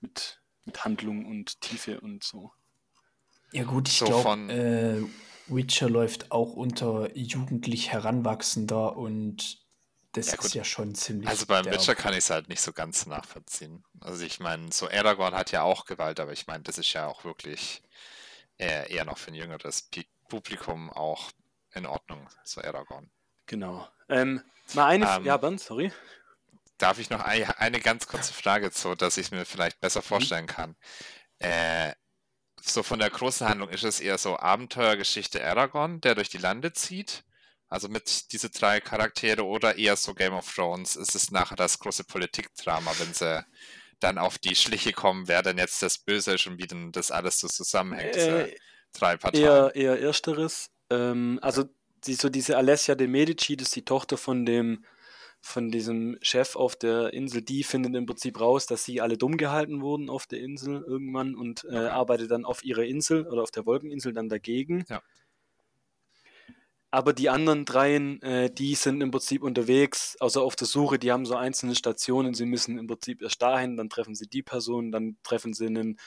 mit, 0.00 0.40
mit 0.64 0.84
Handlung 0.84 1.26
und 1.26 1.60
Tiefe 1.60 2.00
und 2.00 2.24
so. 2.24 2.52
Ja 3.52 3.64
gut, 3.64 3.88
ich 3.88 3.98
so 3.98 4.06
glaube, 4.06 4.52
äh, 4.52 5.02
Witcher 5.52 5.88
läuft 5.88 6.32
auch 6.32 6.54
unter 6.54 7.16
jugendlich 7.16 7.92
Heranwachsender 7.92 8.96
und 8.96 9.65
das 10.16 10.28
ja, 10.28 10.34
ist 10.34 10.54
ja 10.54 10.64
schon 10.64 10.94
ziemlich. 10.94 11.28
Also 11.28 11.46
beim 11.46 11.66
Witcher 11.66 11.94
kann 11.94 12.12
ich 12.12 12.18
es 12.20 12.30
halt 12.30 12.48
nicht 12.48 12.60
so 12.60 12.72
ganz 12.72 13.06
nachvollziehen. 13.06 13.84
Also 14.00 14.24
ich 14.24 14.40
meine, 14.40 14.72
so 14.72 14.88
Aragorn 14.88 15.34
hat 15.34 15.52
ja 15.52 15.62
auch 15.62 15.84
Gewalt, 15.84 16.20
aber 16.20 16.32
ich 16.32 16.46
meine, 16.46 16.62
das 16.64 16.78
ist 16.78 16.92
ja 16.92 17.06
auch 17.06 17.24
wirklich 17.24 17.82
eher, 18.58 18.90
eher 18.90 19.04
noch 19.04 19.18
für 19.18 19.32
ein 19.32 19.34
jüngeres 19.34 19.88
Publikum 20.28 20.92
auch 20.92 21.30
in 21.74 21.86
Ordnung, 21.86 22.28
so 22.44 22.62
Aragorn. 22.62 23.10
Genau. 23.46 23.88
Ähm, 24.08 24.40
mal 24.72 24.86
eine, 24.86 25.06
Ähm, 25.06 25.24
ja, 25.24 25.36
Bernd, 25.36 25.60
sorry. 25.60 25.92
Darf 26.78 26.98
ich 26.98 27.08
noch 27.10 27.20
ein, 27.20 27.44
eine 27.52 27.80
ganz 27.80 28.06
kurze 28.06 28.34
Frage 28.34 28.70
zu, 28.70 28.94
dass 28.94 29.16
ich 29.16 29.26
es 29.26 29.30
mir 29.30 29.46
vielleicht 29.46 29.80
besser 29.80 30.02
Mhm. 30.10 30.30
vorstellen 30.30 30.46
kann? 30.46 30.76
Äh, 31.38 31.94
so 32.62 32.82
von 32.82 32.98
der 33.00 33.10
großen 33.10 33.48
Handlung 33.48 33.70
ist 33.70 33.84
es 33.84 34.00
eher 34.00 34.18
so 34.18 34.38
Abenteuergeschichte 34.38 35.44
Aragorn, 35.44 36.00
der 36.02 36.14
durch 36.16 36.30
die 36.30 36.38
Lande 36.38 36.72
zieht? 36.74 37.24
Also 37.68 37.88
mit 37.88 38.32
diese 38.32 38.50
drei 38.50 38.80
Charaktere 38.80 39.44
oder 39.44 39.76
eher 39.76 39.96
so 39.96 40.14
Game 40.14 40.34
of 40.34 40.52
Thrones? 40.54 40.96
Ist 40.96 41.14
es 41.14 41.30
nachher 41.30 41.56
das 41.56 41.78
große 41.78 42.04
Politikdrama, 42.04 42.92
wenn 42.98 43.12
sie 43.12 43.44
dann 44.00 44.18
auf 44.18 44.38
die 44.38 44.54
Schliche 44.56 44.92
kommen, 44.92 45.28
wer 45.28 45.42
denn 45.42 45.58
jetzt 45.58 45.82
das 45.82 45.98
Böse 45.98 46.34
ist 46.34 46.46
und 46.46 46.58
wie 46.58 46.66
denn 46.66 46.92
das 46.92 47.10
alles 47.10 47.40
so 47.40 47.48
zusammenhängt, 47.48 48.14
diese 48.14 48.48
Äh, 48.48 48.56
drei 48.92 49.16
Parteien? 49.16 49.42
eher, 49.42 49.74
eher 49.74 50.00
ersteres. 50.00 50.70
Ähm, 50.90 51.38
also 51.42 51.64
die, 52.06 52.14
so 52.14 52.28
diese 52.28 52.56
Alessia 52.56 52.94
de 52.94 53.06
Medici, 53.08 53.56
das 53.56 53.68
ist 53.68 53.76
die 53.76 53.84
Tochter 53.84 54.16
von 54.16 54.46
dem 54.46 54.84
von 55.42 55.70
diesem 55.70 56.18
Chef 56.22 56.56
auf 56.56 56.74
der 56.74 57.12
Insel, 57.12 57.40
die 57.40 57.62
findet 57.62 57.94
im 57.94 58.06
Prinzip 58.06 58.40
raus, 58.40 58.66
dass 58.66 58.84
sie 58.84 59.00
alle 59.00 59.16
dumm 59.16 59.36
gehalten 59.36 59.80
wurden 59.80 60.10
auf 60.10 60.26
der 60.26 60.40
Insel 60.40 60.82
irgendwann 60.82 61.36
und 61.36 61.64
äh, 61.70 61.76
arbeitet 61.76 62.32
dann 62.32 62.44
auf 62.44 62.64
ihrer 62.64 62.82
Insel 62.84 63.28
oder 63.28 63.42
auf 63.42 63.52
der 63.52 63.64
Wolkeninsel 63.64 64.12
dann 64.12 64.28
dagegen. 64.28 64.84
Ja. 64.88 65.02
Aber 66.96 67.12
die 67.12 67.28
anderen 67.28 67.66
dreien, 67.66 68.22
äh, 68.22 68.50
die 68.50 68.74
sind 68.74 69.02
im 69.02 69.10
Prinzip 69.10 69.42
unterwegs, 69.42 70.16
also 70.18 70.42
auf 70.42 70.56
der 70.56 70.66
Suche, 70.66 70.98
die 70.98 71.12
haben 71.12 71.26
so 71.26 71.36
einzelne 71.36 71.74
Stationen, 71.74 72.32
sie 72.32 72.46
müssen 72.46 72.78
im 72.78 72.86
Prinzip 72.86 73.20
erst 73.20 73.42
dahin, 73.42 73.76
dann 73.76 73.90
treffen 73.90 74.14
sie 74.14 74.26
die 74.26 74.42
Person, 74.42 74.92
dann 74.92 75.18
treffen 75.22 75.52
sie 75.52 75.66
einen, 75.66 75.98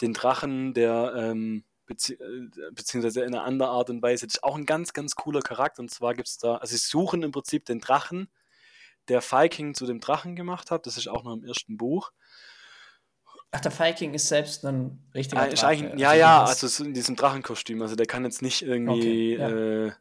den 0.00 0.12
Drachen, 0.12 0.72
der 0.72 1.14
ähm, 1.16 1.64
bezieh 1.86 2.12
äh, 2.14 2.48
beziehungsweise 2.72 3.22
in 3.22 3.34
einer 3.34 3.42
anderen 3.42 3.72
Art 3.72 3.90
und 3.90 4.00
Weise, 4.02 4.28
das 4.28 4.36
ist 4.36 4.44
auch 4.44 4.54
ein 4.54 4.66
ganz, 4.66 4.92
ganz 4.92 5.16
cooler 5.16 5.40
Charakter. 5.40 5.80
Und 5.80 5.90
zwar 5.90 6.14
gibt 6.14 6.28
es 6.28 6.38
da, 6.38 6.58
also 6.58 6.70
sie 6.76 6.78
suchen 6.78 7.24
im 7.24 7.32
Prinzip 7.32 7.64
den 7.64 7.80
Drachen, 7.80 8.28
der 9.08 9.22
Viking 9.22 9.74
zu 9.74 9.84
dem 9.84 9.98
Drachen 9.98 10.36
gemacht 10.36 10.70
hat. 10.70 10.86
Das 10.86 10.96
ist 10.96 11.08
auch 11.08 11.24
noch 11.24 11.32
im 11.34 11.44
ersten 11.44 11.76
Buch. 11.76 12.12
Ach, 13.50 13.60
der 13.60 13.76
Viking 13.76 14.14
ist 14.14 14.28
selbst 14.28 14.64
ein 14.64 15.02
richtiger 15.12 15.42
Ah, 15.42 15.46
Drache. 15.48 15.92
ja, 15.96 16.10
Also 16.10 16.20
ja, 16.20 16.40
das- 16.42 16.50
also 16.62 16.68
so 16.68 16.84
in 16.84 16.94
diesem 16.94 17.16
Drachenkostüm. 17.16 17.82
Also 17.82 17.96
der 17.96 18.06
kann 18.06 18.22
jetzt 18.24 18.42
nicht 18.42 18.62
irgendwie, 18.62 19.34
Okay, 19.34 19.38
ja. 19.40 19.48
äh, 19.88 19.92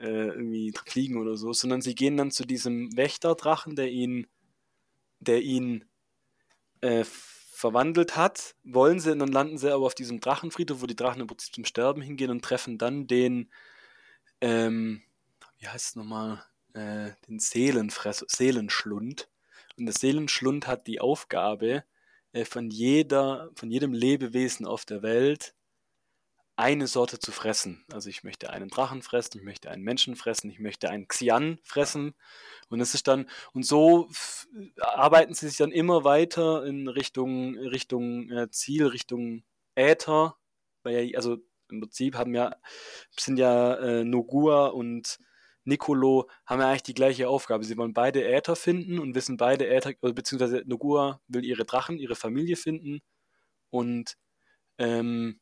äh, 0.00 0.28
irgendwie 0.28 0.72
fliegen 0.86 1.16
oder 1.18 1.36
so, 1.36 1.52
sondern 1.52 1.82
sie 1.82 1.94
gehen 1.94 2.16
dann 2.16 2.30
zu 2.30 2.44
diesem 2.44 2.96
Wächterdrachen, 2.96 3.76
der 3.76 3.90
ihn, 3.90 4.26
der 5.20 5.42
ihn 5.42 5.84
äh, 6.80 7.04
verwandelt 7.04 8.16
hat, 8.16 8.54
wollen 8.62 9.00
sie, 9.00 9.10
und 9.10 9.18
dann 9.18 9.32
landen 9.32 9.58
sie 9.58 9.72
aber 9.72 9.86
auf 9.86 9.94
diesem 9.94 10.20
Drachenfriedhof, 10.20 10.80
wo 10.80 10.86
die 10.86 10.94
Drachen 10.94 11.20
im 11.20 11.26
Prinzip 11.26 11.54
zum 11.54 11.64
Sterben 11.64 12.02
hingehen 12.02 12.30
und 12.30 12.44
treffen 12.44 12.78
dann 12.78 13.08
den, 13.08 13.50
ähm, 14.40 15.02
wie 15.58 15.66
heißt 15.66 15.88
es 15.88 15.96
nochmal, 15.96 16.44
äh, 16.74 17.10
den 17.26 17.40
Seelenfress, 17.40 18.24
Seelenschlund. 18.28 19.28
Und 19.76 19.86
der 19.86 19.94
Seelenschlund 19.94 20.68
hat 20.68 20.86
die 20.86 21.00
Aufgabe, 21.00 21.82
äh, 22.32 22.44
von 22.44 22.70
jeder, 22.70 23.50
von 23.56 23.70
jedem 23.70 23.92
Lebewesen 23.92 24.66
auf 24.66 24.84
der 24.84 25.02
Welt 25.02 25.54
eine 26.58 26.88
Sorte 26.88 27.20
zu 27.20 27.30
fressen. 27.30 27.84
Also 27.92 28.10
ich 28.10 28.24
möchte 28.24 28.50
einen 28.50 28.68
Drachen 28.68 29.02
fressen, 29.02 29.38
ich 29.38 29.44
möchte 29.44 29.70
einen 29.70 29.84
Menschen 29.84 30.16
fressen, 30.16 30.50
ich 30.50 30.58
möchte 30.58 30.90
einen 30.90 31.06
Xian 31.06 31.60
fressen. 31.62 32.14
Und 32.68 32.80
es 32.80 32.94
ist 32.94 33.06
dann, 33.06 33.30
und 33.52 33.64
so 33.64 34.10
arbeiten 34.80 35.34
sie 35.34 35.48
sich 35.48 35.58
dann 35.58 35.70
immer 35.70 36.02
weiter 36.02 36.64
in 36.66 36.88
Richtung, 36.88 37.56
Richtung 37.56 38.28
äh, 38.30 38.50
Ziel, 38.50 38.86
Richtung 38.86 39.44
Äther. 39.76 40.36
Weil 40.82 41.14
also 41.14 41.36
im 41.70 41.80
Prinzip 41.80 42.16
haben 42.16 42.34
ja, 42.34 42.56
sind 43.16 43.38
ja 43.38 43.74
äh, 43.76 44.04
Nogua 44.04 44.66
und 44.66 45.20
Nicolo 45.62 46.28
haben 46.44 46.60
ja 46.60 46.70
eigentlich 46.70 46.82
die 46.82 46.94
gleiche 46.94 47.28
Aufgabe. 47.28 47.62
Sie 47.62 47.76
wollen 47.76 47.94
beide 47.94 48.24
Äther 48.24 48.56
finden 48.56 48.98
und 48.98 49.14
wissen 49.14 49.36
beide 49.36 49.68
Äther, 49.68 49.92
beziehungsweise 50.00 50.64
Nogua 50.66 51.20
will 51.28 51.44
ihre 51.44 51.64
Drachen, 51.64 51.98
ihre 51.98 52.16
Familie 52.16 52.56
finden 52.56 53.00
und 53.70 54.16
ähm, 54.78 55.40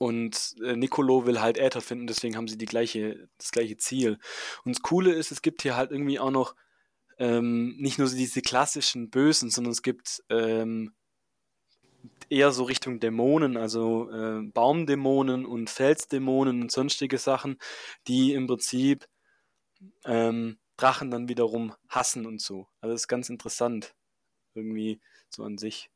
und 0.00 0.56
äh, 0.64 0.76
Nicolo 0.76 1.26
will 1.26 1.42
halt 1.42 1.58
Äther 1.58 1.82
finden, 1.82 2.06
deswegen 2.06 2.34
haben 2.34 2.48
sie 2.48 2.56
die 2.56 2.64
gleiche, 2.64 3.28
das 3.36 3.50
gleiche 3.50 3.76
Ziel. 3.76 4.18
Und 4.64 4.74
das 4.74 4.80
Coole 4.80 5.12
ist, 5.12 5.30
es 5.30 5.42
gibt 5.42 5.60
hier 5.60 5.76
halt 5.76 5.90
irgendwie 5.90 6.18
auch 6.18 6.30
noch 6.30 6.54
ähm, 7.18 7.76
nicht 7.76 7.98
nur 7.98 8.08
diese 8.08 8.40
klassischen 8.40 9.10
Bösen, 9.10 9.50
sondern 9.50 9.72
es 9.72 9.82
gibt 9.82 10.22
ähm, 10.30 10.94
eher 12.30 12.50
so 12.50 12.64
Richtung 12.64 12.98
Dämonen, 12.98 13.58
also 13.58 14.10
äh, 14.10 14.40
Baumdämonen 14.42 15.44
und 15.44 15.68
Felsdämonen 15.68 16.62
und 16.62 16.72
sonstige 16.72 17.18
Sachen, 17.18 17.58
die 18.06 18.32
im 18.32 18.46
Prinzip 18.46 19.06
ähm, 20.06 20.58
Drachen 20.78 21.10
dann 21.10 21.28
wiederum 21.28 21.74
hassen 21.90 22.24
und 22.24 22.40
so. 22.40 22.68
Also 22.80 22.94
das 22.94 23.02
ist 23.02 23.08
ganz 23.08 23.28
interessant. 23.28 23.94
Irgendwie 24.54 25.02
so 25.28 25.44
an 25.44 25.58
sich. 25.58 25.90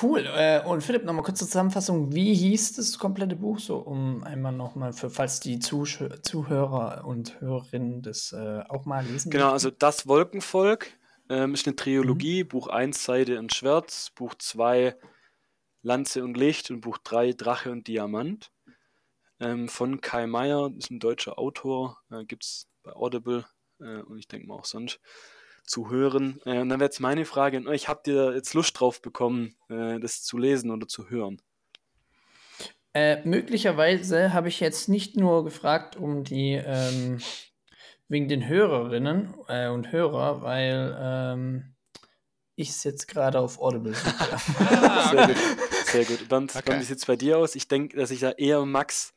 Cool. 0.00 0.26
Äh, 0.26 0.60
und 0.64 0.82
Philipp, 0.82 1.04
nochmal 1.04 1.24
kurze 1.24 1.46
Zusammenfassung. 1.46 2.12
Wie 2.12 2.34
hieß 2.34 2.72
das 2.72 2.98
komplette 2.98 3.36
Buch 3.36 3.60
so, 3.60 3.76
um 3.76 4.24
einmal 4.24 4.52
nochmal 4.52 4.92
für, 4.92 5.08
falls 5.08 5.38
die 5.38 5.60
Zusch 5.60 6.02
Zuhörer 6.22 7.04
und 7.06 7.40
Hörerinnen 7.40 8.02
das 8.02 8.32
äh, 8.32 8.62
auch 8.68 8.86
mal 8.86 9.04
lesen 9.04 9.30
Genau, 9.30 9.52
also 9.52 9.70
das 9.70 10.08
Wolkenvolk 10.08 10.88
ähm, 11.28 11.54
ist 11.54 11.66
eine 11.66 11.76
Trilogie. 11.76 12.42
Buch 12.42 12.66
1 12.66 13.04
Seide 13.04 13.38
und 13.38 13.54
Schwert, 13.54 14.10
Buch 14.16 14.34
2 14.34 14.96
Lanze 15.82 16.24
und 16.24 16.36
Licht 16.36 16.70
und 16.70 16.80
Buch 16.80 16.98
3 16.98 17.32
Drache 17.34 17.70
und 17.70 17.86
Diamant. 17.86 18.50
Ähm, 19.38 19.68
von 19.68 20.00
Kai 20.00 20.26
Meier, 20.26 20.72
ist 20.76 20.90
ein 20.90 20.98
deutscher 20.98 21.38
Autor, 21.38 21.98
äh, 22.10 22.24
gibt 22.24 22.44
es 22.44 22.68
bei 22.82 22.92
Audible 22.92 23.44
äh, 23.80 24.00
und 24.02 24.18
ich 24.18 24.26
denke 24.26 24.46
mal 24.46 24.54
auch 24.54 24.64
sonst 24.64 25.00
zu 25.64 25.90
hören. 25.90 26.40
Äh, 26.44 26.60
und 26.60 26.68
dann 26.68 26.80
wäre 26.80 26.88
jetzt 26.88 27.00
meine 27.00 27.24
Frage 27.24 27.56
an 27.56 27.66
euch, 27.66 27.88
habt 27.88 28.06
ihr 28.06 28.34
jetzt 28.34 28.54
Lust 28.54 28.78
drauf 28.78 29.02
bekommen, 29.02 29.56
äh, 29.68 29.98
das 29.98 30.22
zu 30.22 30.38
lesen 30.38 30.70
oder 30.70 30.86
zu 30.86 31.10
hören? 31.10 31.40
Äh, 32.92 33.26
möglicherweise 33.26 34.32
habe 34.32 34.48
ich 34.48 34.60
jetzt 34.60 34.88
nicht 34.88 35.16
nur 35.16 35.42
gefragt, 35.44 35.96
um 35.96 36.22
die 36.22 36.52
ähm, 36.52 37.18
wegen 38.08 38.28
den 38.28 38.46
Hörerinnen 38.46 39.34
äh, 39.48 39.68
und 39.68 39.90
Hörer, 39.90 40.42
weil 40.42 40.96
ähm, 41.00 41.74
ich 42.56 42.68
es 42.68 42.84
jetzt 42.84 43.08
gerade 43.08 43.40
auf 43.40 43.60
Audible 43.60 43.94
suche. 43.94 44.38
Sehr 45.10 45.26
gut, 45.26 45.36
sehr 45.86 46.04
gut. 46.04 46.28
Bernd, 46.28 46.54
Okay. 46.54 46.78
Wie 46.78 46.84
sieht 46.84 46.98
es 46.98 47.06
bei 47.06 47.16
dir 47.16 47.38
aus? 47.38 47.54
Ich 47.54 47.68
denke, 47.68 47.96
dass 47.96 48.10
ich 48.10 48.20
da 48.20 48.30
eher 48.30 48.64
Max, 48.64 49.13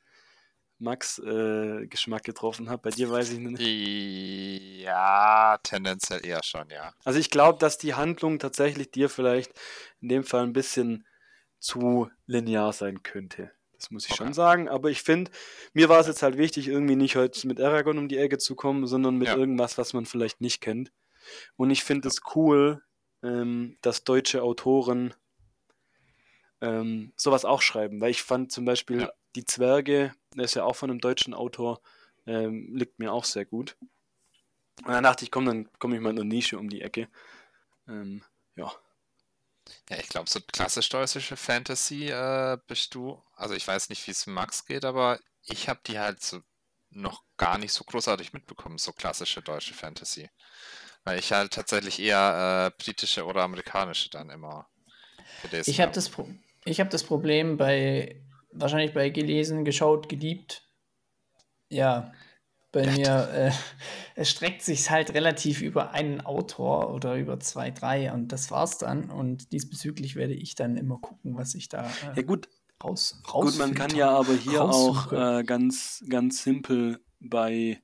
Max 0.79 1.19
äh, 1.19 1.87
Geschmack 1.87 2.23
getroffen 2.23 2.69
habe. 2.69 2.83
Bei 2.83 2.89
dir 2.91 3.09
weiß 3.09 3.31
ich 3.31 3.39
nicht. 3.39 3.61
Ja, 4.83 5.57
tendenziell 5.63 6.25
eher 6.25 6.41
schon, 6.43 6.69
ja. 6.69 6.93
Also 7.03 7.19
ich 7.19 7.29
glaube, 7.29 7.59
dass 7.59 7.77
die 7.77 7.95
Handlung 7.95 8.39
tatsächlich 8.39 8.91
dir 8.91 9.09
vielleicht 9.09 9.51
in 10.01 10.09
dem 10.09 10.23
Fall 10.23 10.43
ein 10.43 10.53
bisschen 10.53 11.05
zu 11.59 12.09
linear 12.27 12.73
sein 12.73 13.01
könnte. 13.03 13.51
Das 13.73 13.91
muss 13.91 14.07
ich 14.07 14.15
schon 14.15 14.27
Okay. 14.27 14.33
sagen. 14.33 14.69
Aber 14.69 14.89
ich 14.89 15.01
finde, 15.01 15.31
mir 15.73 15.89
war 15.89 15.99
es 15.99 16.07
jetzt 16.07 16.21
halt 16.23 16.37
wichtig, 16.37 16.67
irgendwie 16.67 16.95
nicht 16.95 17.15
heute 17.15 17.47
mit 17.47 17.59
Aragon 17.59 17.97
um 17.97 18.07
die 18.07 18.17
Ecke 18.17 18.37
zu 18.37 18.55
kommen, 18.55 18.85
sondern 18.87 19.17
mit 19.17 19.27
Ja. 19.29 19.35
irgendwas, 19.35 19.77
was 19.77 19.93
man 19.93 20.05
vielleicht 20.05 20.41
nicht 20.41 20.61
kennt. 20.61 20.91
Und 21.55 21.71
ich 21.71 21.83
finde 21.83 22.07
es 22.07 22.21
cool, 22.35 22.83
ähm, 23.23 23.77
dass 23.81 24.03
deutsche 24.03 24.41
Autoren 24.43 25.13
ähm, 26.61 27.13
sowas 27.15 27.45
auch 27.45 27.61
schreiben. 27.61 28.01
Weil 28.01 28.11
ich 28.11 28.23
fand 28.23 28.51
zum 28.51 28.65
Beispiel 28.65 29.01
Ja. 29.01 29.11
Die 29.37 29.45
Zwerge, 29.45 30.15
der 30.35 30.45
ist 30.45 30.55
ja 30.55 30.63
auch 30.63 30.75
von 30.75 30.89
einem 30.89 30.99
deutschen 30.99 31.35
Autor, 31.35 31.79
ähm, 32.25 32.75
liegt 32.75 32.97
mir 32.97 33.13
auch 33.13 33.23
sehr 33.23 33.45
gut. 33.45 33.77
Und 34.83 34.89
dann 34.89 35.03
dachte 35.03 35.23
ich, 35.23 35.29
komm, 35.29 35.45
dann 35.45 35.69
komme 35.77 35.95
ich 35.95 36.01
mal 36.01 36.09
in 36.09 36.19
eine 36.19 36.27
Nische 36.27 36.57
um 36.57 36.69
die 36.69 36.81
Ecke. 36.81 37.07
Ähm, 37.87 38.23
ja. 38.55 38.71
Ja, 39.89 39.97
ich 39.99 40.09
glaube, 40.09 40.27
so 40.27 40.39
klassisch 40.41 40.89
deutsche 40.89 41.37
Fantasy 41.37 42.09
äh, 42.09 42.57
bist 42.65 42.95
du. 42.95 43.21
Also 43.35 43.53
ich 43.53 43.67
weiß 43.67 43.89
nicht, 43.89 44.07
wie 44.07 44.11
es 44.11 44.25
Max 44.25 44.65
geht, 44.65 44.85
aber 44.85 45.19
ich 45.43 45.69
habe 45.69 45.81
die 45.85 45.99
halt 45.99 46.23
so 46.23 46.41
noch 46.89 47.23
gar 47.37 47.59
nicht 47.59 47.73
so 47.73 47.83
großartig 47.83 48.33
mitbekommen, 48.33 48.79
so 48.79 48.91
klassische 48.91 49.43
deutsche 49.43 49.75
Fantasy. 49.75 50.31
Weil 51.03 51.19
ich 51.19 51.31
halt 51.31 51.53
tatsächlich 51.53 51.99
eher 51.99 52.73
äh, 52.73 52.83
britische 52.83 53.25
oder 53.25 53.43
amerikanische 53.43 54.09
dann 54.09 54.31
immer 54.31 54.67
gelesen 55.43 55.69
Ich 55.69 55.79
habe 55.79 55.89
habe. 55.89 55.95
das, 55.95 56.09
Pro 56.09 56.27
ich 56.65 56.79
hab 56.79 56.89
das 56.89 57.03
Problem 57.03 57.55
bei, 57.57 58.21
wahrscheinlich 58.51 58.93
bei 58.93 59.09
gelesen, 59.09 59.65
geschaut, 59.65 60.09
geliebt. 60.09 60.67
Ja, 61.69 62.11
bei 62.71 62.83
Ja, 62.83 62.91
mir, 62.91 63.29
äh, 63.33 63.51
es 64.15 64.29
streckt 64.29 64.61
sich 64.61 64.89
halt 64.89 65.13
relativ 65.13 65.61
über 65.61 65.91
einen 65.91 66.21
Autor 66.21 66.93
oder 66.93 67.15
über 67.15 67.39
zwei, 67.39 67.71
drei 67.71 68.11
und 68.11 68.31
das 68.31 68.51
war's 68.51 68.77
dann. 68.77 69.09
Und 69.09 69.51
diesbezüglich 69.51 70.15
werde 70.15 70.33
ich 70.33 70.55
dann 70.55 70.77
immer 70.77 70.97
gucken, 70.99 71.37
was 71.37 71.55
ich 71.55 71.69
da 71.69 71.89
Ja 72.03 72.13
äh, 72.15 72.23
gut, 72.23 72.49
raus, 72.83 73.21
gut, 73.23 73.57
man 73.57 73.73
kann 73.73 73.95
ja 73.95 74.09
aber 74.09 74.33
hier 74.33 74.63
auch 74.63 75.11
äh, 75.11 75.43
ganz, 75.43 76.03
ganz 76.09 76.43
simpel 76.43 76.99
bei 77.19 77.81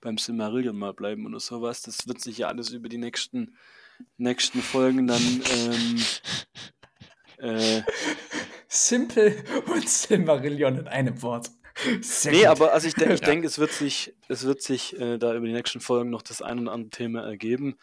beim 0.00 0.18
Silmarillion 0.18 0.76
mal 0.76 0.92
bleiben 0.92 1.26
oder 1.26 1.40
sowas. 1.40 1.80
Das 1.82 2.06
wird 2.06 2.20
sich 2.20 2.38
ja 2.38 2.48
alles 2.48 2.70
über 2.70 2.88
die 2.88 2.98
nächsten, 2.98 3.56
nächsten 4.18 4.60
Folgen 4.60 5.06
dann 5.06 5.22
ähm, 5.54 6.02
äh, 7.38 7.82
Simple 8.74 9.36
und 9.74 9.86
Silmarillion 9.86 10.78
in 10.78 10.88
einem 10.88 11.20
Wort. 11.20 11.50
Sehr 12.00 12.32
nee, 12.32 12.38
gut. 12.38 12.46
aber 12.46 12.72
also 12.72 12.88
ich, 12.88 12.94
de 12.94 13.12
ich 13.12 13.20
ja. 13.20 13.26
denke, 13.26 13.46
es 13.46 13.58
wird 13.58 13.72
sich, 13.72 14.14
es 14.28 14.44
wird 14.44 14.62
sich 14.62 14.98
äh, 14.98 15.18
da 15.18 15.34
über 15.34 15.46
die 15.46 15.52
nächsten 15.52 15.80
Folgen 15.80 16.08
noch 16.08 16.22
das 16.22 16.40
ein 16.40 16.60
oder 16.60 16.72
andere 16.72 16.90
Thema 16.90 17.22
ergeben. 17.22 17.76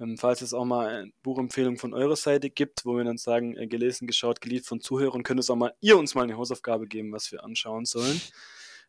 Ähm, 0.00 0.16
falls 0.16 0.40
es 0.40 0.54
auch 0.54 0.64
mal 0.64 0.88
eine 0.88 1.12
Buchempfehlung 1.22 1.76
von 1.76 1.92
eurer 1.92 2.16
Seite 2.16 2.48
gibt, 2.48 2.86
wo 2.86 2.96
wir 2.96 3.04
dann 3.04 3.18
sagen, 3.18 3.56
äh, 3.58 3.66
gelesen, 3.66 4.06
geschaut, 4.06 4.40
geliebt 4.40 4.64
von 4.64 4.80
Zuhörern, 4.80 5.22
könnt 5.22 5.38
es 5.38 5.50
auch 5.50 5.56
mal 5.56 5.74
ihr 5.80 5.98
uns 5.98 6.14
mal 6.14 6.22
eine 6.22 6.38
Hausaufgabe 6.38 6.86
geben, 6.86 7.12
was 7.12 7.30
wir 7.30 7.44
anschauen 7.44 7.84
sollen. 7.84 8.18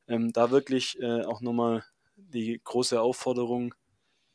Ähm, 0.07 0.31
da 0.31 0.49
wirklich 0.49 0.97
äh, 1.01 1.23
auch 1.23 1.41
nochmal 1.41 1.83
die 2.15 2.61
große 2.63 3.01
Aufforderung, 3.01 3.75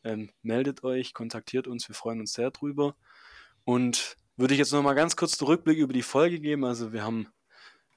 ähm, 0.04 0.30
meldet 0.42 0.84
euch, 0.84 1.14
kontaktiert 1.14 1.68
uns, 1.68 1.88
wir 1.88 1.94
freuen 1.94 2.20
uns 2.20 2.34
sehr 2.34 2.50
drüber. 2.50 2.96
Und 3.64 4.16
würde 4.38 4.54
ich 4.54 4.58
jetzt 4.58 4.72
nochmal 4.72 4.94
ganz 4.94 5.16
kurz 5.16 5.36
den 5.36 5.46
Rückblick 5.48 5.76
über 5.78 5.92
die 5.92 6.02
Folge 6.02 6.40
geben. 6.40 6.64
Also 6.64 6.92
wir 6.92 7.02
haben, 7.02 7.26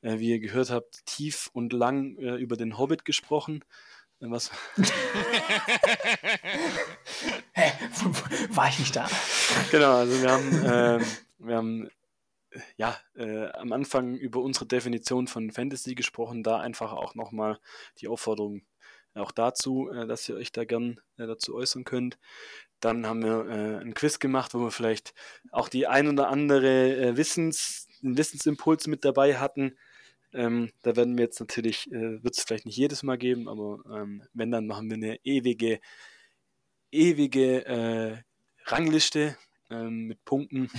äh, 0.01 0.17
wie 0.19 0.31
ihr 0.31 0.39
gehört 0.39 0.71
habt, 0.71 1.05
tief 1.05 1.49
und 1.53 1.71
lang 1.71 2.17
äh, 2.17 2.35
über 2.35 2.57
den 2.57 2.77
Hobbit 2.77 3.05
gesprochen. 3.05 3.63
Äh, 4.19 4.25
was? 4.29 4.51
Hä? 7.53 7.71
War 8.49 8.67
ich 8.69 8.79
nicht 8.79 8.95
da? 8.95 9.07
Genau, 9.69 9.97
also 9.97 10.21
wir 10.21 10.31
haben, 10.31 10.65
äh, 10.65 11.05
wir 11.37 11.55
haben 11.55 11.89
ja, 12.75 12.97
äh, 13.15 13.49
am 13.51 13.71
Anfang 13.71 14.15
über 14.15 14.41
unsere 14.41 14.65
Definition 14.65 15.27
von 15.27 15.51
Fantasy 15.51 15.95
gesprochen, 15.95 16.43
da 16.43 16.59
einfach 16.59 16.91
auch 16.91 17.15
nochmal 17.15 17.59
die 17.99 18.07
Aufforderung 18.07 18.63
auch 19.13 19.31
dazu, 19.31 19.89
äh, 19.89 20.07
dass 20.07 20.27
ihr 20.29 20.35
euch 20.35 20.51
da 20.51 20.65
gern 20.65 20.99
äh, 21.17 21.27
dazu 21.27 21.55
äußern 21.55 21.83
könnt. 21.83 22.17
Dann 22.79 23.05
haben 23.05 23.23
wir 23.23 23.45
äh, 23.47 23.81
einen 23.81 23.93
Quiz 23.93 24.19
gemacht, 24.19 24.53
wo 24.53 24.59
wir 24.59 24.71
vielleicht 24.71 25.13
auch 25.51 25.69
die 25.69 25.87
ein 25.87 26.07
oder 26.07 26.29
andere 26.29 27.15
Wissens, 27.17 27.87
Wissensimpuls 28.01 28.87
mit 28.87 29.05
dabei 29.05 29.37
hatten. 29.37 29.77
Ähm, 30.33 30.71
da 30.81 30.95
werden 30.95 31.17
wir 31.17 31.25
jetzt 31.25 31.39
natürlich, 31.39 31.91
äh, 31.91 32.23
wird 32.23 32.37
es 32.37 32.43
vielleicht 32.43 32.65
nicht 32.65 32.77
jedes 32.77 33.03
Mal 33.03 33.17
geben, 33.17 33.49
aber 33.49 33.83
ähm, 33.93 34.23
wenn, 34.33 34.51
dann 34.51 34.65
machen 34.65 34.89
wir 34.89 34.95
eine 34.95 35.17
ewige, 35.23 35.79
ewige 36.91 37.65
äh, 37.65 38.17
Rangliste 38.65 39.37
ähm, 39.71 40.07
mit 40.07 40.23
Punkten. 40.25 40.69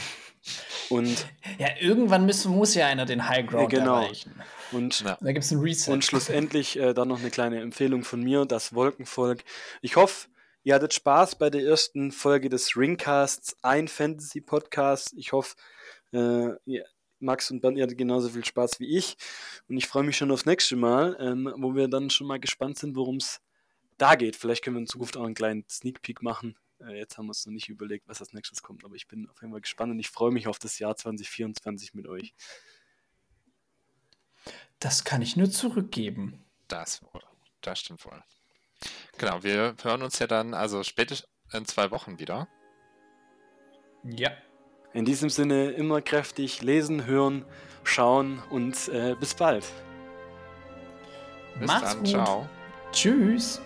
Und 0.90 1.26
ja, 1.58 1.68
irgendwann 1.80 2.26
müssen, 2.26 2.52
muss 2.52 2.74
ja 2.74 2.86
einer 2.86 3.06
den 3.06 3.28
High 3.28 3.46
Ground 3.46 3.70
genau. 3.70 3.96
erreichen. 3.96 4.34
Und 4.70 5.00
ja. 5.00 5.18
da 5.20 5.32
gibt 5.32 5.44
es 5.44 5.50
ein 5.50 5.58
Reset. 5.58 5.92
Und 5.92 6.04
schlussendlich 6.04 6.78
äh, 6.78 6.94
dann 6.94 7.08
noch 7.08 7.20
eine 7.20 7.30
kleine 7.30 7.60
Empfehlung 7.60 8.04
von 8.04 8.22
mir, 8.22 8.44
das 8.44 8.74
Wolkenvolk. 8.74 9.42
Ich 9.80 9.96
hoffe, 9.96 10.28
ihr 10.62 10.74
hattet 10.74 10.94
Spaß 10.94 11.36
bei 11.36 11.50
der 11.50 11.62
ersten 11.62 12.12
Folge 12.12 12.48
des 12.48 12.76
Ringcasts, 12.76 13.56
ein 13.62 13.88
Fantasy-Podcast. 13.88 15.14
Ich 15.16 15.32
hoffe, 15.32 15.56
äh, 16.12 16.50
Max 17.22 17.50
und 17.50 17.60
Bernd, 17.60 17.78
ihr 17.78 17.84
hattet 17.84 17.98
genauso 17.98 18.28
viel 18.28 18.44
Spaß 18.44 18.80
wie 18.80 18.96
ich. 18.96 19.16
Und 19.68 19.76
ich 19.76 19.86
freue 19.86 20.02
mich 20.02 20.16
schon 20.16 20.30
aufs 20.30 20.46
nächste 20.46 20.76
Mal, 20.76 21.16
ähm, 21.20 21.52
wo 21.56 21.74
wir 21.74 21.88
dann 21.88 22.10
schon 22.10 22.26
mal 22.26 22.40
gespannt 22.40 22.78
sind, 22.78 22.96
worum 22.96 23.16
es 23.16 23.40
da 23.96 24.16
geht. 24.16 24.36
Vielleicht 24.36 24.64
können 24.64 24.76
wir 24.76 24.80
in 24.80 24.86
Zukunft 24.86 25.16
auch 25.16 25.24
einen 25.24 25.34
kleinen 25.34 25.64
Sneak 25.68 26.02
Peek 26.02 26.22
machen. 26.22 26.56
Äh, 26.86 26.98
jetzt 26.98 27.18
haben 27.18 27.26
wir 27.26 27.30
uns 27.30 27.46
noch 27.46 27.52
nicht 27.52 27.68
überlegt, 27.68 28.08
was 28.08 28.20
als 28.20 28.32
nächstes 28.32 28.62
kommt, 28.62 28.84
aber 28.84 28.94
ich 28.94 29.08
bin 29.08 29.28
auf 29.28 29.40
jeden 29.40 29.52
Fall 29.52 29.60
gespannt 29.60 29.92
und 29.92 29.98
ich 29.98 30.10
freue 30.10 30.30
mich 30.30 30.48
auf 30.48 30.58
das 30.58 30.78
Jahr 30.78 30.96
2024 30.96 31.94
mit 31.94 32.06
euch. 32.06 32.34
Das 34.78 35.04
kann 35.04 35.22
ich 35.22 35.36
nur 35.36 35.50
zurückgeben. 35.50 36.44
Das, 36.68 37.00
das 37.60 37.80
stimmt 37.80 38.04
wohl. 38.04 38.22
Genau, 39.18 39.42
wir 39.42 39.76
hören 39.82 40.02
uns 40.02 40.18
ja 40.18 40.26
dann 40.26 40.54
also 40.54 40.82
spätestens 40.82 41.28
in 41.52 41.66
zwei 41.66 41.90
Wochen 41.90 42.18
wieder. 42.18 42.48
Ja. 44.02 44.32
In 44.92 45.04
diesem 45.04 45.30
Sinne 45.30 45.70
immer 45.70 46.02
kräftig 46.02 46.62
lesen, 46.62 47.06
hören, 47.06 47.44
schauen 47.84 48.42
und 48.50 48.88
äh, 48.88 49.14
bis 49.18 49.34
bald. 49.34 49.64
Bis 51.58 51.68
Macht's 51.68 51.90
dann, 51.90 51.98
gut. 51.98 52.08
ciao. 52.08 52.48
Tschüss. 52.92 53.60